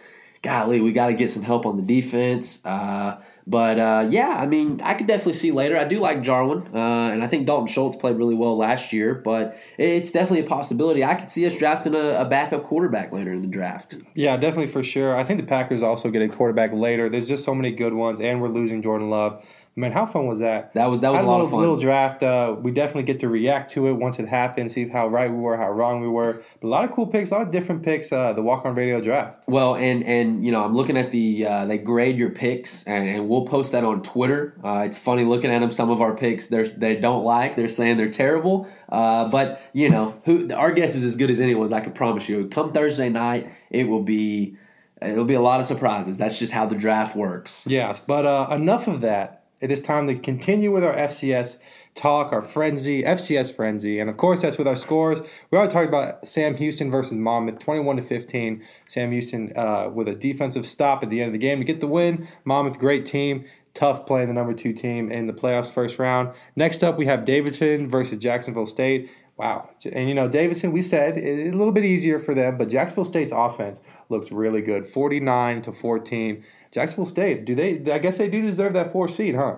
golly, 0.41 0.81
we 0.81 0.93
got 0.93 1.09
to 1.09 1.13
get 1.13 1.29
some 1.29 1.43
help 1.43 1.67
on 1.67 1.77
the 1.77 1.83
defense. 1.83 2.65
Uh, 2.65 3.21
but 3.47 3.79
uh, 3.79 4.09
yeah, 4.11 4.37
I 4.41 4.47
mean, 4.47 4.81
I 4.83 4.95
could 4.95 5.07
definitely 5.07 5.35
see 5.35 5.53
later. 5.53 5.79
I 5.79 5.85
do 5.85 6.01
like 6.01 6.23
Jarwin, 6.23 6.69
uh, 6.75 7.11
and 7.13 7.23
I 7.23 7.29
think 7.29 7.47
Dalton 7.47 7.69
Schultz 7.69 7.97
played 7.97 8.17
really 8.17 8.35
well 8.35 8.57
last 8.57 8.93
year. 8.93 9.15
But 9.15 9.57
it's 9.79 10.11
definitely 10.11 10.41
a 10.41 10.49
possibility. 10.49 11.05
I 11.05 11.15
could 11.15 11.31
see 11.31 11.47
us 11.47 11.57
drafting 11.57 11.95
a, 11.95 12.21
a 12.21 12.25
backup 12.25 12.65
quarterback 12.65 13.13
later 13.13 13.33
in 13.33 13.43
the 13.43 13.49
draft. 13.49 13.95
Yeah, 14.15 14.37
definitely 14.37 14.73
for 14.73 14.83
sure. 14.83 15.17
I 15.17 15.23
think 15.23 15.41
the 15.41 15.47
Packers 15.47 15.83
also 15.83 16.11
get 16.11 16.23
a 16.23 16.29
quarterback 16.29 16.73
later. 16.73 17.09
There's 17.09 17.29
just 17.29 17.45
so 17.45 17.55
many 17.55 17.71
good 17.71 17.95
ones, 17.95 18.21
and 18.21 18.43
we're 18.43 18.49
losing 18.49 18.83
Jordan 18.83 19.11
Love. 19.11 19.45
Man, 19.79 19.93
how 19.93 20.07
fun 20.07 20.27
was 20.27 20.39
that? 20.39 20.73
That 20.73 20.87
was 20.87 21.01
that 21.01 21.13
was 21.13 21.21
a 21.21 21.25
lot 21.25 21.33
little, 21.33 21.45
of 21.45 21.51
fun. 21.51 21.61
little 21.61 21.77
draft. 21.77 22.23
Uh, 22.23 22.57
we 22.59 22.71
definitely 22.71 23.03
get 23.03 23.21
to 23.21 23.29
react 23.29 23.73
to 23.73 23.89
it 23.89 23.93
once 23.93 24.19
it 24.19 24.27
happens, 24.27 24.73
see 24.73 24.89
how 24.89 25.07
right 25.07 25.31
we 25.31 25.37
were, 25.37 25.55
how 25.59 25.69
wrong 25.69 26.01
we 26.01 26.09
were. 26.09 26.43
But 26.63 26.69
a 26.69 26.71
lot 26.71 26.85
of 26.87 26.93
cool 26.93 27.07
picks, 27.07 27.31
a 27.31 27.35
lot 27.35 27.43
of 27.43 27.51
different 27.51 27.83
picks. 27.83 28.11
Uh, 28.11 28.33
the 28.33 28.41
Walk 28.41 28.65
On 28.65 28.75
Radio 28.75 29.03
draft. 29.03 29.45
Well, 29.47 29.77
and 29.77 30.03
and 30.05 30.47
you 30.47 30.51
know, 30.51 30.65
I'm 30.65 30.73
looking 30.73 30.97
at 30.97 31.11
the 31.11 31.47
uh, 31.47 31.67
they 31.67 31.77
grade 31.77 32.17
your 32.17 32.31
picks, 32.31 32.85
and, 32.85 33.07
and 33.07 33.29
we'll 33.29 33.45
post 33.45 33.73
that 33.73 33.85
on 33.85 34.01
Twitter. 34.01 34.59
Uh, 34.65 34.85
it's 34.87 34.97
funny 34.97 35.25
looking 35.25 35.51
at 35.51 35.59
them. 35.59 35.71
Some 35.71 35.91
of 35.91 36.01
our 36.01 36.17
picks 36.17 36.47
they 36.47 36.63
they 36.71 36.97
don't 36.97 37.25
like. 37.25 37.55
They're 37.55 37.69
saying 37.69 37.99
they're 37.99 38.09
terrible. 38.09 38.67
Uh, 38.89 39.29
but 39.29 39.61
you 39.75 39.91
know, 39.91 40.19
who 40.25 40.55
our 40.55 40.73
guess 40.73 40.97
is 40.97 41.05
as 41.05 41.17
good 41.17 41.31
as 41.31 41.39
anyone's. 41.39 41.73
I 41.73 41.81
can 41.81 41.93
promise 41.93 42.31
you. 42.31 42.49
Come 42.49 42.73
Thursday 42.73 43.11
night, 43.11 43.53
it 43.69 43.85
will 43.85 44.03
be 44.03 44.57
it'll 45.03 45.27
be 45.27 45.35
a 45.35 45.41
lot 45.43 45.61
of 45.61 45.67
surprises. 45.67 46.17
That's 46.17 46.39
just 46.39 46.55
how 46.55 46.65
the 46.65 46.77
draft 46.77 47.15
works. 47.15 47.67
Yes, 47.67 48.01
but 48.01 48.25
uh, 48.25 48.49
enough 48.53 48.89
of 48.89 49.03
that. 49.03 49.36
It 49.61 49.71
is 49.71 49.81
time 49.81 50.07
to 50.09 50.15
continue 50.15 50.71
with 50.71 50.85
our 50.85 50.95
FCS 50.95 51.57
talk, 51.95 52.31
our 52.31 52.43
frenzy, 52.43 53.03
FCS 53.03 53.57
frenzy, 53.57 53.99
and 53.99 54.11
of 54.11 54.19
course 54.19 54.43
that's 54.43 54.59
with 54.59 54.69
our 54.69 54.77
scores. 54.77 55.21
We 55.51 55.57
already 55.57 55.73
talked 55.73 55.89
about 55.89 56.29
Sam 56.29 56.55
Houston 56.57 56.91
versus 56.91 57.15
Monmouth, 57.15 57.59
twenty-one 57.59 57.97
to 57.97 58.03
fifteen. 58.03 58.63
Sam 58.87 59.13
Houston 59.13 59.57
uh, 59.57 59.89
with 59.93 60.09
a 60.09 60.15
defensive 60.15 60.67
stop 60.67 61.03
at 61.03 61.09
the 61.09 61.21
end 61.21 61.29
of 61.29 61.33
the 61.33 61.39
game 61.39 61.59
to 61.59 61.65
get 61.65 61.81
the 61.81 61.87
win. 61.87 62.29
Monmouth, 62.45 62.79
great 62.79 63.07
team. 63.07 63.47
Tough 63.73 64.07
playing 64.07 64.29
the 64.29 64.35
number 64.35 64.53
two 64.53 64.73
team 64.73 65.11
in 65.11 65.27
the 65.27 65.33
playoffs 65.33 65.73
first 65.73 65.99
round. 65.99 66.35
Next 66.55 66.83
up, 66.83 66.99
we 66.99 67.07
have 67.07 67.25
Davidson 67.25 67.89
versus 67.89 68.19
Jacksonville 68.19 68.67
State. 68.67 69.11
Wow. 69.37 69.69
And 69.85 70.09
you 70.09 70.15
know, 70.15 70.29
Davidson, 70.29 70.73
we 70.73 70.81
said 70.81 71.19
a 71.19 71.51
little 71.51 71.73
bit 71.73 71.85
easier 71.85 72.19
for 72.19 72.35
them, 72.35 72.57
but 72.57 72.69
Jacksonville 72.69 73.05
State's 73.05 73.33
offense 73.35 73.83
looks 74.09 74.33
really 74.33 74.63
good 74.63 74.87
49 74.87 75.63
to 75.63 75.73
14. 75.73 76.45
Jacksonville 76.71 77.07
State, 77.07 77.45
do 77.45 77.55
they, 77.55 77.93
I 77.93 77.99
guess 77.99 78.19
they 78.19 78.29
do 78.29 78.41
deserve 78.41 78.73
that 78.73 78.93
four 78.93 79.09
seed, 79.09 79.35
huh? 79.35 79.57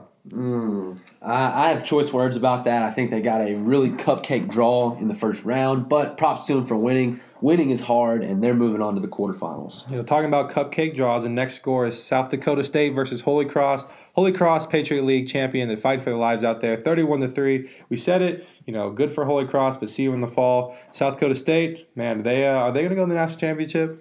I, 1.22 1.66
I 1.66 1.68
have 1.68 1.84
choice 1.84 2.12
words 2.12 2.36
about 2.36 2.64
that. 2.64 2.82
I 2.82 2.90
think 2.90 3.10
they 3.10 3.20
got 3.20 3.40
a 3.40 3.54
really 3.54 3.90
cupcake 3.90 4.50
draw 4.50 4.96
in 4.98 5.08
the 5.08 5.14
first 5.14 5.44
round, 5.44 5.88
but 5.88 6.18
props 6.18 6.46
to 6.46 6.54
them 6.54 6.64
for 6.64 6.76
winning. 6.76 7.20
Winning 7.40 7.70
is 7.70 7.82
hard, 7.82 8.24
and 8.24 8.42
they're 8.42 8.54
moving 8.54 8.82
on 8.82 8.96
to 8.96 9.00
the 9.00 9.08
quarterfinals. 9.08 9.88
You 9.88 9.96
know, 9.96 10.02
talking 10.02 10.26
about 10.26 10.50
cupcake 10.50 10.96
draws, 10.96 11.22
the 11.22 11.28
next 11.28 11.54
score 11.54 11.86
is 11.86 12.02
South 12.02 12.30
Dakota 12.30 12.64
State 12.64 12.94
versus 12.94 13.20
Holy 13.20 13.44
Cross. 13.44 13.84
Holy 14.14 14.32
Cross, 14.32 14.66
Patriot 14.66 15.04
League 15.04 15.28
champion, 15.28 15.68
they 15.68 15.76
fight 15.76 16.00
for 16.00 16.10
their 16.10 16.18
lives 16.18 16.42
out 16.42 16.60
there, 16.60 16.76
31 16.76 17.20
to 17.20 17.28
3. 17.28 17.70
We 17.88 17.96
said 17.96 18.22
it, 18.22 18.46
you 18.66 18.72
know, 18.72 18.90
good 18.90 19.12
for 19.12 19.24
Holy 19.24 19.46
Cross, 19.46 19.78
but 19.78 19.88
see 19.88 20.02
you 20.02 20.12
in 20.14 20.20
the 20.20 20.26
fall. 20.26 20.76
South 20.92 21.14
Dakota 21.14 21.36
State, 21.36 21.88
man, 21.96 22.24
they 22.24 22.46
uh, 22.46 22.56
are 22.56 22.72
they 22.72 22.80
going 22.80 22.90
to 22.90 22.96
go 22.96 23.04
to 23.04 23.08
the 23.08 23.14
national 23.14 23.38
championship? 23.38 24.00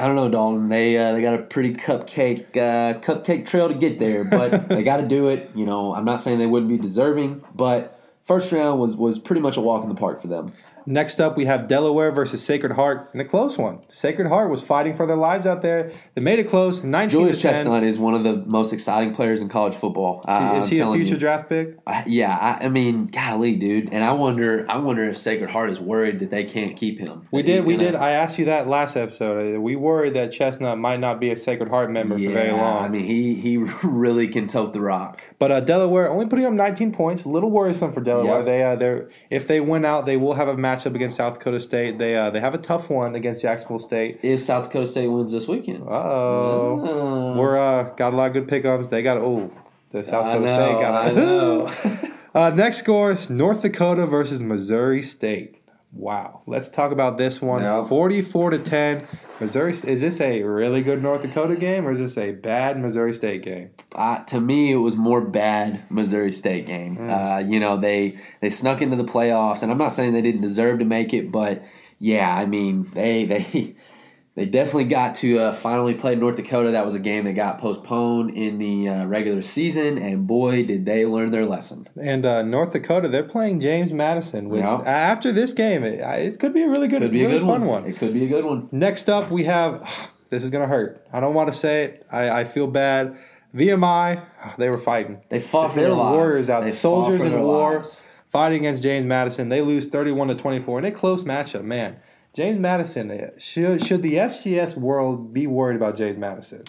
I 0.00 0.06
don't 0.06 0.16
know, 0.16 0.30
Dalton. 0.30 0.68
They 0.68 0.96
uh, 0.96 1.12
they 1.12 1.20
got 1.20 1.34
a 1.34 1.42
pretty 1.42 1.74
cupcake 1.74 2.56
uh, 2.56 2.98
cupcake 3.00 3.44
trail 3.44 3.68
to 3.68 3.74
get 3.74 3.98
there, 3.98 4.24
but 4.24 4.68
they 4.70 4.82
got 4.82 4.96
to 4.96 5.06
do 5.06 5.28
it. 5.28 5.50
You 5.54 5.66
know, 5.66 5.94
I'm 5.94 6.06
not 6.06 6.22
saying 6.22 6.38
they 6.38 6.46
wouldn't 6.46 6.70
be 6.70 6.78
deserving, 6.78 7.44
but 7.54 8.00
first 8.24 8.50
round 8.50 8.80
was 8.80 8.96
was 8.96 9.18
pretty 9.18 9.42
much 9.42 9.58
a 9.58 9.60
walk 9.60 9.82
in 9.82 9.90
the 9.90 9.94
park 9.94 10.22
for 10.22 10.28
them. 10.28 10.54
Next 10.86 11.20
up, 11.20 11.36
we 11.36 11.46
have 11.46 11.68
Delaware 11.68 12.10
versus 12.10 12.42
Sacred 12.42 12.72
Heart 12.72 13.10
in 13.14 13.20
a 13.20 13.24
close 13.24 13.58
one. 13.58 13.80
Sacred 13.88 14.26
Heart 14.28 14.50
was 14.50 14.62
fighting 14.62 14.94
for 14.96 15.06
their 15.06 15.16
lives 15.16 15.46
out 15.46 15.62
there. 15.62 15.92
They 16.14 16.22
made 16.22 16.38
it 16.38 16.48
close, 16.48 16.82
19 16.82 17.08
Julius 17.08 17.36
to 17.38 17.42
10. 17.42 17.54
Chestnut 17.54 17.82
is 17.84 17.98
one 17.98 18.14
of 18.14 18.24
the 18.24 18.36
most 18.46 18.72
exciting 18.72 19.14
players 19.14 19.40
in 19.40 19.48
college 19.48 19.74
football. 19.74 20.22
I- 20.26 20.56
Is 20.58 20.64
I'm 20.64 20.70
he 20.70 20.80
a 20.80 20.92
future 20.92 21.14
you. 21.14 21.16
draft 21.18 21.48
pick? 21.48 21.76
Uh, 21.86 22.02
Yeah, 22.06 22.36
I, 22.60 22.66
I 22.66 22.68
mean, 22.68 23.06
golly, 23.06 23.56
dude, 23.56 23.90
and 23.92 24.04
I 24.04 24.12
wonder, 24.12 24.66
I 24.68 24.78
wonder 24.78 25.04
if 25.04 25.16
Sacred 25.16 25.50
Heart 25.50 25.70
is 25.70 25.80
worried 25.80 26.18
that 26.20 26.30
they 26.30 26.44
can't 26.44 26.76
keep 26.76 26.98
him. 26.98 27.26
We 27.30 27.42
did. 27.42 27.64
We 27.64 27.74
gonna- 27.76 27.92
did. 27.92 27.94
I 27.96 28.12
asked 28.12 28.38
you 28.38 28.46
that 28.46 28.68
last 28.68 28.96
episode. 28.96 29.56
Uh, 29.56 29.60
We 29.60 29.76
worried 29.76 30.14
that 30.14 30.32
Chestnut 30.32 30.78
might 30.78 31.00
not 31.00 31.20
be 31.20 31.30
a 31.30 31.36
Sacred 31.36 31.68
Heart 31.68 31.90
member 31.90 32.16
yeah, 32.18 32.28
for 32.28 32.34
very 32.34 32.52
long. 32.52 32.84
I 32.84 32.88
mean, 32.88 33.04
he 33.04 33.34
he 33.34 33.56
really 33.82 34.28
can 34.28 34.46
tote 34.48 34.72
the 34.72 34.80
rock. 34.80 35.22
But 35.40 35.50
uh, 35.50 35.58
Delaware 35.60 36.10
only 36.10 36.26
putting 36.26 36.44
up 36.44 36.52
19 36.52 36.92
points. 36.92 37.24
A 37.24 37.28
little 37.28 37.50
worrisome 37.50 37.92
for 37.92 38.02
Delaware. 38.02 38.36
Yep. 38.40 38.44
They 38.46 38.62
uh, 38.62 38.76
they 38.76 39.02
if 39.30 39.48
they 39.48 39.58
win 39.58 39.86
out, 39.86 40.04
they 40.04 40.18
will 40.18 40.34
have 40.34 40.48
a 40.48 40.54
matchup 40.54 40.94
against 40.94 41.16
South 41.16 41.38
Dakota 41.38 41.58
State. 41.58 41.98
They 41.98 42.14
uh, 42.14 42.28
they 42.30 42.40
have 42.40 42.54
a 42.54 42.58
tough 42.58 42.90
one 42.90 43.14
against 43.14 43.40
Jacksonville 43.40 43.78
State. 43.78 44.20
If 44.22 44.42
South 44.42 44.64
Dakota 44.66 44.86
State 44.86 45.08
wins 45.08 45.32
this 45.32 45.48
weekend, 45.48 45.84
oh. 45.88 47.34
We're 47.36 47.58
uh, 47.58 47.84
got 47.94 48.12
a 48.12 48.16
lot 48.16 48.26
of 48.26 48.32
good 48.34 48.48
pickups. 48.48 48.88
They 48.88 49.00
got 49.02 49.16
oh 49.16 49.50
the 49.92 50.04
South 50.04 50.26
I 50.26 50.38
Dakota 50.38 50.44
know, 50.44 50.66
State 50.66 51.90
got 51.90 51.96
I 51.96 52.00
know. 52.02 52.10
Uh, 52.32 52.48
next 52.50 52.78
score 52.78 53.18
North 53.28 53.62
Dakota 53.62 54.06
versus 54.06 54.40
Missouri 54.40 55.02
State. 55.02 55.59
Wow. 55.92 56.42
Let's 56.46 56.68
talk 56.68 56.92
about 56.92 57.18
this 57.18 57.42
one. 57.42 57.62
Yep. 57.62 57.88
44 57.88 58.50
to 58.50 58.58
10. 58.60 59.08
Missouri 59.40 59.72
is 59.72 60.00
this 60.00 60.20
a 60.20 60.42
really 60.42 60.82
good 60.82 61.02
North 61.02 61.22
Dakota 61.22 61.56
game 61.56 61.86
or 61.86 61.92
is 61.92 61.98
this 61.98 62.16
a 62.16 62.32
bad 62.32 62.80
Missouri 62.80 63.12
State 63.12 63.42
game? 63.42 63.70
uh, 63.94 64.18
to 64.24 64.40
me, 64.40 64.70
it 64.72 64.76
was 64.76 64.96
more 64.96 65.20
bad 65.20 65.90
Missouri 65.90 66.32
State 66.32 66.66
game. 66.66 66.96
Hmm. 66.96 67.10
Uh, 67.10 67.38
you 67.38 67.58
know, 67.58 67.76
they 67.76 68.18
they 68.40 68.50
snuck 68.50 68.82
into 68.82 68.96
the 68.96 69.04
playoffs, 69.04 69.62
and 69.62 69.72
I'm 69.72 69.78
not 69.78 69.88
saying 69.92 70.12
they 70.12 70.22
didn't 70.22 70.42
deserve 70.42 70.78
to 70.78 70.84
make 70.84 71.12
it, 71.12 71.32
but 71.32 71.62
yeah, 71.98 72.34
I 72.34 72.46
mean, 72.46 72.90
they 72.94 73.24
they 73.24 73.74
they 74.36 74.46
definitely 74.46 74.84
got 74.84 75.16
to 75.16 75.38
uh, 75.38 75.52
finally 75.52 75.92
play 75.94 76.14
North 76.14 76.36
Dakota. 76.36 76.70
That 76.70 76.84
was 76.84 76.94
a 76.94 77.00
game 77.00 77.24
that 77.24 77.32
got 77.32 77.58
postponed 77.58 78.30
in 78.30 78.58
the 78.58 78.88
uh, 78.88 79.04
regular 79.06 79.42
season, 79.42 79.98
and 79.98 80.26
boy, 80.26 80.64
did 80.64 80.86
they 80.86 81.04
learn 81.04 81.30
their 81.32 81.44
lesson. 81.46 81.88
And 82.00 82.24
uh, 82.24 82.42
North 82.42 82.72
Dakota, 82.72 83.08
they're 83.08 83.24
playing 83.24 83.60
James 83.60 83.92
Madison, 83.92 84.48
which 84.48 84.62
Yeah. 84.64 84.82
after 84.86 85.32
this 85.32 85.52
game, 85.52 85.82
it, 85.84 85.98
it 86.00 86.38
could 86.38 86.54
be 86.54 86.62
a 86.62 86.68
really 86.68 86.86
good, 86.88 87.02
Could 87.02 87.10
be 87.10 87.22
really 87.22 87.36
a 87.36 87.38
good 87.40 87.46
fun 87.46 87.64
one. 87.66 87.82
one. 87.82 87.90
It 87.90 87.98
could 87.98 88.14
be 88.14 88.24
a 88.24 88.28
good 88.28 88.44
one. 88.44 88.68
Next 88.72 89.08
up, 89.10 89.30
we 89.30 89.44
have 89.44 89.82
this 90.30 90.44
is 90.44 90.50
gonna 90.50 90.68
hurt. 90.68 91.04
I 91.12 91.18
don't 91.20 91.34
want 91.34 91.52
to 91.52 91.58
say 91.58 91.84
it. 91.84 92.06
I, 92.10 92.30
I 92.30 92.44
feel 92.44 92.66
bad. 92.68 93.18
VMI, 93.54 94.22
they 94.58 94.68
were 94.68 94.78
fighting. 94.78 95.20
They 95.28 95.40
fought 95.40 95.72
for 95.72 95.80
their 95.80 95.90
lives. 95.90 96.16
warriors 96.16 96.50
out 96.50 96.60
They 96.62 96.68
there, 96.70 96.76
soldiers 96.76 97.22
in 97.22 97.30
their 97.30 97.40
war, 97.40 97.74
lives. 97.74 98.00
fighting 98.30 98.58
against 98.60 98.82
James 98.82 99.04
Madison. 99.06 99.48
They 99.48 99.60
lose 99.60 99.88
thirty-one 99.88 100.28
to 100.28 100.36
twenty-four 100.36 100.78
in 100.78 100.84
a 100.84 100.92
close 100.92 101.24
matchup. 101.24 101.64
Man, 101.64 101.96
James 102.34 102.60
Madison. 102.60 103.30
Should 103.38 103.84
should 103.86 104.02
the 104.02 104.14
FCS 104.14 104.76
world 104.76 105.32
be 105.34 105.46
worried 105.46 105.76
about 105.76 105.96
James 105.96 106.18
Madison? 106.18 106.62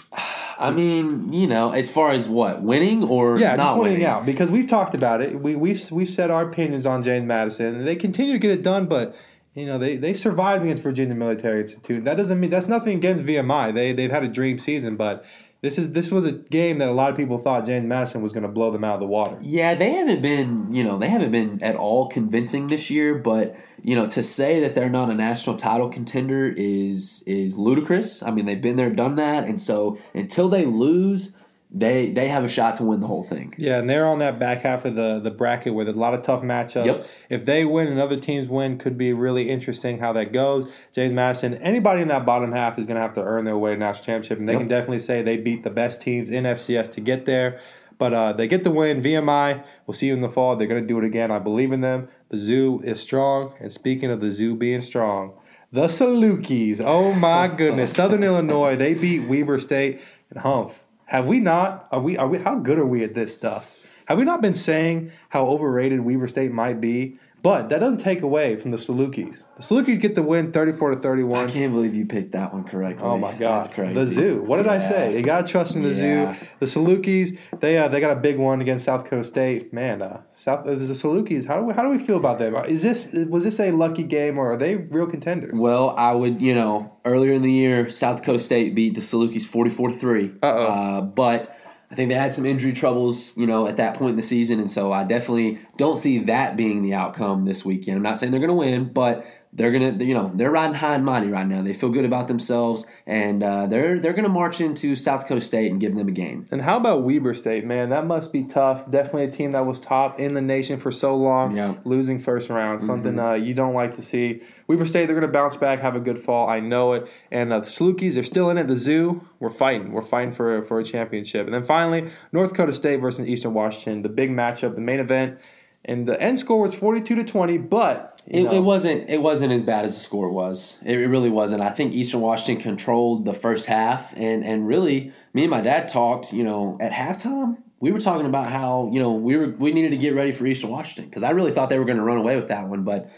I 0.58 0.70
mean, 0.72 1.34
you 1.34 1.48
know, 1.48 1.72
as 1.72 1.90
far 1.90 2.12
as 2.12 2.28
what 2.30 2.62
winning 2.62 3.04
or 3.04 3.40
Yeah, 3.40 3.56
not 3.56 3.58
just 3.58 3.76
pointing 3.78 3.94
winning. 3.94 4.06
out 4.08 4.26
because 4.26 4.52
we've 4.52 4.68
talked 4.68 4.94
about 4.96 5.22
it. 5.22 5.40
We, 5.40 5.56
we've 5.56 5.92
we've 5.92 6.10
said 6.10 6.30
our 6.32 6.50
opinions 6.50 6.86
on 6.86 7.04
James 7.04 7.26
Madison, 7.28 7.76
and 7.76 7.88
they 7.88 7.96
continue 7.96 8.34
to 8.34 8.40
get 8.40 8.52
it 8.52 8.64
done. 8.64 8.86
But 8.88 9.16
you 9.56 9.66
know, 9.66 9.78
they 9.78 9.98
they 9.98 10.14
survived 10.14 10.64
against 10.64 10.84
Virginia 10.84 11.16
Military 11.16 11.62
Institute. 11.62 12.06
That 12.06 12.16
doesn't 12.18 12.40
mean 12.40 12.50
that's 12.50 12.68
nothing 12.68 12.98
against 12.98 13.24
VMI. 13.24 13.74
They 13.74 13.94
they've 13.94 14.12
had 14.12 14.24
a 14.24 14.28
dream 14.28 14.60
season, 14.60 14.96
but 14.96 15.26
this 15.62 15.78
is 15.78 15.92
this 15.92 16.10
was 16.10 16.26
a 16.26 16.32
game 16.32 16.80
that 16.80 16.90
a 16.90 16.92
lot 16.92 17.12
of 17.12 17.18
people 17.18 17.38
thought 17.38 17.68
James 17.68 17.86
Madison 17.86 18.24
was 18.24 18.34
going 18.34 18.44
to 18.44 18.50
blow 18.50 18.72
them 18.72 18.84
out 18.84 18.96
of 18.96 19.00
the 19.00 19.06
water. 19.06 19.38
Yeah, 19.42 19.76
they 19.76 19.92
haven't 19.92 20.22
been, 20.22 20.74
you 20.74 20.84
know, 20.84 20.98
they 20.98 21.08
haven't 21.08 21.32
been 21.32 21.62
at 21.62 21.76
all 21.76 22.08
convincing 22.08 22.68
this 22.68 22.90
year. 22.90 23.14
But 23.14 23.56
you 23.84 23.96
know, 23.96 24.08
to 24.08 24.24
say 24.24 24.60
that 24.62 24.74
they're 24.74 24.90
not 24.90 25.12
a 25.12 25.16
national 25.16 25.58
title 25.58 25.90
contender 25.90 26.48
is 26.48 27.24
is 27.28 27.60
ludicrous. 27.60 28.24
I 28.24 28.32
mean, 28.32 28.48
they've 28.48 28.62
been 28.62 28.76
there, 28.76 28.90
done 28.90 29.16
that, 29.16 29.44
and 29.44 29.62
so 29.62 30.00
until 30.16 30.50
they 30.50 30.66
lose, 30.66 31.36
they 31.74 32.10
they 32.10 32.28
have 32.28 32.44
a 32.44 32.50
shot 32.50 32.76
to 32.78 32.84
win 32.84 33.00
the 33.00 33.08
whole 33.08 33.24
thing. 33.24 33.54
Yeah, 33.58 33.78
and 33.80 33.90
they're 33.90 34.06
on 34.06 34.20
that 34.20 34.40
back 34.40 34.62
half 34.62 34.84
of 34.84 34.96
the, 34.96 35.20
the 35.20 35.32
bracket 35.32 35.74
where 35.74 35.86
there's 35.86 35.96
a 35.96 36.00
lot 36.00 36.14
of 36.14 36.22
tough 36.24 36.42
matchups. 36.44 36.86
Yep. 36.86 37.08
If 37.30 37.46
they 37.46 37.64
win 37.64 37.88
and 37.88 38.00
other 38.00 38.20
teams 38.20 38.50
win, 38.50 38.78
could 38.78 38.98
be 38.98 39.14
really 39.14 39.50
interesting 39.50 39.98
how 40.00 40.12
that 40.14 40.34
goes. 40.34 40.66
James 40.94 41.14
Madison, 41.14 41.54
anybody 41.56 42.02
in 42.02 42.10
that 42.10 42.26
bottom 42.26 42.52
half 42.52 42.78
is 42.78 42.86
going 42.88 42.96
to 42.96 43.02
have 43.02 43.14
to 43.14 43.22
earn 43.24 43.46
their 43.46 43.58
way 43.58 43.72
to 43.72 43.78
national 43.78 44.04
championship, 44.06 44.38
and 44.40 44.50
they 44.50 44.54
Yep. 44.54 44.60
can 44.62 44.68
definitely 44.68 45.00
say 45.00 45.22
they 45.22 45.38
beat 45.38 45.64
the 45.64 45.70
best 45.70 46.02
teams 46.02 46.30
in 46.30 46.44
FCS 46.44 46.92
to 46.94 47.02
get 47.02 47.26
there. 47.26 47.62
But 47.98 48.14
uh, 48.14 48.34
they 48.34 48.48
get 48.48 48.64
the 48.64 48.72
win. 48.72 49.02
VMI, 49.04 49.64
we'll 49.86 49.94
see 49.94 50.08
you 50.08 50.14
in 50.14 50.22
the 50.22 50.30
fall. 50.30 50.56
They're 50.56 50.68
going 50.68 50.82
to 50.82 50.88
do 50.88 50.98
it 50.98 51.06
again. 51.06 51.30
I 51.32 51.38
believe 51.40 51.72
in 51.72 51.82
them. 51.82 52.08
The 52.30 52.38
zoo 52.40 52.82
is 52.84 53.00
strong. 53.00 53.54
And 53.60 53.72
speaking 53.72 54.10
of 54.10 54.20
the 54.22 54.32
zoo 54.32 54.56
being 54.56 54.82
strong, 54.82 55.34
the 55.72 55.84
Salukis. 55.88 56.82
Oh 56.84 57.14
my 57.14 57.48
goodness, 57.58 57.94
Southern 57.94 58.24
Illinois. 58.24 58.76
They 58.76 58.96
beat 58.96 59.28
Weber 59.28 59.60
State 59.60 60.02
and 60.32 60.40
Humph. 60.40 60.84
Have 61.12 61.26
we 61.26 61.42
not? 61.42 61.90
Are 61.92 62.00
we? 62.00 62.16
Are 62.16 62.26
we? 62.26 62.38
How 62.38 62.56
good 62.56 62.80
are 62.80 62.86
we 62.86 63.04
at 63.04 63.14
this 63.14 63.36
stuff? 63.36 63.86
Have 64.06 64.18
we 64.18 64.24
not 64.24 64.42
been 64.42 64.54
saying 64.54 65.12
how 65.28 65.46
overrated 65.46 66.00
Weber 66.00 66.30
State 66.30 66.54
might 66.54 66.80
be? 66.80 67.20
But 67.44 67.70
that 67.70 67.80
doesn't 67.80 68.00
take 68.02 68.22
away 68.22 68.56
from 68.58 68.70
the 68.70 68.78
Salukis. 68.78 69.46
The 69.58 69.64
Salukis 69.64 70.00
get 70.00 70.14
the 70.14 70.22
win, 70.22 70.52
thirty-four 70.52 70.92
to 70.92 70.98
31. 70.98 71.50
I 71.50 71.52
can't 71.52 71.74
believe 71.74 71.96
you 71.96 72.06
picked 72.06 72.34
that 72.34 72.54
one 72.54 72.64
correctly. 72.64 73.04
Oh 73.04 73.18
my 73.18 73.32
god, 73.34 73.64
that's 73.66 73.74
crazy. 73.74 73.94
the 73.96 74.06
zoo. 74.06 74.42
What 74.44 74.58
did 74.58 74.68
I 74.68 74.78
say? 74.80 75.18
You 75.18 75.24
gotta 75.24 75.48
trust 75.48 75.76
in 75.76 75.82
the 75.82 75.90
Yeah. 75.90 76.36
zoo. 76.36 76.46
The 76.60 76.66
Salukis, 76.68 77.38
they 77.60 77.78
uh, 77.80 77.88
they 77.88 78.00
got 78.00 78.12
a 78.16 78.20
big 78.20 78.38
one 78.38 78.62
against 78.62 78.86
South 78.86 79.04
Dakota 79.06 79.24
State. 79.24 79.74
Man, 79.74 80.02
uh, 80.04 80.22
South 80.38 80.68
uh, 80.68 80.76
the 80.76 80.94
Salukis. 80.94 81.46
How 81.48 81.58
do 81.60 81.66
we 81.66 81.74
how 81.74 81.82
do 81.82 81.90
we 81.90 81.98
feel 81.98 82.18
about 82.18 82.38
them? 82.38 82.56
Is 82.66 82.84
this 82.84 83.10
was 83.12 83.44
this 83.44 83.60
a 83.60 83.72
lucky 83.72 84.04
game 84.04 84.38
or 84.38 84.54
are 84.54 84.58
they 84.58 84.76
real 84.76 85.08
contenders? 85.08 85.54
Well, 85.56 85.96
I 85.98 86.12
would, 86.14 86.42
you 86.42 86.54
know, 86.54 86.94
earlier 87.06 87.34
in 87.34 87.42
the 87.42 87.52
year, 87.52 87.90
South 87.90 88.18
Dakota 88.18 88.40
State 88.40 88.76
beat 88.76 88.94
the 88.94 89.02
Salukis 89.02 89.44
44 89.46 89.90
to 89.90 89.96
3. 89.98 90.32
Uh-oh. 90.44 90.64
Uh, 90.64 91.02
but 91.02 91.58
I 91.92 91.96
think 91.96 92.08
they 92.08 92.16
had 92.16 92.34
some 92.34 92.46
injury 92.46 92.72
troubles, 92.72 93.36
you 93.36 93.46
know, 93.46 93.68
at 93.68 93.76
that 93.78 93.96
point 93.96 94.12
in 94.12 94.16
the 94.16 94.22
season. 94.22 94.60
And 94.60 94.72
so 94.72 94.94
I 94.94 95.04
definitely 95.04 95.60
don't 95.76 95.98
see 95.98 96.20
that 96.20 96.56
being 96.56 96.84
the 96.84 96.94
outcome 96.94 97.44
this 97.44 97.66
weekend. 97.66 97.98
I'm 97.98 98.04
not 98.04 98.18
saying 98.18 98.32
they're 98.32 98.40
going 98.40 98.48
to 98.48 98.54
win, 98.54 98.94
but 98.94 99.26
they're 99.54 99.72
going 99.72 99.98
to, 99.98 100.06
you 100.06 100.14
know, 100.14 100.32
they're 100.34 100.50
riding 100.52 100.76
high 100.76 100.96
and 100.96 101.04
mighty 101.04 101.28
right 101.28 101.46
now. 101.46 101.62
They 101.62 101.74
feel 101.74 101.90
good 101.90 102.06
about 102.06 102.28
themselves. 102.30 102.86
And 103.06 103.44
uh, 103.44 103.68
they're, 103.68 104.00
they're 104.00 104.14
going 104.14 104.24
to 104.24 104.30
march 104.30 104.62
into 104.62 104.96
South 104.96 105.22
Dakota 105.22 105.42
State 105.42 105.72
and 105.72 105.80
give 105.82 105.96
them 105.96 106.08
a 106.08 106.12
game. 106.12 106.48
And 106.52 106.62
how 106.62 106.78
about 106.78 107.04
Weber 107.04 107.34
State, 107.34 107.66
man? 107.66 107.90
That 107.90 108.06
must 108.06 108.32
be 108.32 108.46
tough. 108.46 108.90
Definitely 108.90 109.26
a 109.26 109.32
team 109.32 109.52
that 109.52 109.66
was 109.66 109.80
top 109.80 110.20
in 110.20 110.34
the 110.36 110.42
nation 110.42 110.78
for 110.80 110.92
so 110.92 111.16
long, 111.16 111.56
Yeah. 111.56 111.76
losing 111.84 112.18
first 112.20 112.50
round, 112.50 112.82
something 112.82 113.20
uh, 113.20 113.34
you 113.34 113.54
don't 113.54 113.74
like 113.74 113.96
to 113.96 114.02
see. 114.02 114.42
Weber 114.68 114.86
State, 114.86 115.08
they're 115.08 115.16
going 115.20 115.28
to 115.28 115.34
bounce 115.34 115.58
back, 115.58 115.82
have 115.82 115.96
a 115.98 116.00
good 116.00 116.18
fall. 116.18 116.48
I 116.50 116.62
know 116.62 116.94
it. 116.94 117.10
And 117.30 117.52
uh, 117.52 117.60
the 117.60 117.68
Salukis, 117.68 118.14
they're 118.14 118.24
still 118.24 118.50
in 118.52 118.58
it. 118.58 118.68
The 118.68 118.78
Zoo, 118.78 119.28
we're 119.40 119.50
fighting. 119.50 119.92
We're 119.92 120.02
fighting 120.02 120.32
for 120.32 120.64
for 120.64 120.80
a 120.80 120.84
championship. 120.86 121.46
And 121.46 121.54
then 121.54 121.66
finally, 121.66 122.10
North 122.32 122.52
Dakota 122.52 122.74
State 122.74 123.02
versus 123.02 123.28
Eastern 123.28 123.54
Washington, 123.54 124.02
the 124.02 124.10
big 124.10 124.30
matchup, 124.30 124.76
the 124.76 124.82
main 124.82 125.00
event. 125.02 125.40
And 125.84 126.08
the 126.08 126.22
end 126.22 126.40
score 126.40 126.62
was 126.62 126.76
forty-two 126.76 127.16
to 127.16 127.24
twenty, 127.24 127.58
but 127.58 128.22
It, 128.28 128.46
it 128.54 128.60
wasn't. 128.60 129.10
It 129.10 129.22
wasn't 129.22 129.52
as 129.52 129.64
bad 129.64 129.84
as 129.84 129.96
the 129.96 130.00
score 130.00 130.30
was. 130.30 130.78
It, 130.86 131.00
it 131.00 131.08
really 131.08 131.30
wasn't. 131.30 131.64
I 131.64 131.70
think 131.70 131.94
Eastern 131.94 132.22
Washington 132.22 132.62
controlled 132.62 133.26
the 133.26 133.34
first 133.34 133.66
half, 133.66 134.14
and 134.16 134.46
and 134.46 134.68
really, 134.68 135.12
me 135.34 135.44
and 135.44 135.50
my 135.52 135.62
dad 135.62 135.88
talked. 135.88 136.34
You 136.34 136.44
know, 136.44 136.78
at 136.80 136.92
halftime, 136.92 137.58
we 137.80 137.92
were 137.92 138.00
talking 138.00 138.28
about 138.28 138.52
how 138.52 138.90
you 138.94 139.00
know 139.00 139.12
we 139.14 139.36
were 139.38 139.50
we 139.58 139.74
needed 139.74 139.90
to 139.90 139.98
get 139.98 140.14
ready 140.14 140.32
for 140.32 140.46
Eastern 140.46 140.70
Washington 140.70 141.06
because 141.06 141.24
I 141.24 141.32
really 141.32 141.52
thought 141.52 141.70
they 141.70 141.80
were 141.80 141.86
going 141.86 141.98
to 141.98 142.04
run 142.04 142.18
away 142.18 142.36
with 142.36 142.50
that 142.50 142.68
one, 142.68 142.84
but 142.84 143.10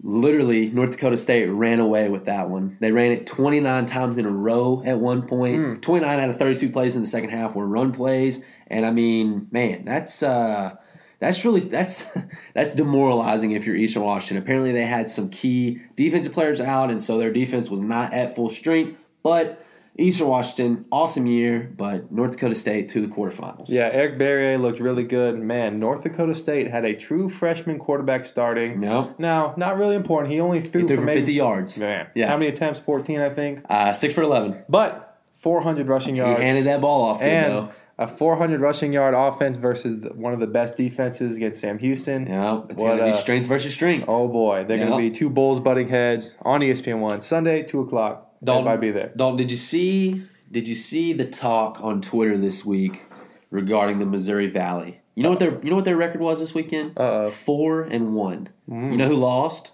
literally 0.00 0.68
North 0.70 0.92
Dakota 0.92 1.16
State 1.16 1.46
ran 1.46 1.80
away 1.80 2.08
with 2.08 2.26
that 2.26 2.48
one. 2.48 2.76
They 2.80 2.92
ran 2.92 3.10
it 3.10 3.26
29 3.26 3.86
times 3.86 4.16
in 4.16 4.26
a 4.26 4.30
row 4.30 4.80
at 4.86 5.00
one 5.00 5.22
point. 5.26 5.82
29 5.82 6.20
out 6.20 6.30
of 6.30 6.38
32 6.38 6.70
plays 6.70 6.94
in 6.94 7.00
the 7.02 7.08
second 7.08 7.30
half 7.30 7.56
were 7.56 7.66
run 7.66 7.90
plays, 7.92 8.44
and 8.68 8.86
I 8.86 8.92
mean, 8.92 9.48
man, 9.50 9.84
that's 9.84 10.22
uh 10.22 10.76
that's 11.20 11.44
really 11.44 11.60
that's 11.60 12.04
that's 12.54 12.74
demoralizing 12.74 13.52
if 13.52 13.66
you're 13.66 13.76
Eastern 13.76 14.02
Washington. 14.02 14.36
Apparently 14.42 14.72
they 14.72 14.86
had 14.86 15.10
some 15.10 15.28
key 15.30 15.80
defensive 15.96 16.32
players 16.32 16.60
out 16.60 16.90
and 16.90 17.02
so 17.02 17.18
their 17.18 17.32
defense 17.32 17.68
was 17.70 17.80
not 17.80 18.12
at 18.12 18.34
full 18.34 18.50
strength, 18.50 18.96
but 19.22 19.64
Eastern 20.00 20.28
Washington, 20.28 20.84
awesome 20.92 21.26
year, 21.26 21.72
but 21.76 22.12
North 22.12 22.30
Dakota 22.30 22.54
State 22.54 22.88
to 22.90 23.00
the 23.00 23.08
quarterfinals. 23.08 23.68
yeah, 23.68 23.90
Eric 23.92 24.16
Barriere 24.16 24.56
looked 24.60 24.78
really 24.78 25.02
good. 25.02 25.36
Man, 25.36 25.80
North 25.80 26.04
Dakota 26.04 26.36
State 26.36 26.70
had 26.70 26.84
a 26.84 26.94
true 26.94 27.28
freshman 27.28 27.80
quarterback 27.80 28.24
starting. 28.24 28.78
Nope. 28.78 29.18
Now, 29.18 29.54
not 29.56 29.76
really 29.76 29.96
important. 29.96 30.32
He 30.32 30.38
only 30.38 30.60
threw, 30.60 30.82
He 30.82 30.86
threw 30.86 30.96
for 30.98 31.02
for 31.02 31.06
maybe 31.06 31.20
50 31.22 31.32
yards. 31.32 31.78
Man, 31.78 32.06
Yeah. 32.14 32.28
How 32.28 32.36
many 32.36 32.48
attempts? 32.48 32.78
14, 32.78 33.18
I 33.20 33.30
think. 33.30 33.64
Uh, 33.68 33.92
six 33.92 34.14
for 34.14 34.22
11. 34.22 34.62
But 34.68 35.18
400 35.38 35.88
rushing 35.88 36.14
yards. 36.14 36.38
He 36.38 36.44
handed 36.44 36.66
that 36.66 36.80
ball 36.80 37.02
off 37.02 37.20
and 37.20 37.52
though. 37.52 37.72
A 37.98 38.06
400 38.06 38.60
rushing 38.60 38.92
yard 38.92 39.14
offense 39.14 39.56
versus 39.56 40.04
one 40.14 40.32
of 40.32 40.40
the 40.40 40.46
best 40.46 40.76
defenses 40.76 41.36
against 41.36 41.60
Sam 41.60 41.78
Houston. 41.78 42.26
Yeah, 42.26 42.62
it's 42.68 42.80
going 42.80 42.98
to 42.98 43.04
be 43.04 43.12
strength 43.12 43.48
versus 43.48 43.74
strength. 43.74 44.04
Oh 44.08 44.28
boy, 44.28 44.64
they're 44.66 44.78
going 44.78 44.90
to 44.90 44.96
be 44.96 45.10
two 45.10 45.28
bulls 45.28 45.60
butting 45.60 45.88
heads 45.88 46.30
on 46.42 46.60
ESPN 46.60 47.00
one 47.00 47.22
Sunday, 47.22 47.62
two 47.62 47.80
o'clock. 47.80 48.32
Dalton, 48.42 48.68
Everybody 48.68 48.92
be 48.92 48.98
there. 48.98 49.12
Dalton, 49.16 49.36
did 49.38 49.50
you 49.50 49.56
see? 49.56 50.24
Did 50.50 50.68
you 50.68 50.76
see 50.76 51.12
the 51.12 51.26
talk 51.26 51.80
on 51.82 52.00
Twitter 52.00 52.38
this 52.38 52.64
week 52.64 53.02
regarding 53.50 53.98
the 53.98 54.06
Missouri 54.06 54.46
Valley? 54.46 55.00
You 55.14 55.24
know 55.24 55.30
what 55.30 55.40
their 55.40 55.60
you 55.64 55.70
know 55.70 55.76
what 55.76 55.84
their 55.84 55.96
record 55.96 56.20
was 56.20 56.38
this 56.38 56.54
weekend? 56.54 56.96
Uh-oh. 56.96 57.28
Four 57.28 57.82
and 57.82 58.14
one. 58.14 58.50
Mm. 58.70 58.92
You 58.92 58.96
know 58.96 59.08
who 59.08 59.16
lost? 59.16 59.72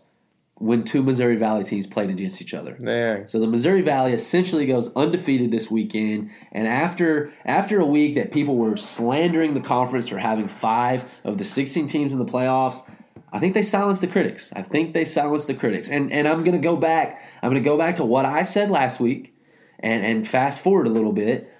When 0.57 0.85
two 0.85 1.03
Missouri 1.03 1.35
Valley 1.35 1.65
teams 1.65 1.85
played 1.85 2.11
against 2.11 2.41
each 2.41 2.55
other. 2.55 2.79
Dang. 2.79 3.27
So 3.27 3.41
the 3.41 3.49
Missouri 3.49 3.83
Valley 3.83 4.13
essentially 4.13 4.67
goes 4.67 4.95
undefeated 4.95 5.51
this 5.51 5.69
weekend, 5.69 6.31
and 6.53 6.69
after 6.69 7.33
after 7.45 7.81
a 7.81 7.87
week 7.87 8.15
that 8.15 8.31
people 8.31 8.57
were 8.57 8.77
slandering 8.77 9.55
the 9.55 9.61
conference 9.61 10.09
for 10.09 10.19
having 10.19 10.47
five 10.47 11.11
of 11.25 11.39
the 11.39 11.45
16 11.45 11.89
teams 11.89 12.13
in 12.13 12.21
the 12.21 12.25
playoffs, 12.25 12.89
I 13.33 13.41
think 13.41 13.55
they 13.55 13.63
silenced 13.63 14.01
the 14.01 14.07
critics. 14.07 14.53
I 14.53 14.63
think 14.63 14.95
they 14.95 15.05
silenced 15.05 15.49
the 15.49 15.55
critics, 15.55 15.91
and 15.91 16.13
and 16.13 16.29
I'm 16.29 16.45
gonna 16.45 16.59
go 16.59 16.77
back. 16.77 17.21
I'm 17.43 17.51
gonna 17.51 17.61
go 17.61 17.77
back 17.77 17.97
to 17.97 18.05
what 18.05 18.25
I 18.25 18.45
said 18.45 18.71
last 18.71 19.01
week, 19.01 19.37
and 19.81 20.05
and 20.05 20.27
fast 20.27 20.61
forward 20.61 20.87
a 20.87 20.91
little 20.91 21.13
bit. 21.13 21.51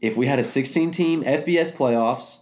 If 0.00 0.16
we 0.16 0.26
had 0.26 0.38
a 0.38 0.44
16 0.44 0.92
team 0.92 1.24
FBS 1.24 1.72
playoffs. 1.72 2.38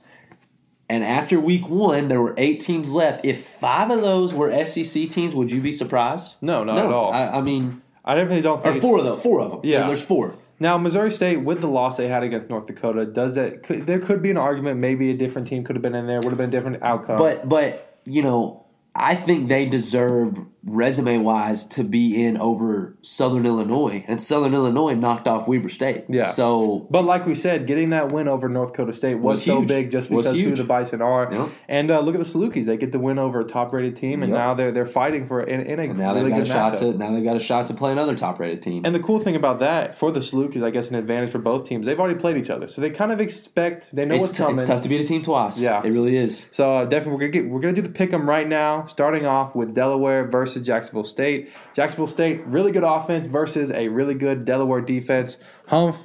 And 0.89 1.03
after 1.03 1.41
week 1.41 1.69
one, 1.69 2.09
there 2.09 2.21
were 2.21 2.35
eight 2.37 2.61
teams 2.61 2.93
left. 2.93 3.25
If 3.25 3.45
five 3.47 3.91
of 3.91 4.03
those 4.03 4.35
were 4.35 4.51
SEC 4.67 5.09
teams, 5.09 5.35
would 5.35 5.51
you 5.51 5.61
be 5.61 5.73
surprised? 5.73 6.37
No, 6.43 6.63
not 6.63 6.79
at 6.79 6.93
all. 6.93 7.13
I, 7.13 7.29
I 7.29 7.41
mean, 7.41 7.83
I 8.05 8.15
definitely 8.15 8.43
don't 8.43 8.59
or 8.59 8.63
think. 8.65 8.77
it's- 8.77 8.83
four 8.83 8.99
of 8.99 9.05
them. 9.05 9.17
Four 9.17 9.41
of 9.41 9.51
them. 9.51 9.61
Yeah. 9.65 9.87
there's 9.87 10.03
four. 10.05 10.37
Now 10.61 10.79
Missouri 10.79 11.11
State, 11.11 11.39
with 11.39 11.61
the 11.61 11.67
loss 11.67 11.97
they 11.97 12.07
had 12.07 12.23
against 12.23 12.49
North 12.49 12.67
Dakota, 12.67 13.07
does 13.07 13.35
that? 13.35 13.63
Could, 13.65 13.87
there 13.87 13.99
could 13.99 14.23
be 14.23 14.31
an 14.31 14.37
argument. 14.37 14.79
Maybe 14.79 15.11
a 15.11 15.17
different 15.17 15.49
team 15.49 15.65
could 15.65 15.75
have 15.75 15.83
been 15.83 15.95
in 15.97 16.07
there. 16.07 16.19
Would 16.19 16.29
have 16.29 16.39
been 16.39 16.49
a 16.49 16.53
different 16.53 16.83
outcome. 16.83 17.17
But 17.17 17.49
but 17.49 17.99
you 18.05 18.23
know, 18.23 18.65
I 18.95 19.15
think 19.17 19.49
they 19.49 19.67
deserved 19.67 20.39
resume 20.67 21.19
wise 21.19 21.65
to 21.67 21.85
be 21.85 22.25
in 22.25 22.37
over 22.39 22.97
Southern 23.03 23.47
Illinois, 23.47 24.05
and 24.09 24.21
Southern 24.21 24.55
Illinois 24.55 24.95
knocked 24.95 25.29
off 25.29 25.47
Weber 25.49 25.69
State. 25.69 26.05
Yeah. 26.09 26.25
So 26.27 26.87
But 26.91 27.05
like 27.05 27.27
we 27.27 27.35
said, 27.35 27.67
getting 27.67 27.91
that 27.91 28.13
win 28.13 28.29
over 28.29 28.49
North 28.49 28.73
Dakota 28.73 28.93
State 28.93 29.17
was, 29.17 29.25
Was 29.39 29.45
so 29.45 29.59
huge. 29.61 29.69
big 29.69 29.91
just 29.91 30.09
because 30.09 30.27
who 30.41 30.55
the 30.55 30.65
Bison 30.65 31.03
are. 31.03 31.51
And 31.69 31.91
uh, 31.91 32.01
look 32.01 32.15
at 32.15 32.19
the 32.19 32.25
Salukis; 32.27 32.65
they 32.67 32.77
get 32.77 32.93
the 32.93 32.99
win 32.99 33.19
over 33.19 33.41
a 33.41 33.45
top-rated 33.45 33.97
team, 33.97 34.23
and 34.23 34.31
Yep. 34.33 34.39
now 34.39 34.55
they're 34.55 34.73
they're 34.73 34.87
fighting 34.87 35.27
for 35.27 35.43
in, 35.43 35.61
in 35.61 35.79
a 35.79 35.83
and 35.85 35.99
now 35.99 36.15
really 36.15 36.31
they've 36.31 36.31
got 36.31 36.37
a 36.37 36.43
good 36.45 36.47
shot 36.53 36.73
matchup. 36.75 36.93
to 36.93 36.99
now 36.99 37.11
they've 37.13 37.25
got 37.25 37.37
a 37.37 37.41
shot 37.41 37.67
to 37.69 37.75
play 37.75 37.93
another 37.93 38.15
top 38.15 38.39
rated 38.41 38.63
team. 38.63 38.83
And 38.85 38.95
the 38.95 39.01
cool 39.01 39.21
thing 39.21 39.37
about 39.37 39.61
that 39.61 39.99
for 39.99 40.11
the 40.13 40.21
Salukis, 40.21 40.65
I 40.65 40.71
guess, 40.71 40.89
an 40.89 40.95
advantage 40.97 41.31
for 41.31 41.39
both 41.39 41.69
teams. 41.69 41.87
They've 41.87 41.99
already 41.99 42.19
played 42.19 42.37
each 42.37 42.51
other, 42.51 42.69
so 42.69 42.81
they 42.81 42.91
kind 42.91 43.13
of 43.13 43.21
expect 43.21 43.89
they 43.93 44.05
know 44.07 44.15
it's, 44.15 44.29
what's 44.29 44.39
t- 44.39 44.43
coming. 44.43 44.55
it's 44.55 44.65
tough 44.65 44.81
to 44.83 44.89
beat 44.89 45.01
a 45.01 45.05
team 45.07 45.23
twice. 45.23 45.61
Yeah. 45.61 45.83
it 45.85 45.91
really 45.93 46.17
is. 46.17 46.47
So 46.53 46.77
uh, 46.79 46.85
definitely, 46.85 47.13
we're 47.13 47.19
gonna 47.31 47.33
get 47.33 47.49
we're 47.51 47.61
gonna 47.61 47.75
do 47.75 47.83
the 47.83 47.89
pick 47.89 48.13
'em 48.13 48.29
right 48.29 48.49
now. 48.49 48.87
Starting 48.87 49.27
off 49.27 49.55
with 49.55 49.75
Delaware 49.75 50.27
versus 50.29 50.54
Jacksonville 50.61 51.05
State. 51.05 51.51
Jacksonville 51.75 52.09
State, 52.09 52.45
really 52.47 52.73
good 52.73 52.85
offense 52.85 53.27
versus 53.27 53.71
a 53.71 53.89
really 53.89 54.15
good 54.15 54.45
Delaware 54.45 54.81
defense. 54.81 55.37
Humph. 55.69 55.99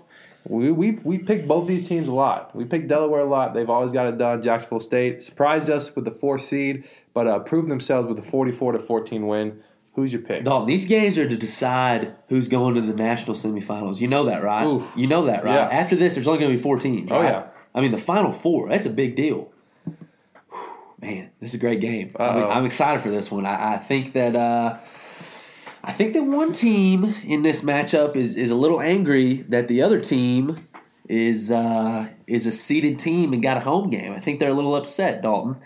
We 0.47 0.71
we 0.71 0.91
we 1.03 1.17
picked 1.17 1.47
both 1.47 1.67
these 1.67 1.87
teams 1.87 2.07
a 2.07 2.13
lot. 2.13 2.55
We 2.55 2.65
picked 2.65 2.87
Delaware 2.87 3.21
a 3.21 3.29
lot. 3.29 3.53
They've 3.53 3.69
always 3.69 3.91
got 3.91 4.07
it 4.07 4.17
done. 4.17 4.41
Jacksonville 4.41 4.79
State 4.79 5.21
surprised 5.21 5.69
us 5.69 5.93
with 5.95 6.05
the 6.05 6.11
four 6.11 6.39
seed, 6.39 6.85
but 7.13 7.27
uh, 7.27 7.39
proved 7.39 7.69
themselves 7.69 8.07
with 8.07 8.17
a 8.17 8.21
forty-four 8.21 8.71
to 8.71 8.79
fourteen 8.79 9.27
win. 9.27 9.61
Who's 9.95 10.13
your 10.13 10.21
pick? 10.21 10.45
Dalton, 10.45 10.67
these 10.67 10.85
games 10.85 11.17
are 11.17 11.27
to 11.27 11.35
decide 11.35 12.15
who's 12.29 12.47
going 12.47 12.75
to 12.75 12.81
the 12.81 12.93
national 12.93 13.35
semifinals. 13.35 13.99
You 13.99 14.07
know 14.07 14.23
that, 14.25 14.41
right? 14.41 14.65
Oof. 14.65 14.83
You 14.95 15.07
know 15.07 15.25
that, 15.25 15.43
right? 15.43 15.55
Yeah. 15.55 15.77
After 15.77 15.97
this, 15.97 16.13
there's 16.13 16.27
only 16.27 16.39
going 16.39 16.51
to 16.51 16.57
be 16.57 16.63
four 16.63 16.77
teams. 16.79 17.11
Oh, 17.11 17.21
yeah. 17.21 17.47
I 17.75 17.81
mean, 17.81 17.91
the 17.91 17.97
final 17.97 18.31
four. 18.31 18.69
That's 18.69 18.85
a 18.85 18.91
big 18.91 19.17
deal. 19.17 19.51
Man, 21.01 21.31
this 21.39 21.51
is 21.51 21.55
a 21.55 21.59
great 21.59 21.79
game. 21.79 22.15
I'm, 22.19 22.43
I'm 22.43 22.65
excited 22.65 23.01
for 23.01 23.09
this 23.09 23.31
one. 23.31 23.45
I, 23.45 23.75
I 23.75 23.77
think 23.77 24.13
that 24.13 24.35
uh, 24.35 24.79
I 25.83 25.93
think 25.93 26.13
that 26.13 26.23
one 26.23 26.51
team 26.51 27.15
in 27.23 27.41
this 27.43 27.61
matchup 27.61 28.15
is 28.15 28.35
is 28.35 28.51
a 28.51 28.55
little 28.55 28.81
angry 28.81 29.35
that 29.49 29.67
the 29.67 29.81
other 29.81 29.99
team 29.99 30.67
is 31.07 31.51
uh, 31.51 32.07
is 32.27 32.45
a 32.45 32.51
seeded 32.51 32.99
team 32.99 33.33
and 33.33 33.41
got 33.41 33.57
a 33.57 33.61
home 33.61 33.89
game. 33.89 34.11
I 34.11 34.19
think 34.19 34.39
they're 34.39 34.51
a 34.51 34.53
little 34.53 34.75
upset, 34.75 35.21
Dalton. 35.21 35.57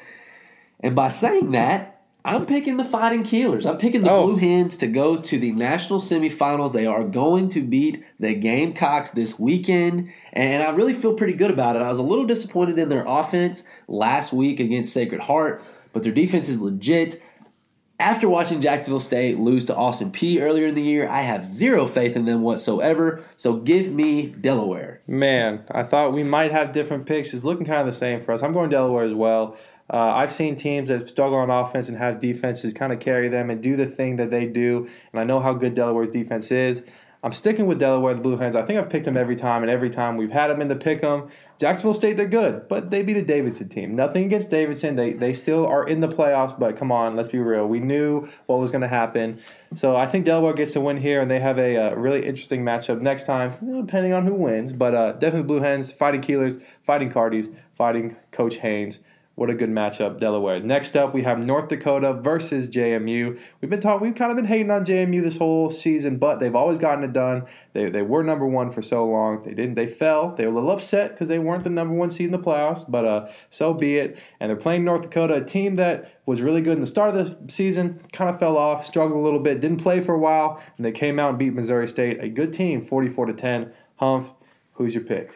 And 0.80 0.96
by 0.96 1.08
saying 1.08 1.52
that, 1.52 1.93
I'm 2.26 2.46
picking 2.46 2.78
the 2.78 2.86
Fighting 2.86 3.24
Keelers. 3.24 3.66
I'm 3.66 3.78
picking 3.78 4.04
the 4.04 4.12
Oh. 4.12 4.24
Blue 4.28 4.36
Hens 4.38 4.78
to 4.78 4.88
go 4.88 5.18
to 5.18 5.38
the 5.38 5.52
national 5.52 6.00
semifinals. 6.00 6.72
They 6.72 6.86
are 6.86 7.04
going 7.04 7.50
to 7.50 7.62
beat 7.62 8.04
the 8.18 8.34
Gamecocks 8.34 9.10
this 9.10 9.38
weekend, 9.38 10.10
and 10.32 10.64
I 10.64 10.70
really 10.72 10.94
feel 10.94 11.16
pretty 11.16 11.34
good 11.34 11.52
about 11.52 11.76
it. 11.76 11.82
I 11.82 11.90
was 11.90 12.00
a 12.00 12.04
little 12.04 12.26
disappointed 12.26 12.80
in 12.80 12.88
their 12.88 13.04
offense 13.06 13.66
last 13.90 14.32
week 14.32 14.62
against 14.62 14.94
Sacred 14.94 15.22
Heart, 15.22 15.64
but 15.92 16.04
their 16.04 16.14
defense 16.14 16.48
is 16.48 16.62
legit. 16.62 17.22
After 18.00 18.28
watching 18.28 18.60
Jacksonville 18.60 19.00
State 19.00 19.38
lose 19.38 19.66
to 19.66 19.76
Austin 19.76 20.12
Peay 20.12 20.42
earlier 20.42 20.68
in 20.68 20.76
the 20.76 20.82
year, 20.82 21.08
I 21.08 21.22
have 21.22 21.50
zero 21.50 21.88
faith 21.88 22.16
in 22.16 22.26
them 22.26 22.42
whatsoever. 22.42 23.22
So 23.36 23.58
give 23.58 23.92
me 23.92 24.28
Delaware. 24.28 25.02
Man, 25.08 25.64
I 25.72 25.84
thought 25.84 26.12
we 26.12 26.24
might 26.24 26.52
have 26.52 26.72
different 26.72 27.06
picks. 27.06 27.34
It's 27.34 27.44
looking 27.46 27.66
kind 27.66 27.88
of 27.88 27.94
the 27.94 27.98
same 27.98 28.24
for 28.24 28.34
us. 28.34 28.42
I'm 28.42 28.52
going 28.52 28.70
Delaware 28.72 29.04
as 29.06 29.14
well. 29.14 29.56
Uh, 29.92 29.98
I've 29.98 30.34
seen 30.34 30.56
teams 30.56 30.90
that 30.90 31.10
struggle 31.10 31.38
on 31.38 31.50
offense 31.50 31.90
and 31.90 31.98
have 31.98 32.20
defenses 32.20 32.74
kind 32.74 32.94
of 32.94 33.00
carry 33.00 33.30
them 33.30 33.50
and 33.50 33.62
do 33.62 33.76
the 33.76 33.86
thing 33.86 34.16
that 34.18 34.32
they 34.32 34.46
do. 34.46 34.88
And 35.12 35.20
I 35.20 35.24
know 35.24 35.40
how 35.40 35.54
good 35.54 35.76
Delaware's 35.76 36.10
defense 36.10 36.52
is. 36.52 36.84
I'm 37.26 37.32
sticking 37.32 37.68
with 37.68 37.80
Delaware, 37.80 38.16
the 38.16 38.22
Blue 38.22 38.36
Hens. 38.36 38.54
I 38.54 38.64
think 38.64 38.78
I've 38.78 38.90
picked 38.90 39.06
them 39.06 39.16
every 39.16 39.38
time, 39.38 39.64
and 39.64 39.72
every 39.72 39.90
time 39.90 40.18
we've 40.18 40.30
had 40.30 40.48
them 40.50 40.62
in 40.62 40.68
the 40.68 40.76
pick 40.76 41.02
'em. 41.02 41.30
Jacksonville 41.58 41.94
State, 41.94 42.18
they're 42.18 42.28
good, 42.28 42.68
but 42.68 42.90
they 42.90 43.02
beat 43.02 43.16
a 43.16 43.22
Davidson 43.22 43.70
team. 43.70 43.96
Nothing 43.96 44.26
against 44.26 44.50
Davidson. 44.50 44.98
They 44.98 45.14
they 45.14 45.34
still 45.34 45.66
are 45.66 45.88
in 45.88 46.02
the 46.02 46.10
playoffs, 46.10 46.60
but 46.60 46.76
come 46.76 46.92
on, 46.92 47.16
let's 47.16 47.30
be 47.30 47.40
real. 47.40 47.66
We 47.66 47.80
knew 47.80 48.28
what 48.48 48.60
was 48.60 48.72
going 48.72 48.82
to 48.82 48.90
happen. 48.90 49.40
So 49.74 49.96
I 49.96 50.06
think 50.06 50.26
Delaware 50.26 50.52
gets 50.52 50.74
to 50.74 50.82
win 50.82 50.98
here, 50.98 51.22
and 51.22 51.32
they 51.32 51.40
have 51.40 51.58
a 51.60 51.78
uh, 51.78 51.96
really 51.96 52.26
interesting 52.26 52.62
matchup 52.66 53.00
next 53.00 53.24
time, 53.24 53.54
depending 53.86 54.12
on 54.12 54.26
who 54.26 54.34
wins. 54.34 54.74
But 54.74 54.94
uh, 54.94 55.14
definitely 55.14 55.48
Blue 55.48 55.62
Hens, 55.62 55.94
fighting 55.94 56.22
Keelers, 56.22 56.62
fighting 56.86 57.10
Cardis, 57.10 57.56
fighting 57.78 58.18
Coach 58.34 58.58
Haynes. 58.58 59.00
What 59.36 59.50
a 59.50 59.56
good 59.56 59.72
matchup, 59.72 60.20
Delaware. 60.20 60.60
Next 60.60 60.96
up, 60.96 61.12
we 61.12 61.24
have 61.24 61.40
North 61.40 61.68
Dakota 61.68 62.14
versus 62.14 62.68
JMU. 62.68 63.40
We've 63.60 63.70
been 63.70 63.82
talking, 63.82 64.06
we've 64.06 64.16
kind 64.16 64.30
of 64.30 64.38
been 64.38 64.46
hating 64.46 64.70
on 64.70 64.86
JMU 64.86 65.24
this 65.24 65.38
whole 65.38 65.72
season, 65.72 66.18
but 66.18 66.40
they've 66.40 66.56
always 66.56 66.78
gotten 66.78 67.04
it 67.04 67.14
done. 67.14 67.48
They, 67.74 67.90
they 67.90 68.04
were 68.04 68.22
number 68.22 68.46
one 68.46 68.70
for 68.70 68.84
so 68.84 69.08
long. 69.08 69.42
They 69.42 69.56
didn't. 69.56 69.74
They 69.74 69.88
fell. 69.88 70.36
They 70.36 70.46
were 70.46 70.52
a 70.52 70.56
little 70.56 70.70
upset 70.70 71.12
because 71.12 71.30
they 71.30 71.40
weren't 71.40 71.64
the 71.64 71.72
number 71.72 71.96
one 71.96 72.12
seed 72.12 72.28
in 72.28 72.32
the 72.32 72.38
playoffs, 72.38 72.86
but 72.88 73.06
uh, 73.06 73.30
so 73.50 73.74
be 73.74 73.98
it. 73.98 74.20
And 74.40 74.52
they're 74.52 74.56
playing 74.56 74.86
North 74.86 75.02
Dakota, 75.02 75.34
a 75.34 75.44
team 75.44 75.76
that 75.76 76.22
was 76.28 76.44
really 76.44 76.62
good 76.62 76.74
in 76.74 76.82
the 76.82 76.88
start 76.88 77.16
of 77.16 77.48
the 77.48 77.52
season, 77.52 78.02
kind 78.12 78.30
of 78.30 78.38
fell 78.38 78.56
off, 78.56 78.86
struggled 78.86 79.20
a 79.20 79.24
little 79.24 79.40
bit, 79.40 79.62
didn't 79.62 79.82
play 79.82 80.00
for 80.00 80.14
a 80.14 80.20
while, 80.20 80.62
and 80.78 80.86
they 80.86 80.92
came 80.92 81.18
out 81.18 81.30
and 81.30 81.40
beat 81.40 81.56
Missouri 81.56 81.88
State, 81.88 82.24
a 82.24 82.30
good 82.30 82.54
team, 82.54 82.86
44 82.86 83.26
to 83.26 83.34
10. 83.34 83.74
Humph, 83.96 84.28
who's 84.74 84.94
your 84.94 85.04
pick? 85.04 85.32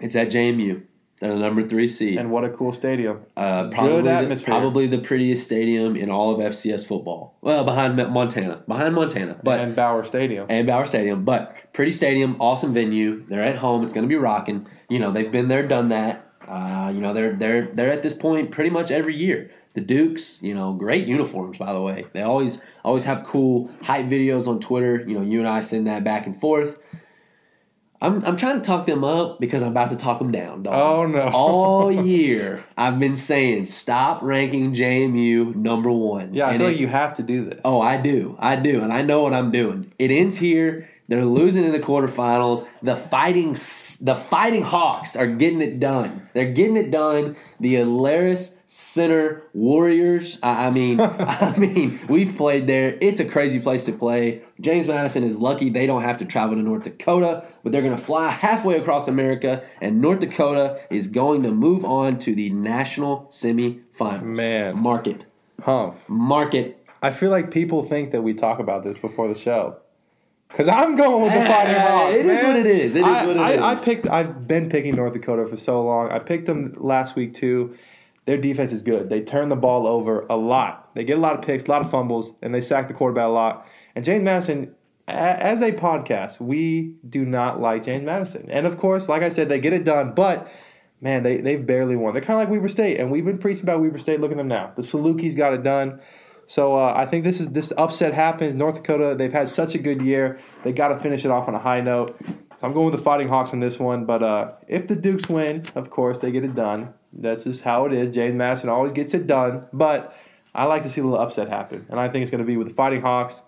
It's 0.00 0.16
at 0.16 0.28
JMU. 0.28 0.82
They're 1.18 1.32
the 1.32 1.38
number 1.38 1.62
three 1.62 1.88
seed. 1.88 2.18
And 2.18 2.30
what 2.30 2.44
a 2.44 2.50
cool 2.50 2.72
stadium. 2.72 3.22
Uh, 3.36 3.68
probably, 3.68 4.02
the, 4.02 4.10
atmosphere. 4.10 4.46
probably 4.46 4.86
the 4.86 4.98
prettiest 4.98 5.44
stadium 5.44 5.96
in 5.96 6.10
all 6.10 6.30
of 6.30 6.40
FCS 6.52 6.86
football. 6.86 7.36
Well, 7.40 7.64
behind 7.64 7.96
Montana, 7.96 8.62
behind 8.68 8.94
Montana, 8.94 9.40
but 9.42 9.60
and 9.60 9.74
Bowers 9.74 10.08
Stadium. 10.08 10.46
and 10.50 10.66
Bowers 10.66 10.90
Stadium. 10.90 11.24
But 11.24 11.72
pretty 11.72 11.92
stadium, 11.92 12.36
awesome 12.38 12.74
venue. 12.74 13.24
They're 13.28 13.42
at 13.42 13.56
home. 13.56 13.82
It's 13.82 13.94
going 13.94 14.04
to 14.04 14.08
be 14.08 14.16
rocking. 14.16 14.66
You 14.90 14.98
know, 14.98 15.10
they've 15.10 15.32
been 15.32 15.48
there, 15.48 15.66
done 15.66 15.88
that. 15.88 16.26
Uh, 16.46 16.92
you 16.94 17.00
know, 17.00 17.12
they're 17.12 17.32
they're 17.32 17.66
they're 17.68 17.90
at 17.90 18.02
this 18.02 18.14
point 18.14 18.50
pretty 18.50 18.70
much 18.70 18.90
every 18.90 19.16
year. 19.16 19.50
The 19.74 19.80
Dukes, 19.80 20.42
you 20.42 20.54
know, 20.54 20.72
great 20.72 21.06
uniforms 21.06 21.58
by 21.58 21.72
the 21.72 21.80
way. 21.80 22.06
They 22.12 22.22
always 22.22 22.62
always 22.84 23.04
have 23.04 23.24
cool 23.24 23.70
hype 23.82 24.06
videos 24.06 24.46
on 24.46 24.60
Twitter. 24.60 25.04
You 25.06 25.14
know, 25.18 25.22
you 25.22 25.40
and 25.40 25.48
I 25.48 25.60
send 25.62 25.86
that 25.86 26.04
back 26.04 26.26
and 26.26 26.38
forth. 26.38 26.78
I'm, 28.06 28.24
I'm 28.24 28.36
trying 28.36 28.56
to 28.60 28.64
talk 28.64 28.86
them 28.86 29.02
up 29.04 29.40
because 29.40 29.62
I'm 29.62 29.70
about 29.72 29.90
to 29.90 29.96
talk 29.96 30.18
them 30.18 30.30
down. 30.32 30.62
Dog. 30.62 30.74
Oh, 30.74 31.06
no. 31.06 31.22
All 31.34 31.90
year 31.92 32.64
I've 32.76 32.98
been 32.98 33.16
saying 33.16 33.64
stop 33.66 34.22
ranking 34.22 34.74
JMU 34.74 35.54
number 35.56 35.90
one. 35.90 36.32
Yeah, 36.34 36.46
I 36.46 36.50
And 36.52 36.58
feel 36.60 36.68
it- 36.68 36.72
like 36.72 36.80
you 36.80 36.88
have 36.88 37.14
to 37.16 37.22
do 37.22 37.44
this. 37.46 37.60
Oh, 37.64 37.80
I 37.80 37.96
do. 37.96 38.36
I 38.38 38.56
do. 38.56 38.82
And 38.82 38.92
I 38.92 39.02
know 39.02 39.22
what 39.22 39.32
I'm 39.34 39.50
doing. 39.50 39.92
It 39.98 40.10
ends 40.10 40.36
here. 40.38 40.88
They're 41.08 41.24
losing 41.24 41.64
in 41.64 41.72
the 41.72 41.78
quarterfinals. 41.78 42.66
The 42.82 42.96
fighting 42.96 43.52
the 43.52 44.16
fighting 44.16 44.62
Hawks 44.62 45.14
are 45.14 45.26
getting 45.26 45.62
it 45.62 45.78
done. 45.78 46.28
They're 46.34 46.52
getting 46.52 46.76
it 46.76 46.90
done. 46.90 47.36
The 47.60 47.76
Alerus 47.76 48.56
Center 48.66 49.44
Warriors. 49.54 50.38
I, 50.42 50.66
I 50.66 50.70
mean, 50.70 51.00
I 51.20 51.56
mean, 51.56 52.00
we've 52.08 52.36
played 52.36 52.66
there. 52.66 52.98
It's 53.00 53.20
a 53.20 53.24
crazy 53.24 53.60
place 53.60 53.84
to 53.84 53.92
play. 53.92 54.42
James 54.60 54.88
Madison 54.88 55.22
is 55.22 55.36
lucky 55.36 55.70
they 55.70 55.86
don't 55.86 56.02
have 56.02 56.18
to 56.18 56.24
travel 56.24 56.56
to 56.56 56.62
North 56.62 56.84
Dakota, 56.84 57.44
but 57.62 57.72
they're 57.72 57.82
going 57.82 57.96
to 57.96 58.02
fly 58.02 58.28
halfway 58.30 58.76
across 58.76 59.06
America, 59.06 59.62
and 59.80 60.00
North 60.00 60.20
Dakota 60.20 60.80
is 60.90 61.06
going 61.06 61.42
to 61.44 61.50
move 61.50 61.84
on 61.84 62.18
to 62.20 62.34
the 62.34 62.50
national 62.50 63.26
semifinals. 63.30 64.22
Man. 64.22 64.76
mark 64.76 65.06
it, 65.06 65.24
Humph. 65.62 65.96
mark 66.08 66.54
it. 66.54 66.82
I 67.02 67.10
feel 67.10 67.30
like 67.30 67.50
people 67.50 67.82
think 67.82 68.10
that 68.10 68.22
we 68.22 68.34
talk 68.34 68.58
about 68.58 68.82
this 68.82 68.96
before 68.98 69.28
the 69.28 69.34
show. 69.34 69.76
Cause 70.56 70.68
I'm 70.68 70.96
going 70.96 71.22
with 71.22 71.34
the 71.34 71.40
Fighting 71.44 71.74
Hawks. 71.74 72.14
It 72.14 72.24
is 72.26 72.42
man. 72.42 72.46
what 72.46 72.56
it 72.56 72.66
is. 72.66 72.94
It 72.94 73.00
is 73.00 73.04
I, 73.04 73.26
what 73.26 73.36
it 73.36 73.40
I, 73.40 73.52
I 73.56 73.72
is. 73.74 73.84
picked. 73.84 74.08
I've 74.08 74.48
been 74.48 74.70
picking 74.70 74.94
North 74.96 75.12
Dakota 75.12 75.46
for 75.46 75.56
so 75.58 75.82
long. 75.84 76.10
I 76.10 76.18
picked 76.18 76.46
them 76.46 76.72
last 76.78 77.14
week 77.14 77.34
too. 77.34 77.76
Their 78.24 78.38
defense 78.38 78.72
is 78.72 78.80
good. 78.80 79.10
They 79.10 79.20
turn 79.20 79.50
the 79.50 79.56
ball 79.56 79.86
over 79.86 80.26
a 80.30 80.36
lot. 80.36 80.94
They 80.94 81.04
get 81.04 81.18
a 81.18 81.20
lot 81.20 81.34
of 81.34 81.42
picks, 81.42 81.66
a 81.66 81.70
lot 81.70 81.82
of 81.82 81.90
fumbles, 81.90 82.30
and 82.40 82.54
they 82.54 82.62
sack 82.62 82.88
the 82.88 82.94
quarterback 82.94 83.26
a 83.26 83.28
lot. 83.28 83.68
And 83.94 84.02
James 84.02 84.24
Madison, 84.24 84.74
a- 85.06 85.12
as 85.12 85.60
a 85.60 85.72
podcast, 85.72 86.40
we 86.40 86.94
do 87.08 87.26
not 87.26 87.60
like 87.60 87.84
James 87.84 88.06
Madison. 88.06 88.50
And 88.50 88.66
of 88.66 88.78
course, 88.78 89.10
like 89.10 89.22
I 89.22 89.28
said, 89.28 89.50
they 89.50 89.60
get 89.60 89.72
it 89.72 89.84
done, 89.84 90.14
but. 90.14 90.50
Man, 90.98 91.24
they, 91.24 91.42
they've 91.42 91.64
barely 91.64 91.94
won. 91.94 92.14
They're 92.14 92.22
kind 92.22 92.40
of 92.40 92.48
like 92.48 92.50
Weber 92.50 92.68
State, 92.68 92.98
and 92.98 93.10
we've 93.10 93.22
been 93.24 93.36
preaching 93.36 93.64
about 93.64 93.82
Weber 93.82 93.98
State. 93.98 94.18
Look 94.18 94.30
at 94.30 94.38
them 94.38 94.48
now. 94.48 94.72
The 94.76 94.80
Salukis 94.80 95.36
got 95.36 95.52
it 95.52 95.62
done. 95.62 96.00
So 96.46 96.76
uh, 96.76 96.92
I 96.96 97.06
think 97.06 97.24
this 97.24 97.40
is 97.40 97.48
this 97.50 97.72
upset 97.76 98.14
happens. 98.14 98.54
North 98.54 98.76
Dakota, 98.76 99.14
they've 99.18 99.32
had 99.32 99.48
such 99.48 99.74
a 99.74 99.78
good 99.78 100.00
year. 100.02 100.40
They 100.64 100.72
got 100.72 100.88
to 100.88 100.98
finish 101.00 101.24
it 101.24 101.30
off 101.30 101.48
on 101.48 101.54
a 101.54 101.58
high 101.58 101.80
note. 101.80 102.16
So 102.28 102.66
I'm 102.66 102.72
going 102.72 102.86
with 102.86 102.94
the 102.96 103.02
Fighting 103.02 103.28
Hawks 103.28 103.52
on 103.52 103.60
this 103.60 103.78
one. 103.78 104.04
But 104.06 104.22
uh, 104.22 104.52
if 104.68 104.86
the 104.86 104.96
Dukes 104.96 105.28
win, 105.28 105.64
of 105.74 105.90
course 105.90 106.20
they 106.20 106.30
get 106.30 106.44
it 106.44 106.54
done. 106.54 106.94
That's 107.12 107.44
just 107.44 107.62
how 107.62 107.86
it 107.86 107.92
is. 107.92 108.14
James 108.14 108.34
Madison 108.34 108.68
always 108.68 108.92
gets 108.92 109.12
it 109.14 109.26
done. 109.26 109.64
But 109.72 110.16
I 110.54 110.64
like 110.64 110.82
to 110.84 110.88
see 110.90 111.00
a 111.00 111.04
little 111.04 111.18
upset 111.18 111.48
happen, 111.48 111.84
and 111.90 111.98
I 112.00 112.08
think 112.08 112.22
it's 112.22 112.30
going 112.30 112.42
to 112.42 112.46
be 112.46 112.56
with 112.56 112.68
the 112.68 112.74
Fighting 112.74 113.00
Hawks. 113.02 113.42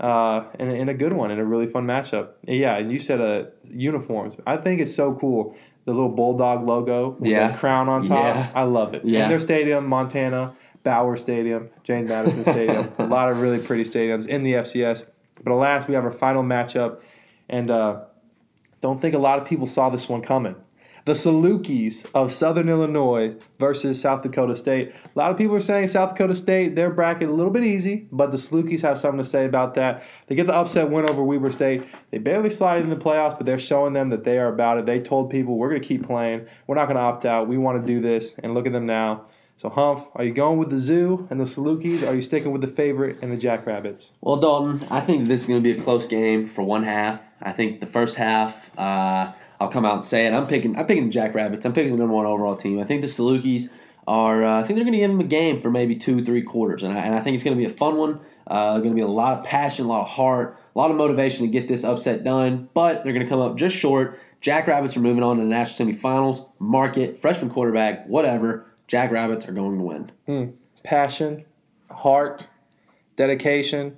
Uh, 0.00 0.44
in, 0.58 0.88
a- 0.88 0.90
a 0.90 0.94
good 0.94 1.12
one, 1.12 1.30
in 1.30 1.38
a 1.38 1.44
really 1.44 1.66
fun 1.68 1.86
matchup. 1.86 2.30
Yeah, 2.46 2.76
and 2.76 2.90
you 2.90 2.98
said 2.98 3.20
uh, 3.20 3.44
uniforms. 3.68 4.34
I 4.46 4.56
think 4.56 4.80
it's 4.80 4.92
so 4.94 5.14
cool. 5.14 5.54
The 5.84 5.92
little 5.92 6.08
bulldog 6.08 6.66
logo 6.66 7.10
with 7.20 7.30
Yeah. 7.30 7.48
the 7.52 7.58
crown 7.58 7.88
on 7.88 8.08
top. 8.08 8.34
Yeah. 8.34 8.50
I 8.54 8.62
love 8.64 8.94
it. 8.94 9.04
Yeah. 9.04 9.24
In 9.24 9.28
their 9.28 9.38
stadium, 9.40 9.86
Montana, 9.86 10.54
Bowers 10.84 11.20
Stadium, 11.20 11.70
James 11.84 12.08
Madison 12.08 12.42
Stadium. 12.42 12.88
a 12.98 13.06
lot 13.06 13.30
of 13.30 13.40
really 13.40 13.58
pretty 13.58 13.84
stadiums 13.84 14.26
in 14.26 14.42
the 14.42 14.54
FCS. 14.54 15.06
But 15.42 15.52
alas, 15.52 15.88
we 15.88 15.94
have 15.94 16.04
our 16.04 16.12
final 16.12 16.42
matchup, 16.42 17.00
and 17.48 17.70
uh, 17.70 18.02
don't 18.80 19.00
think 19.00 19.14
a 19.14 19.18
lot 19.18 19.38
of 19.40 19.46
people 19.46 19.66
saw 19.66 19.90
this 19.90 20.08
one 20.08 20.22
coming. 20.22 20.56
the 21.04 21.12
Salukis 21.12 22.06
of 22.14 22.32
Southern 22.32 22.68
Illinois 22.68 23.34
versus 23.58 24.00
South 24.00 24.22
Dakota 24.22 24.54
State. 24.54 24.92
A 24.92 25.18
lot 25.18 25.30
of 25.32 25.36
people 25.36 25.56
are 25.56 25.60
saying 25.60 25.88
South 25.88 26.10
Dakota 26.10 26.36
State, 26.36 26.76
their 26.76 26.90
bracket 26.90 27.28
a 27.28 27.32
little 27.32 27.52
bit 27.52 27.64
easy, 27.64 28.06
but 28.12 28.30
the 28.30 28.36
Salukis 28.36 28.82
have 28.82 29.00
something 29.00 29.18
to 29.18 29.28
say 29.28 29.44
about 29.44 29.74
that. 29.74 30.04
They 30.28 30.34
get 30.36 30.46
the 30.46 30.54
upset 30.54 30.90
win 30.90 31.10
over 31.10 31.22
Weber 31.22 31.50
State. 31.50 31.82
They 32.10 32.18
barely 32.18 32.50
slide 32.50 32.82
in 32.82 32.90
the 32.90 32.96
playoffs, 32.96 33.36
but 33.36 33.46
they're 33.46 33.58
showing 33.58 33.92
them 33.92 34.10
that 34.10 34.22
they 34.24 34.38
are 34.38 34.48
about 34.48 34.78
it. 34.78 34.86
They 34.86 35.00
told 35.00 35.30
people, 35.30 35.58
we're 35.58 35.70
going 35.70 35.82
to 35.82 35.88
keep 35.88 36.06
playing. 36.06 36.46
We're 36.66 36.76
not 36.76 36.86
going 36.86 36.96
to 36.96 37.02
opt 37.02 37.24
out. 37.26 37.48
We 37.48 37.58
want 37.58 37.84
to 37.84 37.86
do 37.86 38.00
this. 38.00 38.34
And 38.42 38.54
look 38.54 38.66
at 38.66 38.72
them 38.72 38.86
now. 38.86 39.26
So, 39.62 39.68
Humph, 39.68 40.08
are 40.16 40.24
you 40.24 40.32
going 40.32 40.58
with 40.58 40.70
the 40.70 40.78
Zoo 40.80 41.28
and 41.30 41.38
the 41.38 41.44
Salukis? 41.44 42.02
Or 42.02 42.08
are 42.08 42.14
you 42.16 42.22
sticking 42.22 42.50
with 42.50 42.62
the 42.62 42.66
favorite 42.66 43.18
and 43.22 43.30
the 43.30 43.36
Jackrabbits? 43.36 44.08
Well, 44.20 44.38
Dalton, 44.38 44.84
I 44.90 44.98
think 44.98 45.28
this 45.28 45.42
is 45.42 45.46
going 45.46 45.62
to 45.62 45.72
be 45.72 45.78
a 45.78 45.80
close 45.80 46.04
game 46.08 46.48
for 46.48 46.64
one 46.64 46.82
half. 46.82 47.30
I 47.40 47.52
think 47.52 47.78
the 47.78 47.86
first 47.86 48.16
half, 48.16 48.76
uh, 48.76 49.30
I'll 49.60 49.68
come 49.68 49.84
out 49.84 49.94
and 49.94 50.04
say 50.04 50.26
it. 50.26 50.32
I'm 50.32 50.48
picking. 50.48 50.76
I'm 50.76 50.88
picking 50.88 51.04
the 51.04 51.12
Jackrabbits. 51.12 51.64
I'm 51.64 51.72
picking 51.72 51.92
the 51.92 51.98
number 51.98 52.12
one 52.12 52.26
overall 52.26 52.56
team. 52.56 52.80
I 52.80 52.84
think 52.84 53.02
the 53.02 53.06
Salukis 53.06 53.68
are. 54.08 54.42
Uh, 54.42 54.58
I 54.58 54.64
think 54.64 54.78
they're 54.78 54.84
going 54.84 54.94
to 54.94 54.98
give 54.98 55.12
them 55.12 55.20
a 55.20 55.24
game 55.24 55.60
for 55.60 55.70
maybe 55.70 55.94
two, 55.94 56.24
three 56.24 56.42
quarters, 56.42 56.82
and 56.82 56.92
I, 56.92 56.98
and 56.98 57.14
I 57.14 57.20
think 57.20 57.34
it's 57.34 57.44
going 57.44 57.56
to 57.56 57.60
be 57.60 57.72
a 57.72 57.72
fun 57.72 57.94
one. 57.94 58.18
Uh, 58.48 58.78
going 58.78 58.90
to 58.90 58.96
be 58.96 59.00
a 59.00 59.06
lot 59.06 59.38
of 59.38 59.44
passion, 59.44 59.84
a 59.84 59.88
lot 59.88 60.02
of 60.02 60.08
heart, 60.08 60.58
a 60.74 60.76
lot 60.76 60.90
of 60.90 60.96
motivation 60.96 61.46
to 61.46 61.52
get 61.52 61.68
this 61.68 61.84
upset 61.84 62.24
done. 62.24 62.68
But 62.74 63.04
they're 63.04 63.12
going 63.12 63.24
to 63.24 63.30
come 63.30 63.40
up 63.40 63.56
just 63.56 63.76
short. 63.76 64.18
Jackrabbits 64.40 64.96
are 64.96 65.00
moving 65.00 65.22
on 65.22 65.36
to 65.36 65.44
the 65.44 65.48
national 65.48 65.88
semifinals. 65.88 66.48
Market 66.58 67.16
freshman 67.16 67.48
quarterback, 67.48 68.08
whatever. 68.08 68.66
Jackrabbits 68.92 69.48
are 69.48 69.52
going 69.52 69.78
to 69.78 69.84
win. 69.84 70.12
Mm. 70.28 70.52
Passion, 70.84 71.46
heart, 71.90 72.46
dedication. 73.16 73.96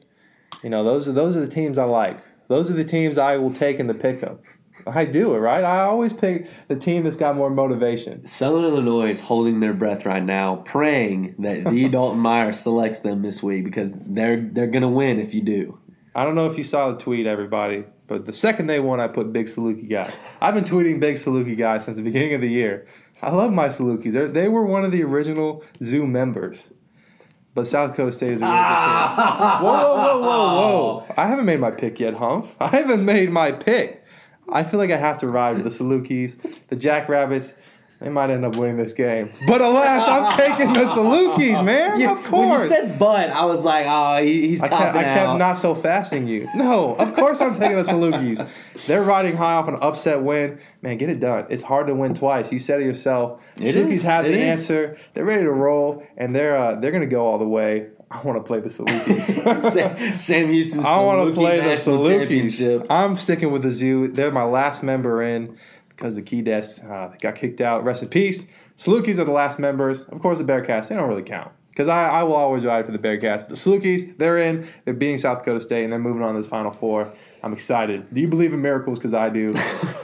You 0.63 0.71
know, 0.71 0.85
those 0.85 1.09
are 1.09 1.13
those 1.13 1.37
are 1.37 1.41
the 1.41 1.49
teams 1.49 1.79
I 1.79 1.85
like. 1.85 2.21
Those 2.47 2.71
are 2.71 2.75
the 2.75 2.85
teams 2.85 3.19
I 3.19 3.37
will 3.37 3.53
take 3.53 3.81
in 3.81 3.89
the 3.89 3.95
pickup. 3.95 4.41
I 4.87 5.05
do 5.05 5.35
it 5.35 5.39
right. 5.39 5.65
I 5.65 5.81
always 5.81 6.13
pick 6.13 6.49
the 6.69 6.77
team 6.77 7.03
that's 7.03 7.17
got 7.17 7.35
more 7.35 7.51
motivation. 7.51 8.25
Southern 8.25 8.63
Illinois 8.63 9.11
is 9.11 9.19
holding 9.19 9.59
their 9.59 9.75
breath 9.75 10.07
right 10.07 10.23
now, 10.23 10.57
praying 10.57 11.35
that 11.41 11.65
the 11.65 11.89
Dalton 11.91 12.21
Meyer 12.21 12.53
selects 12.53 13.01
them 13.01 13.23
this 13.23 13.43
week 13.43 13.65
because 13.65 13.95
they're 13.97 14.41
they're 14.41 14.69
gonna 14.69 14.89
win 14.89 15.19
if 15.19 15.35
you 15.35 15.43
do. 15.43 15.77
I 16.15 16.25
don't 16.25 16.37
know 16.37 16.47
if 16.47 16.57
you 16.57 16.63
saw 16.63 16.93
the 16.93 16.99
tweet, 16.99 17.27
everybody, 17.27 17.83
but 18.07 18.27
the 18.27 18.33
second 18.33 18.69
they 18.69 18.79
won, 18.79 19.01
I 19.01 19.09
put 19.09 19.33
Big 19.33 19.47
Saluki 19.47 19.91
guy. 19.91 20.13
I've 20.41 20.55
been 20.55 20.63
tweeting 20.63 21.01
Big 21.01 21.17
Saluki 21.17 21.59
guy 21.59 21.79
since 21.79 21.97
the 21.97 22.03
beginning 22.05 22.35
of 22.35 22.41
the 22.41 22.49
year. 22.49 22.87
I 23.25 23.31
love 23.31 23.53
my 23.53 23.69
Salukis. 23.69 24.13
They're, 24.13 24.29
they 24.29 24.49
were 24.49 24.67
one 24.67 24.85
of 24.85 24.93
the 24.93 25.03
original 25.03 25.65
Zoo 25.83 26.07
members. 26.07 26.71
But 27.55 27.67
South 27.67 27.93
Dakota 27.93 28.13
State 28.13 28.33
is 28.33 28.43
a 28.43 28.45
really 28.45 28.57
ah. 28.57 29.61
Whoa, 29.63 29.97
whoa, 29.97 30.21
whoa, 30.21 31.01
whoa! 31.01 31.15
I 31.17 31.27
haven't 31.27 31.47
made 31.47 31.61
my 31.61 31.71
pick 31.71 32.01
yet, 32.01 32.15
Humph. 32.15 32.51
I 32.61 32.69
haven't 32.69 33.05
made 33.05 33.31
my 33.31 33.53
pick. 33.53 34.05
I 34.53 34.63
feel 34.63 34.79
like 34.79 34.91
I 34.91 34.99
have 34.99 35.19
to 35.19 35.29
ride 35.29 35.57
with 35.57 35.65
the 35.65 35.71
Salukis, 35.71 36.37
the 36.69 36.77
Jackrabbits. 36.77 37.55
They 38.01 38.09
might 38.11 38.31
end 38.31 38.45
up 38.45 38.57
winning 38.57 38.77
this 38.77 38.93
game. 38.93 39.33
But 39.47 39.61
alas, 39.61 40.07
I'm 40.07 40.37
taking 40.37 40.73
the 40.73 40.81
Salukis, 40.81 41.65
man. 41.65 41.99
Yeah, 41.99 42.13
of 42.13 42.25
course. 42.25 42.61
When 42.61 42.61
you 42.61 42.69
said 42.69 42.99
but, 42.99 43.31
I 43.31 43.45
was 43.45 43.65
like, 43.65 43.87
oh, 43.89 44.23
he, 44.23 44.49
he's 44.49 44.63
I 44.63 44.69
kept, 44.69 44.97
I 44.97 45.03
kept 45.03 45.39
not 45.39 45.59
so 45.59 45.75
fasting 45.75 46.27
you. 46.27 46.49
No, 46.55 46.95
of 46.97 47.15
course 47.15 47.41
I'm 47.41 47.55
taking 47.55 47.77
the 47.77 47.83
Salukis. 47.83 48.47
They're 48.87 49.03
riding 49.03 49.37
high 49.37 49.55
off 49.55 49.69
an 49.69 49.77
upset 49.81 50.23
win. 50.23 50.59
Man, 50.83 50.99
get 50.99 51.09
it 51.09 51.21
done. 51.21 51.47
It's 51.49 51.63
hard 51.63 51.87
to 51.87 51.95
win 51.95 52.15
twice. 52.15 52.53
You 52.53 52.59
said 52.59 52.81
it 52.81 52.85
yourself. 52.85 53.41
It 53.57 53.75
Salukis 53.75 54.03
have 54.03 54.27
it 54.27 54.33
the 54.33 54.39
is. 54.39 54.59
answer. 54.59 54.99
They're 55.15 55.25
ready 55.25 55.45
to 55.45 55.53
roll, 55.53 56.05
and 56.17 56.35
they're 56.35 56.57
uh, 56.57 56.75
they're 56.75 56.91
going 56.91 57.09
to 57.09 57.15
go 57.15 57.27
all 57.27 57.39
the 57.39 57.49
way. 57.49 57.89
I 58.11 58.21
want 58.23 58.39
to 58.39 58.47
play 58.47 58.61
the 58.61 58.69
Salukis. 58.69 60.15
Sam 60.17 60.49
Houston. 60.49 60.85
I 60.85 60.99
want 61.01 61.29
to 61.29 61.35
play 61.35 61.59
the 61.59 61.75
Salukis. 61.77 62.87
I'm 62.91 63.17
sticking 63.17 63.51
with 63.51 63.63
the 63.63 63.73
Zoo. 63.73 64.09
They're 64.09 64.31
my 64.31 64.45
last 64.45 64.83
member 64.83 65.23
in 65.23 65.57
because 65.97 66.15
the 66.17 66.23
Keydets 66.23 66.85
uh, 66.89 67.15
got 67.21 67.37
kicked 67.37 67.61
out. 67.61 67.85
Rest 67.85 68.03
in 68.03 68.09
peace. 68.09 68.47
Salukis 68.77 69.19
are 69.19 69.25
the 69.25 69.33
last 69.33 69.59
members. 69.59 70.05
Of 70.05 70.21
course, 70.21 70.39
the 70.39 70.45
Bearkats, 70.45 70.89
they 70.89 70.95
don't 70.95 71.09
really 71.09 71.23
count. 71.23 71.53
Because 71.71 71.89
I, 71.89 72.05
I 72.09 72.23
will 72.23 72.35
always 72.35 72.65
ride 72.65 72.87
for 72.87 72.93
the 72.93 72.99
Bearkats. 72.99 73.41
But 73.41 73.49
the 73.51 73.55
Salukis, 73.55 74.17
they're 74.19 74.39
in. 74.39 74.69
They're 74.85 74.95
beating 74.95 75.19
South 75.19 75.39
Dakota 75.39 75.61
State, 75.61 75.85
and 75.85 75.93
they're 75.93 75.99
moving 75.99 76.23
on 76.23 76.35
to 76.35 76.41
this 76.41 76.49
Final 76.49 76.71
Four. 76.71 77.11
I'm 77.43 77.53
excited. 77.53 78.13
Do 78.15 78.21
you 78.21 78.29
believe 78.29 78.53
in 78.53 78.63
miracles? 78.63 78.99
Because 78.99 79.15
I 79.15 79.29
do. 79.29 79.53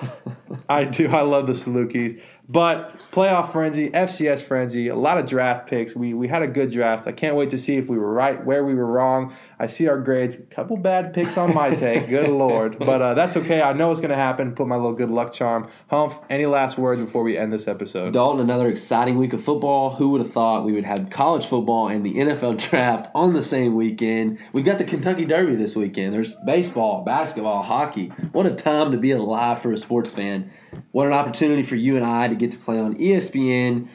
I 0.68 0.84
do. 0.84 1.09
I 1.09 1.22
love 1.22 1.47
the 1.47 1.53
Salukis. 1.53 2.20
But 2.51 2.96
playoff 3.12 3.53
frenzy, 3.53 3.90
FCS 3.90 4.42
frenzy, 4.42 4.88
a 4.88 4.96
lot 4.96 5.18
of 5.18 5.26
draft 5.26 5.68
picks. 5.68 5.94
We 5.94 6.14
we 6.14 6.26
had 6.26 6.42
a 6.42 6.48
good 6.48 6.72
draft. 6.72 7.07
I 7.07 7.12
can't 7.12 7.36
wait 7.36 7.51
to 7.51 7.59
see 7.59 7.76
if 7.76 7.86
we 7.86 7.96
were 7.96 8.12
right, 8.12 8.44
where 8.44 8.64
we 8.64 8.74
were 8.74 8.86
wrong. 8.86 9.32
I 9.61 9.68
see 9.68 9.86
our 9.86 10.01
grades. 10.01 10.34
A 10.34 10.38
couple 10.38 10.76
bad 10.76 11.14
picks 11.14 11.38
on 11.38 11.55
my 11.55 11.70
take. 11.70 12.09
Good 12.09 12.28
lord, 12.28 12.80
but 12.80 13.01
uh, 13.01 13.14
that's 13.14 13.36
okay. 13.36 13.62
I 13.62 13.72
know 13.72 13.92
it's 13.92 14.01
going 14.01 14.11
to 14.11 14.16
happen. 14.16 14.57
Put 14.57 14.66
my 14.66 14.74
little 14.74 14.94
good 14.94 15.11
luck 15.11 15.32
charm. 15.32 15.70
Humph. 15.90 16.18
Any 16.28 16.46
last 16.46 16.76
words 16.76 17.01
before 17.01 17.22
we 17.22 17.38
end 17.38 17.53
this 17.53 17.68
episode? 17.68 18.14
Dalton, 18.14 18.40
another 18.40 18.66
exciting 18.66 19.16
week 19.16 19.32
of 19.32 19.40
football. 19.40 19.90
Who 19.90 20.09
would 20.09 20.20
have 20.20 20.32
thought 20.32 20.64
we 20.64 20.72
would 20.72 20.84
have 20.84 21.09
college 21.09 21.46
football 21.46 21.86
and 21.86 22.05
the 22.05 22.14
NFL 22.14 22.68
draft 22.68 23.12
on 23.14 23.32
the 23.32 23.44
same 23.44 23.76
weekend? 23.76 24.40
We've 24.53 24.64
got 24.64 24.78
the 24.78 24.84
Kentucky 24.84 25.24
Derby 25.24 25.55
this 25.55 25.76
weekend. 25.76 26.12
There's 26.12 26.34
baseball, 26.44 27.05
basketball, 27.05 27.62
hockey. 27.62 28.09
What 28.32 28.46
a 28.46 28.57
time 28.57 28.90
to 28.90 28.98
be 28.98 29.12
alive 29.12 29.62
for 29.62 29.70
a 29.70 29.78
sports 29.78 30.11
fan. 30.11 30.51
What 30.90 31.07
an 31.07 31.12
opportunity 31.12 31.62
for 31.62 31.76
you 31.76 31.96
and 31.96 32.05
I 32.05 32.26
to 32.26 32.39
get 32.41 32.51
to 32.53 32.59
play 32.59 32.78
on 32.78 32.97
ESPN 32.97 33.88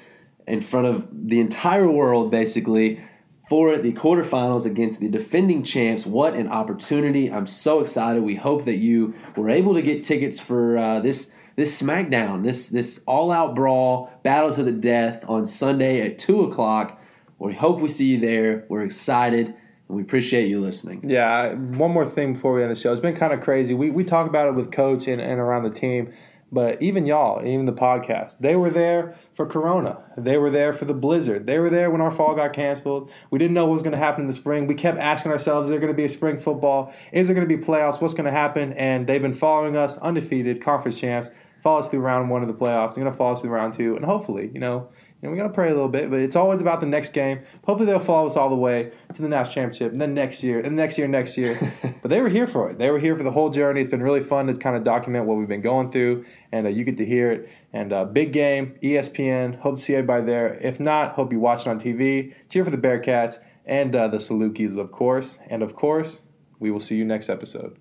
in 0.47 0.61
front 0.61 0.87
of 0.87 1.07
the 1.11 1.39
entire 1.39 1.89
world, 1.89 2.31
basically, 2.31 3.01
for 3.49 3.77
the 3.77 3.93
quarterfinals 3.93 4.65
against 4.65 4.99
the 4.99 5.09
defending 5.09 5.63
champs. 5.63 6.05
What 6.05 6.33
an 6.33 6.47
opportunity! 6.47 7.31
I'm 7.31 7.47
so 7.47 7.79
excited. 7.79 8.23
We 8.23 8.35
hope 8.35 8.65
that 8.65 8.77
you 8.77 9.13
were 9.35 9.49
able 9.49 9.73
to 9.73 9.81
get 9.81 10.03
tickets 10.03 10.39
for 10.39 10.77
uh, 10.77 10.99
this 10.99 11.31
this 11.55 11.81
SmackDown, 11.81 12.43
this 12.43 12.67
this 12.67 13.03
all 13.07 13.31
out 13.31 13.55
brawl, 13.55 14.11
battle 14.23 14.53
to 14.53 14.63
the 14.63 14.71
death 14.71 15.23
on 15.27 15.45
Sunday 15.45 16.01
at 16.01 16.17
two 16.17 16.43
o'clock. 16.43 17.01
We 17.39 17.53
hope 17.53 17.81
we 17.81 17.89
see 17.89 18.07
you 18.07 18.19
there. 18.19 18.65
We're 18.69 18.83
excited. 18.83 19.53
And 19.87 19.97
we 19.97 20.01
appreciate 20.01 20.47
you 20.47 20.59
listening. 20.59 21.07
Yeah, 21.07 21.53
one 21.53 21.91
more 21.91 22.05
thing 22.05 22.33
before 22.33 22.53
we 22.53 22.63
end 22.63 22.71
the 22.71 22.75
show. 22.75 22.91
It's 22.91 23.01
been 23.01 23.15
kind 23.15 23.33
of 23.33 23.41
crazy. 23.41 23.73
We, 23.73 23.91
we 23.91 24.03
talk 24.03 24.27
about 24.27 24.47
it 24.47 24.55
with 24.55 24.71
coach 24.71 25.07
and, 25.07 25.21
and 25.21 25.39
around 25.39 25.63
the 25.63 25.69
team. 25.69 26.11
But 26.51 26.81
even 26.81 27.05
y'all, 27.05 27.45
even 27.45 27.65
the 27.65 27.73
podcast, 27.73 28.37
they 28.39 28.55
were 28.55 28.69
there 28.69 29.15
for 29.33 29.45
Corona. 29.45 29.97
They 30.15 30.37
were 30.37 30.51
there 30.51 30.73
for 30.73 30.85
the 30.85 30.93
blizzard. 30.93 31.47
They 31.47 31.57
were 31.57 31.69
there 31.69 31.89
when 31.89 32.01
our 32.01 32.11
fall 32.11 32.35
got 32.35 32.53
canceled. 32.53 33.11
We 33.31 33.39
didn't 33.39 33.55
know 33.55 33.65
what 33.65 33.73
was 33.73 33.81
going 33.81 33.93
to 33.93 33.97
happen 33.97 34.21
in 34.21 34.27
the 34.27 34.33
spring. 34.33 34.67
We 34.67 34.75
kept 34.75 34.99
asking 34.99 35.31
ourselves, 35.31 35.67
is 35.67 35.71
there 35.71 35.79
going 35.79 35.91
to 35.91 35.97
be 35.97 36.05
a 36.05 36.09
spring 36.09 36.37
football? 36.37 36.93
Is 37.11 37.27
there 37.27 37.35
going 37.35 37.47
to 37.47 37.57
be 37.57 37.61
playoffs? 37.61 37.99
What's 37.99 38.13
going 38.13 38.25
to 38.25 38.31
happen? 38.31 38.73
And 38.73 39.07
they've 39.07 39.21
been 39.21 39.33
following 39.33 39.75
us, 39.75 39.97
undefeated, 39.97 40.61
conference 40.61 40.99
champs, 40.99 41.29
follow 41.63 41.79
us 41.79 41.89
through 41.89 42.01
round 42.01 42.29
one 42.29 42.43
of 42.43 42.47
the 42.47 42.53
playoffs. 42.53 42.93
They're 42.93 43.03
going 43.03 43.11
to 43.11 43.17
follow 43.17 43.33
us 43.33 43.41
through 43.41 43.49
round 43.49 43.73
two. 43.73 43.95
And 43.95 44.05
hopefully, 44.05 44.51
you 44.53 44.59
know, 44.59 44.89
you 45.25 45.31
know, 45.31 45.33
we 45.33 45.41
got 45.41 45.47
to 45.47 45.53
pray 45.53 45.71
a 45.71 45.73
little 45.73 45.89
bit, 45.89 46.11
but 46.11 46.19
it's 46.19 46.35
always 46.35 46.61
about 46.61 46.81
the 46.81 46.85
next 46.85 47.11
game. 47.11 47.39
Hopefully, 47.65 47.87
they'll 47.87 47.99
follow 47.99 48.27
us 48.27 48.35
all 48.35 48.47
the 48.47 48.55
way 48.55 48.91
to 49.15 49.21
the 49.23 49.27
national 49.27 49.55
championship, 49.55 49.91
and 49.91 49.99
then 49.99 50.13
next 50.13 50.43
year, 50.43 50.59
and 50.59 50.75
next 50.75 50.99
year, 50.99 51.07
next 51.07 51.35
year. 51.35 51.57
but 52.03 52.09
they 52.09 52.21
were 52.21 52.29
here 52.29 52.45
for 52.45 52.69
it. 52.69 52.77
They 52.77 52.91
were 52.91 52.99
here 52.99 53.15
for 53.15 53.23
the 53.23 53.31
whole 53.31 53.49
journey. 53.49 53.81
It's 53.81 53.89
been 53.89 54.03
really 54.03 54.21
fun 54.21 54.45
to 54.45 54.53
kind 54.53 54.75
of 54.75 54.83
document 54.83 55.25
what 55.25 55.37
we've 55.37 55.47
been 55.47 55.61
going 55.61 55.91
through, 55.91 56.25
and 56.51 56.67
uh, 56.67 56.69
you 56.69 56.83
get 56.83 56.97
to 56.97 57.05
hear 57.05 57.31
it. 57.31 57.49
And 57.73 57.91
uh, 57.91 58.05
big 58.05 58.33
game, 58.33 58.75
ESPN. 58.83 59.59
Hope 59.59 59.77
to 59.77 59.81
see 59.81 59.95
everybody 59.95 60.25
there. 60.25 60.59
If 60.61 60.79
not, 60.79 61.13
hope 61.13 61.33
you 61.33 61.39
watch 61.39 61.61
it 61.61 61.69
on 61.69 61.79
TV. 61.79 62.35
Cheer 62.49 62.63
for 62.63 62.69
the 62.69 62.77
Bearkats 62.77 63.39
and 63.65 63.95
uh, 63.95 64.07
the 64.07 64.17
Salukis, 64.17 64.77
of 64.77 64.91
course. 64.91 65.39
And 65.47 65.63
of 65.63 65.75
course, 65.75 66.19
we 66.59 66.69
will 66.69 66.79
see 66.79 66.97
you 66.97 67.03
next 67.03 67.29
episode. 67.29 67.79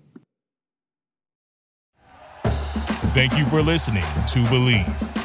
Thank 3.13 3.37
you 3.37 3.45
for 3.45 3.61
listening 3.61 4.01
to 4.01 4.43
Bleav. 4.45 5.24